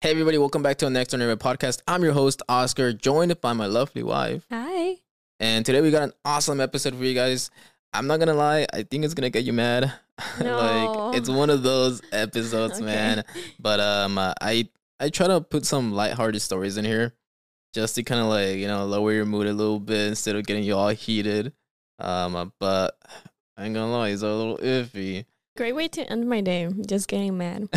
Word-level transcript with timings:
Hey, 0.00 0.12
everybody, 0.12 0.38
welcome 0.38 0.62
back 0.62 0.78
to 0.78 0.86
the 0.86 0.90
Next 0.90 1.12
Neighbor 1.12 1.34
podcast. 1.36 1.82
I'm 1.88 2.04
your 2.04 2.12
host, 2.12 2.40
Oscar, 2.48 2.92
joined 2.92 3.40
by 3.40 3.52
my 3.52 3.66
lovely 3.66 4.02
wife. 4.04 4.44
Hi. 4.50 4.96
And 5.40 5.66
today 5.66 5.80
we 5.80 5.90
got 5.90 6.04
an 6.04 6.12
awesome 6.24 6.60
episode 6.60 6.94
for 6.94 7.04
you 7.04 7.14
guys. 7.14 7.50
I'm 7.92 8.06
not 8.06 8.18
gonna 8.20 8.34
lie, 8.34 8.66
I 8.72 8.82
think 8.84 9.04
it's 9.04 9.14
gonna 9.14 9.30
get 9.30 9.44
you 9.44 9.52
mad. 9.52 9.92
No. 10.40 11.06
like 11.08 11.16
it's 11.16 11.28
one 11.28 11.48
of 11.48 11.62
those 11.62 12.02
episodes, 12.12 12.74
Okay. 12.78 12.84
man. 12.86 13.24
But 13.60 13.78
um, 13.80 14.18
uh, 14.18 14.34
I 14.40 14.68
I 15.00 15.10
try 15.10 15.28
to 15.28 15.40
put 15.40 15.64
some 15.64 15.92
lighthearted 15.92 16.42
stories 16.42 16.76
in 16.76 16.84
here, 16.84 17.14
just 17.72 17.94
to 17.96 18.02
kind 18.02 18.20
of 18.20 18.26
like 18.26 18.56
you 18.56 18.66
know 18.66 18.84
lower 18.86 19.12
your 19.12 19.26
mood 19.26 19.46
a 19.46 19.52
little 19.52 19.78
bit 19.78 20.08
instead 20.08 20.34
of 20.34 20.44
getting 20.44 20.64
you 20.64 20.74
all 20.76 20.88
heated. 20.88 21.52
Um, 22.00 22.34
uh, 22.34 22.46
but 22.58 22.98
I 23.56 23.64
ain't 23.66 23.74
gonna 23.74 23.92
lie, 23.92 24.08
it's 24.10 24.22
a 24.22 24.26
little 24.32 24.58
iffy. 24.58 25.24
Great 25.58 25.74
way 25.74 25.88
to 25.88 26.08
end 26.08 26.28
my 26.28 26.40
day. 26.40 26.68
Just 26.86 27.08
getting 27.08 27.36
mad. 27.36 27.68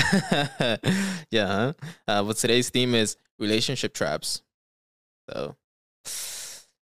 yeah. 1.31 1.47
Huh? 1.47 1.73
Uh, 2.07 2.21
but 2.21 2.37
today's 2.37 2.69
theme 2.69 2.93
is 2.93 3.17
relationship 3.39 3.95
traps. 3.95 4.43
So, 5.27 5.55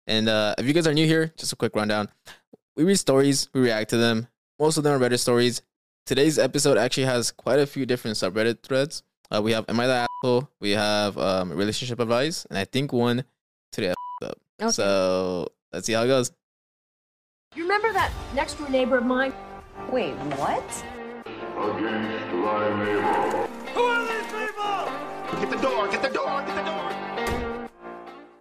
and 0.08 0.28
uh, 0.28 0.56
if 0.58 0.66
you 0.66 0.72
guys 0.72 0.88
are 0.88 0.92
new 0.92 1.06
here, 1.06 1.32
just 1.36 1.52
a 1.52 1.56
quick 1.56 1.76
rundown. 1.76 2.08
We 2.74 2.82
read 2.82 2.96
stories, 2.96 3.48
we 3.54 3.60
react 3.60 3.90
to 3.90 3.96
them. 3.96 4.26
Most 4.58 4.76
of 4.76 4.82
them 4.82 5.00
are 5.00 5.08
Reddit 5.08 5.20
stories. 5.20 5.62
Today's 6.04 6.36
episode 6.36 6.76
actually 6.76 7.04
has 7.04 7.30
quite 7.30 7.60
a 7.60 7.66
few 7.66 7.86
different 7.86 8.16
subreddit 8.16 8.64
threads. 8.64 9.04
Uh, 9.30 9.40
we 9.40 9.52
have 9.52 9.66
Am 9.68 9.78
I 9.78 9.86
the 9.86 10.08
Asshole? 10.24 10.50
We 10.58 10.72
have 10.72 11.16
um, 11.16 11.52
relationship 11.52 12.00
advice, 12.00 12.44
and 12.50 12.58
I 12.58 12.64
think 12.64 12.92
one 12.92 13.22
today. 13.70 13.94
up. 14.24 14.36
Okay. 14.60 14.72
So 14.72 15.46
let's 15.72 15.86
see 15.86 15.92
how 15.92 16.02
it 16.02 16.08
goes. 16.08 16.32
You 17.54 17.62
remember 17.62 17.92
that 17.92 18.10
next 18.34 18.54
door 18.54 18.68
neighbor 18.68 18.98
of 18.98 19.06
mine? 19.06 19.32
Wait, 19.90 20.12
what? 20.36 20.62
against 21.56 22.30
thy 22.30 22.84
neighbor. 22.84 23.48
Who 23.74 23.80
are 23.80 24.04
these 24.06 24.26
people? 24.26 25.40
Get 25.40 25.50
the 25.50 25.56
door, 25.56 25.88
get 25.88 26.02
the 26.02 26.08
door, 26.10 26.42
get 26.46 26.54
the 26.54 26.62
door. 26.62 27.68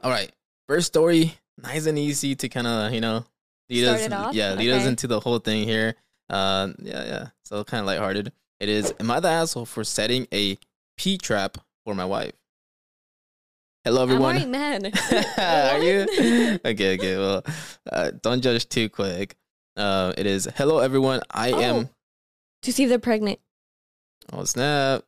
All 0.03 0.11
right. 0.11 0.31
First 0.67 0.87
story, 0.87 1.35
nice 1.57 1.85
and 1.85 1.97
easy 1.97 2.35
to 2.35 2.49
kind 2.49 2.67
of, 2.67 2.93
you 2.93 2.99
know, 3.01 3.25
lead 3.69 3.83
Start 3.83 3.99
us 3.99 4.05
it 4.05 4.13
off? 4.13 4.35
yeah, 4.35 4.53
lead 4.53 4.71
us 4.71 4.85
into 4.85 5.07
the 5.07 5.19
whole 5.19 5.39
thing 5.39 5.63
here. 5.63 5.95
Uh 6.29 6.69
yeah, 6.79 7.05
yeah. 7.05 7.27
So 7.45 7.63
kind 7.63 7.79
of 7.81 7.87
lighthearted. 7.87 8.33
It 8.59 8.67
is 8.69 8.93
am 8.99 9.09
I 9.09 9.21
the 9.21 9.29
asshole 9.29 9.65
for 9.65 9.85
setting 9.85 10.27
a 10.33 10.57
pee 10.97 11.17
trap 11.17 11.57
for 11.85 11.95
my 11.95 12.03
wife? 12.05 12.33
Hello 13.85 14.03
everyone. 14.03 14.35
I'm 14.35 14.53
everyone. 14.53 14.91
already 14.91 14.91
mad. 14.91 15.37
Are 15.73 15.81
you? 15.81 16.59
Okay, 16.65 16.95
okay. 16.95 17.17
Well, 17.17 17.45
uh, 17.89 18.11
don't 18.21 18.41
judge 18.41 18.67
too 18.67 18.89
quick. 18.89 19.37
Uh, 19.77 20.11
it 20.17 20.25
is 20.25 20.47
hello 20.55 20.79
everyone. 20.79 21.21
I 21.31 21.49
am 21.49 21.75
Oh. 21.75 21.89
to 22.63 22.73
see 22.73 22.83
if 22.83 22.89
they're 22.89 22.99
pregnant. 22.99 23.39
oh 24.33 24.43
snap. 24.43 25.03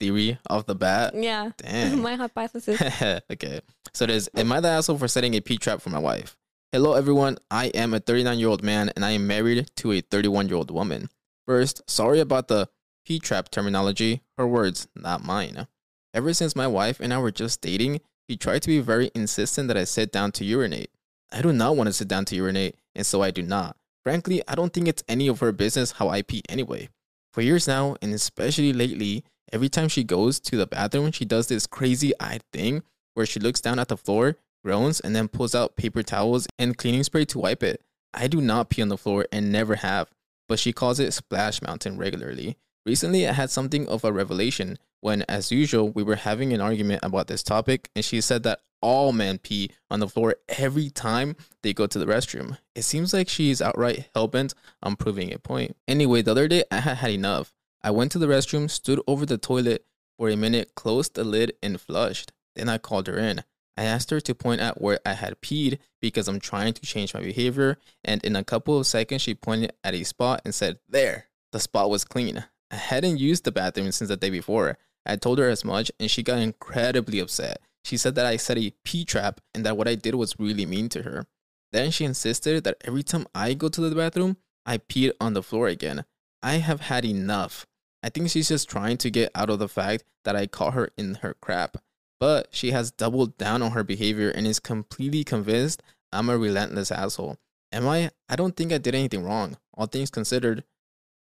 Theory 0.00 0.38
off 0.48 0.66
the 0.66 0.74
bat. 0.74 1.14
Yeah. 1.16 1.50
Damn. 1.58 2.02
my 2.02 2.14
hypothesis. 2.16 2.80
okay. 3.32 3.60
So 3.94 4.04
it 4.04 4.10
is 4.10 4.30
Am 4.36 4.52
I 4.52 4.60
the 4.60 4.68
asshole 4.68 4.98
for 4.98 5.08
setting 5.08 5.34
a 5.34 5.40
pee 5.40 5.58
trap 5.58 5.80
for 5.80 5.90
my 5.90 5.98
wife? 5.98 6.36
Hello, 6.72 6.92
everyone. 6.94 7.38
I 7.50 7.66
am 7.68 7.94
a 7.94 8.00
39 8.00 8.38
year 8.38 8.48
old 8.48 8.62
man 8.62 8.90
and 8.94 9.04
I 9.04 9.12
am 9.12 9.26
married 9.26 9.70
to 9.76 9.92
a 9.92 10.00
31 10.00 10.48
year 10.48 10.56
old 10.56 10.70
woman. 10.70 11.08
First, 11.46 11.88
sorry 11.88 12.20
about 12.20 12.48
the 12.48 12.68
pee 13.06 13.18
trap 13.18 13.50
terminology. 13.50 14.22
Her 14.36 14.46
words, 14.46 14.86
not 14.94 15.24
mine. 15.24 15.66
Ever 16.14 16.32
since 16.34 16.54
my 16.56 16.66
wife 16.66 17.00
and 17.00 17.12
I 17.12 17.18
were 17.18 17.30
just 17.30 17.60
dating, 17.60 18.00
he 18.28 18.36
tried 18.36 18.62
to 18.62 18.68
be 18.68 18.80
very 18.80 19.10
insistent 19.14 19.68
that 19.68 19.76
I 19.76 19.84
sit 19.84 20.12
down 20.12 20.32
to 20.32 20.44
urinate. 20.44 20.90
I 21.32 21.42
do 21.42 21.52
not 21.52 21.76
want 21.76 21.88
to 21.88 21.92
sit 21.92 22.08
down 22.08 22.24
to 22.26 22.36
urinate, 22.36 22.76
and 22.98 23.06
so 23.06 23.22
I 23.22 23.30
do 23.30 23.42
not. 23.42 23.76
Frankly, 24.04 24.42
I 24.46 24.54
don't 24.54 24.72
think 24.72 24.88
it's 24.88 25.04
any 25.08 25.28
of 25.28 25.40
her 25.40 25.52
business 25.52 25.92
how 25.92 26.08
I 26.08 26.20
pee 26.22 26.42
anyway. 26.48 26.90
For 27.32 27.40
years 27.40 27.68
now, 27.68 27.96
and 28.02 28.12
especially 28.12 28.72
lately, 28.72 29.24
every 29.52 29.68
time 29.68 29.88
she 29.88 30.04
goes 30.04 30.40
to 30.40 30.56
the 30.56 30.66
bathroom, 30.66 31.12
she 31.12 31.24
does 31.24 31.46
this 31.46 31.66
crazy 31.66 32.12
eyed 32.20 32.42
thing 32.52 32.82
where 33.14 33.24
she 33.24 33.40
looks 33.40 33.60
down 33.60 33.78
at 33.78 33.88
the 33.88 33.96
floor, 33.96 34.36
groans, 34.64 35.00
and 35.00 35.14
then 35.14 35.28
pulls 35.28 35.54
out 35.54 35.76
paper 35.76 36.02
towels 36.02 36.48
and 36.58 36.76
cleaning 36.76 37.04
spray 37.04 37.24
to 37.26 37.38
wipe 37.38 37.62
it. 37.62 37.80
I 38.12 38.26
do 38.26 38.40
not 38.40 38.70
pee 38.70 38.82
on 38.82 38.88
the 38.88 38.98
floor 38.98 39.26
and 39.30 39.52
never 39.52 39.76
have, 39.76 40.10
but 40.48 40.58
she 40.58 40.72
calls 40.72 40.98
it 40.98 41.12
Splash 41.12 41.62
Mountain 41.62 41.98
regularly. 41.98 42.56
Recently, 42.84 43.28
I 43.28 43.32
had 43.32 43.50
something 43.50 43.86
of 43.86 44.04
a 44.04 44.12
revelation 44.12 44.78
when, 45.00 45.22
as 45.28 45.52
usual, 45.52 45.90
we 45.90 46.02
were 46.02 46.16
having 46.16 46.52
an 46.52 46.60
argument 46.60 47.04
about 47.04 47.28
this 47.28 47.42
topic, 47.42 47.90
and 47.94 48.04
she 48.04 48.20
said 48.20 48.42
that 48.42 48.60
all 48.80 49.12
men 49.12 49.38
pee 49.38 49.70
on 49.90 50.00
the 50.00 50.08
floor 50.08 50.36
every 50.48 50.90
time 50.90 51.36
they 51.62 51.72
go 51.72 51.86
to 51.86 51.98
the 51.98 52.06
restroom. 52.06 52.58
It 52.74 52.82
seems 52.82 53.12
like 53.12 53.28
she 53.28 53.50
is 53.50 53.62
outright 53.62 54.08
hellbent 54.14 54.54
on 54.82 54.96
proving 54.96 55.32
a 55.32 55.38
point. 55.38 55.76
Anyway, 55.86 56.22
the 56.22 56.32
other 56.32 56.48
day 56.48 56.64
I 56.70 56.80
had 56.80 56.98
had 56.98 57.10
enough. 57.10 57.52
I 57.82 57.90
went 57.90 58.12
to 58.12 58.18
the 58.18 58.26
restroom, 58.26 58.70
stood 58.70 59.00
over 59.06 59.24
the 59.24 59.38
toilet 59.38 59.84
for 60.16 60.28
a 60.28 60.36
minute, 60.36 60.74
closed 60.74 61.14
the 61.14 61.24
lid, 61.24 61.52
and 61.62 61.80
flushed. 61.80 62.32
Then 62.56 62.68
I 62.68 62.78
called 62.78 63.06
her 63.06 63.18
in. 63.18 63.44
I 63.76 63.84
asked 63.84 64.10
her 64.10 64.20
to 64.20 64.34
point 64.34 64.60
out 64.60 64.80
where 64.80 64.98
I 65.06 65.12
had 65.12 65.40
peed 65.40 65.78
because 66.00 66.26
I'm 66.26 66.40
trying 66.40 66.72
to 66.74 66.82
change 66.82 67.14
my 67.14 67.20
behavior, 67.20 67.78
and 68.04 68.24
in 68.24 68.34
a 68.34 68.42
couple 68.42 68.76
of 68.76 68.88
seconds, 68.88 69.22
she 69.22 69.34
pointed 69.34 69.72
at 69.84 69.94
a 69.94 70.02
spot 70.02 70.42
and 70.44 70.52
said, 70.52 70.80
There, 70.88 71.26
the 71.52 71.60
spot 71.60 71.88
was 71.88 72.04
clean. 72.04 72.44
I 72.72 72.76
hadn't 72.76 73.18
used 73.18 73.44
the 73.44 73.52
bathroom 73.52 73.92
since 73.92 74.08
the 74.08 74.16
day 74.16 74.30
before. 74.30 74.78
I 75.06 75.14
told 75.14 75.38
her 75.38 75.48
as 75.48 75.64
much, 75.64 75.92
and 76.00 76.10
she 76.10 76.24
got 76.24 76.40
incredibly 76.40 77.20
upset. 77.20 77.60
She 77.84 77.96
said 77.96 78.14
that 78.16 78.26
I 78.26 78.36
set 78.36 78.58
a 78.58 78.72
pee 78.84 79.04
trap 79.04 79.40
and 79.54 79.64
that 79.64 79.76
what 79.76 79.88
I 79.88 79.94
did 79.94 80.14
was 80.14 80.38
really 80.38 80.66
mean 80.66 80.88
to 80.90 81.02
her. 81.02 81.26
Then 81.72 81.90
she 81.90 82.04
insisted 82.04 82.64
that 82.64 82.76
every 82.84 83.02
time 83.02 83.26
I 83.34 83.54
go 83.54 83.68
to 83.68 83.80
the 83.80 83.94
bathroom, 83.94 84.36
I 84.64 84.78
peed 84.78 85.12
on 85.20 85.34
the 85.34 85.42
floor 85.42 85.68
again. 85.68 86.04
I 86.42 86.54
have 86.54 86.82
had 86.82 87.04
enough. 87.04 87.66
I 88.02 88.08
think 88.08 88.30
she's 88.30 88.48
just 88.48 88.68
trying 88.68 88.96
to 88.98 89.10
get 89.10 89.30
out 89.34 89.50
of 89.50 89.58
the 89.58 89.68
fact 89.68 90.04
that 90.24 90.36
I 90.36 90.46
caught 90.46 90.74
her 90.74 90.90
in 90.96 91.16
her 91.16 91.34
crap. 91.40 91.78
But 92.20 92.48
she 92.50 92.70
has 92.72 92.90
doubled 92.90 93.38
down 93.38 93.62
on 93.62 93.72
her 93.72 93.84
behavior 93.84 94.30
and 94.30 94.46
is 94.46 94.60
completely 94.60 95.24
convinced 95.24 95.82
I'm 96.12 96.28
a 96.28 96.38
relentless 96.38 96.90
asshole. 96.90 97.38
Am 97.72 97.86
I? 97.86 98.10
I 98.28 98.36
don't 98.36 98.56
think 98.56 98.72
I 98.72 98.78
did 98.78 98.94
anything 98.94 99.22
wrong, 99.22 99.56
all 99.74 99.86
things 99.86 100.10
considered. 100.10 100.64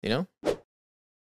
You 0.03 0.09
know? 0.11 0.27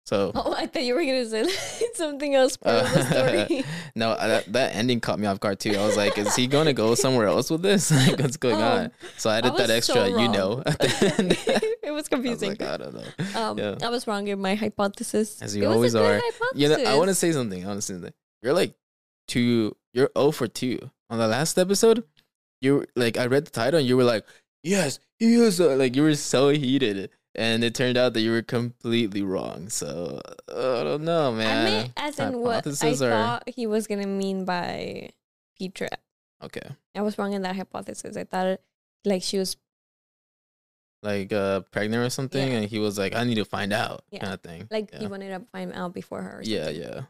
So. 0.08 0.32
oh, 0.34 0.54
I 0.56 0.64
thought 0.66 0.84
you 0.84 0.94
were 0.94 1.04
gonna 1.04 1.26
say 1.28 1.44
something 1.94 2.34
else 2.34 2.56
part 2.56 2.82
of 2.86 2.92
the 2.94 3.04
story. 3.04 3.64
no, 3.94 4.12
uh, 4.12 4.26
that, 4.26 4.52
that 4.54 4.74
ending 4.74 5.00
caught 5.00 5.18
me 5.18 5.26
off 5.26 5.38
guard 5.38 5.60
too. 5.60 5.76
I 5.76 5.84
was 5.84 5.98
like, 5.98 6.16
is 6.16 6.34
he 6.34 6.46
going 6.46 6.64
to 6.64 6.72
go 6.72 6.94
somewhere 6.94 7.26
else 7.26 7.50
with 7.50 7.60
this? 7.60 7.90
like, 7.90 8.18
what's 8.18 8.38
going 8.38 8.56
Oh, 8.56 8.76
on? 8.78 8.90
So 9.18 9.28
I 9.28 9.36
added 9.38 9.52
was 9.52 9.60
that 9.66 9.70
extra, 9.70 9.94
so 9.96 10.06
you 10.06 10.28
know, 10.28 10.62
at 10.64 10.78
the 10.78 11.14
end. 11.18 11.32
it 11.32 11.46
was 11.46 11.68
I 11.84 11.90
was 11.90 12.08
confusing. 12.08 12.50
like, 12.50 12.62
I 12.62 12.76
don't 12.78 12.94
know. 12.94 13.40
um, 13.40 13.58
yeah. 13.58 13.74
I 13.82 13.90
was 13.90 14.06
wrong 14.06 14.28
in 14.28 14.40
my 14.40 14.54
hypothesis. 14.54 15.42
As 15.42 15.54
It 15.54 15.58
you 15.60 15.66
a 15.66 15.72
always 15.72 15.94
are. 15.94 16.22
You 16.54 16.70
know, 16.70 16.76
I 16.86 16.94
want 16.96 17.08
to 17.08 17.14
say 17.14 17.30
something. 17.32 17.62
I 17.62 17.66
want 17.68 17.78
to 17.78 17.82
say 17.82 17.92
something. 17.94 18.14
You're 18.42 18.54
like 18.54 18.74
two, 19.26 19.76
you're 19.92 20.08
0 20.16 20.30
for 20.30 20.48
2. 20.48 20.78
On 21.10 21.18
the 21.18 21.28
last 21.28 21.58
episode, 21.58 22.04
you 22.62 22.86
like, 22.96 23.18
I 23.18 23.26
read 23.26 23.44
the 23.44 23.50
title 23.50 23.78
and 23.78 23.86
you 23.86 23.96
were 23.98 24.04
like, 24.04 24.24
yes, 24.62 25.00
he 25.18 25.34
is. 25.34 25.60
uh," 25.60 25.76
Like, 25.76 25.96
you 25.96 26.02
were 26.02 26.14
so 26.14 26.48
heated. 26.48 27.10
And 27.38 27.62
it 27.62 27.72
turned 27.72 27.96
out 27.96 28.14
that 28.14 28.20
you 28.20 28.32
were 28.32 28.42
completely 28.42 29.22
wrong. 29.22 29.68
So, 29.68 30.20
uh, 30.48 30.80
I 30.80 30.82
don't 30.82 31.04
know, 31.04 31.30
man. 31.30 31.66
I 31.66 31.70
meant 31.70 31.92
as 31.96 32.18
in 32.18 32.40
what 32.40 32.66
I 32.66 32.94
thought 32.94 33.48
he 33.48 33.68
was 33.68 33.86
gonna 33.86 34.08
mean 34.08 34.44
by 34.44 35.10
pee 35.56 35.68
trap. 35.68 36.00
Okay. 36.42 36.68
I 36.96 37.02
was 37.02 37.16
wrong 37.16 37.32
in 37.34 37.42
that 37.42 37.54
hypothesis. 37.54 38.16
I 38.16 38.24
thought 38.24 38.58
like 39.04 39.22
she 39.22 39.38
was 39.38 39.56
Like, 41.00 41.32
uh, 41.32 41.60
pregnant 41.70 42.02
or 42.04 42.10
something. 42.10 42.50
Yeah. 42.50 42.58
And 42.58 42.68
he 42.68 42.80
was 42.80 42.98
like, 42.98 43.14
I 43.14 43.22
need 43.22 43.36
to 43.36 43.44
find 43.44 43.72
out, 43.72 44.02
Yeah. 44.10 44.18
kind 44.18 44.34
of 44.34 44.40
thing. 44.40 44.66
like 44.68 44.90
yeah. 44.92 44.98
he 44.98 45.06
wanted 45.06 45.28
to 45.28 45.46
find 45.52 45.72
out 45.72 45.94
before 45.94 46.22
her. 46.22 46.38
or 46.38 46.42
Yeah, 46.42 46.70
yeah. 46.70 47.02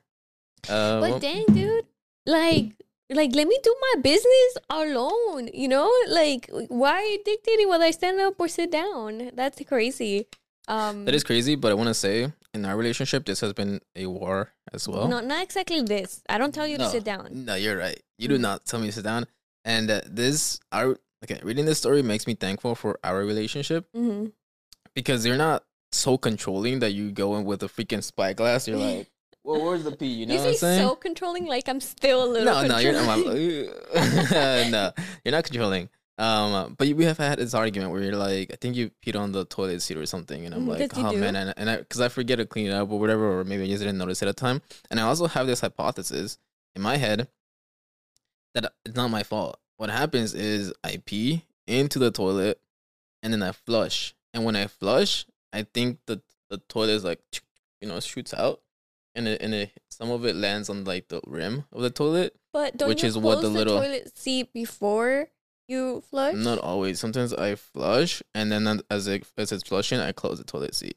Uh, 0.68 1.00
But 1.00 1.10
well, 1.10 1.18
dang, 1.20 1.46
dude, 1.46 1.86
like, 2.26 2.74
like 3.10 3.34
let 3.34 3.46
me 3.48 3.58
do 3.62 3.74
my 3.94 4.00
business 4.02 4.58
alone. 4.70 5.48
You 5.54 5.69
know, 5.69 5.91
like 6.08 6.48
why 6.69 7.19
dictating 7.24 7.69
whether 7.69 7.84
I 7.84 7.91
stand 7.92 8.20
up 8.20 8.34
or 8.38 8.48
sit 8.48 8.70
down? 8.70 9.30
That's 9.34 9.60
crazy. 9.66 10.26
Um, 10.69 11.06
that 11.06 11.14
is 11.14 11.24
crazy, 11.24 11.54
but 11.56 11.70
I 11.70 11.74
want 11.74 11.88
to 11.88 11.94
say 11.94 12.30
in 12.52 12.64
our 12.66 12.76
relationship, 12.76 13.24
this 13.24 13.41
has 13.41 13.54
been 13.54 13.80
a 13.96 14.06
war 14.06 14.52
as 14.72 14.86
well. 14.86 15.08
no, 15.08 15.20
not 15.20 15.42
exactly 15.42 15.80
this. 15.80 16.22
I 16.28 16.36
don't 16.36 16.52
tell 16.52 16.66
you 16.66 16.76
No, 16.76 16.84
to 16.84 16.91
sit 16.91 17.04
down. 17.04 17.28
No, 17.46 17.55
you're 17.55 17.78
right. 17.78 17.99
You 18.19 18.28
do 18.28 18.37
Mhm. 18.37 18.40
not 18.43 18.66
tell 18.66 18.78
me 18.81 18.87
to 18.88 18.93
sit 18.93 19.05
down. 19.05 19.26
And 19.64 19.90
uh, 19.90 20.02
this, 20.06 20.60
our 20.70 20.99
okay, 21.25 21.40
reading 21.43 21.64
this 21.64 21.78
story 21.78 22.02
makes 22.02 22.26
me 22.26 22.34
thankful 22.34 22.75
for 22.75 22.99
our 23.02 23.25
relationship 23.25 23.88
hmm 23.94 24.26
because 24.94 25.25
you're 25.25 25.37
not 25.37 25.64
so 25.93 26.19
controlling 26.19 26.81
that 26.81 26.90
you 26.93 27.10
go 27.12 27.37
in 27.37 27.44
with 27.44 27.62
a 27.62 27.66
freaking 27.69 28.02
spyglass. 28.02 28.66
You're 28.69 28.76
like, 28.78 29.08
well, 29.48 29.64
where's 29.64 29.84
the 29.84 29.92
pee? 29.92 30.06
You 30.06 30.26
know 30.26 30.34
you 30.34 30.40
what 30.40 30.48
I'm 30.48 30.54
say 30.54 30.58
saying? 30.58 30.80
so 30.88 30.94
controlling, 30.94 31.46
like 31.46 31.68
I'm 31.68 31.80
still 31.80 32.24
a 32.24 32.28
little. 32.28 32.44
no, 32.44 32.66
no, 32.66 32.78
you're 32.78 32.92
not. 32.92 33.14
controlling. 33.14 34.70
no, 34.70 34.92
you're 35.24 35.32
not 35.32 35.44
controlling. 35.44 35.88
Um, 36.18 36.74
but 36.76 36.88
we 36.88 37.04
have 37.04 37.16
had 37.18 37.38
this 37.38 37.54
argument 37.54 37.92
where 37.92 38.02
you're 38.02 38.16
like, 38.16 38.50
I 38.52 38.56
think 38.60 38.74
you 38.74 38.90
peed 39.04 39.14
on 39.18 39.30
the 39.32 39.44
toilet 39.44 39.80
seat 39.82 39.96
or 39.96 40.04
something, 40.04 40.44
and 40.44 40.52
I'm 40.54 40.66
Mhm, 40.66 40.78
like, 40.78 40.96
oh 40.98 41.12
man, 41.12 41.36
and, 41.36 41.54
and 41.56 41.70
I 41.70 41.76
because 41.78 42.00
I 42.00 42.08
forget 42.08 42.38
to 42.38 42.44
clean 42.46 42.66
it 42.66 42.72
up 42.72 42.90
or 42.90 42.98
whatever, 42.98 43.38
or 43.38 43.44
maybe 43.44 43.62
I 43.62 43.66
just 43.68 43.80
didn't 43.80 43.98
notice 43.98 44.20
it 44.22 44.28
at 44.28 44.36
the 44.36 44.40
time. 44.40 44.60
And 44.90 44.98
I 45.00 45.04
also 45.04 45.26
have 45.28 45.46
this 45.46 45.60
hypothesis 45.60 46.38
in 46.74 46.82
my 46.82 46.96
head 46.96 47.28
that 48.54 48.72
it's 48.84 48.96
not 48.96 49.08
my 49.08 49.22
fault. 49.22 49.58
What 49.76 49.90
happens 49.90 50.34
is 50.34 50.72
I 50.82 51.00
pee 51.06 51.44
into 51.66 51.98
the 52.00 52.10
toilet, 52.10 52.60
and 53.22 53.32
then 53.32 53.42
I 53.42 53.52
flush, 53.52 54.14
and 54.34 54.44
when 54.44 54.56
I 54.56 54.66
flush, 54.66 55.24
I 55.52 55.62
think 55.62 56.00
the 56.06 56.20
the 56.50 56.58
toilet 56.58 56.90
is 56.94 57.04
like, 57.04 57.20
you 57.80 57.86
know, 57.88 58.00
shoots 58.00 58.34
out, 58.34 58.60
and 59.19 59.29
it, 59.29 59.43
and 59.43 59.53
it, 59.55 59.73
some 59.91 60.11
of 60.11 60.25
it 60.25 60.37
lands 60.37 60.70
on 60.70 60.85
like 60.85 61.09
the 61.09 61.20
rim 61.26 61.65
of 61.73 61.82
the 61.82 61.91
toilet. 61.91 62.35
But 62.53 62.76
don't 62.76 62.88
Which 62.88 63.03
you 63.03 63.09
is 63.09 63.19
what 63.19 63.37
the 63.37 63.43
close 63.43 63.53
little- 63.55 63.79
toilet 63.81 64.17
seat 64.17 64.53
before 64.55 65.29
you 65.67 66.03
flush? 66.09 66.35
Not 66.35 66.59
always. 66.59 66.99
Sometimes 66.99 67.35
I 67.35 67.55
flush, 67.56 68.23
and 68.35 68.50
then 68.50 68.81
as 68.91 69.06
it 69.06 69.26
as 69.37 69.53
it's 69.53 69.65
flushing, 69.69 69.99
I 70.00 70.12
close 70.12 70.38
the 70.38 70.44
toilet 70.44 70.75
seat. 70.75 70.97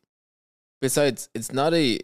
Besides, 0.79 1.29
it's 1.33 1.51
not 1.51 1.73
a 1.73 1.99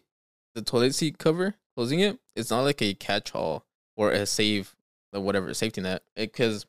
the 0.55 0.61
toilet 0.61 0.95
seat 0.95 1.17
cover 1.17 1.55
closing 1.75 1.99
it. 1.99 2.19
It's 2.35 2.49
not 2.51 2.61
like 2.61 2.81
a 2.81 2.93
catch-all 2.95 3.63
or 3.95 4.11
a 4.11 4.25
save 4.25 4.75
or 5.13 5.21
whatever 5.21 5.53
safety 5.53 5.81
net 5.81 6.03
because 6.15 6.65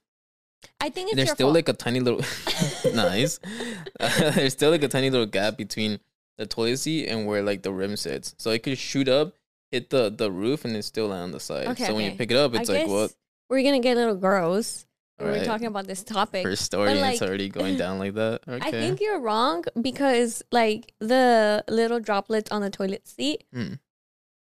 I 0.81 0.91
think 0.91 1.09
it's 1.09 1.17
there's 1.17 1.31
still 1.31 1.47
fault. 1.49 1.55
like 1.55 1.69
a 1.69 1.73
tiny 1.73 2.01
little 2.01 2.21
nice. 2.95 3.41
there's 4.19 4.53
still 4.53 4.71
like 4.71 4.83
a 4.83 4.89
tiny 4.89 5.11
little 5.11 5.27
gap 5.27 5.57
between 5.57 6.01
the 6.39 6.47
toilet 6.47 6.79
seat 6.79 7.09
and 7.09 7.27
where 7.27 7.43
like 7.43 7.63
the 7.63 7.73
rim 7.73 7.97
sits, 7.97 8.35
so 8.39 8.51
it 8.51 8.63
could 8.63 8.79
shoot 8.79 9.09
up, 9.09 9.35
hit 9.71 9.91
the 9.91 10.11
the 10.11 10.31
roof, 10.31 10.65
and 10.65 10.75
then 10.75 10.83
still 10.83 11.09
land 11.09 11.23
on 11.25 11.31
the 11.33 11.41
side. 11.41 11.67
Okay, 11.69 11.85
so 11.87 11.95
when 11.95 12.11
you 12.11 12.17
pick 12.17 12.31
it 12.31 12.37
up, 12.37 12.55
I 12.55 12.61
it's 12.61 12.69
like 12.69 12.81
guess 12.83 12.89
what 12.89 13.13
We're 13.51 13.63
gonna 13.63 13.81
get 13.81 13.97
a 13.97 14.01
little 14.01 14.15
gross. 14.17 14.87
when 15.19 15.31
We're 15.31 15.45
talking 15.45 15.67
about 15.67 15.87
this 15.89 16.05
topic. 16.05 16.45
first 16.45 16.63
story, 16.65 16.91
and 16.91 17.01
it's 17.13 17.21
already 17.23 17.49
going 17.49 17.77
down 17.77 17.99
like 17.99 18.15
that. 18.15 18.43
Okay. 18.49 18.69
I 18.69 18.71
think 18.71 19.01
you're 19.01 19.19
wrong 19.21 19.65
because 19.81 20.43
like 20.53 20.93
the 21.01 21.65
little 21.69 21.99
droplets 22.01 22.51
on 22.53 22.63
the 22.63 22.71
toilet 22.71 23.07
seat, 23.09 23.45
Hmm. 23.53 23.75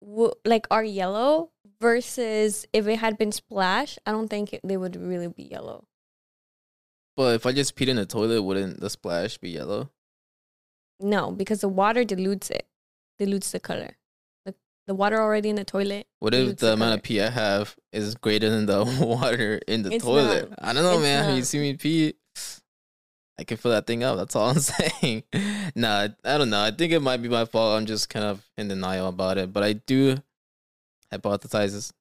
w- 0.05 0.33
like 0.45 0.67
are 0.71 0.85
yellow 0.85 1.51
versus 1.81 2.67
if 2.73 2.87
it 2.87 2.97
had 2.97 3.17
been 3.17 3.33
splashed, 3.33 3.99
I 4.05 4.11
don't 4.11 4.29
think 4.29 4.53
it, 4.53 4.61
they 4.63 4.77
would 4.77 4.95
really 4.97 5.29
be 5.29 5.45
yellow. 5.45 5.87
But 7.17 7.35
if 7.37 7.47
I 7.47 7.53
just 7.53 7.75
peed 7.77 7.89
in 7.89 7.97
the 7.97 8.05
toilet, 8.07 8.43
wouldn't 8.43 8.81
the 8.81 8.91
splash 8.91 9.39
be 9.39 9.51
yellow? 9.51 9.91
No, 11.01 11.31
because 11.31 11.61
the 11.61 11.69
water 11.69 12.05
dilutes 12.05 12.51
it, 12.51 12.67
dilutes 13.19 13.51
the 13.53 13.61
color. 13.61 13.97
The 14.45 14.55
the 14.87 14.95
water 14.95 15.21
already 15.21 15.49
in 15.49 15.57
the 15.57 15.65
toilet. 15.65 16.07
What 16.19 16.35
if 16.35 16.41
dilutes 16.41 16.61
the 16.61 16.73
amount 16.73 16.89
color. 16.91 16.95
of 16.97 17.03
pee 17.03 17.21
I 17.21 17.31
have 17.31 17.77
is 17.93 18.15
greater 18.15 18.51
than 18.51 18.67
the 18.67 18.85
water 19.01 19.61
in 19.69 19.83
the 19.83 19.93
It's 19.95 20.05
toilet? 20.05 20.51
not. 20.51 20.59
I 20.63 20.73
don't 20.73 20.83
know, 20.83 20.95
It's 20.95 21.03
man. 21.03 21.37
You 21.37 21.43
see 21.45 21.59
me 21.61 21.75
pee, 21.75 22.15
I 23.39 23.45
can 23.45 23.57
fill 23.57 23.71
that 23.71 23.87
thing 23.87 24.03
up. 24.03 24.17
That's 24.17 24.35
all 24.35 24.51
I'm 24.51 24.59
saying. 24.59 25.23
nah, 25.77 26.09
I 26.25 26.39
don't 26.39 26.51
know. 26.51 26.61
I 26.63 26.73
think 26.73 26.93
it 26.93 27.01
might 27.01 27.23
be 27.23 27.29
my 27.29 27.45
fault. 27.45 27.79
I'm 27.79 27.87
just 27.87 28.09
kind 28.09 28.25
of 28.25 28.45
in 28.57 28.67
denial 28.69 29.07
about 29.09 29.39
it. 29.39 29.53
But 29.53 29.63
I 29.63 29.75
do 29.75 30.17
hypothesize 31.13 31.93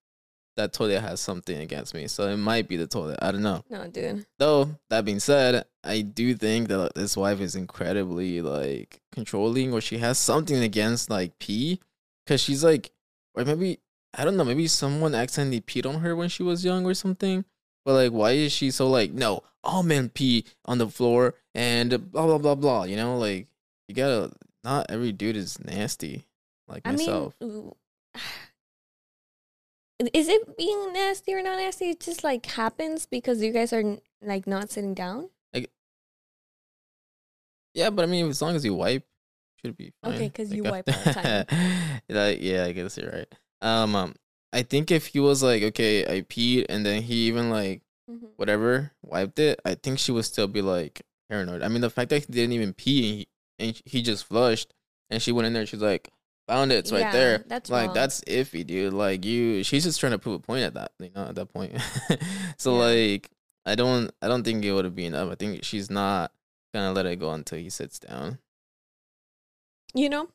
that 0.57 0.73
toilet 0.73 0.99
has 0.99 1.19
something 1.21 1.57
against 1.57 1.93
me. 1.93 2.07
So 2.07 2.27
it 2.27 2.37
might 2.37 2.67
be 2.67 2.75
the 2.75 2.85
toilet. 2.87 3.19
I 3.21 3.31
don't 3.31 3.41
know. 3.41 3.63
No, 3.69 3.87
dude. 3.87 4.25
Though 4.37 4.75
that 4.89 5.05
being 5.05 5.19
said, 5.19 5.65
I 5.83 6.01
do 6.01 6.35
think 6.35 6.67
that 6.67 6.93
this 6.95 7.15
wife 7.15 7.39
is 7.39 7.55
incredibly 7.55 8.41
like 8.41 8.99
controlling, 9.11 9.73
or 9.73 9.81
she 9.81 9.99
has 9.99 10.17
something 10.17 10.57
against 10.57 11.09
like 11.09 11.39
pee, 11.39 11.79
because 12.25 12.41
she's 12.41 12.63
like, 12.63 12.91
or 13.33 13.45
maybe 13.45 13.79
I 14.15 14.25
don't 14.25 14.37
know, 14.37 14.43
maybe 14.43 14.67
someone 14.67 15.15
accidentally 15.15 15.61
peed 15.61 15.85
on 15.87 16.01
her 16.01 16.15
when 16.15 16.29
she 16.29 16.43
was 16.43 16.65
young 16.65 16.85
or 16.85 16.93
something. 16.93 17.45
But 17.85 17.93
like, 17.93 18.11
why 18.11 18.31
is 18.31 18.51
she 18.51 18.71
so 18.71 18.89
like, 18.89 19.11
no, 19.13 19.43
all 19.63 19.83
men 19.83 20.09
pee 20.09 20.45
on 20.65 20.77
the 20.77 20.89
floor 20.89 21.35
and 21.55 22.11
blah 22.11 22.25
blah 22.25 22.37
blah 22.37 22.55
blah? 22.55 22.83
You 22.83 22.97
know, 22.97 23.17
like 23.17 23.47
you 23.87 23.95
gotta. 23.95 24.31
Not 24.63 24.87
every 24.89 25.13
dude 25.13 25.37
is 25.37 25.63
nasty, 25.63 26.25
like 26.67 26.81
I 26.83 26.91
myself. 26.91 27.35
mean, 27.39 27.71
is 30.13 30.27
it 30.27 30.57
being 30.57 30.93
nasty 30.93 31.33
or 31.33 31.41
not 31.41 31.57
nasty? 31.57 31.89
It 31.91 31.99
just 31.99 32.23
like 32.23 32.45
happens 32.45 33.05
because 33.05 33.41
you 33.41 33.51
guys 33.51 33.73
are 33.73 33.97
like 34.21 34.45
not 34.47 34.69
sitting 34.69 34.93
down. 34.93 35.29
Like, 35.53 35.71
Yeah, 37.73 37.89
but 37.89 38.03
I 38.03 38.05
mean, 38.07 38.27
as 38.29 38.41
long 38.41 38.55
as 38.55 38.65
you 38.65 38.73
wipe, 38.73 39.05
should 39.61 39.77
be 39.77 39.91
fine. 40.03 40.13
Okay, 40.13 40.29
'cause 40.29 40.51
you 40.51 40.63
Like, 40.63 40.85
wipe 40.85 40.95
all 40.95 41.03
the 41.03 41.13
time. 41.13 41.45
like, 42.09 42.39
yeah, 42.41 42.65
I 42.65 42.71
guess 42.71 42.97
you're 42.97 43.11
right. 43.11 43.33
Um, 43.61 43.95
um, 43.95 44.15
I 44.53 44.63
think 44.63 44.91
if 44.91 45.07
he 45.07 45.19
was 45.19 45.43
like, 45.43 45.63
okay, 45.63 46.05
I 46.05 46.21
peed, 46.21 46.65
and 46.69 46.85
then 46.85 47.01
he 47.03 47.27
even 47.27 47.49
like 47.49 47.81
Mhm. 48.09 48.29
whatever 48.37 48.91
wiped 49.01 49.39
it, 49.39 49.59
I 49.65 49.75
think 49.75 49.99
she 49.99 50.11
would 50.11 50.25
still 50.25 50.47
be 50.47 50.61
like 50.61 51.01
paranoid. 51.29 51.61
I 51.63 51.67
mean, 51.67 51.81
the 51.81 51.89
fact 51.89 52.09
that 52.11 52.19
he 52.25 52.31
didn't 52.31 52.53
even 52.53 52.73
pee 52.73 52.99
and 52.99 53.17
he, 53.17 53.27
and 53.59 53.81
he 53.85 54.01
just 54.01 54.25
flushed, 54.25 54.73
and 55.09 55.21
she 55.21 55.31
went 55.31 55.47
in 55.47 55.53
there, 55.53 55.65
she's 55.65 55.81
like, 55.81 56.09
found 56.47 56.71
it, 56.71 56.75
it's 56.75 56.91
right 56.91 57.01
Yeah, 57.01 57.11
there. 57.11 57.43
that's 57.47 57.69
like 57.69 57.87
wrong. 57.87 57.93
that's 57.95 58.21
iffy, 58.21 58.65
dude. 58.65 58.93
Like 58.93 59.25
you, 59.25 59.63
she's 59.63 59.83
just 59.83 59.99
trying 59.99 60.13
to 60.13 60.19
prove 60.19 60.35
a 60.35 60.39
point 60.39 60.63
at 60.63 60.73
that, 60.75 60.91
you 60.99 61.09
know, 61.15 61.25
at 61.27 61.35
that 61.35 61.53
point. 61.53 61.73
so 62.57 62.73
Yeah. 62.75 62.83
like, 62.85 63.29
I 63.65 63.75
don't, 63.75 64.11
I 64.21 64.27
don't 64.27 64.43
think 64.43 64.63
it 64.63 64.71
would 64.71 64.95
be 64.95 65.05
enough. 65.05 65.29
I 65.31 65.35
think 65.35 65.63
she's 65.63 65.89
not 65.89 66.31
gonna 66.73 66.93
let 66.93 67.05
it 67.05 67.17
go 67.19 67.31
until 67.31 67.59
he 67.59 67.69
sits 67.69 67.99
down. 67.99 68.39
You 69.93 70.09
know, 70.09 70.29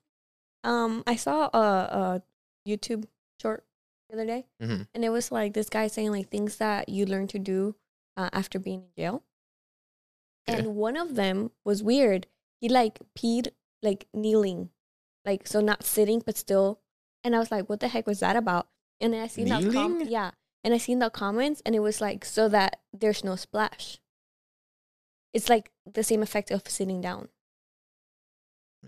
um, 0.64 1.02
I 1.06 1.16
saw 1.16 1.48
a, 1.52 1.58
a 1.58 2.22
YouTube 2.68 3.04
short 3.40 3.64
the 4.08 4.16
other 4.16 4.26
day, 4.26 4.46
Mhm. 4.62 4.88
and 4.94 5.04
it 5.04 5.10
was 5.10 5.30
like 5.32 5.54
this 5.54 5.68
guy 5.68 5.86
saying 5.86 6.10
like 6.10 6.30
things 6.30 6.56
that 6.56 6.88
you 6.88 7.06
learn 7.06 7.26
to 7.28 7.38
do 7.38 7.74
uh, 8.16 8.28
after 8.32 8.58
being 8.58 8.80
in 8.82 9.02
jail. 9.02 9.22
Okay. 10.48 10.58
And 10.58 10.74
one 10.76 10.96
of 10.96 11.14
them 11.14 11.52
was 11.64 11.82
weird. 11.82 12.26
He 12.60 12.68
like 12.68 12.98
peed 13.16 13.48
like 13.82 14.06
kneeling, 14.12 14.70
like 15.24 15.46
so 15.46 15.60
not 15.60 15.84
sitting 15.84 16.22
but 16.24 16.36
still. 16.36 16.80
And 17.24 17.36
I 17.36 17.38
was 17.38 17.50
like, 17.50 17.68
what 17.68 17.80
the 17.80 17.88
heck 17.88 18.06
was 18.06 18.20
that 18.20 18.36
about? 18.36 18.68
And 19.00 19.12
then 19.12 19.22
I 19.22 19.26
seen 19.28 19.48
the 19.48 19.72
com- 19.72 20.02
yeah, 20.02 20.32
and 20.64 20.74
I 20.74 20.78
seen 20.78 20.98
the 20.98 21.10
comments, 21.10 21.62
and 21.64 21.74
it 21.74 21.80
was 21.80 22.00
like 22.00 22.24
so 22.24 22.48
that 22.48 22.80
there's 22.92 23.24
no 23.24 23.36
splash. 23.36 23.98
It's 25.32 25.48
like 25.48 25.70
the 25.90 26.02
same 26.02 26.22
effect 26.22 26.50
of 26.50 26.62
sitting 26.68 27.00
down. 27.00 27.28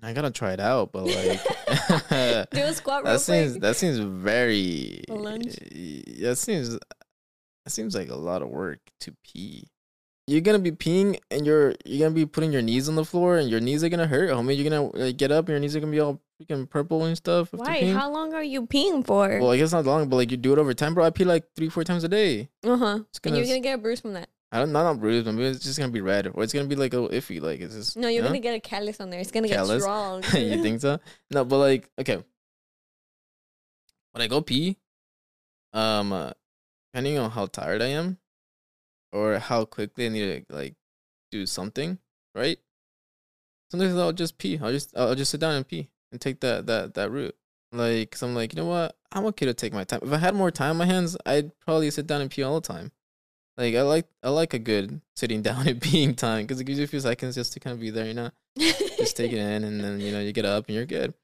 I 0.02 0.12
gotta 0.12 0.30
try 0.30 0.52
it 0.52 0.60
out, 0.60 0.92
but 0.92 1.04
like 1.04 1.40
Do 2.50 2.62
a 2.62 2.72
squat 2.74 3.04
that 3.04 3.20
seems 3.20 3.52
quick. 3.52 3.62
that 3.62 3.76
seems 3.76 3.98
very 3.98 5.04
lunge? 5.08 5.56
Eh, 5.72 6.02
that 6.22 6.36
seems 6.36 6.70
that 6.70 7.70
seems 7.70 7.94
like 7.94 8.08
a 8.10 8.16
lot 8.16 8.42
of 8.42 8.48
work 8.48 8.80
to 9.00 9.14
pee. 9.24 9.68
You're 10.26 10.40
gonna 10.40 10.58
be 10.58 10.72
peeing 10.72 11.18
and 11.30 11.44
you're 11.44 11.74
you're 11.84 12.06
gonna 12.08 12.14
be 12.14 12.24
putting 12.24 12.50
your 12.50 12.62
knees 12.62 12.88
on 12.88 12.94
the 12.94 13.04
floor 13.04 13.36
and 13.36 13.50
your 13.50 13.60
knees 13.60 13.84
are 13.84 13.90
gonna 13.90 14.06
hurt, 14.06 14.30
homie. 14.30 14.56
You're 14.56 14.70
gonna 14.70 14.90
like, 14.96 15.18
get 15.18 15.30
up 15.30 15.46
and 15.46 15.50
your 15.50 15.58
knees 15.60 15.76
are 15.76 15.80
gonna 15.80 15.92
be 15.92 16.00
all 16.00 16.18
freaking 16.40 16.68
purple 16.68 17.04
and 17.04 17.14
stuff. 17.16 17.48
Why? 17.52 17.92
How 17.92 18.10
long 18.10 18.32
are 18.32 18.42
you 18.42 18.66
peeing 18.66 19.04
for? 19.06 19.38
Well, 19.38 19.50
I 19.50 19.58
guess 19.58 19.72
not 19.72 19.84
long, 19.84 20.08
but 20.08 20.16
like 20.16 20.30
you 20.30 20.38
do 20.38 20.54
it 20.54 20.58
over 20.58 20.72
time, 20.72 20.94
bro. 20.94 21.04
I 21.04 21.10
pee 21.10 21.24
like 21.24 21.44
three, 21.54 21.68
four 21.68 21.84
times 21.84 22.04
a 22.04 22.08
day. 22.08 22.48
uh 22.64 22.76
huh. 22.76 22.98
It's 23.10 23.20
And 23.24 23.36
you're 23.36 23.44
gonna 23.44 23.60
get 23.60 23.74
a 23.74 23.78
bruise 23.78 24.00
from 24.00 24.14
that. 24.14 24.30
I 24.50 24.60
don't 24.60 24.72
not 24.72 24.86
on 24.86 24.98
bruise, 24.98 25.24
but 25.24 25.32
maybe 25.32 25.48
it's 25.48 25.62
just 25.64 25.78
gonna 25.78 25.92
be 25.92 26.00
red 26.00 26.28
or 26.32 26.42
it's 26.42 26.54
gonna 26.54 26.68
be 26.68 26.76
like 26.76 26.94
a 26.94 27.00
little 27.00 27.14
iffy. 27.16 27.40
Like 27.42 27.60
it's 27.60 27.74
just 27.74 27.96
No, 27.98 28.08
you're 28.08 28.16
you 28.16 28.22
know? 28.22 28.28
gonna 28.28 28.40
get 28.40 28.54
a 28.54 28.60
callus 28.60 29.00
on 29.00 29.10
there. 29.10 29.20
It's 29.20 29.30
gonna 29.30 29.48
Callus? 29.48 29.68
get 29.72 29.80
strong. 29.82 30.22
you 30.40 30.62
think 30.62 30.80
so? 30.80 31.00
No, 31.30 31.44
but 31.44 31.58
like, 31.58 31.90
okay. 32.00 32.22
When 34.12 34.22
I 34.22 34.26
go 34.28 34.40
pee, 34.40 34.78
um, 35.74 36.12
uh, 36.12 36.30
depending 36.92 37.18
on 37.18 37.30
how 37.30 37.46
tired 37.46 37.82
I 37.82 37.86
am, 37.88 38.16
or 39.14 39.38
how 39.38 39.64
quickly 39.64 40.06
I 40.06 40.08
need 40.10 40.46
to 40.48 40.54
like 40.54 40.74
do 41.30 41.46
something, 41.46 41.98
right? 42.34 42.58
Sometimes 43.70 43.96
I'll 43.96 44.12
just 44.12 44.36
pee. 44.36 44.58
I'll 44.62 44.72
just 44.72 44.96
I'll 44.96 45.14
just 45.14 45.30
sit 45.30 45.40
down 45.40 45.54
and 45.54 45.66
pee 45.66 45.88
and 46.12 46.20
take 46.20 46.40
that 46.40 46.66
that 46.66 46.94
that 46.94 47.10
route. 47.10 47.36
Like, 47.72 48.10
cause 48.10 48.22
I'm 48.22 48.34
like, 48.34 48.52
you 48.52 48.60
know 48.60 48.68
what? 48.68 48.96
I'm 49.10 49.24
okay 49.26 49.46
to 49.46 49.54
take 49.54 49.72
my 49.72 49.84
time. 49.84 50.00
If 50.02 50.12
I 50.12 50.18
had 50.18 50.34
more 50.34 50.50
time 50.50 50.72
on 50.72 50.76
my 50.76 50.86
hands, 50.86 51.16
I'd 51.24 51.58
probably 51.60 51.90
sit 51.90 52.06
down 52.06 52.20
and 52.20 52.30
pee 52.30 52.42
all 52.42 52.60
the 52.60 52.68
time. 52.68 52.92
Like, 53.56 53.74
I 53.74 53.82
like 53.82 54.06
I 54.22 54.28
like 54.28 54.52
a 54.52 54.58
good 54.58 55.00
sitting 55.16 55.42
down 55.42 55.66
and 55.66 55.80
peeing 55.80 56.16
time 56.16 56.42
because 56.44 56.60
it 56.60 56.64
gives 56.64 56.78
you 56.78 56.84
a 56.84 56.88
few 56.88 57.00
seconds 57.00 57.36
just 57.36 57.52
to 57.54 57.60
kind 57.60 57.74
of 57.74 57.80
be 57.80 57.90
there, 57.90 58.06
you 58.06 58.14
know 58.14 58.30
just 58.56 59.16
take 59.16 59.32
it 59.32 59.38
in 59.38 59.64
and 59.64 59.82
then 59.82 60.00
you 60.00 60.12
know 60.12 60.20
you 60.20 60.32
get 60.32 60.44
up 60.44 60.66
and 60.66 60.76
you're 60.76 60.86
good 60.86 61.14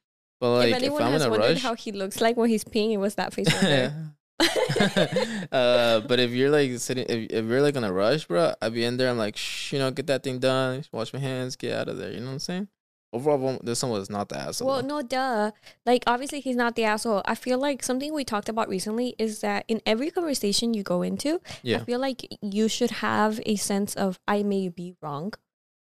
but 0.41 0.51
like 0.51 0.71
if 0.71 0.77
if, 0.77 0.83
anyone 0.83 1.03
i'm 1.03 1.13
has 1.13 1.23
in 1.23 1.29
a 1.29 1.31
wondered 1.31 1.51
rush 1.51 1.63
how 1.63 1.75
he 1.75 1.93
looks 1.93 2.21
like 2.21 2.37
when 2.37 2.49
he's 2.49 2.65
peeing, 2.65 2.93
it 2.93 2.97
was 2.97 3.17
that 3.17 3.35
face 3.35 3.53
right 3.53 3.61
there. 3.61 4.15
uh 5.53 6.01
but 6.01 6.19
if 6.19 6.31
you're 6.31 6.51
like 6.51 6.71
sitting 6.79 7.05
if, 7.09 7.31
if 7.31 7.45
you're 7.45 7.63
like 7.63 7.77
in 7.77 7.85
a 7.85 7.93
rush 7.93 8.27
bro 8.27 8.53
i'd 8.63 8.73
be 8.73 8.85
in 8.85 8.97
there 8.97 9.11
i'm 9.11 9.19
like 9.19 9.37
Shh, 9.37 9.73
you 9.75 9.79
know 9.79 9.91
get 9.91 10.07
that 10.07 10.23
thing 10.23 10.39
done 10.39 10.85
wash 10.93 11.13
my 11.13 11.19
hands 11.19 11.57
get 11.57 11.75
out 11.75 11.89
of 11.89 11.99
there 11.99 12.11
you 12.11 12.21
know 12.21 12.27
what 12.27 12.33
i'm 12.33 12.39
saying 12.39 12.69
overall 13.13 13.59
this 13.63 13.83
one 13.83 13.93
was 13.93 14.09
not 14.09 14.29
the 14.29 14.39
asshole 14.39 14.69
Well, 14.69 14.83
no, 14.83 15.03
duh. 15.03 15.51
Like, 15.85 16.05
obviously, 16.07 16.41
he's 16.41 16.55
not 16.55 16.77
the 16.77 16.85
asshole. 16.85 17.23
I 17.25 17.35
feel 17.35 17.59
like 17.59 17.83
something 17.83 18.15
we 18.15 18.25
talked 18.25 18.49
about 18.49 18.69
recently 18.69 19.17
is 19.19 19.41
that 19.41 19.65
in 19.67 19.81
every 19.85 20.13
conversation 20.13 20.75
you 20.75 20.85
go 20.85 21.03
into, 21.03 21.41
yeah. 21.63 21.79
I 21.79 21.81
feel 21.81 21.99
like 21.99 22.27
you 22.41 22.69
should 22.69 22.93
have 23.03 23.41
a 23.47 23.57
sense 23.57 23.95
of 23.97 24.21
I 24.29 24.45
may 24.45 24.69
be 24.69 24.95
wrong, 25.03 25.33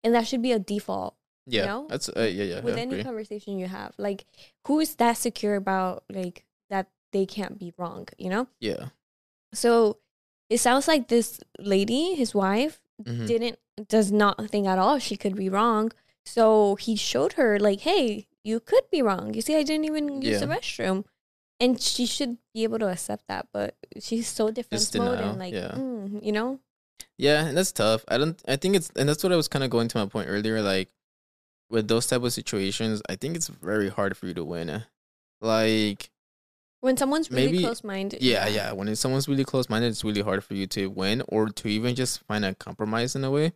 and 0.04 0.14
that 0.14 0.28
should 0.28 0.42
be 0.42 0.52
a 0.52 0.60
default 0.60 1.16
yeah 1.48 1.66
know? 1.66 1.86
that's 1.88 2.10
uh, 2.10 2.22
yeah 2.22 2.44
yeah 2.44 2.60
with 2.62 2.76
I 2.76 2.82
any 2.82 2.94
agree. 2.96 3.04
conversation 3.04 3.58
you 3.58 3.68
have. 3.68 3.94
Like, 3.98 4.26
who 4.68 4.80
is 4.80 4.96
that 4.96 5.18
secure 5.18 5.56
about 5.56 6.04
like 6.12 6.44
that 6.70 6.88
they 7.16 7.26
can't 7.36 7.58
be 7.64 7.70
wrong? 7.80 8.04
You 8.24 8.30
know. 8.34 8.46
yeah 8.60 8.84
So 9.54 9.98
it 10.54 10.60
sounds 10.60 10.86
like 10.92 11.08
this 11.08 11.40
lady, 11.58 12.04
his 12.22 12.32
wife, 12.36 12.76
Mhm. 13.04 13.28
didn't 13.32 13.58
does 13.96 14.10
not 14.12 14.36
think 14.52 14.68
at 14.68 14.80
all 14.84 15.00
she 15.00 15.16
could 15.24 15.36
be 15.44 15.50
wrong. 15.58 15.92
So 16.36 16.76
he 16.86 16.94
showed 16.96 17.34
her 17.40 17.60
like, 17.60 17.82
hey, 17.90 18.28
you 18.44 18.60
could 18.60 18.86
be 18.96 19.02
wrong. 19.08 19.34
You 19.36 19.42
see, 19.46 19.56
I 19.60 19.64
didn't 19.68 19.86
even 19.92 20.22
use 20.22 20.40
the 20.44 20.48
restroom. 20.58 21.04
And 21.60 21.80
she 21.82 22.06
should 22.06 22.38
be 22.54 22.64
able 22.68 22.80
to 22.80 22.90
accept 22.96 23.24
that, 23.32 23.48
but 23.56 23.76
she's 24.06 24.28
so 24.28 24.52
defense 24.52 24.94
mode 24.96 25.20
and 25.20 25.40
like, 25.40 25.54
yeah. 25.54 25.72
mm, 25.76 26.20
you 26.28 26.32
know, 26.38 26.60
Yeah, 27.18 27.46
and 27.48 27.56
that's 27.58 27.72
tough. 27.72 28.02
I 28.12 28.16
don't. 28.20 28.36
I 28.48 28.56
think 28.60 28.76
it's, 28.76 28.90
and 29.00 29.08
that's 29.08 29.24
what 29.24 29.32
I 29.36 29.40
was 29.42 29.48
kind 29.54 29.64
of 29.64 29.70
going 29.76 29.88
to 29.92 29.98
my 30.02 30.08
point 30.16 30.28
earlier. 30.30 30.62
Like 30.62 30.90
with 31.74 31.88
those 31.88 32.08
type 32.08 32.24
of 32.28 32.34
situations, 32.42 33.02
I 33.12 33.16
think 33.20 33.36
it's 33.40 33.48
very 33.48 33.90
hard 33.98 34.12
for 34.18 34.28
you 34.28 34.34
to 34.36 34.44
win. 34.44 34.84
Like 35.42 36.10
When 36.86 36.98
someone's 36.98 37.32
really 37.32 37.48
Maybe- 37.48 37.64
close 37.64 37.84
minded. 37.84 38.22
yeah, 38.22 38.48
yeah. 38.48 38.72
When 38.72 38.96
someone's 38.96 39.28
really 39.28 39.44
close 39.44 39.70
minded, 39.70 39.88
it's 39.88 40.04
really 40.04 40.22
hard 40.22 40.44
for 40.44 40.54
you 40.54 40.68
to 40.68 40.86
win 40.88 41.24
or 41.28 41.50
to 41.50 41.68
even 41.68 41.96
just 41.96 42.20
find 42.26 42.46
a 42.46 42.54
compromise 42.54 43.16
in 43.16 43.24
a 43.24 43.32
way. 43.32 43.54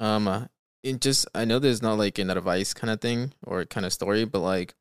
Um, 0.00 0.26
uh, 0.26 0.46
it 0.82 1.00
just 1.02 1.26
I 1.34 1.44
know 1.44 1.58
there's 1.58 1.82
not 1.82 1.98
like 1.98 2.18
an 2.18 2.30
advice 2.30 2.72
kind 2.72 2.90
of 2.90 3.00
thing 3.02 3.34
or 3.46 3.66
kind 3.66 3.84
of 3.84 3.92
story, 3.92 4.24
but 4.24 4.38
like, 4.40 4.74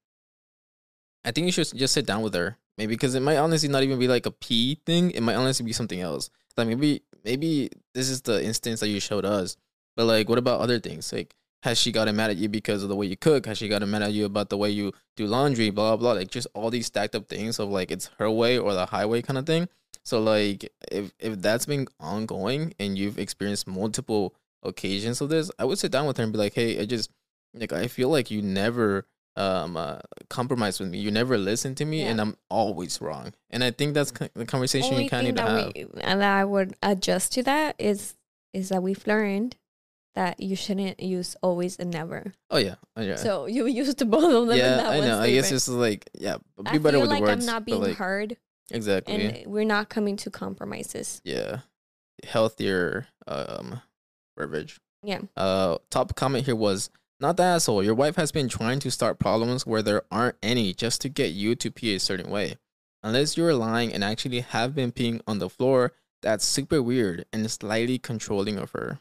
I 1.25 1.31
think 1.31 1.45
you 1.48 1.51
should 1.51 1.75
just 1.77 1.93
sit 1.93 2.05
down 2.05 2.21
with 2.21 2.33
her 2.33 2.57
maybe 2.77 2.93
because 2.95 3.13
it 3.13 3.19
might 3.19 3.36
honestly 3.38 3.67
not 3.67 3.83
even 3.83 4.00
be 4.00 4.07
like 4.07 4.25
a 4.25 4.31
P 4.31 4.79
thing. 4.86 5.12
It 5.12 5.21
might 5.21 5.36
honestly 5.36 5.65
be 5.65 5.74
something 5.74 6.00
else. 6.00 6.29
Like 6.55 6.67
maybe 6.67 7.03
maybe 7.25 7.69
this 7.93 8.10
is 8.10 8.21
the 8.21 8.41
instance 8.41 8.79
that 8.79 8.88
you 8.88 9.01
showed 9.01 9.25
us, 9.25 9.57
but 9.98 10.05
like, 10.05 10.29
what 10.29 10.38
about 10.38 10.62
other 10.62 10.79
things? 10.79 11.12
Like, 11.12 11.36
has 11.63 11.77
she 11.77 11.91
gotten 11.91 12.15
mad 12.15 12.30
at 12.32 12.38
you 12.38 12.50
because 12.50 12.84
of 12.84 12.89
the 12.89 12.96
way 12.96 13.06
you 13.06 13.18
cook? 13.18 13.46
Has 13.46 13.58
she 13.58 13.68
gotten 13.68 13.89
mad 13.89 14.01
at 14.01 14.13
you 14.13 14.25
about 14.25 14.50
the 14.50 14.58
way 14.58 14.70
you 14.70 14.91
do 15.15 15.25
laundry? 15.27 15.70
Blah 15.70 15.96
blah 15.96 16.13
blah. 16.13 16.20
Like 16.20 16.30
just 16.32 16.48
all 16.53 16.70
these 16.70 16.88
stacked 16.88 17.15
up 17.15 17.27
things 17.30 17.60
of 17.60 17.70
like 17.70 17.91
it's 17.91 18.10
her 18.20 18.30
way 18.32 18.58
or 18.58 18.74
the 18.74 18.86
highway 18.88 19.22
kind 19.22 19.38
of 19.38 19.46
thing. 19.46 19.68
So 20.03 20.20
like 20.20 20.72
if 20.91 21.12
if 21.20 21.41
that's 21.41 21.65
been 21.65 21.88
ongoing 22.00 22.74
and 22.80 22.98
you've 22.98 23.20
experienced 23.20 23.68
multiple 23.68 24.34
occasions 24.63 25.22
of 25.22 25.30
this, 25.30 25.51
I 25.60 25.65
would 25.65 25.80
sit 25.80 25.91
down 25.91 26.08
with 26.08 26.18
her 26.18 26.24
and 26.24 26.32
be 26.34 26.39
like, 26.39 26.53
hey, 26.53 26.80
I 26.82 26.86
just 26.86 27.10
like 27.53 27.72
I 27.74 27.88
feel 27.88 28.10
like 28.10 28.32
you 28.32 28.41
never 28.41 29.06
um 29.38 29.77
uh, 29.77 30.00
compromise 30.30 30.80
with 30.80 30.89
me. 30.89 30.98
You 30.98 31.12
never 31.12 31.38
listen 31.38 31.74
to 31.75 31.86
me, 31.86 32.01
Yeah. 32.01 32.10
and 32.10 32.20
I'm 32.22 32.36
always 32.50 33.00
wrong. 33.00 33.34
And 33.50 33.63
I 33.63 33.72
think 33.72 33.94
that's 33.94 34.12
the 34.34 34.46
conversation 34.46 34.94
Only 34.94 35.03
you 35.06 35.10
kind 35.10 35.27
of 35.27 35.36
need 35.36 35.41
to 35.41 35.48
have. 35.48 35.72
we 35.96 36.01
and 36.01 36.24
I 36.24 36.44
would 36.44 36.75
adjust 36.84 37.34
to 37.34 37.44
that 37.44 37.75
is 37.80 38.15
is 38.53 38.70
that 38.70 38.84
we've 38.84 39.06
learned 39.08 39.56
that 40.15 40.39
you 40.39 40.56
shouldn't 40.56 41.00
use 41.00 41.36
always 41.41 41.77
and 41.77 41.91
never. 41.91 42.34
Oh 42.50 42.58
yeah, 42.58 42.75
oh, 42.96 43.01
yeah. 43.01 43.15
So 43.15 43.46
you 43.48 43.65
used 43.68 43.98
both 44.10 44.24
of 44.25 44.32
them. 44.32 44.51
in 44.51 44.58
yeah, 44.58 44.75
that 44.77 44.86
I 44.88 45.00
know. 45.00 45.20
I 45.20 45.32
guess 45.32 45.48
statement. 45.48 45.62
is 45.63 45.70
like 45.70 46.10
yeah, 46.13 46.38
be 46.58 46.72
I 46.72 46.77
better 46.77 46.98
feel 46.98 47.01
with 47.01 47.10
like 47.10 47.20
the 47.20 47.30
words. 47.30 47.48
I'm 47.48 47.53
not 47.53 47.65
being 47.65 47.82
like, 47.82 47.96
heard, 47.98 48.38
Exactly. 48.70 49.13
and 49.13 49.51
we're 49.51 49.65
not 49.65 49.89
coming 49.89 50.18
to 50.18 50.30
compromises. 50.30 51.22
yeah, 51.24 51.60
healthier 52.24 53.08
um 53.27 53.82
verbiage. 54.38 54.80
Yeah. 55.03 55.22
Uh, 55.36 55.77
top 55.89 56.15
comment 56.15 56.46
here 56.46 56.56
was 56.56 56.89
not 57.20 57.38
the 57.38 57.44
asshole. 57.44 57.84
Your 57.84 57.96
wife 57.96 58.15
has 58.15 58.32
been 58.32 58.50
trying 58.50 58.80
to 58.80 58.91
start 58.91 59.20
problems 59.20 59.65
where 59.65 59.82
there 59.82 60.03
aren't 60.12 60.38
any 60.44 60.74
just 60.74 61.01
to 61.01 61.10
get 61.10 61.32
you 61.32 61.56
to 61.56 61.72
pee 61.72 61.96
a 61.96 62.00
certain 62.00 62.30
way. 62.30 62.58
Unless 63.03 63.36
you're 63.36 63.53
lying 63.56 63.94
and 63.94 64.03
actually 64.03 64.41
have 64.41 64.75
been 64.75 64.91
peeing 64.91 65.22
on 65.25 65.39
the 65.39 65.50
floor, 65.50 65.94
that's 66.22 66.46
super 66.46 66.82
weird 66.84 67.25
and 67.34 67.50
slightly 67.50 67.98
controlling 67.98 68.58
of 68.58 68.72
her. 68.72 69.00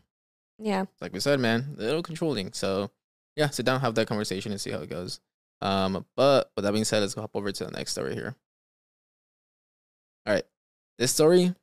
Yeah. 0.60 0.84
Like 1.00 1.12
we 1.12 1.20
said, 1.20 1.40
man, 1.40 1.74
a 1.78 1.82
little 1.82 2.02
controlling. 2.02 2.52
So 2.52 2.90
yeah, 3.36 3.48
sit 3.48 3.66
down, 3.66 3.80
have 3.80 3.94
that 3.94 4.06
conversation, 4.06 4.52
and 4.52 4.60
see 4.60 4.70
how 4.70 4.80
it 4.80 4.90
goes. 4.90 5.20
Um, 5.62 6.04
but 6.16 6.50
with 6.56 6.64
that 6.64 6.72
being 6.72 6.84
said, 6.84 7.00
let's 7.00 7.14
hop 7.14 7.30
over 7.34 7.50
to 7.52 7.64
the 7.64 7.70
next 7.70 7.92
story 7.92 8.14
here. 8.14 8.34
All 10.26 10.34
right, 10.34 10.44
this 10.98 11.12
story 11.12 11.54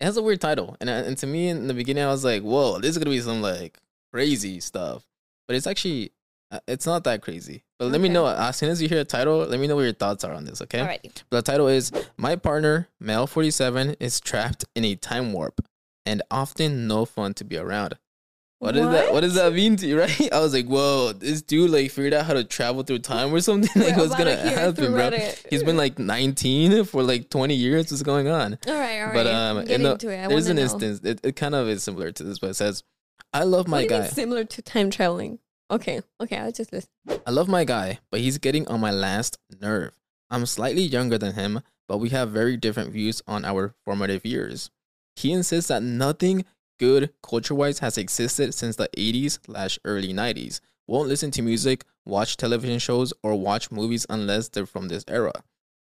it 0.00 0.04
has 0.04 0.16
a 0.16 0.22
weird 0.22 0.40
title, 0.40 0.76
and 0.80 0.88
and 0.88 1.18
to 1.18 1.26
me 1.26 1.48
in 1.48 1.66
the 1.66 1.74
beginning, 1.74 2.04
I 2.04 2.08
was 2.08 2.24
like, 2.24 2.42
"Whoa, 2.42 2.78
this 2.78 2.90
is 2.90 2.98
gonna 2.98 3.10
be 3.10 3.20
some 3.20 3.42
like 3.42 3.78
crazy 4.12 4.60
stuff," 4.60 5.04
but 5.46 5.56
it's 5.56 5.66
actually 5.66 6.12
uh, 6.50 6.60
it's 6.68 6.86
not 6.86 7.04
that 7.04 7.20
crazy. 7.20 7.64
But 7.78 7.90
let 7.90 8.00
me 8.00 8.08
know 8.08 8.26
as 8.26 8.56
soon 8.56 8.70
as 8.70 8.80
you 8.80 8.88
hear 8.88 9.00
a 9.00 9.04
title, 9.04 9.38
let 9.38 9.58
me 9.58 9.66
know 9.66 9.76
what 9.76 9.82
your 9.82 9.92
thoughts 9.92 10.24
are 10.24 10.32
on 10.32 10.44
this. 10.44 10.62
Okay. 10.62 10.78
Alrighty. 10.78 11.22
The 11.30 11.42
title 11.42 11.68
is 11.68 11.92
My 12.16 12.36
Partner, 12.36 12.88
Male 13.00 13.26
47, 13.26 13.96
is 14.00 14.20
trapped 14.20 14.64
in 14.74 14.84
a 14.84 14.94
time 14.94 15.32
warp 15.32 15.60
and 16.08 16.22
often 16.30 16.86
no 16.88 17.04
fun 17.04 17.34
to 17.34 17.44
be 17.44 17.56
around. 17.58 17.98
What 18.60 18.72
does 18.72 18.90
that 18.90 19.12
what 19.12 19.20
does 19.20 19.34
that 19.34 19.52
mean 19.52 19.76
to 19.76 19.86
you, 19.86 20.00
right? 20.04 20.32
I 20.32 20.40
was 20.40 20.52
like, 20.52 20.66
whoa, 20.66 21.12
this 21.12 21.42
dude 21.42 21.70
like 21.70 21.92
figured 21.92 22.14
out 22.14 22.24
how 22.26 22.32
to 22.32 22.42
travel 22.42 22.82
through 22.82 23.00
time 23.00 23.32
or 23.32 23.40
something. 23.40 23.70
like 23.82 23.96
what's 23.96 24.16
gonna 24.16 24.36
happen, 24.36 24.92
bro? 24.92 25.10
Reddit. 25.10 25.46
He's 25.48 25.62
been 25.62 25.76
like 25.76 25.98
19 25.98 26.84
for 26.84 27.02
like 27.04 27.30
20 27.30 27.54
years. 27.54 27.90
What's 27.92 28.02
going 28.02 28.26
on? 28.26 28.58
All 28.66 28.74
right. 28.74 29.00
All 29.00 29.06
right. 29.06 29.14
But 29.14 29.26
um 29.28 29.64
Get 29.64 29.70
in 29.70 29.82
the- 29.84 29.96
there's 30.28 30.48
an 30.48 30.56
know. 30.56 30.62
instance, 30.62 31.00
it, 31.04 31.20
it 31.22 31.36
kind 31.36 31.54
of 31.54 31.68
is 31.68 31.84
similar 31.84 32.10
to 32.10 32.24
this, 32.24 32.40
but 32.40 32.50
it 32.50 32.54
says, 32.54 32.82
I 33.32 33.44
love 33.44 33.68
my 33.68 33.82
what 33.82 33.88
do 33.88 33.94
you 33.94 34.00
guy. 34.00 34.06
similar 34.08 34.44
to 34.44 34.62
time 34.62 34.90
traveling? 34.90 35.38
Okay. 35.70 36.00
Okay. 36.20 36.38
I'll 36.38 36.50
just 36.50 36.72
listen. 36.72 36.90
I 37.26 37.30
love 37.30 37.46
my 37.46 37.64
guy, 37.64 38.00
but 38.10 38.20
he's 38.20 38.38
getting 38.38 38.66
on 38.66 38.80
my 38.80 38.90
last 38.90 39.38
nerve. 39.60 39.92
I'm 40.30 40.46
slightly 40.46 40.82
younger 40.82 41.16
than 41.18 41.34
him, 41.34 41.60
but 41.86 41.98
we 41.98 42.08
have 42.08 42.30
very 42.30 42.56
different 42.56 42.90
views 42.92 43.22
on 43.26 43.44
our 43.44 43.74
formative 43.84 44.24
years. 44.26 44.70
He 45.18 45.32
insists 45.32 45.66
that 45.66 45.82
nothing 45.82 46.44
good 46.78 47.10
culture 47.24 47.54
wise 47.54 47.80
has 47.80 47.98
existed 47.98 48.54
since 48.54 48.76
the 48.76 48.88
80s 48.96 49.40
slash 49.44 49.76
early 49.84 50.14
90s. 50.14 50.60
Won't 50.86 51.08
listen 51.08 51.32
to 51.32 51.42
music, 51.42 51.84
watch 52.06 52.36
television 52.36 52.78
shows, 52.78 53.12
or 53.24 53.34
watch 53.34 53.72
movies 53.72 54.06
unless 54.08 54.48
they're 54.48 54.64
from 54.64 54.86
this 54.86 55.04
era. 55.08 55.32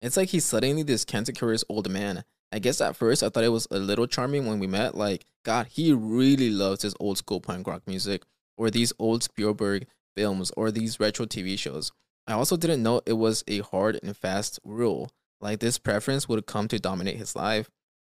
It's 0.00 0.16
like 0.16 0.30
he's 0.30 0.46
suddenly 0.46 0.82
this 0.82 1.04
cantankerous 1.04 1.62
old 1.68 1.90
man. 1.90 2.24
I 2.50 2.58
guess 2.58 2.80
at 2.80 2.96
first 2.96 3.22
I 3.22 3.28
thought 3.28 3.44
it 3.44 3.50
was 3.50 3.68
a 3.70 3.78
little 3.78 4.06
charming 4.06 4.46
when 4.46 4.60
we 4.60 4.66
met. 4.66 4.94
Like, 4.94 5.26
God, 5.44 5.66
he 5.66 5.92
really 5.92 6.48
loves 6.48 6.80
his 6.80 6.94
old 6.98 7.18
school 7.18 7.42
punk 7.42 7.66
rock 7.66 7.82
music, 7.86 8.22
or 8.56 8.70
these 8.70 8.94
old 8.98 9.22
Spielberg 9.22 9.86
films, 10.16 10.50
or 10.56 10.70
these 10.70 10.98
retro 10.98 11.26
TV 11.26 11.58
shows. 11.58 11.92
I 12.26 12.32
also 12.32 12.56
didn't 12.56 12.82
know 12.82 13.02
it 13.04 13.12
was 13.12 13.44
a 13.46 13.58
hard 13.58 14.00
and 14.02 14.16
fast 14.16 14.58
rule. 14.64 15.10
Like, 15.38 15.60
this 15.60 15.76
preference 15.76 16.30
would 16.30 16.46
come 16.46 16.66
to 16.68 16.78
dominate 16.78 17.18
his 17.18 17.36
life. 17.36 17.68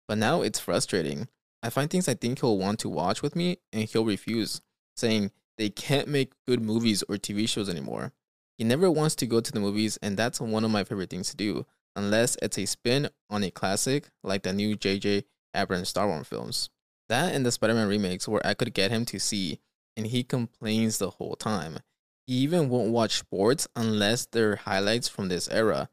But 0.08 0.18
now 0.18 0.42
it's 0.42 0.60
frustrating. 0.60 1.28
I 1.62 1.70
find 1.70 1.90
things 1.90 2.08
I 2.08 2.14
think 2.14 2.40
he'll 2.40 2.58
want 2.58 2.80
to 2.80 2.90
watch 2.90 3.22
with 3.22 3.36
me, 3.36 3.58
and 3.74 3.84
he'll 3.84 4.06
refuse, 4.06 4.62
saying 4.96 5.32
they 5.58 5.70
can't 5.70 6.08
make 6.08 6.34
good 6.46 6.62
movies 6.62 7.04
or 7.10 7.16
TV 7.16 7.48
shows 7.50 7.70
anymore. 7.70 8.14
He 8.58 8.64
never 8.64 8.90
wants 8.90 9.16
to 9.16 9.28
go 9.28 9.40
to 9.40 9.52
the 9.52 9.60
movies, 9.60 9.98
and 10.02 10.18
that's 10.18 10.40
one 10.40 10.64
of 10.64 10.72
my 10.72 10.84
favorite 10.84 11.10
things 11.10 11.30
to 11.30 11.38
do, 11.38 11.66
unless 11.96 12.38
it's 12.42 12.58
a 12.58 12.66
spin 12.66 13.10
on 13.30 13.44
a 13.44 13.52
classic 13.52 14.10
like 14.24 14.44
the 14.44 14.54
new 14.54 14.76
J.J. 14.76 15.26
Abrams 15.56 15.90
Star 15.90 16.08
Wars 16.08 16.28
films. 16.28 16.70
That 17.10 17.34
and 17.34 17.46
the 17.46 17.52
Spider 17.52 17.74
Man 17.74 17.88
remakes, 17.88 18.28
where 18.28 18.46
I 18.46 18.54
could 18.54 18.74
get 18.74 18.92
him 18.92 19.06
to 19.06 19.20
see, 19.20 19.60
and 19.96 20.08
he 20.08 20.24
complains 20.24 20.98
the 20.98 21.12
whole 21.12 21.36
time. 21.36 21.80
He 22.26 22.34
even 22.36 22.70
won't 22.70 22.92
watch 22.92 23.20
sports 23.20 23.68
unless 23.76 24.26
they're 24.26 24.58
highlights 24.58 25.08
from 25.08 25.30
this 25.30 25.48
era 25.50 25.90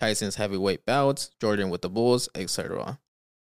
Tyson's 0.00 0.36
heavyweight 0.36 0.86
bouts, 0.86 1.30
Jordan 1.40 1.70
with 1.70 1.82
the 1.82 1.90
Bulls, 1.90 2.28
etc. 2.34 3.00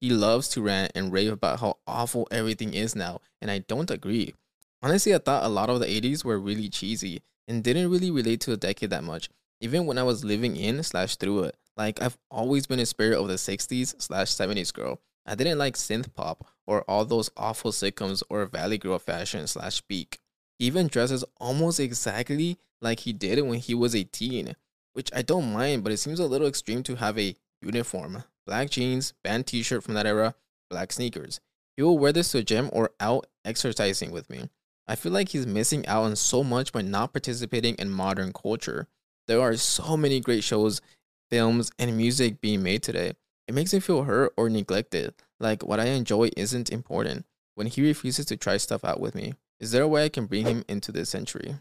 He 0.01 0.09
loves 0.09 0.47
to 0.49 0.63
rant 0.63 0.93
and 0.95 1.13
rave 1.13 1.31
about 1.31 1.59
how 1.59 1.77
awful 1.85 2.27
everything 2.31 2.73
is 2.73 2.95
now, 2.95 3.21
and 3.39 3.51
I 3.51 3.59
don't 3.59 3.91
agree. 3.91 4.33
Honestly, 4.81 5.13
I 5.13 5.19
thought 5.19 5.43
a 5.43 5.47
lot 5.47 5.69
of 5.69 5.79
the 5.79 5.85
80s 5.85 6.25
were 6.25 6.39
really 6.39 6.69
cheesy 6.69 7.21
and 7.47 7.63
didn't 7.63 7.91
really 7.91 8.09
relate 8.09 8.41
to 8.41 8.49
the 8.49 8.57
decade 8.57 8.89
that 8.89 9.03
much, 9.03 9.29
even 9.59 9.85
when 9.85 9.99
I 9.99 10.03
was 10.03 10.25
living 10.25 10.55
in 10.55 10.81
slash 10.81 11.17
through 11.17 11.43
it. 11.43 11.57
Like, 11.77 12.01
I've 12.01 12.17
always 12.31 12.65
been 12.65 12.79
a 12.79 12.85
spirit 12.87 13.19
of 13.19 13.27
the 13.27 13.35
60s 13.35 14.01
slash 14.01 14.29
70s 14.29 14.73
girl. 14.73 14.99
I 15.23 15.35
didn't 15.35 15.59
like 15.59 15.75
synth 15.75 16.11
pop 16.15 16.47
or 16.65 16.81
all 16.89 17.05
those 17.05 17.29
awful 17.37 17.71
sitcoms 17.71 18.23
or 18.27 18.47
Valley 18.47 18.79
Girl 18.79 18.97
fashion 18.97 19.45
slash 19.45 19.75
speak. 19.75 20.17
He 20.57 20.65
even 20.65 20.87
dresses 20.87 21.23
almost 21.39 21.79
exactly 21.79 22.57
like 22.81 23.01
he 23.01 23.13
did 23.13 23.39
when 23.45 23.59
he 23.59 23.75
was 23.75 23.95
a 23.95 24.03
teen, 24.03 24.55
which 24.93 25.11
I 25.15 25.21
don't 25.21 25.53
mind, 25.53 25.83
but 25.83 25.93
it 25.93 25.97
seems 25.97 26.19
a 26.19 26.25
little 26.25 26.47
extreme 26.47 26.81
to 26.83 26.95
have 26.95 27.19
a 27.19 27.35
uniform 27.61 28.23
black 28.45 28.69
jeans, 28.69 29.13
band 29.23 29.47
t 29.47 29.63
shirt 29.63 29.83
from 29.83 29.93
that 29.93 30.05
era, 30.05 30.35
black 30.69 30.91
sneakers. 30.91 31.39
He 31.77 31.83
will 31.83 31.97
wear 31.97 32.11
this 32.11 32.31
to 32.31 32.39
a 32.39 32.43
gym 32.43 32.69
or 32.73 32.91
out 32.99 33.27
exercising 33.45 34.11
with 34.11 34.29
me. 34.29 34.49
I 34.87 34.95
feel 34.95 35.11
like 35.11 35.29
he's 35.29 35.47
missing 35.47 35.85
out 35.87 36.03
on 36.03 36.15
so 36.15 36.43
much 36.43 36.71
by 36.73 36.81
not 36.81 37.13
participating 37.13 37.75
in 37.75 37.89
modern 37.89 38.33
culture. 38.33 38.87
There 39.27 39.39
are 39.39 39.55
so 39.55 39.95
many 39.95 40.19
great 40.19 40.43
shows, 40.43 40.81
films, 41.29 41.71
and 41.79 41.95
music 41.95 42.41
being 42.41 42.61
made 42.63 42.83
today. 42.83 43.13
It 43.47 43.53
makes 43.53 43.73
me 43.73 43.79
feel 43.79 44.03
hurt 44.03 44.33
or 44.37 44.49
neglected, 44.49 45.13
like 45.39 45.63
what 45.63 45.79
I 45.79 45.85
enjoy 45.85 46.29
isn't 46.35 46.71
important. 46.71 47.25
When 47.55 47.67
he 47.67 47.81
refuses 47.81 48.25
to 48.27 48.37
try 48.37 48.57
stuff 48.57 48.83
out 48.83 48.99
with 48.99 49.15
me, 49.15 49.33
is 49.59 49.71
there 49.71 49.83
a 49.83 49.87
way 49.87 50.05
I 50.05 50.09
can 50.09 50.25
bring 50.25 50.45
him 50.45 50.63
into 50.67 50.91
this 50.91 51.09
century? 51.09 51.55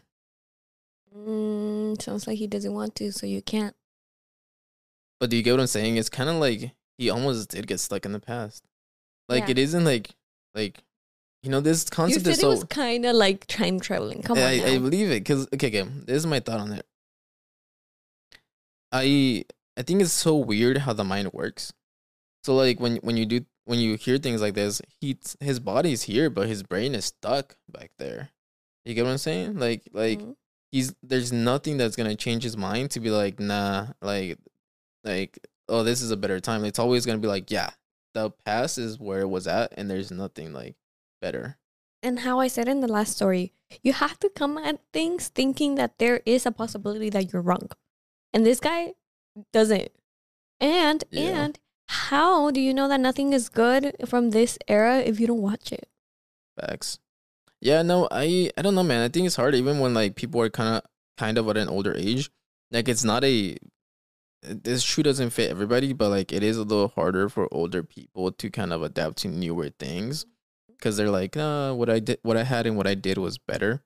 Mm, 1.15 2.01
sounds 2.01 2.27
like 2.27 2.37
he 2.37 2.47
doesn't 2.47 2.73
want 2.73 2.95
to, 2.95 3.11
so 3.11 3.25
you 3.25 3.41
can't. 3.41 3.75
But 5.21 5.29
do 5.29 5.37
you 5.37 5.43
get 5.43 5.51
what 5.51 5.61
I'm 5.61 5.67
saying? 5.67 5.95
It's 5.95 6.09
kind 6.09 6.29
of 6.29 6.35
like 6.35 6.73
he 6.97 7.09
almost 7.09 7.49
did 7.49 7.65
get 7.67 7.79
stuck 7.79 8.05
in 8.05 8.11
the 8.11 8.19
past. 8.19 8.65
Like 9.29 9.45
Yeah. 9.45 9.51
it 9.51 9.59
isn't 9.59 9.85
like 9.85 10.09
like 10.53 10.83
you 11.43 11.49
know 11.51 11.61
this 11.61 11.85
You 11.85 11.91
concept 11.95 12.25
said 12.25 12.31
is 12.31 12.37
it 12.39 12.41
so. 12.41 12.49
was 12.49 12.63
kind 12.65 13.05
of 13.05 13.15
like 13.15 13.45
time 13.47 13.79
traveling. 13.79 14.21
Come 14.23 14.37
on. 14.37 14.43
I, 14.43 14.73
I 14.73 14.77
believe 14.79 15.09
it 15.11 15.21
because 15.21 15.47
okay, 15.53 15.67
okay, 15.67 15.83
this 16.05 16.17
is 16.17 16.25
my 16.27 16.39
thought 16.41 16.59
on 16.59 16.73
it. 16.73 16.85
I 18.91 19.45
I 19.77 19.83
think 19.83 20.01
it's 20.01 20.11
so 20.11 20.35
weird 20.35 20.79
how 20.79 20.93
the 20.93 21.03
mind 21.03 21.31
works. 21.33 21.71
So 22.43 22.55
like 22.55 22.79
when 22.79 22.97
when 22.97 23.17
you 23.17 23.25
do 23.25 23.45
when 23.65 23.79
you 23.79 23.95
hear 23.95 24.17
things 24.17 24.41
like 24.41 24.55
this, 24.55 24.81
he 24.99 25.17
his 25.39 25.59
body's 25.59 26.03
here, 26.03 26.29
but 26.29 26.47
his 26.47 26.63
brain 26.63 26.95
is 26.95 27.05
stuck 27.05 27.55
back 27.71 27.91
there. 27.99 28.29
You 28.85 28.93
get 28.95 29.05
what 29.05 29.11
I'm 29.11 29.17
saying? 29.19 29.57
Like 29.59 29.83
like 29.93 30.19
Mhm. 30.19 30.35
he's 30.71 30.93
there's 31.03 31.31
nothing 31.31 31.77
that's 31.77 31.95
gonna 31.95 32.15
change 32.15 32.43
his 32.43 32.57
mind 32.57 32.91
to 32.91 32.99
be 32.99 33.11
like 33.11 33.39
nah 33.39 33.87
like 34.01 34.37
like 35.03 35.39
oh 35.69 35.83
this 35.83 36.01
is 36.01 36.11
a 36.11 36.17
better 36.17 36.39
time. 36.39 36.65
It's 36.65 36.79
always 36.79 37.05
gonna 37.05 37.19
be 37.19 37.27
like 37.27 37.49
yeah 37.51 37.71
the 38.13 38.31
past 38.45 38.77
is 38.77 38.99
where 38.99 39.21
it 39.21 39.29
was 39.29 39.47
at 39.47 39.73
and 39.77 39.89
there's 39.89 40.11
nothing 40.11 40.53
like 40.53 40.75
better. 41.21 41.57
And 42.03 42.19
how 42.19 42.39
I 42.39 42.47
said 42.47 42.67
in 42.67 42.81
the 42.81 42.87
last 42.87 43.15
story, 43.15 43.53
you 43.83 43.93
have 43.93 44.17
to 44.19 44.29
come 44.29 44.57
at 44.57 44.79
things 44.91 45.27
thinking 45.29 45.75
that 45.75 45.99
there 45.99 46.21
is 46.25 46.45
a 46.45 46.51
possibility 46.51 47.09
that 47.11 47.31
you're 47.31 47.41
wrong. 47.43 47.69
And 48.33 48.45
this 48.45 48.59
guy 48.59 48.93
doesn't. 49.53 49.91
And 50.59 51.03
Yeah. 51.11 51.43
and 51.45 51.59
how 51.87 52.51
do 52.51 52.59
you 52.61 52.73
know 52.73 52.87
that 52.87 52.99
nothing 52.99 53.33
is 53.33 53.49
good 53.49 53.95
from 54.05 54.31
this 54.31 54.57
era 54.67 54.99
if 54.99 55.19
you 55.19 55.27
don't 55.27 55.41
watch 55.41 55.71
it? 55.71 55.89
Facts. 56.59 56.99
Yeah, 57.61 57.81
no, 57.83 58.07
I 58.11 58.49
I 58.57 58.61
don't 58.61 58.75
know, 58.75 58.83
man. 58.83 59.01
I 59.03 59.09
think 59.09 59.27
it's 59.27 59.35
hard 59.35 59.55
even 59.55 59.79
when 59.79 59.93
like 59.93 60.15
people 60.15 60.41
are 60.41 60.49
kind 60.49 60.77
of 60.77 60.83
kind 61.17 61.37
of 61.37 61.47
at 61.49 61.57
an 61.57 61.69
older 61.69 61.95
age. 61.95 62.31
Like 62.71 62.89
it's 62.89 63.03
not 63.03 63.23
a 63.23 63.57
this 64.43 64.81
shoe 64.81 65.03
doesn't 65.03 65.29
fit 65.31 65.49
everybody, 65.51 65.93
but 65.93 66.09
like 66.09 66.31
it 66.31 66.43
is 66.43 66.57
a 66.57 66.63
little 66.63 66.89
harder 66.89 67.29
for 67.29 67.47
older 67.53 67.83
people 67.83 68.31
to 68.31 68.49
kind 68.49 68.73
of 68.73 68.81
adapt 68.81 69.17
to 69.19 69.27
newer 69.27 69.69
things 69.79 70.25
because 70.67 70.97
they're 70.97 71.09
like, 71.11 71.37
uh, 71.37 71.73
what 71.73 71.89
I 71.89 71.99
did, 71.99 72.19
what 72.23 72.37
I 72.37 72.43
had, 72.43 72.65
and 72.65 72.75
what 72.75 72.87
I 72.87 72.95
did 72.95 73.17
was 73.17 73.37
better. 73.37 73.83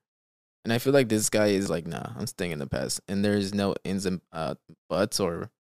And 0.64 0.74
I 0.74 0.80
feel 0.80 0.94
like 0.94 1.10
this 1.10 1.30
guy 1.30 1.48
is 1.48 1.70
like, 1.70 1.86
nah, 1.86 2.08
I'm 2.18 2.26
staying 2.26 2.52
in 2.52 2.60
the 2.60 2.68
past, 2.68 3.02
and 3.08 3.24
there 3.24 3.34
is 3.34 3.54
no 3.54 3.76
ins 3.84 4.06
and 4.06 4.22
uh, 4.32 4.56
buts 4.90 5.20
or 5.20 5.52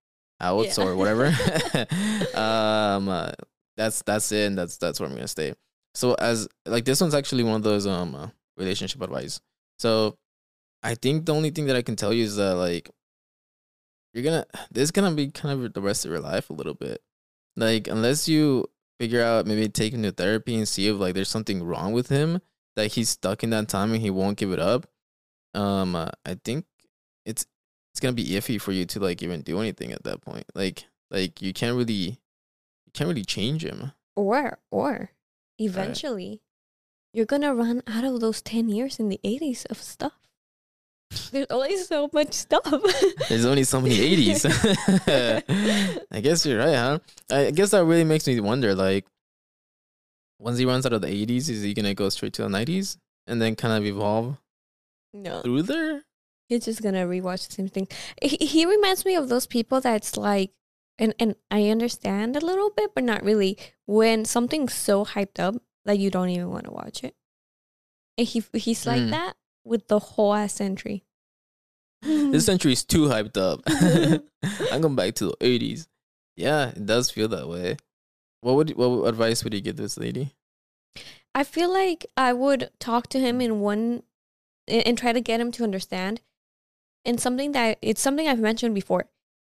outs 0.41 0.77
Yeah. 0.77 0.85
or 0.85 0.95
whatever. 0.95 1.25
um, 2.33 3.09
uh, 3.09 3.31
that's 3.77 4.01
that's 4.03 4.31
it, 4.31 4.47
and 4.47 4.57
that's 4.57 4.77
that's 4.77 4.99
where 4.99 5.07
I'm 5.09 5.15
gonna 5.15 5.27
stay. 5.27 5.53
So 5.93 6.13
as 6.15 6.47
like 6.65 6.85
this 6.85 7.01
one's 7.01 7.13
actually 7.13 7.43
one 7.43 7.55
of 7.55 7.63
those 7.63 7.85
um 7.85 8.15
uh, 8.15 8.27
relationship 8.57 9.01
advice. 9.01 9.39
So 9.77 10.17
I 10.81 10.95
think 10.95 11.25
the 11.25 11.33
only 11.33 11.49
thing 11.51 11.65
that 11.65 11.75
I 11.75 11.81
can 11.81 11.95
tell 11.95 12.13
you 12.13 12.23
is 12.23 12.37
that 12.37 12.55
like 12.55 12.89
you're 14.15 14.23
gonna 14.23 14.45
this 14.71 14.83
is 14.83 14.91
gonna 14.91 15.11
be 15.11 15.27
kind 15.27 15.61
of 15.61 15.73
the 15.73 15.81
rest 15.81 16.05
of 16.05 16.11
your 16.11 16.21
life 16.21 16.49
a 16.49 16.53
little 16.53 16.73
bit. 16.73 17.03
Like 17.57 17.87
unless 17.89 18.29
you 18.29 18.67
figure 18.97 19.21
out 19.21 19.45
maybe 19.45 19.67
take 19.67 19.93
him 19.93 20.03
to 20.03 20.11
therapy 20.11 20.55
and 20.55 20.67
see 20.67 20.87
if 20.87 20.97
like 20.97 21.13
there's 21.13 21.29
something 21.29 21.61
wrong 21.61 21.91
with 21.91 22.07
him 22.07 22.41
that 22.77 22.93
he's 22.93 23.09
stuck 23.09 23.43
in 23.43 23.49
that 23.49 23.67
time 23.67 23.91
and 23.91 24.01
he 24.01 24.09
won't 24.09 24.37
give 24.37 24.51
it 24.51 24.59
up. 24.59 24.87
Um, 25.53 25.95
uh, 25.95 26.09
I 26.25 26.39
think 26.43 26.65
it's 27.25 27.45
it's 27.91 27.99
gonna 27.99 28.13
be 28.13 28.29
iffy 28.29 28.59
for 28.59 28.71
you 28.71 28.85
to 28.85 28.99
like 29.01 29.21
even 29.21 29.41
do 29.41 29.59
anything 29.59 29.91
at 29.91 30.03
that 30.05 30.21
point. 30.21 30.45
Like 30.55 30.85
like 31.11 31.41
you 31.41 31.51
can't 31.51 31.75
really 31.75 32.21
you 32.85 32.91
can't 32.93 33.09
really 33.09 33.25
change 33.25 33.65
him. 33.65 33.91
Or 34.15 34.59
or 34.71 35.11
eventually 35.59 36.41
you're 37.13 37.25
gonna 37.25 37.53
run 37.53 37.83
out 37.85 38.05
of 38.05 38.21
those 38.21 38.41
ten 38.41 38.69
years 38.69 38.97
in 38.97 39.09
the 39.09 39.19
eighties 39.25 39.65
of 39.65 39.81
stuff. 39.81 40.24
There's 41.31 41.47
only 41.49 41.77
so 41.77 42.09
much 42.13 42.33
stuff. 42.33 42.63
There's 43.29 43.45
only 43.45 43.63
so 43.63 43.81
many 43.81 43.97
80s. 43.97 44.45
I 46.11 46.21
guess 46.21 46.45
you're 46.45 46.59
right, 46.59 46.75
huh? 46.75 46.99
I 47.29 47.51
guess 47.51 47.71
that 47.71 47.83
really 47.85 48.03
makes 48.03 48.27
me 48.27 48.39
wonder 48.39 48.75
like, 48.75 49.05
once 50.39 50.57
he 50.57 50.65
runs 50.65 50.85
out 50.85 50.93
of 50.93 51.01
the 51.01 51.07
80s, 51.07 51.49
is 51.49 51.61
he 51.61 51.73
going 51.73 51.85
to 51.85 51.93
go 51.93 52.09
straight 52.09 52.33
to 52.33 52.43
the 52.43 52.49
90s 52.49 52.97
and 53.27 53.41
then 53.41 53.55
kind 53.55 53.73
of 53.73 53.85
evolve 53.85 54.37
no. 55.13 55.41
through 55.41 55.63
there? 55.63 56.03
He's 56.47 56.65
just 56.65 56.83
gonna 56.83 57.07
rewatch 57.07 57.47
the 57.47 57.53
same 57.53 57.69
thing. 57.69 57.87
He, 58.21 58.37
he 58.37 58.65
reminds 58.67 59.03
me 59.03 59.15
of 59.15 59.29
those 59.29 59.47
people 59.47 59.81
that's 59.81 60.15
like, 60.15 60.51
and 60.99 61.15
and 61.19 61.35
I 61.49 61.69
understand 61.69 62.35
a 62.35 62.39
little 62.45 62.69
bit, 62.69 62.91
but 62.93 63.03
not 63.03 63.23
really. 63.23 63.57
When 63.87 64.25
something's 64.25 64.75
so 64.75 65.05
hyped 65.05 65.39
up 65.39 65.55
that 65.85 65.97
you 65.97 66.11
don't 66.11 66.29
even 66.29 66.51
want 66.51 66.65
to 66.65 66.71
watch 66.71 67.03
it, 67.03 67.15
and 68.15 68.27
he 68.27 68.43
he's 68.53 68.85
like 68.85 69.01
Mm. 69.01 69.09
that 69.09 69.33
with 69.65 69.87
the 69.87 69.99
whole 69.99 70.33
ass 70.33 70.53
century. 70.53 71.03
This 72.05 72.45
century 72.45 72.73
is 72.73 72.83
too 72.83 73.07
hyped 73.07 73.37
up. 73.37 73.61
I'm 74.71 74.81
going 74.81 74.95
back 74.95 75.15
to 75.15 75.25
the 75.25 75.37
80s. 75.37 75.87
Yeah, 76.37 76.69
it 76.69 76.85
does 76.85 77.09
feel 77.09 77.27
that 77.29 77.49
way. 77.49 77.77
What 78.41 78.55
would 78.55 78.77
what 78.77 79.07
advice 79.07 79.43
would 79.43 79.53
you 79.53 79.61
give 79.61 79.77
this 79.77 79.97
lady? 79.97 80.35
I 81.33 81.43
feel 81.43 81.71
like 81.71 82.05
I 82.15 82.31
would 82.31 82.69
talk 82.79 83.07
to 83.09 83.19
him 83.19 83.41
in 83.41 83.59
one 83.59 84.03
and, 84.67 84.87
and 84.87 84.97
try 84.97 85.13
to 85.13 85.21
get 85.21 85.41
him 85.41 85.51
to 85.53 85.63
understand. 85.63 86.21
And 87.03 87.19
something 87.19 87.53
that 87.53 87.79
it's 87.81 88.01
something 88.01 88.27
I've 88.27 88.39
mentioned 88.39 88.75
before. 88.75 89.05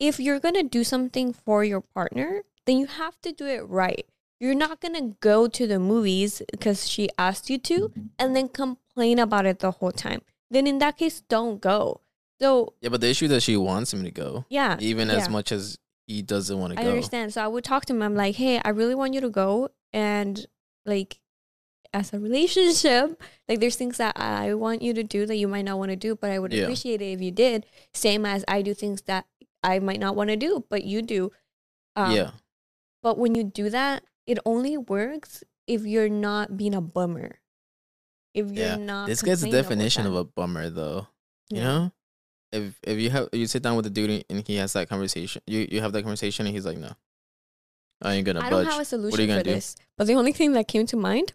If 0.00 0.18
you're 0.18 0.40
going 0.40 0.54
to 0.54 0.62
do 0.62 0.82
something 0.82 1.32
for 1.32 1.62
your 1.62 1.82
partner, 1.82 2.42
then 2.66 2.78
you 2.78 2.86
have 2.86 3.20
to 3.22 3.32
do 3.32 3.46
it 3.46 3.68
right. 3.68 4.06
You're 4.40 4.54
not 4.54 4.80
going 4.80 4.94
to 4.94 5.16
go 5.20 5.46
to 5.48 5.66
the 5.66 5.78
movies 5.78 6.40
because 6.50 6.88
she 6.88 7.08
asked 7.18 7.50
you 7.50 7.58
to 7.58 7.92
and 8.18 8.34
then 8.34 8.48
complain 8.48 9.18
about 9.18 9.44
it 9.46 9.58
the 9.58 9.70
whole 9.70 9.92
time. 9.92 10.22
Then 10.50 10.66
in 10.66 10.78
that 10.78 10.96
case, 10.96 11.20
don't 11.20 11.60
go. 11.60 12.00
So, 12.40 12.72
Yeah, 12.80 12.88
but 12.88 13.02
the 13.02 13.08
issue 13.10 13.26
is 13.26 13.30
that 13.32 13.42
she 13.42 13.56
wants 13.58 13.92
him 13.92 14.02
to 14.02 14.10
go, 14.10 14.46
yeah. 14.48 14.78
even 14.80 15.08
yeah. 15.08 15.16
as 15.16 15.28
much 15.28 15.52
as 15.52 15.78
he 16.06 16.22
doesn't 16.22 16.58
want 16.58 16.72
to 16.72 16.82
go. 16.82 16.88
I 16.88 16.90
understand. 16.90 17.34
So 17.34 17.44
I 17.44 17.46
would 17.46 17.64
talk 17.64 17.84
to 17.86 17.92
him. 17.92 18.02
I'm 18.02 18.14
like, 18.16 18.36
hey, 18.36 18.60
I 18.64 18.70
really 18.70 18.94
want 18.94 19.12
you 19.12 19.20
to 19.20 19.28
go. 19.28 19.68
And 19.92 20.44
like, 20.86 21.20
as 21.92 22.14
a 22.14 22.18
relationship, 22.18 23.22
like, 23.48 23.60
there's 23.60 23.76
things 23.76 23.98
that 23.98 24.18
I 24.18 24.54
want 24.54 24.80
you 24.80 24.94
to 24.94 25.02
do 25.02 25.26
that 25.26 25.36
you 25.36 25.48
might 25.48 25.66
not 25.66 25.78
want 25.78 25.90
to 25.90 25.96
do, 25.96 26.16
but 26.16 26.30
I 26.30 26.38
would 26.38 26.52
Yeah. 26.52 26.62
appreciate 26.62 27.02
it 27.02 27.12
if 27.12 27.20
you 27.20 27.30
did. 27.30 27.66
Same 27.92 28.24
as 28.24 28.44
I 28.48 28.62
do 28.62 28.72
things 28.72 29.02
that 29.02 29.26
I 29.62 29.78
might 29.80 30.00
not 30.00 30.16
want 30.16 30.30
to 30.30 30.36
do, 30.36 30.64
but 30.70 30.84
you 30.84 31.02
do. 31.02 31.30
Um, 31.94 32.12
yeah. 32.12 32.30
But 33.02 33.18
when 33.18 33.34
you 33.34 33.44
do 33.44 33.68
that, 33.70 34.02
it 34.30 34.38
only 34.46 34.76
works 34.78 35.42
if 35.66 35.82
you're 35.84 36.08
not 36.28 36.56
being 36.56 36.74
a 36.74 36.80
bummer. 36.80 37.38
If 38.32 38.46
you're 38.54 38.66
Yeah. 38.74 38.76
not. 38.76 39.06
This 39.10 39.22
guy's 39.22 39.40
the 39.42 39.50
the 39.50 39.56
definition 39.60 40.06
of 40.06 40.14
a 40.14 40.22
bummer, 40.24 40.70
though. 40.70 41.08
You 41.50 41.58
Yeah. 41.58 41.64
know, 41.64 41.92
if 42.52 42.78
if 42.86 42.96
you 43.02 43.10
have 43.10 43.28
you 43.32 43.46
sit 43.46 43.62
down 43.62 43.74
with 43.76 43.86
a 43.86 43.90
dude 43.90 44.24
and 44.30 44.46
he 44.46 44.54
has 44.62 44.72
that 44.74 44.88
conversation, 44.88 45.42
you 45.46 45.66
you 45.70 45.80
have 45.82 45.92
that 45.94 46.02
conversation 46.06 46.46
and 46.46 46.54
he's 46.54 46.64
like, 46.66 46.78
no, 46.78 46.92
I 48.02 48.14
ain't 48.14 48.24
gonna 48.26 48.40
I 48.40 48.50
budge. 48.50 48.66
don't 48.66 48.66
have 48.66 48.74
a 48.74 48.76
what 48.76 48.80
are 48.80 48.84
solution 48.84 49.20
you 49.20 49.26
for 49.26 49.32
gonna 49.32 49.42
do? 49.44 49.50
this. 49.58 49.74
But 49.98 50.06
the 50.06 50.14
only 50.14 50.32
thing 50.32 50.52
that 50.52 50.68
came 50.68 50.86
to 50.86 50.96
mind 50.96 51.32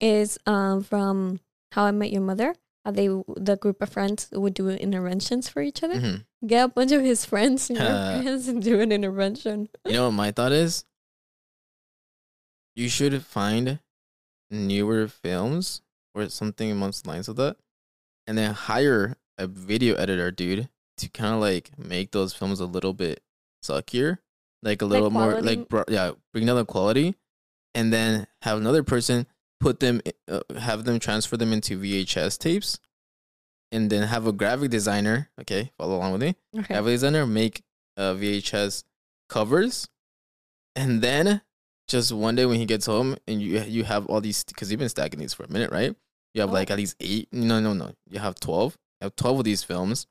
is 0.00 0.38
um 0.46 0.82
from 0.82 1.40
How 1.72 1.84
I 1.84 1.90
Met 1.92 2.12
Your 2.12 2.22
Mother. 2.22 2.54
How 2.84 2.92
they 2.92 3.08
the 3.36 3.56
group 3.60 3.82
of 3.82 3.88
friends 3.90 4.28
would 4.32 4.54
do 4.54 4.68
interventions 4.70 5.48
for 5.48 5.60
each 5.60 5.82
other. 5.82 5.96
Mhm. 6.00 6.24
Get 6.46 6.64
a 6.64 6.68
bunch 6.68 6.92
of 6.92 7.02
his 7.02 7.24
friends 7.24 7.68
and 7.68 7.78
your 7.78 7.88
Uh. 7.88 8.22
friends 8.22 8.46
and 8.48 8.62
do 8.62 8.80
an 8.80 8.92
intervention. 8.92 9.68
You 9.84 9.92
know 9.94 10.04
what 10.06 10.12
my 10.12 10.30
thought 10.32 10.52
is? 10.52 10.84
You 12.76 12.88
should 12.88 13.24
find 13.24 13.80
newer 14.50 15.08
films 15.08 15.82
or 16.14 16.28
something 16.28 16.70
amongst 16.70 17.04
the 17.04 17.10
lines 17.10 17.26
of 17.28 17.36
that, 17.36 17.56
and 18.26 18.36
then 18.38 18.52
hire 18.54 19.16
a 19.38 19.46
video 19.46 19.96
editor, 19.96 20.30
dude, 20.30 20.68
to 20.98 21.08
kind 21.08 21.34
of 21.34 21.40
like 21.40 21.70
make 21.78 22.10
those 22.12 22.32
films 22.32 22.60
a 22.60 22.66
little 22.66 22.92
bit 22.92 23.22
suckier, 23.64 24.18
like 24.62 24.82
a 24.82 24.86
little 24.86 25.10
more 25.10 25.40
like 25.40 25.68
bro- 25.68 25.84
yeah, 25.88 26.12
bring 26.32 26.46
down 26.46 26.56
the 26.56 26.64
quality, 26.64 27.16
and 27.74 27.92
then 27.92 28.26
have 28.42 28.58
another 28.58 28.82
person 28.82 29.26
put 29.58 29.80
them, 29.80 30.00
uh, 30.28 30.40
have 30.58 30.84
them 30.84 30.98
transfer 30.98 31.36
them 31.36 31.52
into 31.52 31.78
VHS 31.78 32.38
tapes, 32.38 32.78
and 33.72 33.90
then 33.90 34.06
have 34.06 34.26
a 34.26 34.32
graphic 34.32 34.70
designer. 34.70 35.30
Okay, 35.40 35.72
follow 35.78 35.96
along 35.96 36.12
with 36.12 36.20
me 36.20 36.36
Okay. 36.56 36.74
graphic 36.74 36.92
designer 36.92 37.26
make 37.26 37.62
uh, 37.96 38.12
VHS 38.14 38.84
covers, 39.28 39.88
and 40.74 41.02
then 41.02 41.40
just 41.88 42.12
one 42.12 42.34
day 42.34 42.46
when 42.46 42.58
he 42.58 42.66
gets 42.66 42.86
home 42.86 43.16
and 43.28 43.40
you 43.42 43.60
you 43.62 43.84
have 43.84 44.06
all 44.06 44.20
these 44.20 44.44
because 44.44 44.70
you've 44.70 44.80
been 44.80 44.88
stacking 44.88 45.20
these 45.20 45.34
for 45.34 45.44
a 45.44 45.50
minute, 45.52 45.70
right? 45.70 45.94
You 46.34 46.40
have 46.42 46.50
Oh. 46.50 46.54
like 46.54 46.70
at 46.70 46.76
least 46.78 46.96
eight. 47.00 47.28
No, 47.32 47.60
no, 47.60 47.72
no. 47.72 47.92
You 48.08 48.18
have 48.18 48.34
twelve. 48.40 48.76
You 49.00 49.06
have 49.06 49.16
twelve 49.16 49.38
of 49.38 49.44
these 49.44 49.62
films, 49.62 50.06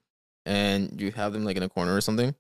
and 0.45 0.99
you 1.01 1.11
have 1.11 1.33
them 1.33 1.43
like 1.45 1.57
in 1.57 1.63
a 1.63 1.69
corner 1.69 1.95
or 1.95 2.01
something. 2.01 2.33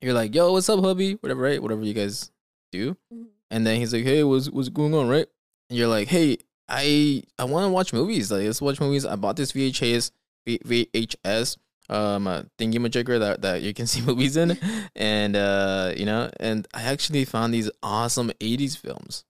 You're 0.00 0.14
like, 0.14 0.34
"Yo, 0.34 0.52
what's 0.52 0.68
up, 0.68 0.80
hubby?" 0.82 1.14
Whatever, 1.14 1.42
right? 1.42 1.62
Whatever 1.62 1.84
you 1.84 1.94
guys 1.94 2.30
do. 2.72 2.96
Mhm. 3.12 3.26
And 3.50 3.66
then 3.66 3.78
he's 3.78 3.92
like, 3.92 4.04
"Hey, 4.04 4.24
what's 4.24 4.50
what's 4.50 4.68
going 4.68 4.94
on, 4.94 5.08
right?" 5.08 5.26
And 5.70 5.78
you're 5.78 5.88
like, 5.88 6.08
"Hey, 6.08 6.38
I 6.68 7.22
I 7.38 7.44
want 7.44 7.64
to 7.66 7.70
watch 7.70 7.92
movies. 7.92 8.30
Like, 8.32 8.44
let's 8.44 8.60
watch 8.62 8.80
movies. 8.80 9.04
I 9.06 9.16
bought 9.16 9.36
this 9.36 9.52
VHS 9.52 10.10
V- 10.46 10.58
VHS 10.64 11.56
um 11.88 12.26
uh, 12.26 12.42
thingy 12.58 12.76
majigger 12.76 13.18
that 13.18 13.42
that 13.42 13.62
you 13.62 13.74
can 13.74 13.86
see 13.92 14.00
movies 14.00 14.36
in, 14.36 14.58
and 14.94 15.36
uh 15.36 15.92
you 15.96 16.06
know, 16.06 16.30
and 16.40 16.66
I 16.74 16.82
actually 16.82 17.24
found 17.24 17.52
these 17.52 17.70
awesome 17.82 18.30
'80s 18.40 18.76
films. 18.76 19.24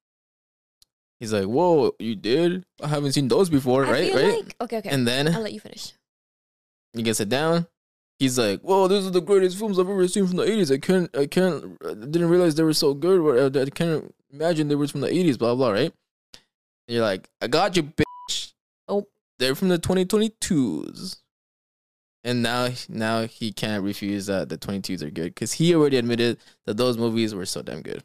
He's 1.21 1.33
like, 1.33 1.47
"Whoa, 1.47 1.95
you 1.99 2.17
did? 2.17 2.65
I 2.83 2.89
haven't 2.89 3.13
seen 3.13 3.29
those 3.29 3.49
before, 3.49 3.87
I 3.87 3.91
right? 3.91 4.15
Right?" 4.15 4.35
like 4.45 4.57
okay, 4.61 4.79
okay. 4.79 4.89
And 4.91 5.07
then 5.07 5.29
I'll 5.29 5.41
let 5.43 5.53
you 5.53 5.61
finish. 5.61 5.93
you 6.95 7.03
get 7.03 7.17
sit 7.17 7.29
down. 7.29 7.67
He's 8.19 8.39
like, 8.39 8.61
"Whoa, 8.61 8.89
these 8.89 9.07
are 9.07 9.11
the 9.11 9.21
greatest 9.21 9.59
films 9.59 9.79
I've 9.79 9.89
ever 9.89 10.07
seen 10.09 10.27
from 10.27 10.37
the 10.37 10.45
'80s. 10.45 10.73
I 10.73 10.79
can't, 10.79 11.17
I 11.17 11.27
can't, 11.27 11.79
I 11.85 11.95
didn't 11.95 12.29
realize 12.29 12.55
they 12.55 12.63
were 12.63 12.73
so 12.73 12.93
good. 12.93 13.57
I 13.57 13.71
can't 13.71 14.13
imagine 14.33 14.69
they 14.69 14.75
were 14.75 14.89
from 14.89 15.01
the 15.01 15.09
'80s." 15.09 15.39
Blah 15.39 15.55
blah. 15.55 15.71
Right? 15.71 15.93
And 16.89 16.95
you're 16.97 17.05
like, 17.05 17.29
"I 17.41 17.47
got 17.47 17.77
you, 17.77 17.85
bitch." 17.85 18.53
Oh. 18.89 19.07
they're 19.39 19.55
from 19.55 19.69
the 19.69 19.79
2022s. 19.79 21.22
And 22.25 22.43
now, 22.43 22.69
now 22.89 23.27
he 23.27 23.53
can't 23.53 23.83
refuse 23.83 24.27
that 24.27 24.49
the 24.49 24.57
22s 24.57 25.03
are 25.03 25.11
good 25.11 25.35
because 25.35 25.55
he 25.55 25.75
already 25.75 25.97
admitted 25.97 26.39
that 26.67 26.77
those 26.77 26.97
movies 26.97 27.35
were 27.35 27.47
so 27.47 27.63
damn 27.63 27.83
good. 27.83 28.05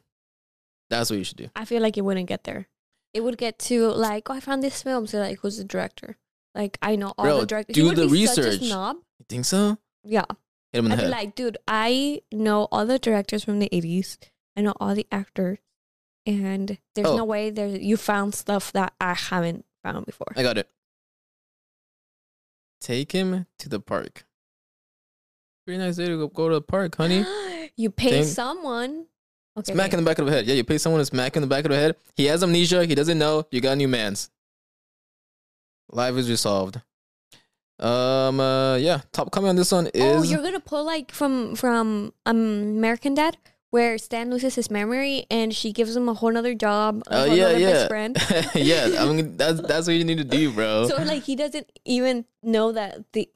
That's 0.89 1.09
what 1.09 1.17
you 1.17 1.23
should 1.23 1.37
do. 1.37 1.49
I 1.55 1.65
feel 1.65 1.81
like 1.81 1.97
it 1.97 2.01
wouldn't 2.01 2.27
get 2.27 2.43
there. 2.43 2.67
It 3.13 3.21
would 3.21 3.37
get 3.37 3.59
to 3.59 3.89
like, 3.89 4.29
oh, 4.29 4.33
I 4.33 4.39
found 4.39 4.63
this 4.63 4.81
film. 4.81 5.05
So 5.07 5.19
like, 5.19 5.39
who's 5.39 5.57
the 5.57 5.63
director? 5.63 6.17
Like, 6.55 6.77
I 6.81 6.95
know 6.95 7.13
all 7.17 7.25
Bro, 7.25 7.39
the 7.41 7.45
directors. 7.45 7.75
do 7.75 7.89
he 7.89 7.93
the 7.95 8.07
be 8.07 8.25
such 8.25 8.37
a 8.39 8.41
research. 8.49 8.67
snob. 8.67 8.97
You 9.19 9.25
think 9.29 9.45
so? 9.45 9.77
Yeah. 10.03 10.25
Hit 10.73 10.79
him 10.79 10.85
in 10.85 10.91
the 10.97 11.03
I'd 11.03 11.07
be 11.07 11.11
like, 11.11 11.35
dude, 11.35 11.57
I 11.67 12.21
know 12.31 12.67
all 12.71 12.85
the 12.85 12.97
directors 12.99 13.43
from 13.43 13.59
the 13.59 13.69
80s. 13.71 14.17
I 14.55 14.61
know 14.61 14.73
all 14.79 14.95
the 14.95 15.05
actors. 15.11 15.59
And 16.25 16.77
there's 16.95 17.07
Oh. 17.07 17.17
no 17.17 17.23
way 17.25 17.51
there 17.51 17.67
you 17.67 17.95
found 17.97 18.33
stuff 18.33 18.71
that 18.73 18.93
I 18.99 19.13
haven't 19.13 19.65
found 19.83 20.05
before. 20.05 20.27
I 20.35 20.41
got 20.43 20.57
it. 20.57 20.69
Take 22.81 23.11
him 23.11 23.45
to 23.59 23.69
the 23.69 23.79
park. 23.79 24.25
Pretty 25.65 25.79
nice 25.79 25.95
day 25.97 26.07
to 26.07 26.17
go, 26.17 26.27
go 26.27 26.49
to 26.49 26.55
the 26.55 26.61
park, 26.61 26.95
honey. 26.97 27.25
you 27.75 27.89
pay 27.89 28.23
Same- 28.23 28.25
someone. 28.25 29.05
Okay. 29.57 29.73
Smack 29.73 29.91
in 29.93 29.97
the 29.99 30.05
back 30.05 30.19
of 30.19 30.27
the 30.27 30.31
head. 30.31 30.45
Yeah, 30.45 30.53
you 30.53 30.63
pay 30.63 30.77
someone 30.77 30.99
to 31.01 31.05
smack 31.05 31.35
in 31.35 31.41
the 31.41 31.47
back 31.47 31.65
of 31.65 31.71
the 31.71 31.77
head. 31.77 31.95
He 32.15 32.25
has 32.25 32.43
amnesia. 32.43 32.85
He 32.85 32.93
doesn't 32.93 33.17
know. 33.17 33.47
You 33.49 33.59
got 33.59 33.75
new 33.77 33.87
mans. 33.87 34.29
Life 35.89 36.13
is 36.15 36.29
resolved. 36.29 36.79
Um. 37.79 38.39
Uh. 38.39 38.75
Yeah. 38.75 39.01
Top 39.11 39.31
comment 39.31 39.49
on 39.49 39.55
this 39.55 39.71
one 39.71 39.87
is. 39.87 40.01
oh, 40.03 40.21
you're 40.21 40.43
gonna 40.43 40.59
pull 40.59 40.83
like 40.83 41.11
from 41.11 41.55
from 41.55 42.13
um 42.27 42.37
American 42.77 43.15
Dad, 43.15 43.37
where 43.71 43.97
Stan 43.97 44.29
loses 44.31 44.55
his 44.55 44.71
memory 44.71 45.25
and 45.29 45.53
she 45.53 45.71
gives 45.73 45.95
him 45.95 46.07
a 46.09 46.13
whole 46.13 46.31
nother 46.31 46.53
job, 46.55 47.03
Oh 47.11 47.25
yeah, 47.25 47.51
yeah, 47.57 47.71
best 47.71 47.87
friend. 47.89 48.17
yeah. 48.55 48.95
I 48.99 49.05
mean, 49.11 49.37
that's 49.41 49.59
that's 49.61 49.87
what 49.87 49.95
you 49.95 50.05
need 50.05 50.19
to 50.19 50.23
do, 50.23 50.51
bro. 50.51 50.87
So 50.87 50.97
like 51.03 51.23
he 51.23 51.35
doesn't 51.35 51.69
even 51.85 52.25
know 52.43 52.71
that 52.71 53.03
the 53.13 53.29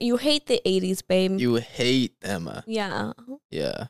you 0.00 0.16
hate 0.18 0.46
the 0.46 0.60
'80s, 0.66 1.02
babe. 1.06 1.40
you 1.40 1.56
hate 1.56 2.14
Emma. 2.22 2.64
yeah. 2.66 3.12
Yeah. 3.50 3.86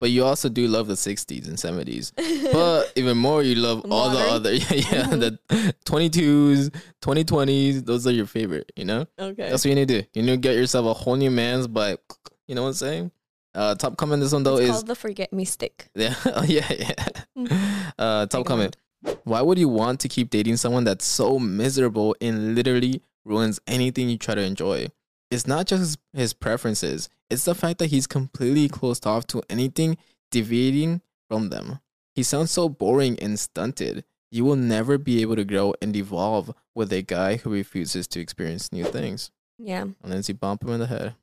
But 0.00 0.08
you 0.08 0.24
also 0.24 0.48
do 0.48 0.66
love 0.66 0.86
the 0.88 0.94
60s 0.94 1.46
and 1.46 1.58
70s. 1.58 2.12
But 2.54 2.90
even 2.96 3.18
more, 3.18 3.42
you 3.42 3.54
love 3.56 3.84
all 3.92 4.08
the 4.08 4.18
other, 4.32 4.50
yeah, 4.54 4.72
yeah 4.72 5.04
Mhm. 5.12 5.20
the 5.20 5.74
22s, 5.84 6.70
2020s. 7.02 7.84
Those 7.84 8.06
are 8.06 8.10
your 8.10 8.24
favorite, 8.24 8.72
you 8.76 8.86
know? 8.86 9.06
okay. 9.18 9.50
That's 9.50 9.62
what 9.62 9.68
you 9.68 9.74
need 9.74 9.88
to 9.88 10.00
do. 10.02 10.08
You 10.14 10.22
need 10.22 10.32
to 10.32 10.36
get 10.38 10.56
yourself 10.56 10.86
a 10.86 10.94
whole 10.94 11.16
new 11.16 11.30
man's, 11.30 11.66
but 11.68 12.02
you 12.48 12.54
know 12.54 12.62
what 12.62 12.68
I'm 12.68 12.74
saying? 12.74 13.10
Uh, 13.54 13.74
top 13.74 13.96
comment 13.96 14.22
this 14.22 14.32
one 14.32 14.44
though 14.44 14.56
it's 14.56 14.64
is 14.64 14.70
called 14.70 14.86
the 14.86 14.94
forget 14.94 15.32
me 15.32 15.44
stick. 15.44 15.88
yeah, 15.94 16.14
oh, 16.26 16.44
yeah, 16.44 16.72
yeah. 16.72 17.92
Uh, 17.98 18.26
top 18.26 18.46
comment. 18.46 18.76
Why 19.24 19.40
would 19.40 19.58
you 19.58 19.68
want 19.68 20.00
to 20.00 20.08
keep 20.08 20.30
dating 20.30 20.56
someone 20.56 20.84
that's 20.84 21.04
so 21.04 21.38
miserable 21.38 22.14
and 22.20 22.54
literally 22.54 23.02
ruins 23.24 23.60
anything 23.66 24.08
you 24.08 24.18
try 24.18 24.34
to 24.34 24.42
enjoy? 24.42 24.88
It's 25.30 25.46
not 25.46 25.66
just 25.66 25.80
his, 25.80 25.98
his 26.12 26.32
preferences, 26.32 27.08
it's 27.30 27.44
the 27.44 27.54
fact 27.54 27.78
that 27.78 27.86
he's 27.86 28.06
completely 28.06 28.68
closed 28.68 29.06
off 29.06 29.26
to 29.28 29.42
anything 29.48 29.96
deviating 30.30 31.00
from 31.28 31.48
them. 31.48 31.80
He 32.14 32.22
sounds 32.22 32.50
so 32.50 32.68
boring 32.68 33.18
and 33.20 33.38
stunted. 33.38 34.04
You 34.30 34.44
will 34.44 34.56
never 34.56 34.98
be 34.98 35.22
able 35.22 35.36
to 35.36 35.44
grow 35.44 35.74
and 35.80 35.94
evolve 35.96 36.52
with 36.74 36.92
a 36.92 37.02
guy 37.02 37.36
who 37.36 37.50
refuses 37.50 38.06
to 38.08 38.20
experience 38.20 38.72
new 38.72 38.84
things. 38.84 39.30
Yeah. 39.58 39.82
And 39.82 40.12
then 40.12 40.22
you 40.26 40.34
bump 40.34 40.62
him 40.62 40.70
in 40.70 40.80
the 40.80 40.86
head. 40.86 41.14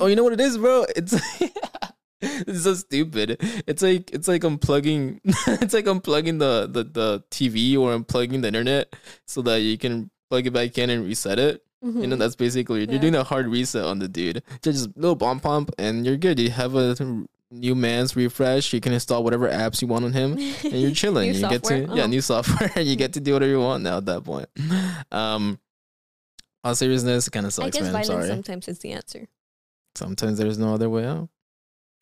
Oh, 0.00 0.06
you 0.06 0.16
know 0.16 0.24
what 0.24 0.32
it 0.32 0.40
is, 0.40 0.58
bro? 0.58 0.84
It's 0.96 1.14
it's 2.20 2.62
so 2.64 2.74
stupid. 2.74 3.36
It's 3.66 3.82
like 3.82 4.10
it's 4.12 4.28
like 4.28 4.42
unplugging. 4.42 5.20
it's 5.24 5.74
like 5.74 5.86
unplugging 5.86 6.38
the, 6.38 6.68
the 6.70 6.84
the 6.84 7.24
TV 7.30 7.76
or 7.78 7.96
unplugging 7.98 8.42
the 8.42 8.48
internet 8.48 8.94
so 9.26 9.42
that 9.42 9.60
you 9.60 9.76
can 9.78 10.10
plug 10.30 10.46
it 10.46 10.52
back 10.52 10.76
in 10.78 10.90
and 10.90 11.04
reset 11.06 11.38
it. 11.38 11.62
You 11.84 12.06
know, 12.06 12.14
Mhm. 12.14 12.18
that's 12.20 12.36
basically 12.36 12.86
you're 12.88 13.00
doing 13.00 13.16
a 13.16 13.24
hard 13.24 13.48
reset 13.48 13.84
on 13.84 13.98
the 13.98 14.06
dude. 14.06 14.44
Just 14.62 14.96
little 14.96 15.16
bomb 15.16 15.40
pump, 15.40 15.70
and 15.78 16.06
you're 16.06 16.16
good. 16.16 16.38
You 16.38 16.50
have 16.50 16.76
a 16.76 16.94
new 17.50 17.74
man's 17.74 18.14
refresh. 18.14 18.72
You 18.72 18.80
can 18.80 18.92
install 18.92 19.24
whatever 19.24 19.48
apps 19.48 19.82
you 19.82 19.88
want 19.88 20.04
on 20.04 20.12
him, 20.12 20.38
and 20.38 20.72
you're 20.80 20.90
chilling. 21.02 21.34
You 21.34 21.40
get 21.40 21.64
to 21.64 21.68
software? 21.70 21.96
yeah, 21.96 22.04
Oh. 22.04 22.06
new 22.06 22.20
software. 22.20 22.70
you 22.80 22.94
get 22.94 23.14
to 23.14 23.20
do 23.20 23.32
whatever 23.32 23.50
you 23.50 23.58
want 23.58 23.82
now 23.82 23.96
at 23.96 24.06
that 24.06 24.22
point. 24.22 24.48
Um, 25.10 25.58
all 26.62 26.76
seriousness, 26.76 27.26
it 27.26 27.32
kind 27.32 27.46
of 27.46 27.50
I 27.50 27.50
sucks, 27.66 27.76
guess 27.76 27.82
man. 27.86 27.96
I'm 27.96 28.04
violence 28.04 28.28
sometimes 28.28 28.68
is 28.68 28.78
the 28.78 28.92
answer. 28.92 29.26
Sometimes 29.94 30.38
there's 30.38 30.58
no 30.58 30.74
other 30.74 30.88
way 30.88 31.06
out. 31.06 31.28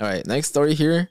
All 0.01 0.09
right, 0.09 0.27
next 0.27 0.49
story 0.49 0.75
here. 0.75 1.11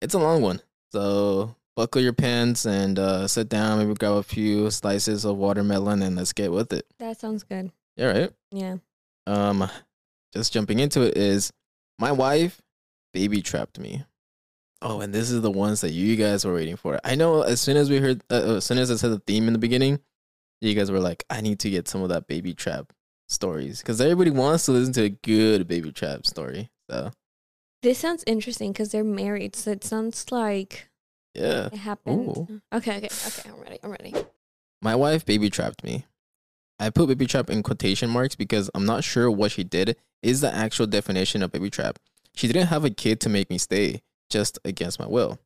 It's 0.00 0.14
a 0.14 0.18
long 0.18 0.42
one, 0.42 0.60
so 0.92 1.54
buckle 1.76 2.02
your 2.02 2.12
pants 2.12 2.66
and 2.66 2.98
uh, 2.98 3.28
sit 3.28 3.48
down. 3.48 3.78
Maybe 3.78 3.94
grab 3.94 4.14
a 4.14 4.22
few 4.22 4.70
slices 4.70 5.24
of 5.24 5.36
watermelon 5.36 6.02
and 6.02 6.16
let's 6.16 6.32
get 6.32 6.50
with 6.50 6.72
it. 6.72 6.86
That 6.98 7.20
sounds 7.20 7.44
good. 7.44 7.70
Yeah, 7.96 8.06
right. 8.06 8.32
Yeah. 8.50 8.76
Um, 9.26 9.68
just 10.32 10.52
jumping 10.52 10.78
into 10.78 11.02
it 11.02 11.16
is 11.16 11.52
my 11.98 12.12
wife 12.12 12.60
baby 13.12 13.42
trapped 13.42 13.78
me. 13.78 14.04
Oh, 14.80 15.00
and 15.00 15.12
this 15.12 15.30
is 15.30 15.42
the 15.42 15.50
ones 15.50 15.80
that 15.80 15.90
you 15.90 16.16
guys 16.16 16.44
were 16.44 16.54
waiting 16.54 16.76
for. 16.76 17.00
I 17.02 17.16
know 17.16 17.42
as 17.42 17.60
soon 17.60 17.76
as 17.76 17.90
we 17.90 17.98
heard, 17.98 18.22
uh, 18.30 18.56
as 18.56 18.64
soon 18.64 18.78
as 18.78 18.90
I 18.90 18.96
said 18.96 19.10
the 19.10 19.22
theme 19.26 19.48
in 19.48 19.52
the 19.52 19.58
beginning, 19.58 20.00
you 20.60 20.74
guys 20.74 20.90
were 20.90 21.00
like, 21.00 21.24
I 21.28 21.40
need 21.40 21.58
to 21.60 21.70
get 21.70 21.88
some 21.88 22.02
of 22.02 22.10
that 22.10 22.26
baby 22.26 22.54
trap 22.54 22.92
stories 23.28 23.80
because 23.80 24.00
everybody 24.00 24.30
wants 24.30 24.64
to 24.66 24.72
listen 24.72 24.92
to 24.94 25.02
a 25.04 25.08
good 25.10 25.68
baby 25.68 25.92
trap 25.92 26.26
story. 26.26 26.70
So 26.90 27.12
This 27.82 27.98
sounds 27.98 28.24
interesting 28.26 28.72
because 28.72 28.90
they're 28.90 29.04
married, 29.04 29.54
so 29.56 29.70
it 29.70 29.84
sounds 29.84 30.30
like 30.30 30.88
yeah, 31.34 31.66
it 31.66 31.74
happened. 31.78 32.28
Ooh. 32.28 32.60
Okay, 32.72 32.96
okay, 32.96 33.08
okay. 33.26 33.50
I'm 33.50 33.60
ready. 33.60 33.78
I'm 33.82 33.90
ready. 33.90 34.14
my 34.82 34.94
wife 34.94 35.24
baby 35.24 35.50
trapped 35.50 35.84
me. 35.84 36.06
I 36.80 36.90
put 36.90 37.08
baby 37.08 37.26
trap 37.26 37.50
in 37.50 37.62
quotation 37.62 38.08
marks 38.10 38.36
because 38.36 38.70
I'm 38.74 38.86
not 38.86 39.04
sure 39.04 39.30
what 39.30 39.52
she 39.52 39.64
did 39.64 39.96
is 40.22 40.40
the 40.40 40.52
actual 40.54 40.86
definition 40.86 41.42
of 41.42 41.52
baby 41.52 41.70
trap. 41.70 41.98
She 42.34 42.46
didn't 42.46 42.68
have 42.68 42.84
a 42.84 42.90
kid 42.90 43.20
to 43.20 43.28
make 43.28 43.50
me 43.50 43.58
stay, 43.58 44.02
just 44.30 44.58
against 44.64 45.00
my 45.00 45.06
will. 45.06 45.38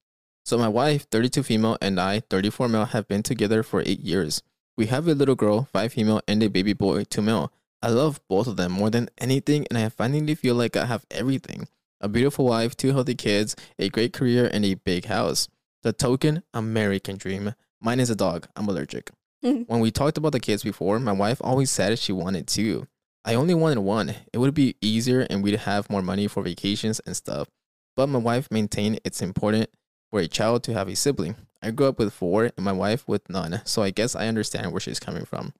So 0.45 0.59
my 0.59 0.69
wife, 0.69 1.07
32 1.11 1.43
female, 1.43 1.79
and 1.81 1.99
I, 1.99 2.21
34 2.29 2.69
male, 2.69 2.85
have 2.87 3.09
been 3.09 3.23
together 3.23 3.63
for 3.63 3.81
eight 3.87 4.01
years. 4.01 4.43
We 4.77 4.87
have 4.87 5.07
a 5.09 5.15
little 5.15 5.35
girl, 5.37 5.69
five 5.73 5.93
female, 5.95 6.21
and 6.29 6.43
a 6.43 6.49
baby 6.49 6.73
boy, 6.75 7.05
two 7.05 7.23
male. 7.23 7.51
I 7.83 7.89
love 7.89 8.21
both 8.29 8.47
of 8.47 8.57
them 8.57 8.73
more 8.73 8.91
than 8.91 9.09
anything, 9.19 9.67
and 9.69 9.77
I 9.77 9.89
finally 9.89 10.35
feel 10.35 10.55
like 10.55 10.77
I 10.77 10.87
have 10.87 11.05
everything. 11.11 11.67
A 12.01 12.09
beautiful 12.09 12.47
wife, 12.47 12.77
two 12.77 12.93
healthy 12.93 13.15
kids, 13.15 13.57
a 13.79 13.89
great 13.89 14.13
career, 14.13 14.49
and 14.53 14.65
a 14.65 14.75
big 14.75 15.07
house. 15.07 15.49
The 15.83 15.93
token 15.93 16.45
American 16.55 17.17
dream. 17.17 17.55
Mine 17.81 17.99
is 17.99 18.11
a 18.11 18.17
dog. 18.17 18.47
I'm 18.55 18.69
allergic. 18.69 19.11
when 19.41 19.81
we 19.81 19.91
talked 19.91 20.17
about 20.17 20.33
the 20.33 20.41
kids 20.41 20.63
before, 20.63 21.01
my 21.01 21.13
wife 21.13 21.39
always 21.41 21.71
said 21.71 21.99
she 21.99 22.13
wanted 22.13 22.47
two. 22.47 22.87
I 23.25 23.35
only 23.35 23.55
wanted 23.55 23.81
one. 23.81 24.15
It 24.33 24.39
would 24.39 24.55
be 24.55 24.77
easier 24.81 25.27
and 25.29 25.43
we'd 25.43 25.61
have 25.61 25.91
more 25.91 26.03
money 26.03 26.29
for 26.29 26.43
vacations 26.43 27.01
and 27.01 27.17
stuff. 27.17 27.49
But 27.97 28.09
my 28.09 28.19
wife 28.19 28.49
maintained 28.51 29.01
it's 29.05 29.23
important 29.23 29.69
for 30.11 30.21
a 30.21 30.29
child 30.29 30.63
to 30.65 30.75
have 30.75 30.89
a 30.89 30.95
sibling. 30.95 31.37
I 31.63 31.71
grew 31.71 31.87
up 31.87 31.99
with 31.99 32.13
four 32.13 32.51
and 32.57 32.65
my 32.65 32.73
wife 32.73 33.07
with 33.07 33.29
none, 33.29 33.63
so 33.65 33.83
I 33.83 33.91
guess 33.91 34.17
I 34.17 34.27
understand 34.27 34.73
where 34.73 34.81
she's 34.81 35.01
coming 35.01 35.25
from. 35.25 35.55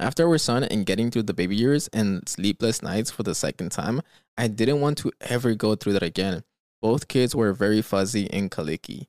After 0.00 0.28
our 0.28 0.38
son 0.38 0.62
and 0.62 0.86
getting 0.86 1.10
through 1.10 1.24
the 1.24 1.34
baby 1.34 1.56
years 1.56 1.88
and 1.88 2.28
sleepless 2.28 2.82
nights 2.82 3.10
for 3.10 3.24
the 3.24 3.34
second 3.34 3.72
time, 3.72 4.00
I 4.36 4.46
didn't 4.46 4.80
want 4.80 4.98
to 4.98 5.12
ever 5.20 5.54
go 5.54 5.74
through 5.74 5.94
that 5.94 6.04
again. 6.04 6.44
Both 6.80 7.08
kids 7.08 7.34
were 7.34 7.52
very 7.52 7.82
fuzzy 7.82 8.32
and 8.32 8.50
colicky. 8.50 9.08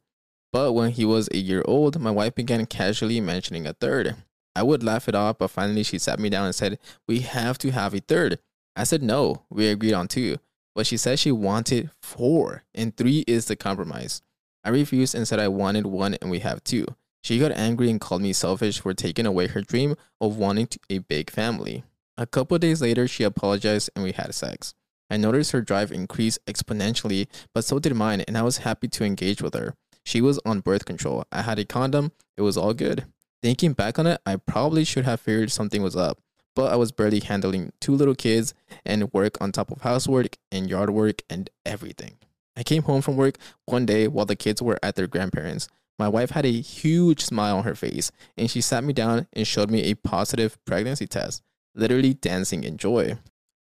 But 0.51 0.73
when 0.73 0.91
he 0.91 1.05
was 1.05 1.29
a 1.31 1.37
year 1.37 1.63
old, 1.65 1.99
my 1.99 2.09
wife 2.09 2.33
began 2.33 2.65
casually 2.65 3.21
mentioning 3.21 3.67
a 3.67 3.73
third. 3.73 4.15
I 4.55 4.63
would 4.63 4.83
laugh 4.83 5.07
it 5.07 5.13
off, 5.13 5.37
but 5.37 5.51
finally 5.51 5.83
she 5.83 5.99
sat 5.99 6.19
me 6.19 6.29
down 6.29 6.45
and 6.45 6.55
said, 6.55 6.79
We 7.07 7.19
have 7.19 7.59
to 7.59 7.71
have 7.71 7.93
a 7.93 7.99
third. 7.99 8.39
I 8.75 8.83
said 8.83 9.03
no, 9.03 9.43
we 9.51 9.67
agreed 9.67 9.93
on 9.93 10.07
two. 10.07 10.37
But 10.73 10.87
she 10.87 10.97
said 10.97 11.19
she 11.19 11.31
wanted 11.31 11.91
four, 12.01 12.63
and 12.73 12.95
three 12.95 13.23
is 13.27 13.45
the 13.45 13.55
compromise. 13.55 14.23
I 14.63 14.69
refused 14.69 15.13
and 15.13 15.27
said 15.27 15.39
I 15.39 15.49
wanted 15.49 15.85
one 15.85 16.15
and 16.15 16.31
we 16.31 16.39
have 16.39 16.63
two. 16.63 16.85
She 17.23 17.39
got 17.39 17.51
angry 17.51 17.89
and 17.89 17.99
called 17.99 18.21
me 18.21 18.33
selfish 18.33 18.79
for 18.79 18.93
taking 18.93 19.25
away 19.25 19.47
her 19.47 19.61
dream 19.61 19.95
of 20.21 20.37
wanting 20.37 20.69
a 20.89 20.99
big 20.99 21.29
family. 21.29 21.83
A 22.17 22.25
couple 22.25 22.57
days 22.57 22.81
later, 22.81 23.07
she 23.07 23.23
apologized 23.23 23.89
and 23.95 24.03
we 24.03 24.11
had 24.11 24.33
sex. 24.33 24.73
I 25.09 25.17
noticed 25.17 25.51
her 25.51 25.61
drive 25.61 25.91
increase 25.91 26.37
exponentially, 26.47 27.27
but 27.53 27.65
so 27.65 27.79
did 27.79 27.95
mine, 27.95 28.21
and 28.21 28.37
I 28.37 28.43
was 28.43 28.59
happy 28.59 28.87
to 28.89 29.03
engage 29.03 29.41
with 29.41 29.53
her. 29.55 29.75
She 30.05 30.21
was 30.21 30.39
on 30.45 30.61
birth 30.61 30.85
control. 30.85 31.25
I 31.31 31.41
had 31.41 31.59
a 31.59 31.65
condom. 31.65 32.11
It 32.37 32.41
was 32.41 32.57
all 32.57 32.73
good. 32.73 33.05
Thinking 33.41 33.73
back 33.73 33.97
on 33.97 34.07
it, 34.07 34.21
I 34.25 34.35
probably 34.35 34.83
should 34.83 35.05
have 35.05 35.21
figured 35.21 35.51
something 35.51 35.81
was 35.81 35.95
up, 35.95 36.19
but 36.55 36.71
I 36.71 36.75
was 36.75 36.91
barely 36.91 37.21
handling 37.21 37.71
two 37.79 37.95
little 37.95 38.15
kids 38.15 38.53
and 38.85 39.11
work 39.13 39.37
on 39.41 39.51
top 39.51 39.71
of 39.71 39.81
housework 39.81 40.37
and 40.51 40.69
yard 40.69 40.89
work 40.89 41.21
and 41.29 41.49
everything. 41.65 42.17
I 42.57 42.63
came 42.63 42.83
home 42.83 43.01
from 43.01 43.15
work 43.15 43.37
one 43.65 43.85
day 43.85 44.07
while 44.07 44.25
the 44.25 44.35
kids 44.35 44.61
were 44.61 44.77
at 44.83 44.95
their 44.95 45.07
grandparents'. 45.07 45.69
My 45.99 46.07
wife 46.07 46.29
had 46.29 46.45
a 46.45 46.61
huge 46.61 47.21
smile 47.21 47.57
on 47.57 47.65
her 47.65 47.75
face 47.75 48.11
and 48.37 48.49
she 48.49 48.61
sat 48.61 48.85
me 48.85 48.93
down 48.93 49.27
and 49.33 49.45
showed 49.45 49.69
me 49.69 49.83
a 49.83 49.95
positive 49.95 50.57
pregnancy 50.63 51.05
test, 51.05 51.43
literally 51.75 52.13
dancing 52.13 52.63
in 52.63 52.77
joy. 52.77 53.19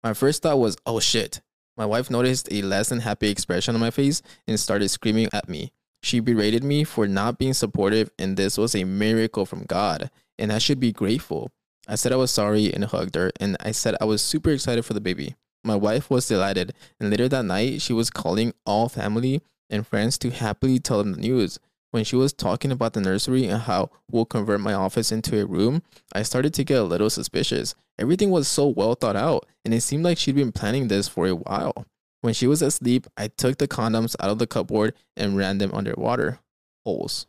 My 0.02 0.14
first 0.14 0.42
thought 0.42 0.58
was, 0.58 0.76
oh 0.86 0.98
shit. 0.98 1.42
My 1.76 1.86
wife 1.86 2.10
noticed 2.10 2.50
a 2.50 2.62
less 2.62 2.88
than 2.88 3.00
happy 3.00 3.28
expression 3.28 3.74
on 3.74 3.80
my 3.80 3.90
face 3.90 4.22
and 4.48 4.58
started 4.58 4.88
screaming 4.88 5.28
at 5.32 5.48
me. 5.48 5.72
She 6.02 6.20
berated 6.20 6.64
me 6.64 6.84
for 6.84 7.06
not 7.06 7.38
being 7.38 7.54
supportive, 7.54 8.10
and 8.18 8.36
this 8.36 8.58
was 8.58 8.74
a 8.74 8.84
miracle 8.84 9.46
from 9.46 9.64
God, 9.64 10.10
and 10.38 10.52
I 10.52 10.58
should 10.58 10.80
be 10.80 10.92
grateful. 10.92 11.50
I 11.86 11.94
said 11.94 12.12
I 12.12 12.16
was 12.16 12.30
sorry 12.30 12.72
and 12.72 12.84
hugged 12.84 13.14
her, 13.14 13.30
and 13.38 13.56
I 13.60 13.70
said 13.70 13.96
I 14.00 14.04
was 14.04 14.20
super 14.20 14.50
excited 14.50 14.84
for 14.84 14.94
the 14.94 15.00
baby. 15.00 15.36
My 15.64 15.76
wife 15.76 16.10
was 16.10 16.26
delighted, 16.26 16.74
and 16.98 17.08
later 17.08 17.28
that 17.28 17.44
night, 17.44 17.80
she 17.80 17.92
was 17.92 18.10
calling 18.10 18.52
all 18.66 18.88
family 18.88 19.42
and 19.70 19.86
friends 19.86 20.18
to 20.18 20.30
happily 20.30 20.80
tell 20.80 20.98
them 20.98 21.12
the 21.12 21.20
news. 21.20 21.58
When 21.92 22.04
she 22.04 22.16
was 22.16 22.32
talking 22.32 22.72
about 22.72 22.94
the 22.94 23.02
nursery 23.02 23.46
and 23.46 23.60
how 23.60 23.90
we'll 24.10 24.24
convert 24.24 24.62
my 24.62 24.72
office 24.72 25.12
into 25.12 25.38
a 25.38 25.46
room, 25.46 25.82
I 26.14 26.22
started 26.22 26.54
to 26.54 26.64
get 26.64 26.80
a 26.80 26.84
little 26.84 27.10
suspicious. 27.10 27.74
Everything 27.98 28.30
was 28.30 28.48
so 28.48 28.66
well 28.66 28.94
thought 28.94 29.14
out, 29.14 29.46
and 29.62 29.74
it 29.74 29.82
seemed 29.82 30.02
like 30.02 30.16
she'd 30.16 30.34
been 30.34 30.52
planning 30.52 30.88
this 30.88 31.06
for 31.06 31.26
a 31.26 31.36
while. 31.36 31.84
When 32.22 32.32
she 32.32 32.46
was 32.46 32.62
asleep, 32.62 33.06
I 33.18 33.28
took 33.28 33.58
the 33.58 33.68
condoms 33.68 34.16
out 34.20 34.30
of 34.30 34.38
the 34.38 34.46
cupboard 34.46 34.94
and 35.18 35.36
ran 35.36 35.58
them 35.58 35.74
underwater. 35.74 36.40
Holes. 36.86 37.26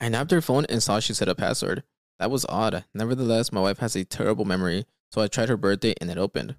I 0.00 0.08
nabbed 0.08 0.30
her 0.30 0.40
phone 0.40 0.64
and 0.68 0.80
saw 0.80 1.00
she 1.00 1.12
set 1.12 1.28
a 1.28 1.34
password. 1.34 1.82
That 2.20 2.30
was 2.30 2.46
odd. 2.48 2.84
Nevertheless, 2.94 3.50
my 3.50 3.60
wife 3.60 3.78
has 3.78 3.96
a 3.96 4.04
terrible 4.04 4.44
memory, 4.44 4.86
so 5.10 5.20
I 5.22 5.26
tried 5.26 5.48
her 5.48 5.56
birthday 5.56 5.94
and 6.00 6.08
it 6.08 6.18
opened. 6.18 6.54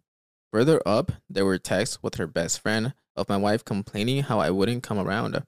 Further 0.52 0.82
up, 0.86 1.13
there 1.30 1.45
were 1.45 1.58
texts 1.58 1.99
with 2.02 2.15
her 2.15 2.28
best 2.28 2.60
friend 2.60 2.93
of 3.15 3.30
my 3.30 3.38
wife 3.38 3.63
complaining 3.63 4.23
how 4.23 4.39
I 4.39 4.49
wouldn't 4.49 4.84
come 4.84 4.99
around. 4.99 5.41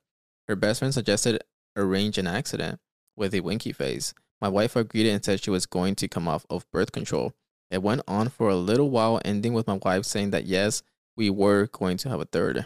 Her 0.47 0.55
best 0.55 0.79
friend 0.79 0.93
suggested 0.93 1.41
arrange 1.75 2.17
an 2.17 2.27
accident 2.27 2.79
with 3.15 3.33
a 3.33 3.41
winky 3.41 3.71
face. 3.71 4.13
My 4.41 4.49
wife 4.49 4.75
agreed 4.75 5.07
and 5.07 5.23
said 5.23 5.41
she 5.41 5.51
was 5.51 5.65
going 5.65 5.95
to 5.95 6.07
come 6.07 6.27
off 6.27 6.45
of 6.49 6.69
birth 6.71 6.91
control. 6.91 7.33
It 7.69 7.83
went 7.83 8.01
on 8.07 8.29
for 8.29 8.49
a 8.49 8.55
little 8.55 8.89
while, 8.89 9.21
ending 9.23 9.53
with 9.53 9.67
my 9.67 9.79
wife 9.81 10.05
saying 10.05 10.31
that 10.31 10.45
yes, 10.45 10.83
we 11.15 11.29
were 11.29 11.67
going 11.67 11.97
to 11.97 12.09
have 12.09 12.19
a 12.19 12.25
third. 12.25 12.65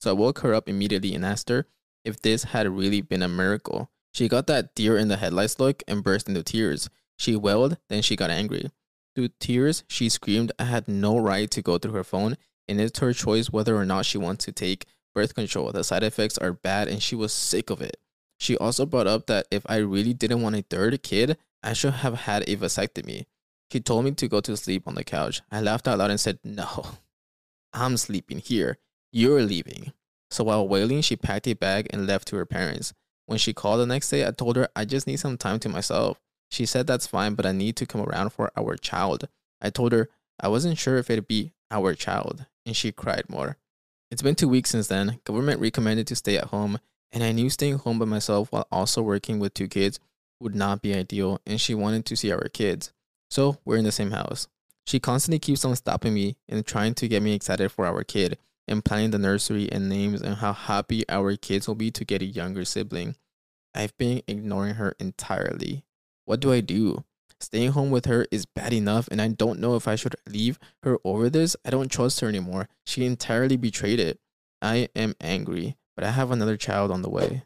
So 0.00 0.10
I 0.10 0.14
woke 0.14 0.40
her 0.40 0.54
up 0.54 0.68
immediately 0.68 1.14
and 1.14 1.24
asked 1.24 1.48
her 1.48 1.66
if 2.04 2.20
this 2.20 2.44
had 2.44 2.68
really 2.68 3.00
been 3.00 3.22
a 3.22 3.28
miracle. 3.28 3.90
She 4.12 4.28
got 4.28 4.46
that 4.46 4.74
deer 4.74 4.96
in 4.96 5.08
the 5.08 5.16
headlights 5.16 5.58
look 5.58 5.82
and 5.88 6.04
burst 6.04 6.28
into 6.28 6.42
tears. 6.42 6.88
She 7.16 7.36
wailed, 7.36 7.78
then 7.88 8.02
she 8.02 8.16
got 8.16 8.30
angry. 8.30 8.70
Through 9.14 9.30
tears, 9.40 9.84
she 9.86 10.08
screamed 10.08 10.52
I 10.58 10.64
had 10.64 10.88
no 10.88 11.18
right 11.18 11.50
to 11.50 11.62
go 11.62 11.78
through 11.78 11.92
her 11.92 12.04
phone, 12.04 12.36
and 12.68 12.80
it's 12.80 12.98
her 12.98 13.12
choice 13.12 13.50
whether 13.50 13.76
or 13.76 13.84
not 13.84 14.06
she 14.06 14.18
wants 14.18 14.44
to 14.46 14.52
take 14.52 14.86
birth 15.14 15.34
control. 15.34 15.70
The 15.70 15.84
side 15.84 16.02
effects 16.02 16.38
are 16.38 16.52
bad, 16.52 16.88
and 16.88 17.02
she 17.02 17.14
was 17.14 17.32
sick 17.32 17.70
of 17.70 17.80
it. 17.80 17.96
She 18.44 18.58
also 18.58 18.84
brought 18.84 19.06
up 19.06 19.24
that 19.28 19.46
if 19.50 19.62
I 19.64 19.76
really 19.76 20.12
didn't 20.12 20.42
want 20.42 20.54
a 20.54 20.60
third 20.60 21.02
kid, 21.02 21.38
I 21.62 21.72
should 21.72 21.94
have 21.94 22.12
had 22.12 22.42
a 22.46 22.56
vasectomy. 22.56 23.24
She 23.72 23.80
told 23.80 24.04
me 24.04 24.10
to 24.10 24.28
go 24.28 24.40
to 24.40 24.54
sleep 24.54 24.86
on 24.86 24.96
the 24.96 25.02
couch. 25.02 25.40
I 25.50 25.62
laughed 25.62 25.88
out 25.88 25.96
loud 25.96 26.10
and 26.10 26.20
said, 26.20 26.40
No, 26.44 26.84
I'm 27.72 27.96
sleeping 27.96 28.40
here. 28.40 28.76
You're 29.10 29.40
leaving. 29.40 29.94
So 30.30 30.44
while 30.44 30.68
wailing, 30.68 31.00
she 31.00 31.16
packed 31.16 31.48
a 31.48 31.54
bag 31.54 31.86
and 31.88 32.06
left 32.06 32.28
to 32.28 32.36
her 32.36 32.44
parents. 32.44 32.92
When 33.24 33.38
she 33.38 33.54
called 33.54 33.80
the 33.80 33.86
next 33.86 34.10
day, 34.10 34.26
I 34.26 34.30
told 34.30 34.56
her 34.56 34.68
I 34.76 34.84
just 34.84 35.06
need 35.06 35.20
some 35.20 35.38
time 35.38 35.58
to 35.60 35.70
myself. 35.70 36.20
She 36.50 36.66
said 36.66 36.86
that's 36.86 37.06
fine, 37.06 37.36
but 37.36 37.46
I 37.46 37.52
need 37.52 37.76
to 37.76 37.86
come 37.86 38.02
around 38.02 38.34
for 38.34 38.52
our 38.58 38.76
child. 38.76 39.26
I 39.62 39.70
told 39.70 39.92
her 39.92 40.10
I 40.38 40.48
wasn't 40.48 40.76
sure 40.76 40.98
if 40.98 41.08
it'd 41.08 41.28
be 41.28 41.54
our 41.70 41.94
child, 41.94 42.44
and 42.66 42.76
she 42.76 42.92
cried 42.92 43.30
more. 43.30 43.56
It's 44.10 44.20
been 44.20 44.34
two 44.34 44.48
weeks 44.48 44.68
since 44.68 44.88
then. 44.88 45.20
Government 45.24 45.62
recommended 45.62 46.06
to 46.08 46.16
stay 46.16 46.36
at 46.36 46.48
home, 46.48 46.78
and 47.14 47.22
I 47.22 47.30
knew 47.30 47.48
staying 47.48 47.78
home 47.78 48.00
by 48.00 48.04
myself 48.04 48.50
while 48.50 48.66
also 48.72 49.00
working 49.00 49.38
with 49.38 49.54
two 49.54 49.68
kids 49.68 50.00
would 50.40 50.54
not 50.54 50.82
be 50.82 50.92
ideal, 50.94 51.40
and 51.46 51.60
she 51.60 51.72
wanted 51.72 52.04
to 52.06 52.16
see 52.16 52.32
our 52.32 52.48
kids. 52.48 52.92
So 53.30 53.58
we're 53.64 53.76
in 53.76 53.84
the 53.84 53.92
same 53.92 54.10
house. 54.10 54.48
She 54.84 54.98
constantly 54.98 55.38
keeps 55.38 55.64
on 55.64 55.76
stopping 55.76 56.12
me 56.12 56.36
and 56.48 56.66
trying 56.66 56.94
to 56.94 57.08
get 57.08 57.22
me 57.22 57.32
excited 57.32 57.70
for 57.70 57.86
our 57.86 58.02
kid 58.02 58.36
and 58.66 58.84
planning 58.84 59.12
the 59.12 59.18
nursery 59.18 59.70
and 59.70 59.88
names 59.88 60.22
and 60.22 60.36
how 60.36 60.52
happy 60.52 61.04
our 61.08 61.36
kids 61.36 61.68
will 61.68 61.76
be 61.76 61.90
to 61.92 62.04
get 62.04 62.20
a 62.20 62.26
younger 62.26 62.64
sibling. 62.64 63.14
I've 63.74 63.96
been 63.96 64.22
ignoring 64.26 64.74
her 64.74 64.94
entirely. 64.98 65.84
What 66.24 66.40
do 66.40 66.52
I 66.52 66.60
do? 66.60 67.04
Staying 67.40 67.72
home 67.72 67.90
with 67.90 68.06
her 68.06 68.26
is 68.30 68.46
bad 68.46 68.72
enough, 68.72 69.08
and 69.10 69.20
I 69.20 69.28
don't 69.28 69.60
know 69.60 69.76
if 69.76 69.86
I 69.86 69.94
should 69.94 70.16
leave 70.28 70.58
her 70.82 70.98
over 71.04 71.30
this. 71.30 71.56
I 71.64 71.70
don't 71.70 71.90
trust 71.90 72.20
her 72.20 72.28
anymore. 72.28 72.68
She 72.86 73.04
entirely 73.04 73.56
betrayed 73.56 74.00
it. 74.00 74.18
I 74.62 74.88
am 74.96 75.14
angry, 75.20 75.76
but 75.94 76.04
I 76.04 76.10
have 76.10 76.30
another 76.30 76.56
child 76.56 76.90
on 76.90 77.02
the 77.02 77.10
way. 77.10 77.42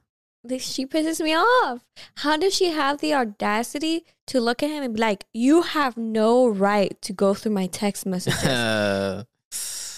She 0.58 0.86
pisses 0.86 1.20
me 1.20 1.34
off. 1.34 1.84
How 2.18 2.36
does 2.36 2.54
she 2.54 2.70
have 2.70 3.00
the 3.00 3.12
audacity 3.12 4.06
to 4.28 4.40
look 4.40 4.62
at 4.62 4.70
him 4.70 4.82
and 4.82 4.94
be 4.94 5.00
like, 5.00 5.26
"You 5.34 5.62
have 5.62 5.96
no 5.96 6.46
right 6.48 7.00
to 7.02 7.12
go 7.12 7.34
through 7.34 7.52
my 7.52 7.66
text 7.66 8.06
messages"? 8.06 9.26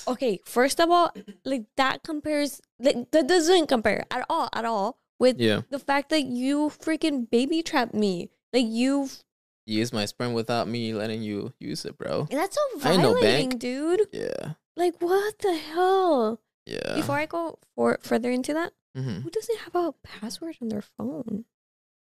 Okay, 0.08 0.40
first 0.44 0.80
of 0.80 0.90
all, 0.90 1.12
like 1.44 1.66
that 1.76 2.02
compares, 2.02 2.60
like 2.80 3.10
that 3.12 3.28
doesn't 3.28 3.68
compare 3.68 4.06
at 4.10 4.26
all, 4.28 4.48
at 4.52 4.64
all 4.64 4.98
with 5.20 5.38
yeah. 5.38 5.60
the 5.70 5.78
fact 5.78 6.10
that 6.10 6.22
you 6.22 6.72
freaking 6.80 7.30
baby 7.30 7.62
trapped 7.62 7.94
me. 7.94 8.28
Like 8.52 8.66
you, 8.66 9.08
Use 9.66 9.92
my 9.92 10.06
sperm 10.06 10.32
without 10.32 10.66
me 10.66 10.94
letting 10.94 11.22
you 11.22 11.52
use 11.60 11.84
it, 11.84 11.96
bro. 11.96 12.26
that's 12.28 12.56
so 12.56 12.62
no 12.74 13.12
violating, 13.14 13.50
bank. 13.50 13.60
dude. 13.60 14.08
Yeah. 14.10 14.54
Like 14.76 14.96
what 14.98 15.38
the 15.38 15.54
hell? 15.54 16.40
Yeah. 16.70 16.94
Before 16.96 17.16
I 17.16 17.26
go 17.26 17.59
for 17.74 17.98
further 18.02 18.30
into 18.30 18.52
that, 18.54 18.72
Mhm. 18.96 19.22
who 19.22 19.30
doesn't 19.30 19.59
have 19.61 19.74
a 19.74 19.92
password 20.02 20.56
on 20.62 20.68
their 20.68 20.83
phone? 20.83 21.44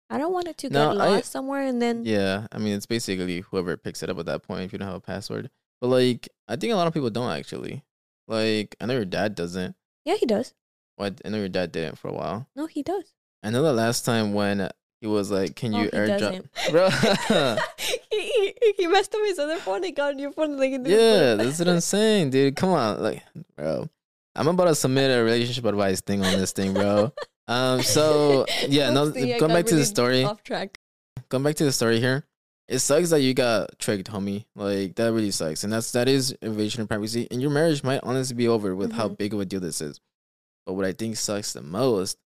I 0.09 0.17
don't 0.17 0.31
want 0.31 0.47
it 0.47 0.57
to 0.59 0.69
No, 0.69 0.93
get 0.93 1.01
I- 1.01 1.09
lost 1.15 1.31
somewhere 1.31 1.63
and 1.63 1.81
then 1.81 2.05
Yeah, 2.05 2.47
I 2.51 2.57
mean 2.59 2.73
it's 2.75 2.85
basically 2.85 3.41
whoever 3.41 3.75
picks 3.77 4.01
it 4.03 4.09
up 4.09 4.17
at 4.19 4.25
that 4.27 4.43
point 4.43 4.63
if 4.63 4.71
you 4.73 4.79
don't 4.79 4.87
have 4.87 4.95
a 4.97 5.01
password. 5.01 5.49
But 5.81 5.87
like 5.87 6.29
I 6.47 6.55
think 6.55 6.71
a 6.73 6.75
lot 6.75 6.87
of 6.87 6.93
people 6.93 7.09
don't 7.09 7.31
actually. 7.31 7.83
Like 8.27 8.75
I 8.79 8.85
know 8.85 8.93
your 8.93 9.05
dad 9.05 9.35
doesn't. 9.35 9.75
yeah, 10.05 10.15
he 10.15 10.25
does. 10.25 10.53
Well, 10.97 11.11
I 11.23 11.29
know 11.29 11.37
your 11.37 11.49
dad 11.49 11.71
didn't 11.71 11.97
for 11.99 12.07
a 12.07 12.13
while. 12.13 12.47
No, 12.55 12.65
he 12.65 12.81
does. 12.83 13.13
I 13.43 13.49
know 13.51 13.61
the 13.61 13.73
last 13.73 14.03
time 14.05 14.33
when 14.33 14.69
he 15.01 15.05
was 15.07 15.29
like, 15.29 15.55
"Can 15.55 15.75
Oh, 15.75 15.79
you 15.79 15.83
he 15.85 15.89
airdrop?" 15.91 16.45
Bro. 16.71 16.89
he, 18.11 18.53
he, 18.61 18.73
he 18.77 18.87
messed 18.87 19.13
up 19.13 19.21
his 19.25 19.37
other 19.39 19.57
phone. 19.57 19.83
He 19.83 19.91
got 19.91 20.13
a 20.13 20.15
new 20.15 20.31
phone. 20.31 20.57
Like, 20.57 20.71
yeah, 20.85 21.35
that's 21.35 21.59
what 21.59 21.67
I'm 21.67 21.81
saying, 21.81 22.31
dude. 22.31 22.55
Come 22.55 22.69
on, 22.71 23.03
like, 23.03 23.21
bro. 23.55 23.89
I'm 24.37 24.47
about 24.47 24.65
to 24.65 24.75
submit 24.75 25.11
a 25.11 25.23
relationship 25.23 25.65
advice 25.65 26.01
thing 26.01 26.23
on 26.23 26.37
this 26.37 26.51
thing, 26.51 26.73
bro. 26.73 27.11
Um, 27.47 27.81
so 27.81 28.45
yeah, 28.67 28.89
no. 28.91 29.09
I 29.09 29.37
Going 29.39 29.53
back 29.53 29.65
to 29.67 29.75
the 29.75 29.85
story. 29.85 30.23
Off 30.23 30.43
track. 30.43 30.79
going 31.29 31.43
back 31.43 31.55
to 31.55 31.63
the 31.65 31.71
story 31.71 31.99
here, 31.99 32.25
it 32.67 32.79
sucks 32.79 33.09
that 33.11 33.21
you 33.21 33.33
got 33.33 33.79
tricked, 33.79 34.11
homie. 34.11 34.45
Like 34.55 34.95
that 34.95 35.11
really 35.13 35.31
sucks, 35.31 35.63
and 35.63 35.71
that's 35.73 35.91
that 35.93 36.07
is 36.07 36.31
invasion 36.41 36.81
of 36.81 36.87
privacy. 36.89 37.27
And 37.31 37.41
your 37.41 37.51
marriage 37.51 37.83
might 37.83 38.01
honestly 38.03 38.35
be 38.35 38.47
over 38.47 38.75
with 38.75 38.91
how 38.93 39.09
Mhm. 39.09 39.17
big 39.17 39.33
of 39.33 39.39
a 39.39 39.45
deal 39.45 39.59
this 39.59 39.81
is. 39.81 39.99
But 40.65 40.73
what 40.73 40.85
I 40.85 40.91
think 40.91 41.15
sucks 41.17 41.53
the 41.53 41.61
most 41.61 42.17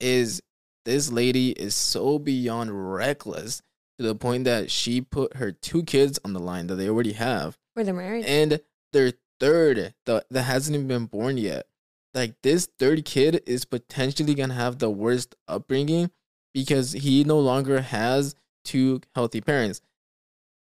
is 0.00 0.42
this 0.86 1.12
lady 1.12 1.50
is 1.50 1.74
so 1.74 2.18
beyond 2.18 2.94
reckless 2.94 3.62
to 3.98 4.06
the 4.06 4.14
point 4.14 4.44
that 4.44 4.70
she 4.70 5.00
put 5.00 5.36
her 5.36 5.52
two 5.52 5.82
kids 5.84 6.18
on 6.24 6.32
the 6.32 6.40
line 6.40 6.66
that 6.66 6.74
they 6.76 6.88
already 6.88 7.12
have, 7.12 7.56
For 7.74 7.84
the 7.84 7.92
marriage. 7.92 8.24
and 8.26 8.60
their 8.92 9.12
third 9.40 9.94
that 10.06 10.24
that 10.30 10.42
hasn't 10.42 10.74
even 10.74 10.88
been 10.88 11.06
born 11.06 11.36
yet. 11.36 11.66
Like 12.14 12.34
this 12.42 12.68
third 12.78 13.04
kid 13.04 13.42
is 13.46 13.64
potentially 13.64 14.34
gonna 14.34 14.54
have 14.54 14.78
the 14.78 14.90
worst 14.90 15.34
upbringing 15.48 16.10
because 16.52 16.92
he 16.92 17.24
no 17.24 17.38
longer 17.38 17.80
has 17.80 18.34
two 18.64 19.00
healthy 19.14 19.40
parents. 19.40 19.80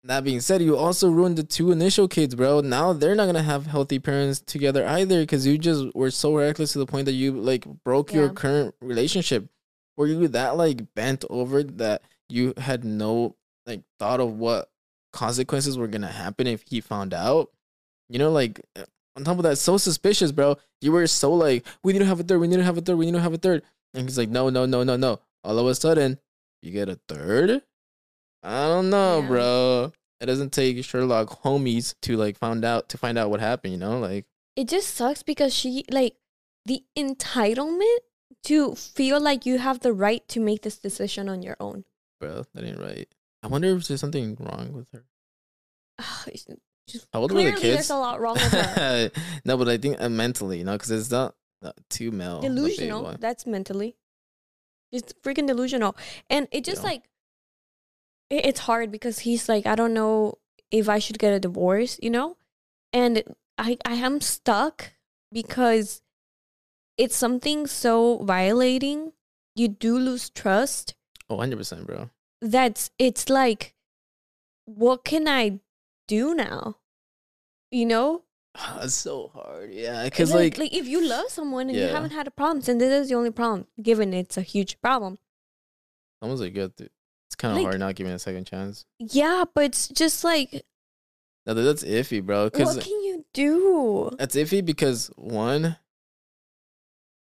That 0.04 0.22
being 0.24 0.40
said, 0.40 0.62
you 0.62 0.76
also 0.76 1.10
ruined 1.10 1.36
the 1.36 1.42
two 1.42 1.72
initial 1.72 2.06
kids, 2.06 2.34
bro. 2.34 2.60
Now 2.60 2.92
they're 2.92 3.14
not 3.14 3.26
gonna 3.26 3.42
have 3.42 3.66
healthy 3.66 3.98
parents 3.98 4.40
together 4.40 4.86
either 4.86 5.20
because 5.20 5.46
you 5.46 5.58
just 5.58 5.94
were 5.94 6.10
so 6.10 6.36
reckless 6.36 6.72
to 6.72 6.78
the 6.78 6.86
point 6.86 7.06
that 7.06 7.12
you 7.12 7.32
like 7.32 7.64
broke 7.84 8.12
your 8.12 8.28
current 8.28 8.74
relationship. 8.80 9.48
Were 9.96 10.06
you 10.06 10.28
that 10.28 10.56
like 10.56 10.94
bent 10.94 11.24
over 11.28 11.62
that 11.62 12.02
you 12.28 12.54
had 12.56 12.84
no 12.84 13.36
like 13.66 13.82
thought 13.98 14.20
of 14.20 14.34
what 14.34 14.70
consequences 15.12 15.76
were 15.76 15.88
gonna 15.88 16.06
happen 16.06 16.46
if 16.46 16.62
he 16.68 16.80
found 16.80 17.12
out? 17.12 17.50
You 18.08 18.18
know, 18.18 18.30
like 18.30 18.60
uh, 18.76 18.84
on 19.16 19.24
top 19.24 19.36
of 19.38 19.42
that, 19.44 19.58
so 19.58 19.76
suspicious, 19.76 20.32
bro. 20.32 20.56
You 20.80 20.92
were 20.92 21.06
so 21.06 21.32
like, 21.34 21.66
we 21.82 21.92
need 21.92 21.98
to 22.00 22.04
have 22.06 22.20
a 22.20 22.22
third, 22.22 22.38
we 22.40 22.46
need 22.48 22.56
to 22.58 22.64
have 22.64 22.78
a 22.78 22.80
third, 22.80 22.96
we 22.96 23.06
need 23.06 23.12
to 23.12 23.20
have 23.20 23.34
a 23.34 23.38
third. 23.38 23.62
And 23.94 24.04
he's 24.04 24.16
like, 24.18 24.28
no, 24.28 24.48
no, 24.48 24.64
no, 24.66 24.82
no, 24.84 24.96
no. 24.96 25.20
All 25.44 25.58
of 25.58 25.66
a 25.66 25.74
sudden, 25.74 26.18
you 26.62 26.70
get 26.72 26.88
a 26.88 26.98
third? 27.08 27.62
I 28.42 28.66
don't 28.68 28.90
know, 28.90 29.20
Yeah. 29.20 29.26
bro. 29.28 29.92
It 30.20 30.26
doesn't 30.26 30.52
take 30.52 30.84
Sherlock 30.84 31.42
homies 31.42 31.94
to 32.02 32.16
like 32.16 32.36
find 32.38 32.64
out 32.64 32.88
to 32.90 32.98
find 32.98 33.16
out 33.18 33.30
what 33.30 33.40
happened, 33.40 33.72
you 33.72 33.78
know? 33.78 33.98
Like 33.98 34.26
it 34.56 34.68
just 34.68 34.94
sucks 34.94 35.22
because 35.22 35.54
she 35.54 35.84
like 35.90 36.16
the 36.66 36.82
entitlement 36.96 37.98
to 38.44 38.74
feel 38.74 39.20
like 39.20 39.46
you 39.46 39.58
have 39.58 39.80
the 39.80 39.92
right 39.92 40.26
to 40.28 40.40
make 40.40 40.62
this 40.62 40.78
decision 40.78 41.28
on 41.28 41.42
your 41.42 41.56
own. 41.60 41.84
bro, 42.20 42.44
that 42.54 42.64
ain't 42.64 42.78
right. 42.80 43.08
I 43.42 43.46
wonder 43.46 43.68
if 43.76 43.86
there's 43.86 44.00
something 44.00 44.36
wrong 44.40 44.72
with 44.72 44.90
her. 44.92 45.04
Just- 46.88 47.06
How 47.12 47.20
old 47.20 47.32
were 47.32 47.42
the 47.42 47.50
kids? 47.52 47.62
there's 47.62 47.90
a 47.90 47.96
lot 47.96 48.20
wrong 48.20 48.34
with 48.34 48.52
her. 48.52 49.10
no, 49.44 49.56
but 49.56 49.68
I 49.68 49.76
think 49.76 50.00
uh, 50.00 50.08
mentally, 50.08 50.58
you 50.58 50.64
know, 50.64 50.72
because 50.72 50.90
it's 50.90 51.10
not, 51.10 51.34
not 51.62 51.76
too 51.90 52.10
male. 52.10 52.40
delusional. 52.40 53.14
That's 53.20 53.46
mentally. 53.46 53.96
It's 54.90 55.12
freaking 55.22 55.46
delusional. 55.46 55.96
And 56.30 56.48
it 56.50 56.64
just 56.64 56.82
Yeah. 56.82 56.88
like 56.90 57.02
it, 58.30 58.46
it's 58.46 58.60
hard 58.60 58.90
because 58.90 59.20
he's 59.20 59.48
like, 59.48 59.66
I 59.66 59.74
don't 59.74 59.92
know 59.94 60.38
if 60.70 60.88
I 60.88 60.98
should 60.98 61.18
get 61.18 61.32
a 61.32 61.40
divorce, 61.40 61.98
you 62.02 62.10
know? 62.10 62.36
And 62.92 63.22
I 63.58 63.76
I 63.84 63.94
am 63.94 64.20
stuck 64.20 64.92
because 65.30 66.00
it's 66.96 67.16
something 67.16 67.66
so 67.66 68.18
violating. 68.24 69.12
You 69.54 69.68
do 69.68 69.98
lose 69.98 70.30
trust. 70.30 70.94
Oh, 71.28 71.36
100%, 71.36 71.84
bro. 71.86 72.08
That's 72.40 72.90
it's 72.98 73.28
like 73.28 73.74
what 74.64 75.04
can 75.04 75.26
I 75.28 75.60
do 76.08 76.34
now? 76.34 76.78
You 77.70 77.86
know? 77.86 78.22
Ah, 78.56 78.80
it's 78.82 78.94
so 78.94 79.28
hard. 79.32 79.72
Yeah, 79.72 80.02
because 80.04 80.32
like, 80.34 80.58
like, 80.58 80.72
like 80.72 80.74
if 80.74 80.88
you 80.88 81.06
love 81.06 81.28
someone 81.28 81.68
and 81.68 81.78
you 81.78 81.86
haven't 81.86 82.10
had 82.10 82.26
a 82.26 82.30
problem, 82.32 82.64
and 82.66 82.80
this 82.80 83.02
is 83.02 83.08
the 83.10 83.14
only 83.14 83.30
problem, 83.30 83.66
given 83.80 84.12
it's 84.12 84.36
a 84.36 84.42
huge 84.42 84.80
problem. 84.80 85.18
someone's 86.20 86.40
like, 86.40 86.54
good. 86.54 86.74
dude. 86.74 86.90
It's 87.28 87.36
kind 87.36 87.52
of 87.52 87.58
Like- 87.58 87.66
hard 87.66 87.78
not 87.78 87.94
giving 87.94 88.12
a 88.12 88.18
second 88.18 88.46
chance. 88.46 88.84
Yeah, 88.98 89.44
but 89.54 89.64
it's 89.64 89.86
just 89.88 90.24
like, 90.24 90.64
No, 91.46 91.54
that's 91.54 91.84
iffy, 91.84 92.22
bro. 92.24 92.48
Because 92.50 92.74
what 92.76 92.84
can 92.84 93.00
you 93.04 93.24
do? 93.34 94.10
That's 94.18 94.34
iffy 94.34 94.64
because 94.64 95.08
one, 95.16 95.76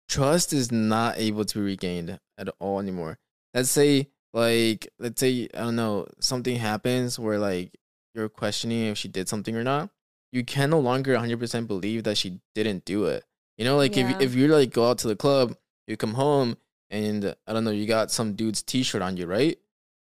trust 0.09 0.53
is 0.53 0.71
not 0.73 1.19
able 1.19 1.45
to 1.45 1.59
be 1.59 1.65
regained 1.65 2.19
at 2.37 2.49
all 2.59 2.79
anymore. 2.81 3.19
Let's 3.55 3.71
say, 3.71 4.09
like, 4.33 4.89
let's 4.99 5.21
say, 5.21 5.49
I 5.55 5.61
don't 5.61 5.77
know, 5.77 6.07
something 6.21 6.57
happens 6.57 7.19
where 7.19 7.39
like 7.39 7.79
you're 8.15 8.29
questioning 8.29 8.87
if 8.87 8.99
she 8.99 9.09
did 9.09 9.29
something 9.29 9.57
or 9.57 9.65
not. 9.65 9.91
you 10.35 10.43
can 10.43 10.71
no 10.71 10.81
longer 10.81 11.15
100% 11.15 11.67
believe 11.67 12.05
that 12.05 12.17
she 12.17 12.41
didn't 12.55 12.87
do 12.87 13.05
it. 13.05 13.23
You 13.59 13.67
know, 13.67 13.77
like 13.77 13.95
Yeah. 13.97 14.17
if 14.17 14.21
if 14.23 14.35
you 14.35 14.49
like 14.49 14.73
go 14.73 14.89
out 14.89 14.97
to 14.99 15.09
the 15.09 15.15
club, 15.17 15.57
you 15.87 15.97
come 15.99 16.15
home 16.15 16.57
and 16.91 17.35
I 17.47 17.53
don't 17.53 17.65
know, 17.65 17.71
you 17.71 17.87
got 17.87 18.11
some 18.11 18.33
dude's 18.35 18.63
t-shirt 18.63 19.03
on 19.03 19.19
you, 19.19 19.27
right? 19.27 19.59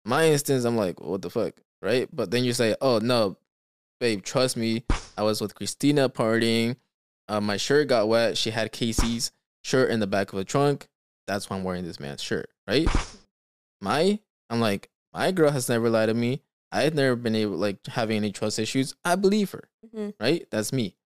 My 0.04 0.28
instance, 0.28 0.64
I'm 0.64 0.76
like, 0.76 1.00
what 1.00 1.22
the 1.22 1.30
fuck, 1.30 1.54
right? 1.80 2.08
But 2.14 2.30
then 2.30 2.44
you 2.44 2.52
say, 2.52 2.76
oh 2.82 2.98
no, 2.98 3.38
babe, 4.00 4.22
trust 4.22 4.56
me, 4.58 4.84
I 5.16 5.22
was 5.22 5.40
with 5.40 5.54
Christina 5.54 6.10
partying. 6.10 6.76
Uh, 7.26 7.40
my 7.40 7.56
shirt 7.56 7.88
got 7.88 8.08
wet. 8.08 8.36
She 8.36 8.50
had 8.50 8.70
Casey's 8.70 9.32
shirt 9.62 9.90
in 9.90 10.00
the 10.00 10.06
back 10.06 10.32
of 10.32 10.36
the 10.38 10.44
trunk. 10.44 10.88
That's 11.26 11.48
why 11.48 11.56
I'm 11.56 11.64
wearing 11.64 11.84
this 11.84 12.00
man's 12.00 12.22
shirt, 12.22 12.50
right? 12.66 12.86
My, 13.80 14.18
I'm 14.50 14.60
like, 14.60 14.90
my 15.12 15.30
girl 15.30 15.50
has 15.50 15.68
never 15.68 15.88
lied 15.90 16.08
to 16.08 16.14
me. 16.14 16.42
I've 16.70 16.94
never 16.94 17.16
been 17.16 17.34
able 17.34 17.56
like 17.56 17.84
having 17.86 18.16
any 18.18 18.32
trust 18.32 18.58
issues. 18.58 18.94
I 19.04 19.14
believe 19.16 19.50
her, 19.52 19.68
Mhm. 19.94 20.14
right? 20.20 20.46
That's 20.50 20.72
me. 20.72 20.96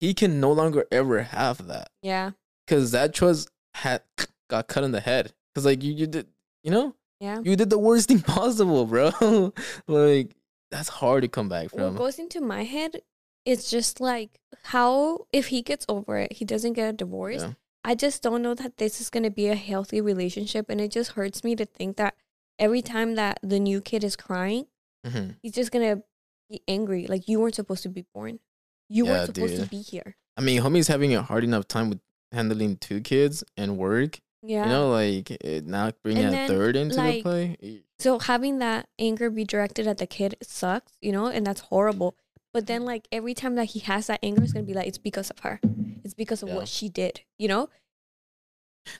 He 0.00 0.14
can 0.14 0.40
no 0.40 0.52
longer 0.52 0.86
ever 0.92 1.22
have 1.22 1.66
that 1.66 1.90
Yeah. 2.02 2.32
because 2.66 2.90
that 2.92 3.14
trust 3.14 3.50
had 3.74 4.02
got 4.48 4.68
cut 4.68 4.84
in 4.84 4.92
the 4.92 5.00
head. 5.00 5.32
Because 5.54 5.64
like 5.64 5.82
you, 5.82 5.92
you 5.92 6.06
did, 6.06 6.26
you 6.62 6.70
know, 6.70 6.94
Yeah. 7.20 7.40
you 7.42 7.56
did 7.56 7.70
the 7.70 7.78
worst 7.78 8.08
thing 8.08 8.20
possible, 8.36 8.84
bro. 8.86 9.10
like 9.88 10.34
that's 10.70 10.88
hard 10.88 11.22
to 11.22 11.28
come 11.28 11.48
back 11.48 11.70
from. 11.70 11.80
What 11.94 11.96
goes 11.96 12.18
into 12.18 12.40
my 12.40 12.64
head 12.64 13.02
is 13.44 13.70
just 13.70 14.00
like 14.00 14.38
how 14.64 15.26
if 15.32 15.46
he 15.48 15.62
gets 15.62 15.86
over 15.88 16.18
it, 16.18 16.34
he 16.34 16.44
doesn't 16.44 16.74
get 16.74 16.90
a 16.90 16.92
divorce. 16.92 17.42
Yeah. 17.42 17.52
I 17.84 17.94
just 17.94 18.22
don't 18.22 18.42
know 18.42 18.54
that 18.54 18.76
this 18.76 19.00
is 19.00 19.08
gonna 19.08 19.30
be 19.30 19.48
a 19.48 19.54
healthy 19.54 20.00
relationship, 20.00 20.68
and 20.68 20.80
it 20.80 20.90
just 20.90 21.12
hurts 21.12 21.42
me 21.42 21.56
to 21.56 21.64
think 21.64 21.96
that 21.96 22.14
every 22.58 22.82
time 22.82 23.14
that 23.16 23.38
the 23.42 23.58
new 23.60 23.80
kid 23.80 24.04
is 24.04 24.16
crying, 24.16 24.66
Mhm. 25.06 25.36
he's 25.42 25.52
just 25.52 25.70
gonna 25.70 26.02
be 26.50 26.62
angry. 26.68 27.06
Like 27.06 27.28
you 27.28 27.40
weren't 27.40 27.54
supposed 27.54 27.82
to 27.84 27.88
be 27.88 28.04
born. 28.14 28.40
You 28.88 29.04
Yeah, 29.06 29.10
weren't 29.12 29.34
supposed 29.34 29.54
dude. 29.56 29.64
to 29.64 29.70
be 29.70 29.82
here. 29.82 30.16
I 30.36 30.40
mean, 30.40 30.62
homie's 30.62 30.88
having 30.88 31.14
a 31.14 31.22
hard 31.22 31.44
enough 31.44 31.68
time 31.68 31.90
with 31.90 32.00
handling 32.32 32.76
two 32.76 33.00
kids 33.00 33.44
and 33.56 33.76
work. 33.76 34.20
Yeah. 34.42 34.64
You 34.64 34.70
know, 34.70 34.90
like 34.90 35.30
it, 35.30 35.66
not 35.66 36.00
bringing 36.02 36.24
And 36.24 36.34
a 36.34 36.36
then, 36.38 36.48
third 36.48 36.76
into 36.76 36.96
like, 36.96 37.16
the 37.16 37.22
play. 37.22 37.82
So 37.98 38.18
having 38.20 38.58
that 38.60 38.88
anger 38.98 39.30
be 39.30 39.44
directed 39.44 39.86
at 39.86 39.98
the 39.98 40.06
kid 40.06 40.36
sucks, 40.42 40.92
you 41.00 41.10
know, 41.12 41.26
and 41.26 41.44
that's 41.46 41.62
horrible. 41.62 42.14
But 42.52 42.66
then 42.66 42.84
like 42.84 43.08
every 43.12 43.34
time 43.34 43.56
that 43.56 43.66
he 43.66 43.80
has 43.80 44.06
that 44.06 44.20
anger, 44.22 44.42
it's 44.42 44.52
gonna 44.52 44.64
be 44.64 44.74
like 44.74 44.86
it's 44.86 44.98
because 44.98 45.30
of 45.30 45.40
her. 45.40 45.60
It's 46.04 46.14
because 46.14 46.42
of 46.42 46.48
Yeah. 46.50 46.54
what 46.56 46.68
she 46.68 46.88
did. 46.88 47.20
You 47.38 47.48
know? 47.48 47.68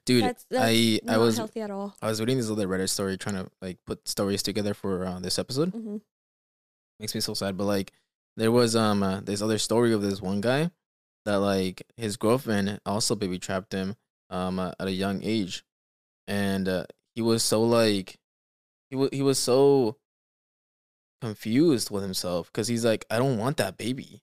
Dude, 0.05 0.25
that's, 0.25 0.45
that's 0.51 0.65
I 0.65 1.01
I 1.09 1.19
was 1.19 1.37
healthy 1.37 1.61
at 1.61 1.71
all. 1.71 1.95
I 2.03 2.09
was 2.09 2.21
reading 2.21 2.37
this 2.39 2.51
other 2.51 2.67
Reddit 2.69 2.89
story 2.89 3.17
trying 3.17 3.37
to 3.37 3.51
like 3.63 3.79
put 3.87 4.07
stories 4.09 4.43
together 4.43 4.75
for 4.75 5.05
uh, 5.07 5.19
this 5.21 5.39
episode. 5.39 5.71
hmm 5.71 5.97
Makes 7.01 7.15
me 7.15 7.21
so 7.21 7.35
sad, 7.35 7.57
but 7.57 7.65
like 7.65 7.93
there 8.37 8.51
was 8.53 8.75
um 8.75 9.03
uh, 9.03 9.21
this 9.21 9.41
other 9.43 9.59
story 9.59 9.93
of 9.93 10.03
this 10.03 10.21
one 10.21 10.41
guy 10.41 10.71
that 11.25 11.37
like 11.37 11.83
his 11.97 12.17
girlfriend 12.17 12.81
also 12.87 13.15
baby 13.15 13.39
trapped 13.39 13.73
him 13.73 13.95
um 14.31 14.59
uh, 14.59 14.73
at 14.81 14.89
a 14.89 14.93
young 14.93 15.23
age, 15.23 15.65
and 16.27 16.69
uh, 16.69 16.85
he 17.15 17.23
was 17.23 17.43
so 17.43 17.63
like 17.63 18.19
he 18.91 18.97
was 18.97 19.11
he 19.13 19.23
was 19.23 19.39
so 19.39 19.97
confused 21.21 21.91
with 21.91 22.03
himself 22.03 22.47
because 22.53 22.69
he's 22.69 22.85
like 22.85 23.05
I 23.11 23.19
don't 23.19 23.39
want 23.39 23.57
that 23.59 23.77
baby, 23.77 24.23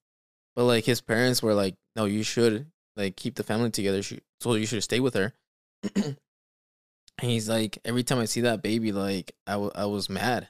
but 0.56 0.64
like 0.66 0.86
his 0.86 1.02
parents 1.02 1.42
were 1.44 1.54
like 1.54 1.76
no 1.96 2.06
you 2.06 2.24
should 2.24 2.68
like 2.96 3.16
keep 3.16 3.36
the 3.36 3.44
family 3.44 3.70
together 3.70 4.02
sh- 4.02 4.20
so 4.40 4.54
you 4.56 4.66
should 4.66 4.84
stay 4.84 5.00
with 5.00 5.14
her. 5.14 5.34
and 5.96 6.18
he's 7.22 7.48
like 7.50 7.78
every 7.86 8.04
time 8.04 8.20
I 8.20 8.26
see 8.26 8.42
that 8.42 8.62
baby 8.62 8.92
like 8.92 9.36
I 9.48 9.54
I 9.54 9.86
was 9.86 10.10
mad 10.10 10.50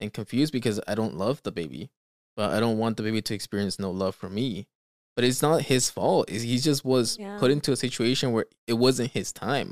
and 0.00 0.12
confused 0.12 0.52
because 0.52 0.80
I 0.88 0.94
don't 0.94 1.16
love 1.16 1.42
the 1.42 1.52
baby, 1.52 1.90
but 2.36 2.50
I 2.52 2.60
don't 2.60 2.78
want 2.78 2.96
the 2.96 3.02
baby 3.02 3.22
to 3.22 3.34
experience 3.34 3.78
no 3.78 3.90
love 3.90 4.14
from 4.14 4.34
me. 4.34 4.66
But 5.14 5.24
it's 5.24 5.42
not 5.42 5.62
his 5.62 5.90
fault. 5.90 6.28
It's- 6.30 6.42
He 6.42 6.58
just 6.58 6.84
was 6.84 7.18
Yeah. 7.18 7.38
put 7.38 7.50
into 7.50 7.70
a 7.70 7.76
situation 7.76 8.32
where 8.32 8.46
it 8.66 8.72
wasn't 8.74 9.12
his 9.12 9.30
time. 9.32 9.70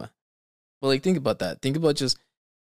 But 0.81 0.87
like, 0.89 1.03
think 1.03 1.17
about 1.17 1.39
that. 1.41 1.63
Think 1.63 1.77
about 1.77 1.97
just 1.97 2.19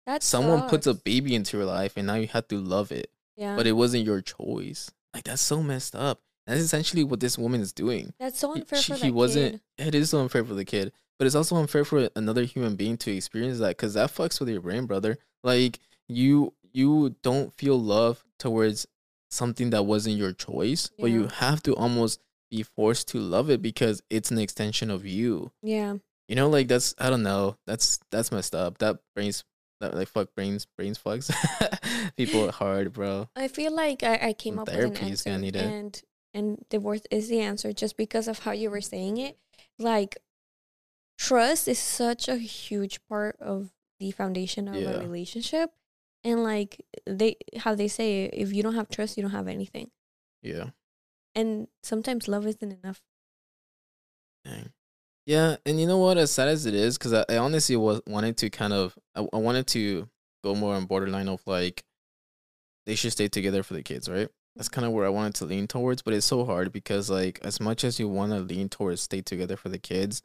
That 0.06 0.21
someone 0.23 0.69
puts 0.69 0.86
a 0.88 0.93
baby 0.93 1.34
into 1.36 1.58
your 1.58 1.65
life 1.65 1.97
and 1.97 2.08
now 2.08 2.15
you 2.15 2.28
have 2.28 2.47
to 2.50 2.60
love 2.62 2.91
it, 2.91 3.12
yeah. 3.36 3.56
but 3.56 3.67
it 3.67 3.73
wasn't 3.73 4.06
your 4.06 4.21
choice. 4.21 4.91
Like 5.13 5.23
that's 5.26 5.41
so 5.41 5.62
messed 5.63 5.95
up. 5.95 6.21
That's 6.45 6.62
essentially 6.62 7.04
what 7.04 7.19
this 7.19 7.38
woman 7.38 7.60
is 7.62 7.73
doing. 7.73 8.13
that's 8.19 8.39
so 8.39 8.54
He- 8.54 8.62
unfair 8.62 8.80
she- 8.82 8.93
for 8.93 8.97
he 9.00 9.08
that 9.08 9.13
wasn't. 9.13 9.62
kid. 9.78 9.88
It 9.88 9.95
is 9.95 10.12
so 10.12 10.19
unfair 10.21 10.45
for 10.45 10.54
the 10.54 10.63
kid, 10.65 10.93
but 11.17 11.25
it's 11.25 11.36
also 11.36 11.56
unfair 11.56 11.86
for 11.86 12.10
another 12.15 12.43
human 12.43 12.75
being 12.75 12.97
to 12.97 13.12
experience 13.15 13.60
that 13.60 13.69
because 13.77 13.93
that 13.95 14.12
fucks 14.12 14.39
with 14.39 14.49
your 14.49 14.62
brain, 14.62 14.86
brother. 14.86 15.17
Like 15.43 15.80
you, 16.08 16.53
you 16.73 17.15
don't 17.23 17.53
feel 17.58 17.80
love 17.80 18.23
towards 18.39 18.88
something 19.30 19.71
that 19.71 19.84
wasn't 19.84 20.17
your 20.17 20.32
choice, 20.34 20.89
but 20.99 21.08
you 21.08 21.27
have 21.27 21.62
to 21.63 21.75
almost 21.75 22.19
be 22.49 22.63
forced 22.63 23.10
to 23.10 23.19
love 23.19 23.49
it 23.49 23.62
because 23.62 24.01
it's 24.10 24.32
an 24.32 24.39
extension 24.39 24.89
of 24.89 25.06
you. 25.06 25.51
Yeah. 25.62 25.95
You 26.27 26.36
know, 26.36 26.49
like 26.49 26.67
that's 26.67 26.93
I 26.99 27.10
don't 27.10 27.23
know. 27.23 27.58
That's 27.65 27.99
that's 28.12 28.32
messed 28.32 28.56
up. 28.56 28.77
That 28.80 28.99
brains 29.15 29.43
that 29.80 29.93
like 29.93 30.08
fuck 30.08 30.34
brains 30.36 30.65
brains 30.77 30.97
fucks 30.97 31.32
people 32.17 32.51
hard, 32.51 32.93
bro. 32.93 33.30
I 33.36 33.47
feel 33.47 33.73
like 33.73 34.03
I, 34.03 34.19
I 34.21 34.34
came 34.34 34.56
Some 34.56 34.60
up 34.60 34.67
with 34.67 34.77
an 34.77 34.97
answer, 34.97 35.30
gonna 35.30 35.39
need 35.41 35.56
it. 35.56 35.63
and 35.65 36.01
and 36.34 36.65
divorce 36.69 37.01
is 37.12 37.30
the 37.30 37.39
answer 37.39 37.73
just 37.73 37.95
because 37.97 38.27
of 38.27 38.39
how 38.39 38.51
you 38.51 38.69
were 38.69 38.82
saying 38.82 39.17
it. 39.17 39.38
Like 39.80 40.17
trust 41.17 41.67
is 41.67 41.80
such 41.80 42.27
a 42.27 42.38
huge 42.38 42.99
part 43.08 43.36
of 43.39 43.71
the 43.99 44.12
foundation 44.12 44.67
of 44.67 44.75
Yeah. 44.75 44.91
a 44.91 44.99
relationship, 44.99 45.71
and 46.23 46.43
like 46.43 46.82
they 47.06 47.38
how 47.58 47.75
they 47.75 47.88
say 47.88 48.25
if 48.25 48.53
you 48.53 48.63
don't 48.63 48.75
have 48.75 48.89
trust, 48.89 49.17
you 49.17 49.23
don't 49.23 49.32
have 49.32 49.47
anything. 49.47 49.91
Yeah. 50.41 50.69
And 51.36 51.67
sometimes 51.84 52.27
love 52.27 52.45
isn't 52.47 52.80
enough. 52.84 53.01
Dang. 54.45 54.71
Yeah, 55.25 55.58
and 55.65 55.80
you 55.80 55.86
know 55.88 55.97
what? 55.97 56.17
As 56.17 56.32
sad 56.32 56.47
as 56.47 56.65
it 56.65 56.73
is, 56.73 56.97
because 56.97 57.13
I, 57.13 57.25
I 57.30 57.38
honestly 57.38 57.75
was 57.75 58.01
wanted 58.08 58.38
to 58.38 58.49
kind 58.49 58.71
of 58.73 58.97
I, 59.15 59.27
I 59.34 59.38
wanted 59.38 59.67
to 59.67 60.08
go 60.43 60.56
more 60.56 60.75
on 60.75 60.86
borderline 60.86 61.27
of 61.27 61.41
like 61.45 61.84
they 62.86 62.95
should 62.95 63.12
stay 63.12 63.27
together 63.27 63.63
for 63.63 63.73
the 63.73 63.84
kids, 63.84 64.08
right? 64.08 64.30
That's 64.56 64.69
kind 64.69 64.88
of 64.88 64.93
where 64.93 65.06
I 65.06 65.10
wanted 65.10 65.36
to 65.36 65.45
lean 65.45 65.67
towards, 65.67 66.01
but 66.01 66.13
it's 66.13 66.25
so 66.25 66.45
hard 66.45 66.71
because 66.71 67.10
like 67.10 67.39
as 67.43 67.60
much 67.60 67.84
as 67.84 67.99
you 67.99 68.08
want 68.08 68.32
to 68.32 68.39
lean 68.39 68.69
towards 68.69 69.01
stay 69.01 69.21
together 69.21 69.58
for 69.58 69.69
the 69.69 69.77
kids, 69.80 70.21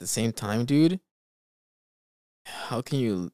the 0.00 0.06
same 0.06 0.32
time, 0.32 0.64
dude, 0.64 1.00
how 2.46 2.80
can 2.80 2.98
you 2.98 3.30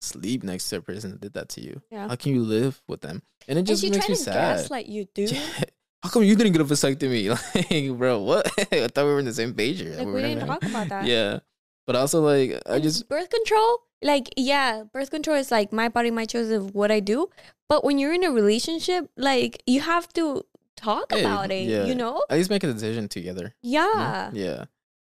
sleep 0.00 0.42
next 0.42 0.68
to 0.70 0.76
a 0.76 0.80
person 0.82 1.12
that 1.12 1.20
did 1.20 1.34
that 1.34 1.48
to 1.50 1.60
you? 1.60 1.80
Yeah. 1.90 2.08
How 2.08 2.16
can 2.16 2.34
you 2.34 2.42
live 2.42 2.82
with 2.88 3.00
them? 3.00 3.22
And 3.48 3.58
it 3.58 3.62
just 3.64 3.82
she 3.82 3.90
makes 3.90 4.08
me 4.08 4.14
sad. 4.14 4.70
Like 4.70 4.88
you, 4.88 5.06
dude. 5.14 5.32
How 6.02 6.10
come 6.10 6.22
you 6.22 6.36
didn't 6.36 6.52
get 6.52 6.60
a 6.60 6.64
vasectomy? 6.66 7.32
Like, 7.70 7.98
bro, 7.98 8.18
what? 8.20 8.46
I 8.72 8.88
thought 8.88 9.06
we 9.06 9.12
were 9.12 9.18
in 9.20 9.24
the 9.24 9.32
same 9.32 9.54
page 9.54 9.80
here. 9.80 9.94
Like 9.96 10.06
we 10.06 10.20
didn't 10.20 10.46
talk 10.46 10.62
about 10.62 10.88
that. 10.90 11.06
Yeah, 11.06 11.38
but 11.86 11.96
also 11.96 12.20
like 12.20 12.60
I 12.66 12.78
just 12.78 13.08
birth 13.08 13.30
control 13.30 13.78
like 14.02 14.28
yeah 14.36 14.82
birth 14.92 15.10
control 15.10 15.34
is 15.36 15.50
like 15.50 15.72
my 15.72 15.88
body 15.88 16.10
my 16.10 16.26
choice 16.26 16.50
of 16.50 16.74
what 16.74 16.90
i 16.90 17.00
do 17.00 17.30
but 17.70 17.84
when 17.84 17.98
you're 17.98 18.12
in 18.12 18.22
a 18.22 18.30
relationship 18.30 19.08
like 19.16 19.62
you 19.66 19.80
have 19.80 20.06
to 20.12 20.44
talk 20.76 21.10
about 21.10 21.50
it 21.50 21.86
you 21.88 21.94
know 21.94 22.22
at 22.28 22.36
least 22.36 22.50
make 22.50 22.62
a 22.62 22.70
decision 22.70 23.08
together. 23.08 23.54
yeah 23.62 24.30
Yeah. 24.34 24.64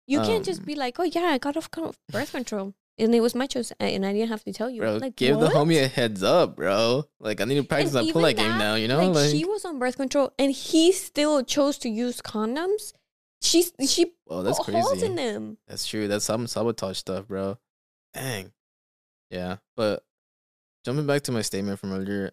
You 0.08 0.20
can't 0.22 0.46
just 0.46 0.62
Um, 0.62 0.66
be 0.66 0.76
like 0.76 1.00
oh 1.00 1.04
yeah 1.04 1.26
i 1.34 1.38
got 1.38 1.56
off 1.58 1.70
birth 2.12 2.32
control 2.32 2.74
and 2.98 3.14
it 3.14 3.22
was 3.22 3.36
my 3.36 3.46
choice 3.46 3.72
and 3.80 4.06
i 4.06 4.14
didn't 4.14 4.30
have 4.30 4.44
to 4.44 4.54
tell 4.54 4.70
you 4.70 4.82
Bro, 4.82 4.98
like 4.98 5.16
give 5.16 5.38
what? 5.38 5.52
the 5.52 5.56
homie 5.58 5.84
a 5.84 5.88
heads 5.88 6.24
up, 6.24 6.56
bro. 6.56 7.04
Like 7.20 7.42
I 7.42 7.46
need 7.46 7.56
to 7.56 7.64
practice 7.64 7.94
And 7.94 8.08
that 8.08 8.14
pull 8.14 8.24
that 8.24 8.38
game 8.38 8.58
now, 8.58 8.74
you 8.76 8.88
know? 8.88 8.98
like, 9.06 9.16
Like, 9.16 9.30
she 9.30 9.46
was 9.46 9.64
on 9.66 9.78
birth 9.80 9.98
control 9.98 10.32
and 10.40 10.52
he 10.52 10.92
still 10.92 11.44
chose 11.44 11.78
to 11.80 11.90
use 11.90 12.22
condoms 12.22 12.94
she's 13.42 13.72
she 13.88 14.14
well, 14.26 14.42
that's 14.42 14.58
crazy. 14.60 15.06
in 15.06 15.16
them 15.16 15.58
That's 15.68 15.86
true. 15.86 16.08
That's 16.08 16.26
some 16.26 16.48
sabotage 16.48 16.98
stuff, 16.98 17.28
bro. 17.28 17.60
Dang. 18.16 18.52
Yeah, 19.30 19.58
but 19.76 20.04
jumping 20.86 21.06
back 21.06 21.22
to 21.24 21.32
my 21.32 21.42
statement 21.44 21.78
from 21.80 21.94
earlier, 21.94 22.32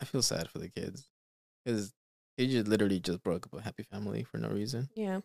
I 0.00 0.04
feel 0.04 0.22
sad 0.22 0.48
for 0.48 0.58
the 0.60 0.68
kids 0.68 1.08
because 1.64 1.92
he 2.36 2.46
just 2.46 2.68
literally 2.68 3.00
just 3.00 3.22
broke 3.24 3.46
up 3.46 3.58
a 3.58 3.62
happy 3.62 3.82
family 3.82 4.22
for 4.22 4.38
no 4.38 4.48
reason. 4.50 4.88
yeah 4.94 5.20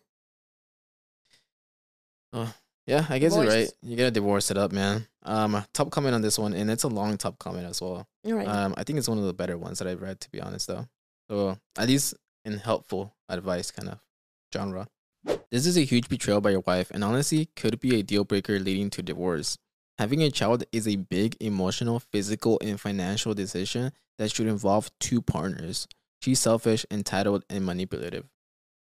Oh, 2.36 2.54
yeah, 2.86 3.06
I 3.08 3.18
guess 3.18 3.34
you're 3.34 3.46
right. 3.46 3.72
You 3.82 3.96
gotta 3.96 4.10
divorce 4.10 4.50
it 4.50 4.58
up, 4.58 4.70
man. 4.70 5.06
Um, 5.22 5.64
top 5.72 5.90
comment 5.90 6.14
on 6.14 6.20
this 6.20 6.38
one, 6.38 6.52
and 6.52 6.70
it's 6.70 6.84
a 6.84 6.88
long 6.88 7.16
top 7.16 7.38
comment 7.38 7.66
as 7.66 7.80
well. 7.80 8.06
all 8.24 8.32
right 8.32 8.46
Um, 8.46 8.74
I 8.76 8.84
think 8.84 8.98
it's 8.98 9.08
one 9.08 9.18
of 9.18 9.24
the 9.24 9.32
better 9.32 9.56
ones 9.56 9.78
that 9.78 9.88
I've 9.88 10.02
read, 10.02 10.20
to 10.20 10.30
be 10.30 10.40
honest, 10.40 10.66
though. 10.68 10.86
So 11.30 11.58
at 11.78 11.88
least 11.88 12.14
in 12.44 12.58
helpful 12.58 13.14
advice 13.28 13.70
kind 13.70 13.88
of 13.88 13.98
genre. 14.54 14.86
This 15.50 15.66
is 15.66 15.76
a 15.76 15.84
huge 15.84 16.08
betrayal 16.08 16.40
by 16.40 16.50
your 16.50 16.60
wife, 16.60 16.90
and 16.92 17.02
honestly, 17.02 17.48
could 17.56 17.80
be 17.80 17.98
a 17.98 18.02
deal 18.02 18.24
breaker 18.24 18.60
leading 18.60 18.90
to 18.90 19.02
divorce. 19.02 19.56
Having 19.98 20.22
a 20.22 20.30
child 20.30 20.64
is 20.72 20.86
a 20.86 20.96
big 20.96 21.36
emotional, 21.40 21.98
physical, 21.98 22.58
and 22.62 22.78
financial 22.78 23.32
decision 23.32 23.92
that 24.18 24.30
should 24.30 24.46
involve 24.46 24.90
two 25.00 25.22
partners. 25.22 25.88
She's 26.22 26.38
selfish, 26.38 26.84
entitled, 26.90 27.44
and 27.48 27.64
manipulative. 27.64 28.28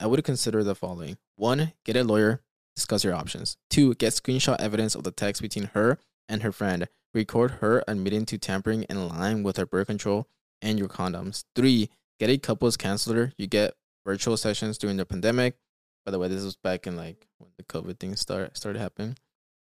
I 0.01 0.07
would 0.07 0.23
consider 0.25 0.63
the 0.65 0.75
following: 0.75 1.17
one, 1.37 1.73
get 1.85 1.97
a 1.97 2.05
lawyer, 2.05 2.43
discuss 2.75 3.05
your 3.05 3.15
options. 3.15 3.57
Two, 3.71 3.95
get 3.95 4.13
screenshot 4.13 4.61
evidence 4.61 4.95
of 4.95 5.05
the 5.05 5.11
text 5.11 5.43
between 5.43 5.71
her 5.75 5.99
and 6.29 6.43
her 6.43 6.53
friend. 6.53 6.89
Record 7.13 7.53
her 7.61 7.85
admitting 7.87 8.27
to 8.27 8.39
tampering 8.39 8.85
and 8.89 9.09
lying 9.09 9.43
with 9.43 9.57
her 9.57 9.67
birth 9.67 9.87
control 9.87 10.27
and 10.61 10.79
your 10.79 10.89
condoms. 10.89 11.45
Three, 11.55 11.91
get 12.19 12.31
a 12.31 12.39
couples 12.39 12.77
counselor. 12.77 13.33
You 13.39 13.47
get 13.47 13.75
virtual 14.05 14.37
sessions 14.37 14.79
during 14.79 14.97
the 14.97 15.07
pandemic. 15.07 15.57
By 16.05 16.11
the 16.11 16.19
way, 16.19 16.29
this 16.29 16.45
was 16.45 16.57
back 16.57 16.87
in 16.87 16.97
like 16.97 17.27
when 17.39 17.51
the 17.57 17.65
COVID 17.65 17.99
thing 17.99 18.17
start, 18.17 18.57
started 18.57 18.79
happening. 18.79 19.17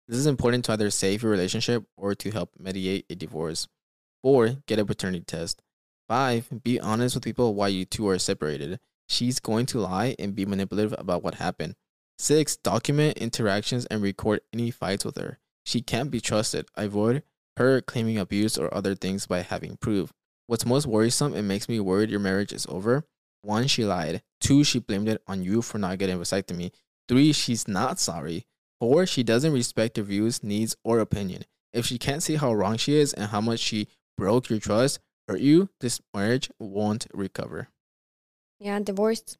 This 0.07 0.17
is 0.17 0.27
important 0.27 0.65
to 0.65 0.73
either 0.73 0.89
save 0.89 1.23
your 1.23 1.31
relationship 1.31 1.83
or 1.97 2.15
to 2.15 2.31
help 2.31 2.51
mediate 2.59 3.05
a 3.09 3.15
divorce. 3.15 3.67
Four, 4.21 4.57
get 4.67 4.79
a 4.79 4.85
paternity 4.85 5.23
test. 5.25 5.61
Five, 6.07 6.63
be 6.63 6.79
honest 6.79 7.15
with 7.15 7.23
people 7.23 7.55
why 7.55 7.69
you 7.69 7.85
two 7.85 8.07
are 8.09 8.19
separated. 8.19 8.79
She's 9.07 9.39
going 9.39 9.65
to 9.67 9.79
lie 9.79 10.15
and 10.19 10.35
be 10.35 10.45
manipulative 10.45 10.93
about 10.97 11.23
what 11.23 11.35
happened. 11.35 11.75
Six, 12.21 12.55
document 12.55 13.17
interactions 13.17 13.87
and 13.87 13.99
record 14.03 14.41
any 14.53 14.69
fights 14.69 15.03
with 15.03 15.17
her. 15.17 15.39
She 15.65 15.81
can't 15.81 16.11
be 16.11 16.21
trusted. 16.21 16.67
Avoid 16.75 17.23
her 17.57 17.81
claiming 17.81 18.19
abuse 18.19 18.59
or 18.59 18.71
other 18.71 18.93
things 18.93 19.25
by 19.25 19.41
having 19.41 19.75
proof. 19.77 20.13
What's 20.45 20.63
most 20.63 20.85
worrisome 20.85 21.33
and 21.33 21.47
makes 21.47 21.67
me 21.67 21.79
worried 21.79 22.11
your 22.11 22.19
marriage 22.19 22.53
is 22.53 22.67
over. 22.69 23.05
One, 23.41 23.65
she 23.65 23.83
lied. 23.85 24.21
Two, 24.39 24.63
she 24.63 24.77
blamed 24.77 25.09
it 25.09 25.23
on 25.25 25.43
you 25.43 25.63
for 25.63 25.79
not 25.79 25.97
getting 25.97 26.17
a 26.17 26.19
vasectomy. 26.19 26.71
Three, 27.09 27.33
she's 27.33 27.67
not 27.67 27.99
sorry. 27.99 28.45
Four, 28.79 29.07
she 29.07 29.23
doesn't 29.23 29.51
respect 29.51 29.97
your 29.97 30.05
views, 30.05 30.43
needs, 30.43 30.75
or 30.83 30.99
opinion. 30.99 31.45
If 31.73 31.87
she 31.87 31.97
can't 31.97 32.21
see 32.21 32.35
how 32.35 32.53
wrong 32.53 32.77
she 32.77 32.97
is 32.97 33.13
and 33.13 33.31
how 33.31 33.41
much 33.41 33.59
she 33.61 33.87
broke 34.15 34.47
your 34.47 34.59
trust, 34.59 34.99
hurt 35.27 35.41
you, 35.41 35.69
this 35.79 35.99
marriage 36.13 36.51
won't 36.59 37.07
recover. 37.15 37.69
Yeah, 38.59 38.79
divorced. 38.79 39.39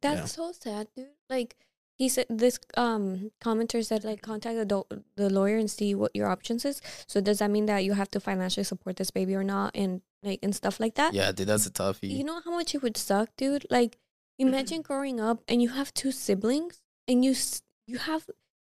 That's 0.00 0.20
Yeah. 0.20 0.24
so 0.26 0.52
sad, 0.52 0.88
dude. 0.96 1.08
Like 1.30 1.56
he 1.96 2.08
said, 2.08 2.26
this 2.30 2.58
um 2.76 3.30
commenter 3.42 3.84
said 3.84 4.04
like 4.04 4.22
contact 4.22 4.56
the 4.56 4.64
do- 4.64 5.02
the 5.16 5.28
lawyer 5.30 5.56
and 5.56 5.70
see 5.70 5.94
what 5.94 6.14
your 6.14 6.28
options 6.28 6.64
is. 6.64 6.80
So 7.06 7.20
does 7.20 7.38
that 7.40 7.50
mean 7.50 7.66
that 7.66 7.84
you 7.84 7.92
have 7.94 8.10
to 8.12 8.20
financially 8.20 8.64
support 8.64 8.96
this 8.96 9.10
baby 9.10 9.34
or 9.34 9.44
not, 9.44 9.72
and 9.74 10.02
like 10.22 10.38
and 10.42 10.54
stuff 10.54 10.78
like 10.80 10.94
that? 10.94 11.14
Yeah, 11.14 11.32
dude, 11.32 11.48
that's 11.48 11.66
a 11.66 11.70
toughie. 11.70 12.10
You 12.10 12.24
know 12.24 12.40
how 12.44 12.50
much 12.52 12.74
it 12.74 12.82
would 12.82 12.96
suck, 12.96 13.30
dude. 13.36 13.66
Like 13.70 13.98
imagine 14.38 14.82
growing 14.88 15.20
up 15.20 15.42
and 15.48 15.60
you 15.60 15.70
have 15.70 15.92
two 15.92 16.12
siblings 16.12 16.82
and 17.06 17.24
you 17.24 17.32
s- 17.32 17.62
you 17.86 17.98
have. 17.98 18.26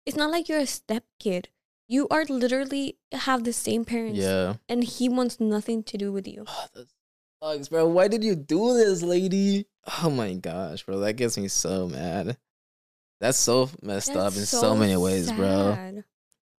It's 0.06 0.16
not 0.16 0.30
like 0.30 0.48
you're 0.48 0.58
a 0.60 0.66
step 0.66 1.04
kid. 1.18 1.48
You 1.88 2.08
are 2.10 2.24
literally 2.24 2.96
have 3.12 3.44
the 3.44 3.52
same 3.52 3.84
parents, 3.84 4.18
yeah. 4.18 4.54
and 4.68 4.84
he 4.84 5.08
wants 5.08 5.38
nothing 5.40 5.82
to 5.84 5.96
do 5.98 6.12
with 6.12 6.26
you. 6.28 6.44
Oh, 6.46 6.66
that 6.74 6.86
sucks, 7.42 7.68
bro. 7.68 7.86
Why 7.88 8.08
did 8.08 8.22
you 8.24 8.34
do 8.34 8.74
this, 8.74 9.02
lady? 9.02 9.66
Oh 10.02 10.08
my 10.10 10.32
gosh, 10.34 10.82
bro. 10.84 10.98
That 11.00 11.14
gets 11.14 11.36
me 11.38 11.48
so 11.48 11.88
mad. 11.88 12.36
That's 13.24 13.38
so 13.38 13.70
messed 13.80 14.10
up 14.10 14.34
in 14.34 14.40
That's 14.40 14.50
so, 14.50 14.76
many 14.76 14.98
ways, 14.98 15.32
bro. 15.32 16.02